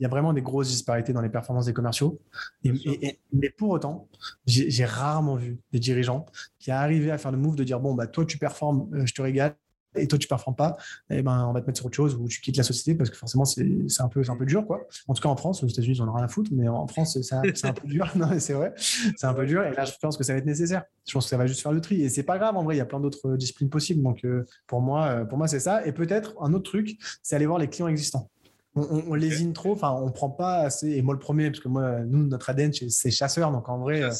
Il 0.00 0.02
y 0.02 0.06
a 0.06 0.08
vraiment 0.08 0.32
des 0.32 0.42
grosses 0.42 0.68
disparités 0.68 1.12
dans 1.12 1.20
les 1.20 1.28
performances 1.28 1.66
des 1.66 1.72
commerciaux. 1.72 2.20
mais 2.64 3.50
pour 3.50 3.70
autant, 3.70 4.08
j'ai 4.46 4.84
rarement 4.84 5.36
vu 5.36 5.58
des 5.72 5.78
dirigeants 5.78 6.26
qui 6.58 6.70
arrivaient 6.70 7.12
à 7.12 7.18
faire 7.18 7.30
le 7.30 7.38
move 7.38 7.56
de 7.56 7.64
dire 7.64 7.80
bon 7.80 7.94
bah 7.94 8.06
toi 8.06 8.24
tu 8.24 8.38
performes, 8.38 8.88
je 9.04 9.12
te 9.12 9.22
régale, 9.22 9.56
et 9.94 10.06
toi 10.06 10.18
tu 10.18 10.28
performes 10.28 10.56
pas, 10.56 10.76
eh 11.10 11.22
ben 11.22 11.46
on 11.48 11.52
va 11.52 11.60
te 11.60 11.66
mettre 11.66 11.78
sur 11.78 11.86
autre 11.86 11.96
chose 11.96 12.14
ou 12.14 12.28
tu 12.28 12.40
quittes 12.40 12.56
la 12.56 12.62
société 12.62 12.94
parce 12.94 13.10
que 13.10 13.16
forcément 13.16 13.44
c'est 13.44 13.64
un 13.98 14.08
peu 14.08 14.22
un 14.28 14.36
peu 14.36 14.46
dur 14.46 14.66
quoi. 14.66 14.86
En 15.08 15.14
tout 15.14 15.22
cas 15.22 15.28
en 15.28 15.36
France, 15.36 15.62
aux 15.62 15.68
États-Unis 15.68 15.96
ils 15.96 16.02
en 16.02 16.08
ont 16.08 16.12
rien 16.12 16.24
à 16.24 16.28
foutre, 16.28 16.50
mais 16.54 16.68
en 16.68 16.86
France 16.86 17.18
c'est 17.20 17.34
un 17.34 17.72
peu 17.72 17.86
dur. 17.86 18.10
Non 18.16 18.28
c'est 18.38 18.52
vrai, 18.52 18.72
c'est 18.76 19.26
un 19.26 19.34
peu 19.34 19.46
dur 19.46 19.64
et 19.64 19.74
là 19.74 19.84
je 19.84 19.92
pense 20.00 20.16
que 20.16 20.24
ça 20.24 20.32
va 20.32 20.38
être 20.38 20.46
nécessaire. 20.46 20.84
Je 21.06 21.12
pense 21.12 21.24
que 21.24 21.30
ça 21.30 21.36
va 21.36 21.46
juste 21.46 21.60
faire 21.60 21.72
le 21.72 21.80
tri 21.80 22.02
et 22.02 22.08
c'est 22.08 22.22
pas 22.22 22.38
grave 22.38 22.56
en 22.56 22.62
vrai, 22.62 22.76
il 22.76 22.78
y 22.78 22.82
a 22.82 22.86
plein 22.86 23.00
d'autres 23.00 23.36
disciplines 23.36 23.70
possibles. 23.70 24.02
Donc 24.02 24.24
euh, 24.24 24.44
pour 24.66 24.80
moi 24.80 25.06
euh, 25.06 25.24
pour 25.24 25.38
moi 25.38 25.48
c'est 25.48 25.60
ça 25.60 25.84
et 25.86 25.92
peut-être 25.92 26.34
un 26.40 26.52
autre 26.52 26.70
truc, 26.70 26.96
c'est 27.22 27.36
aller 27.36 27.46
voir 27.46 27.58
les 27.58 27.68
clients 27.68 27.88
existants 27.88 28.30
on, 28.76 29.14
lésine 29.14 29.52
trop, 29.52 29.72
enfin, 29.72 29.92
on 29.92 30.10
prend 30.10 30.30
pas 30.30 30.58
assez, 30.58 30.90
et 30.92 31.02
moi 31.02 31.14
le 31.14 31.20
premier, 31.20 31.50
parce 31.50 31.60
que 31.60 31.68
moi, 31.68 32.00
nous, 32.00 32.26
notre 32.26 32.50
ADN, 32.50 32.72
c'est 32.72 33.10
chasseur, 33.10 33.52
donc 33.52 33.68
en 33.68 33.78
vrai, 33.78 34.02
euh, 34.02 34.10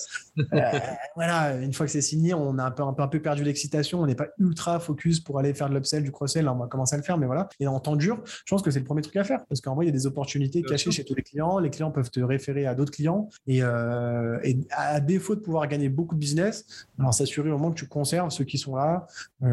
euh, 0.52 0.78
voilà, 1.16 1.56
une 1.56 1.72
fois 1.72 1.86
que 1.86 1.92
c'est 1.92 2.00
signé, 2.00 2.34
on 2.34 2.58
a 2.58 2.64
un 2.64 2.70
peu, 2.70 2.84
un 2.84 2.92
peu, 2.92 3.02
un 3.02 3.08
peu 3.08 3.20
perdu 3.20 3.42
l'excitation, 3.42 4.00
on 4.00 4.06
n'est 4.06 4.14
pas 4.14 4.28
ultra 4.38 4.78
focus 4.78 5.18
pour 5.18 5.40
aller 5.40 5.54
faire 5.54 5.68
de 5.68 5.74
l'upsell, 5.74 6.04
du 6.04 6.12
cross-sell, 6.12 6.48
on 6.48 6.54
va 6.54 6.68
commencer 6.68 6.94
à 6.94 6.98
le 6.98 7.02
faire, 7.02 7.18
mais 7.18 7.26
voilà. 7.26 7.48
Et 7.58 7.66
en 7.66 7.80
temps 7.80 7.96
dur, 7.96 8.22
je 8.24 8.42
pense 8.48 8.62
que 8.62 8.70
c'est 8.70 8.78
le 8.78 8.84
premier 8.84 9.02
truc 9.02 9.16
à 9.16 9.24
faire, 9.24 9.44
parce 9.46 9.60
qu'en 9.60 9.74
vrai, 9.74 9.86
il 9.86 9.88
y 9.88 9.90
a 9.90 9.92
des 9.92 10.06
opportunités 10.06 10.62
cachées 10.62 10.92
chez 10.92 11.04
tous 11.04 11.16
les 11.16 11.22
clients, 11.22 11.58
les 11.58 11.70
clients 11.70 11.90
peuvent 11.90 12.10
te 12.10 12.20
référer 12.20 12.66
à 12.66 12.76
d'autres 12.76 12.92
clients, 12.92 13.28
et, 13.48 13.62
euh, 13.62 14.38
et, 14.44 14.60
à 14.70 15.00
défaut 15.00 15.34
de 15.34 15.40
pouvoir 15.40 15.66
gagner 15.66 15.88
beaucoup 15.88 16.14
de 16.14 16.20
business, 16.20 16.86
alors 16.98 17.12
s'assurer 17.12 17.50
au 17.50 17.58
moins 17.58 17.70
que 17.70 17.78
tu 17.78 17.88
conserves 17.88 18.30
ceux 18.30 18.44
qui 18.44 18.58
sont 18.58 18.76
là, 18.76 19.06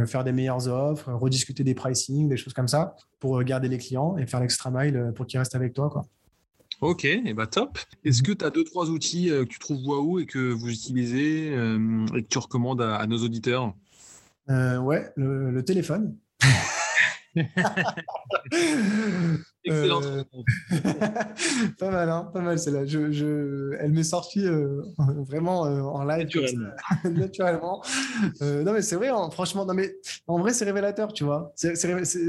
faire 0.06 0.24
des 0.24 0.32
meilleures 0.32 0.68
offres, 0.68 1.12
rediscuter 1.12 1.64
des 1.64 1.74
pricing, 1.74 2.30
des 2.30 2.38
choses 2.38 2.54
comme 2.54 2.68
ça, 2.68 2.96
pour 3.22 3.42
garder 3.44 3.70
les 3.70 3.78
clients 3.78 4.18
et 4.18 4.28
faire 4.28 4.42
l'extra 4.42 4.70
mile 4.70 4.98
euh, 4.98 5.12
pour 5.14 5.26
qu'ils 5.26 5.40
restent 5.40 5.56
avec 5.56 5.74
toi. 5.74 5.90
Quoi. 5.90 6.06
Ok, 6.82 7.06
et 7.06 7.24
eh 7.26 7.34
bah 7.34 7.48
top. 7.48 7.80
Est-ce 8.04 8.22
que 8.22 8.34
tu 8.34 8.44
as 8.44 8.50
deux, 8.50 8.66
trois 8.66 8.90
outils 8.90 9.28
que 9.28 9.44
tu 9.44 9.60
trouves 9.60 9.88
waouh 9.88 10.20
et 10.20 10.26
que 10.26 10.52
vous 10.52 10.70
utilisez 10.70 11.54
et 11.54 11.54
que 11.54 12.28
tu 12.28 12.40
recommandes 12.40 12.82
à, 12.82 13.06
nos 13.06 13.20
auditeurs? 13.20 13.74
Ouais, 14.50 15.14
le 15.16 15.62
téléphone. 15.62 16.18
Excellent. 19.64 20.02
Euh, 20.04 20.24
pas 21.80 21.92
mal, 21.92 22.10
hein, 22.10 22.30
pas 22.34 22.42
mal 22.42 22.58
celle-là. 22.58 22.86
Je, 22.86 23.12
je... 23.12 23.76
Elle 23.80 23.92
m'est 23.92 24.04
sortie 24.04 24.46
euh, 24.46 24.82
vraiment 24.98 25.66
euh, 25.66 25.82
en 25.82 26.04
live. 26.04 26.24
Naturellement. 26.24 26.70
Naturellement. 27.06 27.84
non, 28.42 28.74
mais 28.74 28.82
c'est 28.82 28.96
vrai, 28.96 29.10
hein, 29.10 29.30
franchement. 29.32 29.66
Non, 29.66 29.74
mais 29.74 29.96
en 30.28 30.40
vrai, 30.40 30.54
c'est 30.54 30.66
révélateur, 30.66 31.14
tu 31.14 31.24
vois. 31.24 31.54
C'est, 31.56 31.76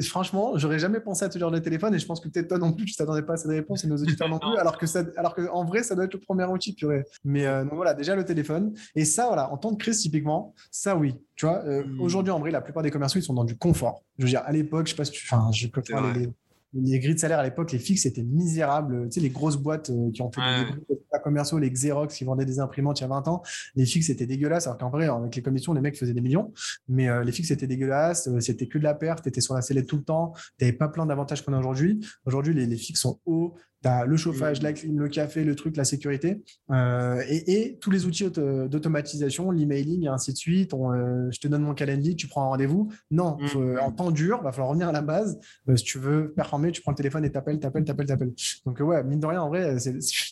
franchement, 0.03 0.59
j'aurais 0.59 0.79
jamais 0.79 1.01
pensé 1.01 1.25
à 1.25 1.31
ce 1.31 1.39
genre 1.39 1.51
de 1.51 1.59
téléphone 1.59 1.95
et 1.95 1.99
je 1.99 2.07
pense 2.07 2.21
que 2.21 2.29
peut-être 2.29 2.49
toi 2.49 2.59
non 2.59 2.73
plus, 2.73 2.85
tu 2.85 2.95
t'attendais 2.95 3.23
pas 3.23 3.35
à 3.35 3.37
cette 3.37 3.51
réponse 3.51 3.85
et 3.85 3.87
nos 3.87 3.97
auditeurs 3.97 4.29
non 4.29 4.39
plus. 4.39 4.57
Alors 4.59 4.77
que, 4.77 4.87
ça, 4.87 5.03
alors 5.17 5.35
que 5.35 5.49
en 5.49 5.65
vrai, 5.65 5.83
ça 5.83 5.95
doit 5.95 6.05
être 6.05 6.15
le 6.15 6.21
premier 6.21 6.45
outil, 6.45 6.75
purée. 6.75 7.05
Mais 7.25 7.47
donc 7.65 7.75
voilà, 7.75 7.95
déjà 7.95 8.15
le 8.15 8.25
téléphone. 8.25 8.75
Et 8.95 9.05
ça, 9.05 9.27
voilà, 9.27 9.51
en 9.53 9.57
temps 9.57 9.73
de 9.73 9.79
crise, 9.79 10.01
typiquement, 10.01 10.55
ça 10.71 10.97
oui. 10.97 11.15
Tu 11.35 11.47
vois, 11.47 11.63
hmm. 11.65 12.01
aujourd'hui, 12.01 12.31
en 12.31 12.39
vrai, 12.39 12.51
la 12.51 12.61
plupart 12.61 12.83
des 12.83 12.91
commerçants, 12.91 13.19
ils 13.19 13.23
sont 13.23 13.35
dans 13.35 13.45
du 13.45 13.57
confort. 13.57 14.03
Je 14.19 14.25
veux 14.25 14.31
dire, 14.31 14.43
à 14.45 14.53
l'époque, 14.53 14.87
je 14.87 14.91
sais 14.91 14.97
pas 14.97 15.05
si 15.05 15.13
tu. 15.13 15.27
Enfin, 15.27 15.51
je 15.51 15.67
peux 15.67 15.83
faire 15.83 16.03
les 16.13 16.29
les 16.75 16.99
grilles 16.99 17.15
de 17.15 17.21
salaire 17.21 17.39
à 17.39 17.43
l'époque, 17.43 17.73
les 17.73 17.79
fixes 17.79 18.07
étaient 18.07 18.23
misérables. 18.23 19.09
Tu 19.09 19.15
sais, 19.15 19.21
les 19.21 19.31
grosses 19.31 19.57
boîtes 19.57 19.91
euh, 19.91 20.11
qui 20.11 20.23
ont 20.23 20.31
fait 20.31 20.41
des 20.89 20.99
commerciaux, 21.23 21.59
les 21.59 21.71
Xerox 21.71 22.15
qui 22.15 22.25
vendaient 22.25 22.47
des 22.47 22.59
imprimantes 22.61 23.01
il 23.01 23.03
y 23.03 23.05
a 23.05 23.09
20 23.09 23.29
ans, 23.29 23.43
les 23.75 23.87
fixes 23.87 24.11
étaient 24.11 24.27
dégueulasses. 24.27 24.67
Alors 24.67 24.79
qu'en 24.79 24.91
vrai, 24.91 25.07
avec 25.07 25.37
les 25.37 25.43
commissions, 25.43 25.73
les 25.75 25.81
mecs 25.81 25.97
faisaient 25.97 26.15
des 26.15 26.21
millions. 26.21 26.53
Mais 26.89 27.09
euh, 27.09 27.25
les 27.25 27.33
fixes 27.33 27.51
étaient 27.51 27.67
dégueulasses. 27.67 28.29
Euh, 28.29 28.41
c'était 28.41 28.67
que 28.67 28.79
de 28.79 28.85
la 28.85 28.95
perte. 28.95 29.23
Tu 29.23 29.29
étais 29.29 29.41
sur 29.41 29.55
la 29.55 29.63
sellette 29.63 29.87
tout 29.87 29.99
le 29.99 30.05
temps. 30.05 30.33
Tu 30.59 30.65
n'avais 30.65 30.77
pas 30.77 30.89
plein 30.89 31.07
d'avantages 31.07 31.45
qu'on 31.45 31.53
a 31.53 31.59
aujourd'hui. 31.59 32.05
Aujourd'hui, 32.25 32.55
les, 32.55 32.67
les, 32.67 32.77
fixes 32.77 33.01
sont 33.01 33.21
hauts. 33.27 33.55
Tu 33.83 33.89
as 33.89 34.05
le 34.05 34.17
chauffage, 34.17 34.61
mmh. 34.61 34.65
la 34.65 34.73
clim, 34.73 34.99
le 34.99 35.09
café, 35.09 35.45
le 35.45 35.55
truc, 35.55 35.77
la 35.77 35.85
sécurité 35.85 36.43
euh, 36.71 37.23
et, 37.29 37.79
tous 37.81 37.91
les 37.91 38.07
outils 38.07 38.31
d'automatisation, 38.31 39.51
l'emailing 39.51 40.05
et 40.05 40.09
ainsi 40.09 40.33
de 40.33 40.37
suite. 40.37 40.75
Euh, 40.75 41.31
je 41.31 41.41
te 41.41 41.49
donne 41.49 41.63
mon 41.63 41.75
calendrier, 41.75 42.15
tu 42.15 42.29
prends 42.29 42.45
un 42.45 42.49
rendez-vous. 42.49 42.93
Non, 43.11 43.39
mmh. 43.39 43.79
en 43.81 43.93
temps 43.93 44.11
dur, 44.11 44.39
il 44.41 44.45
va 44.45 44.53
falloir 44.53 44.69
revenir 44.69 44.89
à 44.89 44.93
la 44.93 45.03
base. 45.03 45.39
Euh, 45.69 45.77
si 45.77 45.85
tu 45.85 45.99
veux 45.99 46.33
performer, 46.33 46.71
tu 46.73 46.83
prends 46.83 46.93
le 46.93 46.97
téléphone 46.97 47.25
et 47.25 47.33
t'appelles, 47.33 47.59
t'appelles, 47.59 47.85
t'appelles, 47.85 48.07
t'appelles. 48.07 48.33
Donc, 48.67 48.81
ouais, 48.81 49.03
mine 49.05 49.21
de 49.21 49.27
rien, 49.27 49.43
en 49.43 49.49
vrai, 49.49 49.77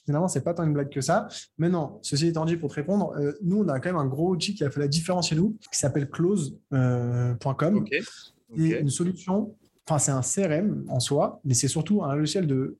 finalement, 0.04 0.28
c'est 0.28 0.42
pas 0.42 0.54
tant 0.54 0.64
une 0.64 0.72
blague 0.72 0.90
que 0.90 1.00
ça. 1.00 1.28
Mais 1.58 1.68
non, 1.68 1.98
ceci 2.02 2.28
étant 2.28 2.44
dit, 2.44 2.56
pour 2.56 2.70
te 2.70 2.74
répondre, 2.74 3.14
nous, 3.42 3.58
on 3.58 3.68
a 3.68 3.80
quand 3.80 3.90
même 3.90 4.00
un 4.00 4.06
gros 4.06 4.30
outil 4.30 4.54
qui 4.54 4.64
a 4.64 4.70
fait 4.70 4.80
la 4.80 4.88
différence 4.88 5.28
chez 5.28 5.36
nous, 5.36 5.56
qui 5.72 5.78
s'appelle 5.78 6.08
close.com. 6.08 7.84
C'est 8.56 8.80
une 8.80 8.90
solution 8.90 9.54
Enfin, 9.88 9.98
c'est 9.98 10.12
un 10.12 10.20
CRM 10.20 10.84
en 10.88 11.00
soi, 11.00 11.40
mais 11.44 11.54
c'est 11.54 11.66
surtout 11.66 12.04
un 12.04 12.14
logiciel 12.14 12.46
de 12.46 12.76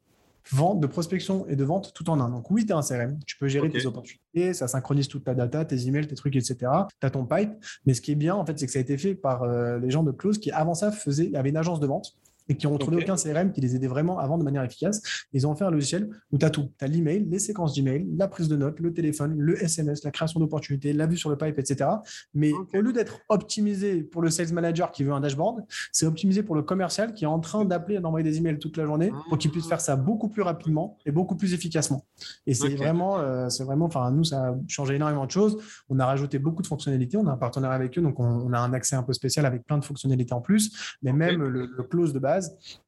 vente, 0.52 0.80
de 0.80 0.86
prospection 0.86 1.46
et 1.48 1.56
de 1.56 1.64
vente 1.64 1.92
tout 1.94 2.08
en 2.10 2.20
un. 2.20 2.28
Donc 2.30 2.50
oui, 2.50 2.66
tu 2.66 2.72
as 2.72 2.76
un 2.76 2.82
CRM, 2.82 3.18
tu 3.26 3.36
peux 3.36 3.48
gérer 3.48 3.70
tes 3.70 3.86
opportunités, 3.86 4.54
ça 4.54 4.68
synchronise 4.68 5.08
toute 5.08 5.24
ta 5.24 5.34
data, 5.34 5.64
tes 5.64 5.86
emails, 5.86 6.06
tes 6.06 6.14
trucs, 6.14 6.36
etc. 6.36 6.56
Tu 7.00 7.06
as 7.06 7.10
ton 7.10 7.24
pipe. 7.24 7.52
Mais 7.86 7.94
ce 7.94 8.00
qui 8.00 8.12
est 8.12 8.16
bien, 8.16 8.34
en 8.34 8.44
fait, 8.44 8.58
c'est 8.58 8.66
que 8.66 8.72
ça 8.72 8.78
a 8.78 8.82
été 8.82 8.98
fait 8.98 9.14
par 9.14 9.42
euh, 9.42 9.78
les 9.78 9.90
gens 9.90 10.02
de 10.02 10.12
Close 10.12 10.38
qui, 10.38 10.50
avant 10.50 10.74
ça, 10.74 10.90
faisaient, 10.90 11.34
avaient 11.34 11.50
une 11.50 11.56
agence 11.56 11.80
de 11.80 11.86
vente 11.86 12.16
et 12.50 12.56
qui 12.56 12.66
n'ont 12.66 12.76
trouvé 12.78 12.96
aucun 12.96 13.14
CRM 13.14 13.52
qui 13.52 13.60
les 13.60 13.76
aidait 13.76 13.86
vraiment 13.86 14.18
avant 14.18 14.36
de 14.36 14.42
manière 14.42 14.64
efficace. 14.64 15.00
Ils 15.32 15.46
ont 15.46 15.54
fait 15.54 15.64
un 15.64 15.70
logiciel 15.70 16.10
où 16.32 16.38
tu 16.38 16.44
as 16.44 16.50
tout. 16.50 16.68
Tu 16.78 16.84
as 16.84 16.88
l'email, 16.88 17.24
les 17.30 17.38
séquences 17.38 17.74
d'email, 17.74 18.06
la 18.16 18.26
prise 18.26 18.48
de 18.48 18.56
notes, 18.56 18.80
le 18.80 18.92
téléphone, 18.92 19.36
le 19.38 19.62
SMS, 19.62 20.02
la 20.02 20.10
création 20.10 20.40
d'opportunités, 20.40 20.92
la 20.92 21.06
vue 21.06 21.16
sur 21.16 21.30
le 21.30 21.38
pipe, 21.38 21.58
etc. 21.60 21.88
Mais 22.34 22.50
au 22.52 22.80
lieu 22.80 22.92
d'être 22.92 23.20
optimisé 23.28 24.02
pour 24.02 24.20
le 24.20 24.30
sales 24.30 24.52
manager 24.52 24.90
qui 24.90 25.04
veut 25.04 25.12
un 25.12 25.20
dashboard, 25.20 25.64
c'est 25.92 26.06
optimisé 26.06 26.42
pour 26.42 26.56
le 26.56 26.62
commercial 26.62 27.14
qui 27.14 27.22
est 27.22 27.28
en 27.28 27.38
train 27.38 27.64
d'appeler 27.64 27.96
et 27.96 28.00
d'envoyer 28.00 28.24
des 28.28 28.38
emails 28.38 28.58
toute 28.58 28.76
la 28.76 28.84
journée 28.84 29.12
pour 29.28 29.38
qu'il 29.38 29.52
puisse 29.52 29.68
faire 29.68 29.80
ça 29.80 29.94
beaucoup 29.94 30.28
plus 30.28 30.42
rapidement 30.42 30.98
et 31.06 31.12
beaucoup 31.12 31.36
plus 31.36 31.54
efficacement. 31.54 32.04
Et 32.48 32.54
c'est 32.54 32.74
vraiment, 32.74 33.20
euh, 33.20 33.48
c'est 33.48 33.62
vraiment, 33.62 33.84
enfin, 33.84 34.10
nous, 34.10 34.24
ça 34.24 34.48
a 34.48 34.54
changé 34.66 34.96
énormément 34.96 35.24
de 35.24 35.30
choses. 35.30 35.56
On 35.88 36.00
a 36.00 36.06
rajouté 36.06 36.40
beaucoup 36.40 36.62
de 36.62 36.66
fonctionnalités. 36.66 37.16
On 37.16 37.28
a 37.28 37.30
un 37.30 37.36
partenaire 37.36 37.70
avec 37.70 37.96
eux, 37.96 38.02
donc 38.02 38.18
on, 38.18 38.52
a 38.52 38.58
un 38.58 38.72
accès 38.72 38.96
un 38.96 39.04
peu 39.04 39.12
spécial 39.12 39.46
avec 39.46 39.64
plein 39.64 39.78
de 39.78 39.84
fonctionnalités 39.84 40.34
en 40.34 40.40
plus. 40.40 40.96
Mais 41.02 41.12
même 41.12 41.44
le, 41.44 41.66
le 41.66 41.82
close 41.84 42.12
de 42.12 42.18
base, 42.18 42.39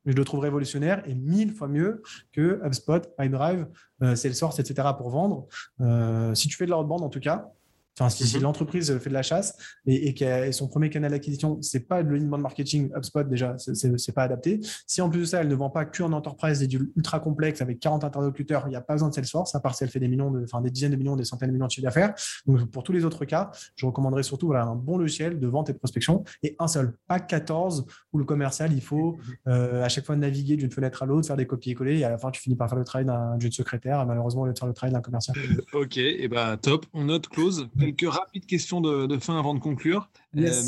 je 0.04 0.12
le 0.12 0.24
trouve 0.24 0.40
révolutionnaire 0.40 1.02
et 1.06 1.14
mille 1.14 1.52
fois 1.52 1.68
mieux 1.68 2.02
que 2.32 2.60
HubSpot, 2.64 3.02
iDrive, 3.18 3.66
euh, 4.02 4.16
Salesforce, 4.16 4.58
etc. 4.58 4.88
pour 4.96 5.10
vendre. 5.10 5.46
Euh, 5.80 6.34
si 6.34 6.48
tu 6.48 6.56
fais 6.56 6.66
de 6.66 6.70
la 6.70 6.82
bande 6.82 7.02
en 7.02 7.08
tout 7.08 7.20
cas, 7.20 7.52
Enfin, 7.98 8.08
si, 8.08 8.36
mhm. 8.36 8.42
l'entreprise 8.42 8.98
fait 8.98 9.10
de 9.10 9.14
la 9.14 9.22
chasse 9.22 9.56
et, 9.86 10.08
et, 10.08 10.52
son 10.52 10.68
premier 10.68 10.88
canal 10.88 11.10
d'acquisition, 11.10 11.60
c'est 11.60 11.86
pas 11.86 12.02
de 12.02 12.10
l'inbound 12.10 12.42
marketing, 12.42 12.90
HubSpot 12.96 13.24
déjà, 13.24 13.56
c'est 13.58 14.14
pas 14.14 14.22
adapté. 14.22 14.60
Si 14.86 15.00
en 15.00 15.10
plus 15.10 15.20
de 15.20 15.24
ça, 15.24 15.40
elle 15.40 15.48
ne 15.48 15.54
vend 15.54 15.70
pas 15.70 15.84
qu'en 15.84 16.12
enterprise 16.12 16.62
et 16.62 16.66
du 16.66 16.92
ultra 16.96 17.20
complexe 17.20 17.60
avec 17.60 17.80
40 17.80 18.04
interlocuteurs, 18.04 18.64
il 18.66 18.70
n'y 18.70 18.76
a 18.76 18.80
pas 18.80 18.94
besoin 18.94 19.10
de 19.10 19.14
Salesforce, 19.14 19.54
à 19.54 19.60
part 19.60 19.74
si 19.74 19.84
elle 19.84 19.90
fait 19.90 20.00
des 20.00 20.08
millions, 20.08 20.30
de, 20.30 20.42
enfin 20.42 20.60
des 20.60 20.70
dizaines 20.70 20.92
de 20.92 20.96
millions, 20.96 21.16
des 21.16 21.24
centaines 21.24 21.48
de 21.48 21.54
millions 21.54 21.66
de 21.66 21.70
chiffres 21.70 21.86
d'affaires. 21.86 22.14
Donc 22.46 22.70
pour 22.70 22.82
tous 22.82 22.92
les 22.92 23.04
autres 23.04 23.24
cas, 23.24 23.50
je 23.76 23.86
recommanderais 23.86 24.22
surtout 24.22 24.46
voilà, 24.46 24.64
un 24.64 24.74
bon 24.74 24.96
logiciel 24.96 25.38
de 25.38 25.46
vente 25.46 25.68
et 25.70 25.72
de 25.72 25.78
prospection 25.78 26.24
et 26.42 26.56
un 26.58 26.68
seul, 26.68 26.96
pas 27.06 27.20
14 27.20 27.86
où 28.12 28.18
le 28.18 28.24
commercial, 28.24 28.72
il 28.72 28.82
faut 28.82 29.18
euh, 29.48 29.82
à 29.82 29.88
chaque 29.88 30.06
fois 30.06 30.16
naviguer 30.16 30.56
d'une 30.56 30.70
fenêtre 30.70 31.02
à 31.02 31.06
l'autre, 31.06 31.26
faire 31.26 31.36
des 31.36 31.46
copier-coller 31.46 31.98
et 31.98 32.04
à 32.04 32.10
la 32.10 32.18
fin, 32.18 32.30
tu 32.30 32.40
finis 32.40 32.56
par 32.56 32.68
faire 32.68 32.78
le 32.78 32.84
travail 32.84 33.04
d'un 33.04 33.38
jeune 33.38 33.52
secrétaire, 33.52 34.04
malheureusement, 34.06 34.44
le 34.44 34.54
faire 34.54 34.68
le 34.68 34.74
travail 34.74 34.92
d'un 34.92 35.00
commercial. 35.00 35.36
Ok, 35.72 35.96
et 35.96 36.28
bah 36.28 36.56
top, 36.60 36.86
on 36.92 37.04
note 37.04 37.28
close 37.28 37.68
quelques 37.82 38.12
rapides 38.12 38.46
questions 38.46 38.80
de, 38.80 39.18
fin 39.18 39.38
avant 39.38 39.54
de 39.54 39.60
conclure. 39.60 40.08
Euh, 40.36 40.62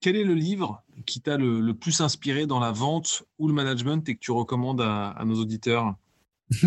quel 0.00 0.16
est 0.16 0.24
le 0.24 0.34
livre 0.34 0.82
qui 1.06 1.20
t'a 1.20 1.36
le, 1.36 1.72
plus 1.72 2.00
inspiré 2.00 2.46
dans 2.46 2.60
la 2.60 2.72
vente 2.72 3.24
ou 3.38 3.48
le 3.48 3.54
management 3.54 4.08
et 4.08 4.14
que 4.14 4.20
tu 4.20 4.30
recommandes 4.30 4.80
à, 4.80 5.22
nos 5.24 5.40
auditeurs? 5.40 5.94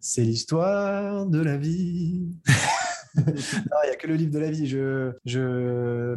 C'est 0.00 0.22
l'histoire 0.22 1.26
de 1.26 1.40
la 1.40 1.56
vie. 1.56 2.28
non, 3.16 3.24
il 3.26 3.86
n'y 3.86 3.92
a 3.92 3.96
que 3.96 4.06
le 4.06 4.14
livre 4.14 4.32
de 4.32 4.38
la 4.38 4.50
vie. 4.50 4.66
Je, 4.66 5.12
je... 5.24 6.14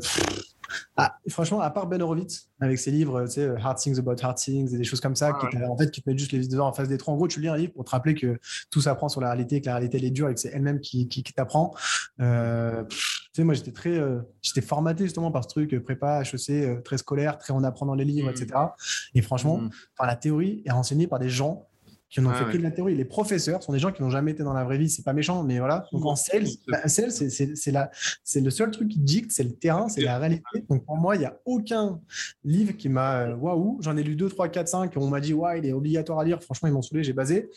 Ah, 0.98 1.18
franchement, 1.30 1.62
à 1.62 1.70
part 1.70 1.88
Ben 1.88 2.02
Horowitz, 2.02 2.50
avec 2.60 2.78
ses 2.78 2.92
livres, 2.92 3.26
tu 3.26 3.34
sais, 3.34 3.50
Hard 3.62 3.78
Things 3.78 4.00
About 4.00 4.16
Hard 4.22 4.38
Things 4.38 4.74
et 4.74 4.78
des 4.78 4.84
choses 4.84 5.02
comme 5.02 5.16
ça, 5.16 5.34
qui, 5.34 5.58
en 5.64 5.78
fait, 5.78 5.92
qui 5.92 6.02
te 6.02 6.10
mettent 6.10 6.20
juste 6.20 6.32
les 6.32 6.48
deux 6.48 6.60
en 6.60 6.74
face 6.74 6.88
des 6.88 6.98
trous. 6.98 7.12
En 7.12 7.16
gros, 7.16 7.28
tu 7.28 7.40
lis 7.40 7.48
un 7.48 7.58
livre 7.58 7.74
pour 7.74 7.86
te 7.86 7.92
rappeler 7.92 8.16
que 8.16 8.40
tout 8.70 8.82
s'apprend 8.82 9.10
sur 9.10 9.22
la 9.22 9.28
réalité, 9.30 9.62
que 9.62 9.68
la 9.68 9.76
réalité 9.76 9.98
elle 9.98 10.06
est 10.06 10.12
dure 10.12 10.30
et 10.30 10.34
que 10.34 10.40
c'est 10.40 10.50
elle-même 10.50 10.80
qui, 10.80 11.08
qui, 11.08 11.24
t'apprend. 11.24 11.74
Euh, 12.20 12.84
tu 12.86 12.98
sais, 13.34 13.44
moi, 13.44 13.54
j'étais 13.54 13.72
très, 13.72 13.98
euh, 13.98 14.20
j'étais 14.42 14.62
formaté 14.62 15.04
justement 15.04 15.32
par 15.32 15.44
ce 15.44 15.50
truc 15.50 15.74
euh, 15.74 15.80
prépa, 15.82 16.22
HEC, 16.24 16.84
très 16.84 16.98
scolaire, 16.98 17.38
très 17.38 17.54
on 17.54 17.64
apprend 17.64 17.86
dans 17.86 17.96
les 17.96 18.06
livres, 18.06 18.30
etc. 18.30 18.48
Mmh. 18.54 18.70
Et 19.16 19.22
franchement, 19.22 19.58
mmh. 19.58 19.70
la 20.00 20.16
théorie 20.16 20.62
est 20.66 20.72
renseignée 20.72 21.08
par 21.08 21.20
des 21.20 21.30
gens 21.30 21.68
qui 22.10 22.22
n'ont 22.22 22.34
fait 22.34 22.46
que 22.52 22.58
de 22.58 22.64
la 22.64 22.72
théorie. 22.72 22.96
Les 22.96 23.06
professeurs 23.06 23.62
sont 23.62 23.72
des 23.72 23.80
gens 23.80 23.92
qui 23.92 24.02
n'ont 24.02 24.10
jamais 24.10 24.32
été 24.32 24.44
dans 24.44 24.54
la 24.54 24.64
vraie 24.64 24.78
vie. 24.78 24.90
C'est 24.90 25.04
pas 25.04 25.14
méchant, 25.14 25.44
mais 25.44 25.60
voilà. 25.60 25.86
Donc 25.92 26.06
en 26.06 26.16
sales, 26.16 26.48
bah, 26.68 26.88
sales 26.88 27.12
c'est 27.12 28.42
le 28.42 28.50
seul 28.50 28.72
truc 28.72 28.90
qui 28.90 29.00
dicte, 29.00 29.32
c'est 29.32 29.44
le 29.44 29.52
terrain, 29.52 29.90
c'est 29.90 30.02
la 30.02 30.18
réalité. 30.18 30.66
Donc 30.70 30.86
pour 30.86 30.98
moi, 30.98 31.16
il 31.16 31.20
n'y 31.20 31.26
a 31.26 31.38
aucun 31.46 32.00
livre 32.44 32.74
qui 32.74 32.90
m'a 32.90 33.22
euh, 33.22 33.36
waouh. 33.36 33.78
J'en 33.82 33.96
ai 33.96 34.04
lu 34.04 34.16
2, 34.16 34.30
3, 34.30 34.50
4, 34.50 34.68
5. 34.68 34.98
On 34.98 35.08
m'a 35.08 35.20
dit, 35.20 35.34
ouais, 35.34 35.60
il 35.60 35.66
est 35.66 35.74
obligatoire 35.74 36.20
à 36.20 36.24
lire. 36.24 36.42
Franchement, 36.42 36.68
ils 36.68 36.74
m'ont 36.74 36.82
saoulé, 36.82 37.04
j'ai 37.04 37.14
basé. 37.14 37.50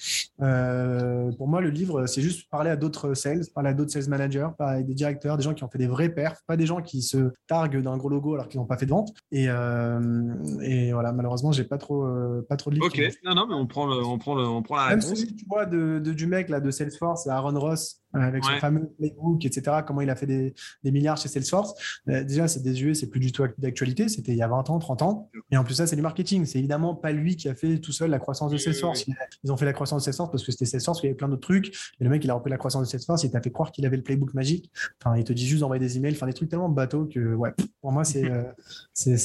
Euh, 0.42 1.32
pour 1.32 1.48
moi, 1.48 1.60
le 1.60 1.70
livre, 1.70 2.06
c'est 2.06 2.22
juste 2.22 2.50
parler 2.50 2.70
à 2.70 2.76
d'autres 2.76 3.14
sales, 3.14 3.44
parler 3.54 3.70
à 3.70 3.74
d'autres 3.74 3.92
sales 3.92 4.08
managers, 4.08 4.48
parler 4.58 4.80
à 4.80 4.82
des 4.82 4.94
directeurs, 4.94 5.36
des 5.38 5.44
gens 5.44 5.54
qui 5.54 5.64
ont 5.64 5.68
fait 5.68 5.78
des 5.78 5.86
vrais 5.86 6.10
perfs, 6.10 6.42
pas 6.46 6.56
des 6.56 6.66
gens 6.66 6.82
qui 6.82 7.00
se 7.00 7.32
targuent 7.46 7.82
d'un 7.82 7.96
gros 7.96 8.10
logo 8.10 8.34
alors 8.34 8.48
qu'ils 8.48 8.60
n'ont 8.60 8.66
pas 8.66 8.76
fait 8.76 8.86
de 8.86 8.90
vente. 8.90 9.14
Et, 9.30 9.46
euh, 9.48 10.34
et 10.60 10.92
voilà, 10.92 11.12
malheureusement, 11.12 11.52
j'ai 11.52 11.64
pas 11.64 11.78
trop, 11.78 12.06
pas 12.48 12.56
trop 12.56 12.70
de 12.70 12.76
livres. 12.76 12.86
Ok, 12.86 13.00
non, 13.24 13.34
non, 13.34 13.46
mais 13.46 13.54
on 13.54 13.66
prend 13.66 13.86
le, 13.86 14.04
on 14.04 14.18
prend 14.18 14.34
le 14.34 14.41
on 14.44 14.62
prend 14.62 14.76
la 14.76 14.88
Même 14.90 15.00
celui, 15.00 15.34
tu 15.34 15.44
vois, 15.46 15.66
de, 15.66 15.98
du 15.98 16.26
mec 16.26 16.48
là, 16.48 16.60
de 16.60 16.70
Salesforce, 16.70 17.26
Aaron 17.26 17.58
Ross, 17.58 18.02
euh, 18.14 18.20
avec 18.20 18.44
son 18.44 18.58
fameux 18.58 18.90
playbook, 18.98 19.44
etc., 19.44 19.78
comment 19.86 20.00
il 20.02 20.10
a 20.10 20.16
fait 20.16 20.26
des, 20.26 20.54
milliards 20.84 21.16
chez 21.16 21.28
Salesforce. 21.28 21.74
Euh, 22.08 22.24
déjà, 22.24 22.46
c'est 22.48 22.60
désuet, 22.62 22.94
c'est 22.94 23.08
plus 23.08 23.20
du 23.20 23.32
tout 23.32 23.44
d'actualité. 23.58 24.08
C'était 24.08 24.32
il 24.32 24.38
y 24.38 24.42
a 24.42 24.48
20 24.48 24.70
ans, 24.70 24.78
30 24.78 25.02
ans. 25.02 25.30
Et 25.50 25.56
en 25.56 25.64
plus, 25.64 25.74
ça, 25.74 25.86
c'est 25.86 25.96
du 25.96 26.02
marketing. 26.02 26.44
C'est 26.44 26.58
évidemment 26.58 26.94
pas 26.94 27.12
lui 27.12 27.36
qui 27.36 27.48
a 27.48 27.54
fait 27.54 27.78
tout 27.78 27.92
seul 27.92 28.10
la 28.10 28.18
croissance 28.18 28.52
de 28.52 28.58
Salesforce. 28.58 29.06
Ils 29.44 29.52
ont 29.52 29.56
fait 29.56 29.64
la 29.64 29.72
croissance 29.72 30.02
de 30.02 30.04
Salesforce 30.04 30.30
parce 30.30 30.44
que 30.44 30.52
c'était 30.52 30.66
Salesforce, 30.66 31.00
il 31.02 31.06
y 31.06 31.08
avait 31.08 31.16
plein 31.16 31.28
d'autres 31.28 31.40
trucs. 31.40 31.68
Et 32.00 32.04
le 32.04 32.10
mec, 32.10 32.22
il 32.24 32.30
a 32.30 32.34
repris 32.34 32.50
la 32.50 32.58
croissance 32.58 32.82
de 32.82 32.88
Salesforce, 32.88 33.24
il 33.24 33.30
t'a 33.30 33.40
fait 33.40 33.50
croire 33.50 33.72
qu'il 33.72 33.86
avait 33.86 33.96
le 33.96 34.02
playbook 34.02 34.34
magique. 34.34 34.70
Enfin, 35.02 35.16
il 35.16 35.24
te 35.24 35.32
dit 35.32 35.46
juste 35.46 35.60
d'envoyer 35.60 35.80
des 35.80 35.96
emails, 35.96 36.14
faire 36.14 36.28
des 36.28 36.34
trucs 36.34 36.50
tellement 36.50 36.68
bateaux 36.68 37.06
que, 37.06 37.34
ouais, 37.34 37.52
pour 37.80 37.92
moi, 37.92 38.04
c'est 38.04 38.30
euh, 38.30 38.44
c'est 38.92 39.16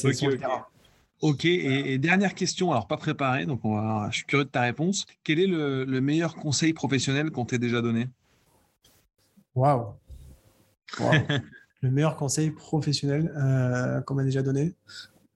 Ok, 1.20 1.44
et, 1.46 1.98
dernière 1.98 2.34
question, 2.34 2.70
alors 2.70 2.86
pas 2.86 2.96
préparée, 2.96 3.44
donc 3.44 3.64
on 3.64 3.74
va, 3.74 4.08
je 4.10 4.18
suis 4.18 4.26
curieux 4.26 4.44
de 4.44 4.50
ta 4.50 4.60
réponse. 4.60 5.04
Quel 5.24 5.40
est 5.40 5.46
le, 5.46 6.00
meilleur 6.00 6.36
conseil 6.36 6.72
professionnel 6.72 7.30
qu'on 7.30 7.44
t'ait 7.44 7.58
déjà 7.58 7.82
donné? 7.82 8.08
Waouh 9.54 9.94
Le 11.80 11.90
meilleur 11.90 12.16
conseil 12.16 12.50
professionnel 12.50 13.32
euh, 13.36 14.00
qu'on 14.02 14.14
m'a 14.14 14.24
déjà 14.24 14.42
donné? 14.42 14.74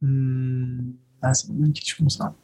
Hmm, 0.00 0.92
ah, 1.20 1.34
C'est 1.34 1.48
une 1.48 1.72
question 1.72 2.08
ça. 2.08 2.34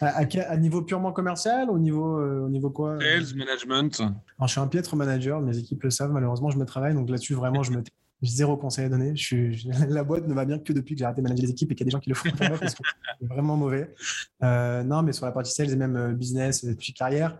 À, 0.00 0.56
niveau 0.56 0.82
purement 0.82 1.12
commercial 1.12 1.70
au 1.70 1.78
niveau, 1.78 2.18
euh, 2.18 2.46
au 2.46 2.48
niveau 2.48 2.70
quoi? 2.70 2.98
Sales, 3.00 3.36
management. 3.36 4.00
Alors, 4.00 4.46
je 4.46 4.52
suis 4.52 4.60
un 4.60 4.66
piètre 4.66 4.94
manager, 4.96 5.40
mes 5.40 5.56
équipes 5.58 5.82
le 5.82 5.90
savent, 5.90 6.12
malheureusement, 6.12 6.50
je 6.50 6.58
me 6.58 6.64
travaille, 6.64 6.94
donc 6.94 7.08
là-dessus, 7.08 7.34
vraiment, 7.34 7.62
je 7.62 7.72
me 7.72 7.82
zéro 8.22 8.56
conseil 8.56 8.86
à 8.86 8.88
donner. 8.88 9.14
Je 9.16 9.68
la 9.88 10.04
boîte 10.04 10.26
ne 10.26 10.34
va 10.34 10.44
bien 10.44 10.58
que 10.58 10.72
depuis 10.72 10.94
que 10.94 11.00
j'ai 11.00 11.04
arrêté 11.04 11.20
de 11.20 11.24
manager 11.24 11.44
les 11.44 11.50
équipes 11.50 11.72
et 11.72 11.74
qu'il 11.74 11.84
y 11.84 11.86
a 11.86 11.88
des 11.88 11.92
gens 11.92 12.00
qui 12.00 12.10
le 12.10 12.14
font 12.14 12.30
parce 12.36 12.74
que 12.74 12.82
c'est 13.20 13.26
vraiment 13.26 13.56
mauvais. 13.56 13.94
Euh, 14.42 14.82
non, 14.82 15.02
mais 15.02 15.12
sur 15.12 15.26
la 15.26 15.32
partie 15.32 15.52
sales 15.52 15.70
et 15.70 15.76
même 15.76 15.96
euh, 15.96 16.12
business, 16.12 16.66
puis 16.78 16.92
carrière, 16.92 17.38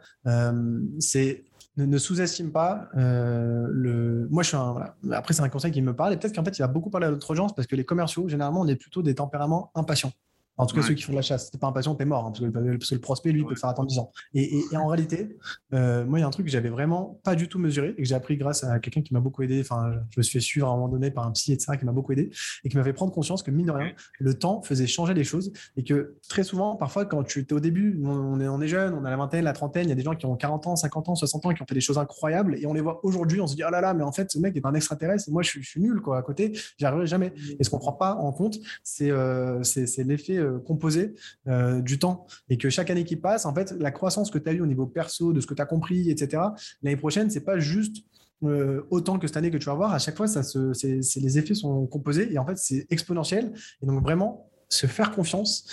c'est 0.98 1.44
ne, 1.76 1.98
sous-estime 1.98 2.52
pas 2.52 2.88
le. 2.94 4.28
Moi, 4.30 4.42
je 4.42 4.48
suis 4.48 4.56
un. 4.56 4.92
Après, 5.10 5.34
c'est 5.34 5.42
un 5.42 5.48
conseil 5.48 5.72
qui 5.72 5.82
me 5.82 5.94
parle 5.94 6.12
et 6.12 6.16
peut-être 6.16 6.34
qu'en 6.34 6.44
fait, 6.44 6.56
il 6.56 6.62
va 6.62 6.68
beaucoup 6.68 6.90
parler 6.90 7.08
à 7.08 7.10
d'autres 7.10 7.34
gens 7.34 7.48
parce 7.48 7.66
que 7.66 7.76
les 7.76 7.84
commerciaux, 7.84 8.28
généralement, 8.28 8.60
on 8.60 8.68
est 8.68 8.76
plutôt 8.76 9.02
des 9.02 9.14
tempéraments 9.14 9.70
impatients. 9.74 10.12
En 10.56 10.66
tout 10.66 10.76
cas, 10.76 10.82
ceux 10.82 10.94
qui 10.94 11.02
font 11.02 11.12
de 11.12 11.16
la 11.16 11.22
chasse. 11.22 11.50
Si 11.50 11.58
pas 11.58 11.66
impatient, 11.66 11.94
t'es 11.94 12.04
mort. 12.04 12.26
Hein, 12.26 12.32
parce, 12.32 12.88
que, 12.88 12.94
le 12.94 13.00
prospect, 13.00 13.32
lui, 13.32 13.44
peut 13.44 13.54
te 13.54 13.58
faire 13.58 13.70
attendre 13.70 13.88
10 13.88 13.98
ans. 13.98 14.10
Et, 14.34 14.62
en 14.74 14.86
réalité, 14.86 15.36
euh, 15.72 16.04
moi, 16.04 16.18
il 16.18 16.22
y 16.22 16.24
a 16.24 16.28
un 16.28 16.30
truc 16.30 16.46
que 16.46 16.52
j'avais 16.52 16.68
vraiment 16.68 17.20
pas 17.24 17.34
du 17.34 17.48
tout 17.48 17.58
mesuré 17.58 17.94
et 17.96 18.02
que 18.02 18.08
j'ai 18.08 18.14
appris 18.14 18.36
grâce 18.36 18.64
à 18.64 18.78
quelqu'un 18.78 19.02
qui 19.02 19.12
m'a 19.12 19.20
beaucoup 19.20 19.42
aidé. 19.42 19.60
Enfin, 19.60 19.92
je 20.10 20.20
me 20.20 20.22
suis 20.22 20.38
fait 20.38 20.44
suivre 20.44 20.68
à 20.68 20.70
un 20.70 20.74
moment 20.74 20.88
donné 20.88 21.10
par 21.10 21.26
un 21.26 21.32
psy, 21.32 21.52
etc., 21.52 21.76
qui 21.78 21.84
m'a 21.84 21.92
beaucoup 21.92 22.12
aidé 22.12 22.30
et 22.64 22.68
qui 22.68 22.76
m'a 22.76 22.84
fait 22.84 22.92
prendre 22.92 23.12
conscience 23.12 23.42
que, 23.42 23.50
mine 23.50 23.66
de 23.66 23.72
rien, 23.72 23.92
le 24.20 24.38
temps 24.38 24.62
faisait 24.62 24.86
changer 24.86 25.14
les 25.14 25.24
choses 25.24 25.52
et 25.76 25.84
que 25.84 26.16
très 26.28 26.44
souvent, 26.44 26.76
parfois, 26.76 27.04
quand 27.04 27.24
tu 27.24 27.40
es 27.40 27.52
au 27.52 27.60
début, 27.60 28.00
on 28.04 28.40
est, 28.40 28.48
on 28.48 28.60
est 28.60 28.68
jeune, 28.68 28.94
on 28.94 29.04
a 29.04 29.10
la 29.10 29.16
vingtaine, 29.16 29.44
la 29.44 29.52
trentaine, 29.52 29.86
il 29.86 29.90
y 29.90 29.92
a 29.92 29.96
des 29.96 30.02
gens 30.02 30.14
qui 30.14 30.26
ont 30.26 30.36
40 30.36 30.66
ans, 30.68 30.76
50 30.76 31.08
ans, 31.08 31.14
60 31.14 31.46
ans 31.46 31.50
et 31.50 31.54
qui 31.54 31.62
ont 31.62 31.66
fait 31.66 31.74
des 31.74 31.80
choses 31.80 31.98
incroyables 31.98 32.56
et 32.58 32.66
on 32.66 32.74
les 32.74 32.80
voit 32.80 33.00
aujourd'hui, 33.04 33.40
on 33.40 33.46
se 33.46 33.56
dit, 33.56 33.62
oh 33.66 33.70
là 33.70 33.80
là, 33.80 33.94
mais 33.94 34.04
en 34.04 34.12
fait, 34.12 34.30
ce 34.30 34.38
mec 34.38 34.56
est 34.56 34.66
un 34.66 34.74
extraterrestre 34.74 35.28
et 35.28 35.32
moi, 35.32 35.42
je 35.42 35.60
suis, 35.60 35.80
nul, 35.80 36.00
quoi, 36.00 36.18
à 36.18 36.22
côté, 36.22 36.52
j'y 36.78 36.84
arriverai 36.84 37.06
jamais. 37.06 37.32
Et 37.58 37.64
ce 37.64 37.70
qu'on 37.70 37.78
prend 37.78 37.92
pas 37.92 38.14
en 38.14 38.32
compte, 38.32 38.56
c'est 38.82 39.10
euh, 39.10 39.62
l'effet 39.98 40.43
composé 40.64 41.14
euh, 41.48 41.80
du 41.80 41.98
temps 41.98 42.26
et 42.48 42.58
que 42.58 42.70
chaque 42.70 42.90
année 42.90 43.04
qui 43.04 43.16
passe, 43.16 43.46
en 43.46 43.54
fait, 43.54 43.72
la 43.78 43.90
croissance 43.90 44.30
que 44.30 44.38
tu 44.38 44.48
as 44.48 44.52
eu 44.52 44.60
au 44.60 44.66
niveau 44.66 44.86
perso, 44.86 45.32
de 45.32 45.40
ce 45.40 45.46
que 45.46 45.54
tu 45.54 45.62
as 45.62 45.66
compris, 45.66 46.10
etc., 46.10 46.42
l'année 46.82 46.96
prochaine, 46.96 47.30
c'est 47.30 47.44
pas 47.44 47.58
juste 47.58 48.04
euh, 48.42 48.82
autant 48.90 49.18
que 49.18 49.26
cette 49.26 49.36
année 49.36 49.50
que 49.50 49.56
tu 49.56 49.66
vas 49.66 49.74
voir. 49.74 49.94
À 49.94 49.98
chaque 49.98 50.16
fois, 50.16 50.26
ça 50.26 50.42
se, 50.42 50.72
les 51.18 51.38
effets 51.38 51.54
sont 51.54 51.86
composés 51.86 52.32
et 52.32 52.38
en 52.38 52.46
fait, 52.46 52.58
c'est 52.58 52.86
exponentiel. 52.90 53.52
Et 53.82 53.86
donc, 53.86 54.02
vraiment, 54.02 54.50
se 54.68 54.86
faire 54.86 55.12
confiance, 55.12 55.66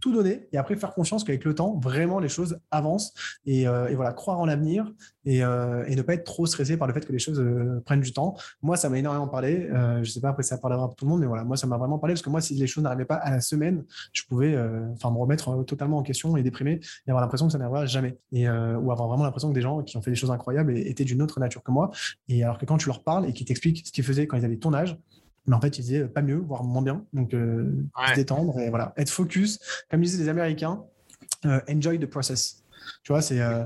tout 0.00 0.12
donner 0.12 0.48
et 0.52 0.58
après 0.58 0.76
faire 0.76 0.94
confiance 0.94 1.24
qu'avec 1.24 1.44
le 1.44 1.54
temps, 1.54 1.78
vraiment 1.78 2.18
les 2.18 2.28
choses 2.28 2.58
avancent 2.70 3.12
et, 3.46 3.68
euh, 3.68 3.94
voilà, 3.94 4.12
croire 4.12 4.38
en 4.40 4.46
l'avenir 4.46 4.90
euh, 5.26 5.84
et, 5.86 5.94
ne 5.94 6.02
pas 6.02 6.14
être 6.14 6.24
trop 6.24 6.46
stressé 6.46 6.76
par 6.76 6.88
le 6.88 6.94
fait 6.94 7.06
que 7.06 7.12
les 7.12 7.18
choses 7.18 7.38
euh, 7.40 7.82
prennent 7.84 8.00
du 8.00 8.12
temps. 8.12 8.36
Moi, 8.62 8.76
ça 8.76 8.88
m'a 8.88 8.98
énormément 8.98 9.28
parlé. 9.28 9.68
je 10.02 10.10
sais 10.10 10.20
pas 10.20 10.30
après 10.30 10.42
ça 10.42 10.58
parlera 10.58 10.86
pour 10.86 10.96
tout 10.96 11.04
le 11.04 11.10
monde, 11.10 11.20
mais 11.20 11.26
voilà, 11.26 11.44
moi, 11.44 11.56
ça 11.56 11.66
m'a 11.66 11.76
vraiment 11.76 11.98
parlé 11.98 12.14
parce 12.14 12.22
que 12.22 12.30
moi, 12.30 12.40
si 12.40 12.54
les 12.54 12.66
choses 12.66 12.82
n'arrivaient 12.82 13.04
pas 13.04 13.16
à 13.16 13.30
la 13.30 13.40
semaine, 13.40 13.84
je 14.12 14.22
pouvais 14.28 14.56
enfin 14.92 15.10
me 15.10 15.18
remettre 15.18 15.64
totalement 15.64 15.98
en 15.98 16.02
question 16.02 16.36
et 16.36 16.42
déprimer 16.42 16.80
et 17.06 17.10
avoir 17.10 17.20
l'impression 17.20 17.46
que 17.46 17.52
ça 17.52 17.58
n'arrivera 17.58 17.86
jamais 17.86 18.18
et, 18.32 18.48
ou 18.48 18.90
avoir 18.90 19.08
vraiment 19.08 19.24
l'impression 19.24 19.50
que 19.50 19.54
des 19.54 19.60
gens 19.60 19.82
qui 19.82 19.96
ont 19.96 20.02
fait 20.02 20.10
des 20.10 20.16
choses 20.16 20.30
incroyables 20.30 20.76
étaient 20.76 21.04
d'une 21.04 21.22
autre 21.22 21.40
nature 21.40 21.62
que 21.62 21.70
moi. 21.70 21.90
Et 22.28 22.42
alors 22.42 22.58
que 22.58 22.64
quand 22.64 22.78
tu 22.78 22.86
leur 22.86 23.02
parles 23.02 23.26
et 23.26 23.32
qu'ils 23.32 23.46
t'expliquent 23.46 23.86
ce 23.86 23.92
qu'ils 23.92 24.04
faisaient 24.04 24.26
quand 24.26 24.36
ils 24.36 24.44
avaient 24.44 24.56
ton 24.56 24.72
âge, 24.72 24.96
mais 25.50 25.56
en 25.56 25.60
fait, 25.60 25.78
ils 25.78 25.82
disaient 25.82 26.06
pas 26.06 26.22
mieux, 26.22 26.36
voire 26.36 26.62
moins 26.62 26.80
bien. 26.80 27.04
Donc, 27.12 27.34
euh, 27.34 27.84
se 28.08 28.14
détendre 28.14 28.60
et 28.60 28.70
voilà, 28.70 28.94
être 28.96 29.10
focus. 29.10 29.58
Comme 29.90 30.00
disaient 30.00 30.22
les 30.22 30.28
Américains, 30.28 30.84
euh, 31.44 31.60
enjoy 31.68 31.98
the 31.98 32.06
process. 32.06 32.62
Tu 33.02 33.10
vois, 33.10 33.20
c'est 33.20 33.40
euh, 33.40 33.64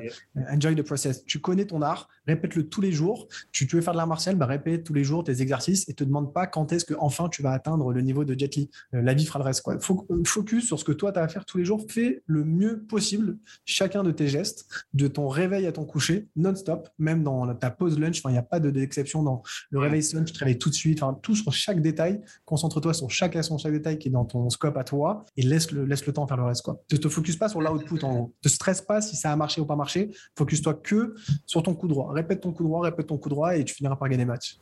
enjoy 0.50 0.74
the 0.74 0.82
process. 0.82 1.26
Tu 1.26 1.40
connais 1.40 1.66
ton 1.66 1.82
art, 1.82 2.08
répète-le 2.26 2.68
tous 2.68 2.80
les 2.80 2.92
jours. 2.92 3.28
Tu, 3.52 3.66
veux 3.66 3.80
faire 3.80 3.92
de 3.92 3.98
l'art 3.98 4.06
martial, 4.06 4.36
bah, 4.36 4.46
répète 4.46 4.84
tous 4.84 4.94
les 4.94 5.04
jours 5.04 5.24
tes 5.24 5.42
exercices 5.42 5.88
et 5.88 5.94
te 5.94 6.04
demande 6.04 6.32
pas 6.32 6.46
quand 6.46 6.72
est-ce 6.72 6.84
que 6.84 6.94
enfin 6.98 7.28
tu 7.28 7.42
vas 7.42 7.52
atteindre 7.52 7.92
le 7.92 8.00
niveau 8.00 8.24
de 8.24 8.38
Jet 8.38 8.54
Li. 8.56 8.70
Euh, 8.94 9.02
la 9.02 9.14
vie 9.14 9.26
fera 9.26 9.38
le 9.38 9.44
reste. 9.44 9.62
Quoi. 9.62 9.74
Euh, 9.74 10.24
focus 10.24 10.66
sur 10.66 10.78
ce 10.78 10.84
que 10.84 10.92
toi 10.92 11.12
tu 11.12 11.18
as 11.18 11.22
à 11.22 11.28
faire 11.28 11.44
tous 11.44 11.58
les 11.58 11.64
jours. 11.64 11.84
Fais 11.88 12.22
le 12.26 12.44
mieux 12.44 12.82
possible 12.82 13.38
chacun 13.64 14.02
de 14.02 14.10
tes 14.10 14.28
gestes, 14.28 14.66
de 14.92 15.08
ton 15.08 15.28
réveil 15.28 15.66
à 15.66 15.72
ton 15.72 15.84
coucher, 15.84 16.28
non-stop, 16.36 16.88
même 16.98 17.22
dans 17.22 17.54
ta 17.54 17.70
pause 17.70 17.98
lunch. 17.98 18.22
Il 18.24 18.30
n'y 18.30 18.38
a 18.38 18.42
pas 18.42 18.60
d'exception 18.60 19.22
dans 19.22 19.42
le 19.70 19.78
réveil 19.78 20.02
lunch, 20.12 20.26
tu 20.26 20.32
te 20.32 20.38
réveilles 20.38 20.58
tout 20.58 20.70
de 20.70 20.74
suite. 20.74 21.00
Tout 21.22 21.36
sur 21.36 21.52
chaque 21.52 21.80
détail. 21.80 22.20
Concentre-toi 22.44 22.94
sur 22.94 23.10
chaque 23.10 23.36
action, 23.36 23.58
chaque 23.58 23.72
détail 23.72 23.98
qui 23.98 24.08
est 24.08 24.10
dans 24.10 24.24
ton 24.24 24.48
scope 24.50 24.76
à 24.76 24.84
toi 24.84 25.24
et 25.36 25.42
laisse 25.42 25.70
le, 25.70 25.84
laisse 25.84 26.06
le 26.06 26.12
temps 26.12 26.26
faire 26.26 26.36
le 26.36 26.44
reste. 26.44 26.66
Ne 26.92 26.96
te 26.96 27.08
focus 27.08 27.36
pas 27.36 27.48
sur 27.48 27.60
l'output 27.60 28.02
en 28.04 28.14
gros. 28.14 28.34
Ne 28.42 28.48
te 28.48 28.52
stresse 28.52 28.80
pas 28.82 29.00
si 29.00 29.16
ça 29.16 29.32
a 29.32 29.36
marché 29.36 29.60
ou 29.60 29.66
pas 29.66 29.76
marché. 29.76 30.10
Focus-toi 30.36 30.74
que 30.74 31.14
sur 31.46 31.62
ton 31.62 31.74
coup 31.74 31.88
droit 31.88 32.13
répète 32.14 32.40
ton 32.40 32.52
coup 32.52 32.64
droit, 32.64 32.82
répète 32.82 33.08
ton 33.08 33.18
coup 33.18 33.28
droit 33.28 33.56
et 33.56 33.64
tu 33.64 33.74
finiras 33.74 33.96
par 33.96 34.08
gagner 34.08 34.24
le 34.24 34.30
match. 34.30 34.58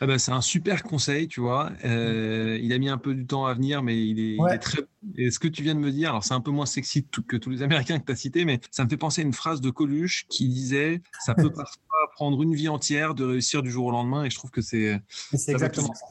Ah 0.00 0.06
bah, 0.06 0.18
c'est 0.18 0.32
un 0.32 0.40
super 0.40 0.82
conseil, 0.82 1.28
tu 1.28 1.40
vois. 1.40 1.70
Euh, 1.84 2.58
il 2.60 2.72
a 2.72 2.78
mis 2.78 2.88
un 2.88 2.98
peu 2.98 3.14
du 3.14 3.26
temps 3.26 3.46
à 3.46 3.54
venir, 3.54 3.82
mais 3.82 3.96
il 3.96 4.18
est, 4.40 4.58
très. 4.58 4.82
Et 5.16 5.30
ce 5.30 5.38
que 5.38 5.46
tu 5.46 5.62
viens 5.62 5.74
de 5.74 5.80
me 5.80 5.92
dire, 5.92 6.10
alors 6.10 6.24
c'est 6.24 6.34
un 6.34 6.40
peu 6.40 6.50
moins 6.50 6.66
sexy 6.66 7.06
que 7.28 7.36
tous 7.36 7.50
les 7.50 7.62
Américains 7.62 8.00
que 8.00 8.04
tu 8.04 8.12
as 8.12 8.16
cités, 8.16 8.44
mais 8.44 8.60
ça 8.72 8.84
me 8.84 8.88
fait 8.88 8.96
penser 8.96 9.22
à 9.22 9.24
une 9.24 9.32
phrase 9.32 9.60
de 9.60 9.70
Coluche 9.70 10.26
qui 10.28 10.48
disait 10.48 11.00
Ça 11.24 11.34
peut 11.34 11.50
parfois 11.54 12.10
prendre 12.14 12.42
une 12.42 12.54
vie 12.54 12.68
entière 12.68 13.14
de 13.14 13.24
réussir 13.24 13.62
du 13.62 13.70
jour 13.70 13.86
au 13.86 13.90
lendemain, 13.92 14.24
et 14.24 14.30
je 14.30 14.36
trouve 14.36 14.50
que 14.50 14.62
c'est. 14.62 15.00
C'est 15.08 15.52
exactement 15.52 15.94
ça. 15.94 16.06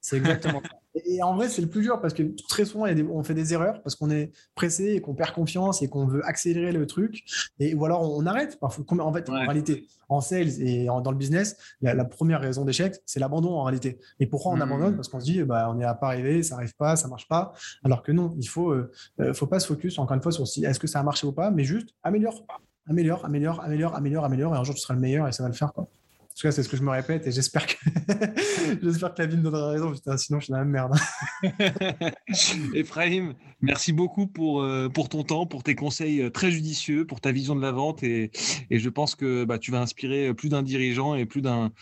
C'est 0.00 0.16
exactement 0.16 0.62
ça. 0.62 0.78
Et 1.04 1.22
en 1.22 1.34
vrai, 1.34 1.48
c'est 1.48 1.62
le 1.62 1.68
plus 1.68 1.82
dur 1.82 2.00
parce 2.00 2.14
que 2.14 2.22
très 2.48 2.64
souvent, 2.64 2.86
on 3.12 3.22
fait 3.22 3.34
des 3.34 3.52
erreurs 3.52 3.82
parce 3.82 3.94
qu'on 3.94 4.10
est 4.10 4.32
pressé 4.54 4.94
et 4.94 5.00
qu'on 5.00 5.14
perd 5.14 5.32
confiance 5.32 5.82
et 5.82 5.88
qu'on 5.88 6.06
veut 6.06 6.24
accélérer 6.24 6.72
le 6.72 6.86
truc. 6.86 7.24
Et, 7.58 7.74
ou 7.74 7.84
alors, 7.84 8.16
on 8.16 8.24
arrête. 8.26 8.58
Parfois, 8.58 8.84
en 9.00 9.12
fait, 9.12 9.28
en 9.28 9.34
réalité, 9.34 9.86
en 10.08 10.20
sales 10.20 10.60
et 10.62 10.86
dans 10.86 11.10
le 11.10 11.16
business, 11.16 11.56
la, 11.82 12.04
première 12.04 12.40
raison 12.40 12.64
d'échec, 12.64 12.94
c'est 13.04 13.20
l'abandon 13.20 13.54
en 13.54 13.64
réalité. 13.64 13.98
Et 14.20 14.26
pourquoi 14.26 14.52
on 14.52 14.56
mmh. 14.56 14.62
abandonne? 14.62 14.96
Parce 14.96 15.08
qu'on 15.08 15.20
se 15.20 15.24
dit, 15.24 15.42
bah, 15.42 15.68
on 15.70 15.74
n'est 15.74 15.84
pas 15.84 16.08
arrivé, 16.08 16.42
ça 16.42 16.56
n'arrive 16.56 16.74
pas, 16.76 16.96
ça 16.96 17.08
marche 17.08 17.28
pas. 17.28 17.52
Alors 17.84 18.02
que 18.02 18.12
non, 18.12 18.34
il 18.38 18.48
faut, 18.48 18.70
euh, 18.70 18.90
euh, 19.20 19.34
faut 19.34 19.46
pas 19.46 19.60
se 19.60 19.66
focus 19.66 19.98
encore 19.98 20.14
une 20.14 20.22
fois 20.22 20.32
sur 20.32 20.46
si 20.46 20.64
est-ce 20.64 20.80
que 20.80 20.86
ça 20.86 21.00
a 21.00 21.02
marché 21.02 21.26
ou 21.26 21.32
pas, 21.32 21.50
mais 21.50 21.64
juste 21.64 21.90
améliore, 22.02 22.46
améliore, 22.86 23.24
améliore, 23.24 23.60
améliore, 23.62 23.94
améliore, 23.94 24.24
améliore. 24.24 24.54
Et 24.54 24.58
un 24.58 24.64
jour, 24.64 24.74
tu 24.74 24.80
seras 24.80 24.94
le 24.94 25.00
meilleur 25.00 25.28
et 25.28 25.32
ça 25.32 25.42
va 25.42 25.48
le 25.48 25.54
faire. 25.54 25.72
Quoi. 25.72 25.88
En 26.36 26.38
tout 26.38 26.48
cas, 26.48 26.52
c'est 26.52 26.62
ce 26.62 26.68
que 26.68 26.76
je 26.76 26.82
me 26.82 26.90
répète 26.90 27.26
et 27.26 27.32
j'espère 27.32 27.66
que, 27.66 27.76
j'espère 28.82 29.14
que 29.14 29.22
la 29.22 29.26
vie 29.26 29.38
me 29.38 29.42
donnera 29.42 29.70
raison. 29.70 29.94
sinon, 30.18 30.38
je 30.38 30.44
suis 30.44 30.52
dans 30.52 30.58
la 30.58 30.66
merde. 30.66 30.94
Ephraim, 32.74 33.32
merci 33.62 33.94
beaucoup 33.94 34.26
pour, 34.26 34.60
euh, 34.60 34.90
pour 34.90 35.08
ton 35.08 35.24
temps, 35.24 35.46
pour 35.46 35.62
tes 35.62 35.74
conseils 35.74 36.20
euh, 36.20 36.28
très 36.28 36.50
judicieux, 36.50 37.06
pour 37.06 37.22
ta 37.22 37.32
vision 37.32 37.56
de 37.56 37.62
la 37.62 37.72
vente. 37.72 38.02
Et, 38.02 38.32
et 38.68 38.78
je 38.78 38.88
pense 38.90 39.14
que 39.14 39.46
bah, 39.46 39.58
tu 39.58 39.70
vas 39.70 39.80
inspirer 39.80 40.34
plus 40.34 40.50
d'un 40.50 40.62
dirigeant 40.62 41.14
et 41.14 41.24
plus 41.24 41.40
d'un, 41.40 41.72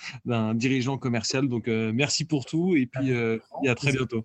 dirigeant 0.54 0.98
commercial. 0.98 1.48
Donc, 1.48 1.66
euh, 1.66 1.90
merci 1.92 2.24
pour 2.24 2.46
tout 2.46 2.76
et 2.76 2.86
puis 2.86 3.10
et 3.10 3.68
à 3.68 3.74
très 3.74 3.90
bientôt. 3.90 4.24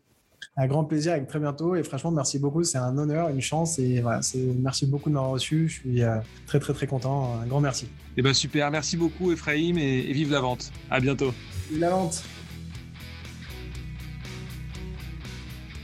Un 0.58 0.68
grand 0.68 0.84
plaisir, 0.84 1.14
avec 1.14 1.28
très 1.28 1.40
bientôt. 1.40 1.76
Et 1.76 1.84
franchement, 1.84 2.12
merci 2.12 2.40
beaucoup. 2.40 2.64
C'est 2.64 2.78
un 2.78 2.98
honneur, 2.98 3.30
une 3.30 3.42
chance. 3.42 3.80
Et 3.80 4.02
voilà, 4.02 4.22
merci 4.62 4.86
beaucoup 4.86 5.10
de 5.10 5.16
m'avoir 5.16 5.32
reçu. 5.32 5.70
Je 5.70 5.74
suis 5.74 6.04
euh, 6.04 6.18
très, 6.48 6.60
très, 6.60 6.74
très 6.74 6.88
content. 6.88 7.40
Un 7.42 7.48
grand 7.48 7.62
merci. 7.62 7.88
Eh 8.18 8.22
ben 8.22 8.34
super. 8.34 8.70
Merci 8.72 8.98
beaucoup, 8.98 9.32
Ephraim. 9.32 9.78
Et, 9.78 10.12
vive 10.12 10.32
la 10.32 10.42
vente. 10.42 10.72
À 10.90 11.00
bientôt. 11.00 11.34
Vive 11.70 11.80
la 11.80 11.90
vente. 11.92 12.24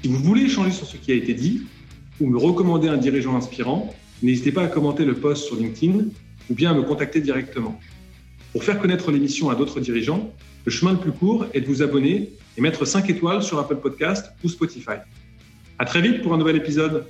Si 0.04 0.10
vous 0.12 0.20
voulez 0.20 0.44
échanger 0.44 0.72
sur 0.72 0.86
ce 0.86 0.98
qui 0.98 1.12
a 1.12 1.16
été 1.16 1.34
dit 1.34 1.64
ou 2.20 2.28
me 2.28 2.38
recommander 2.38 2.88
un 2.88 2.98
dirigeant 2.98 3.36
inspirant, 3.36 3.94
n'hésitez 4.22 4.52
pas 4.52 4.64
à 4.64 4.68
commenter 4.68 5.06
le 5.06 5.16
post 5.16 5.46
sur 5.46 5.56
LinkedIn 5.56 6.06
ou 6.50 6.54
bien 6.54 6.72
à 6.72 6.74
me 6.74 6.84
contacter 6.84 7.22
directement. 7.22 7.80
Pour 8.52 8.64
faire 8.64 8.80
connaître 8.80 9.12
l'émission 9.12 9.50
à 9.50 9.56
d'autres 9.56 9.80
dirigeants, 9.80 10.32
le 10.66 10.72
chemin 10.72 10.92
le 10.92 11.00
plus 11.00 11.12
court 11.12 11.46
est 11.54 11.62
de 11.62 11.66
vous 11.66 11.82
abonner 11.82 12.32
et 12.58 12.62
mettre 12.62 12.86
5 12.86 13.10
étoiles 13.10 13.44
sur 13.44 13.60
Apple 13.60 13.78
Podcast 13.78 14.32
ou 14.44 14.50
Spotify. 14.50 14.98
À 15.78 15.86
très 15.86 16.02
vite 16.02 16.22
pour 16.22 16.34
un 16.34 16.38
nouvel 16.38 16.56
épisode. 16.56 17.06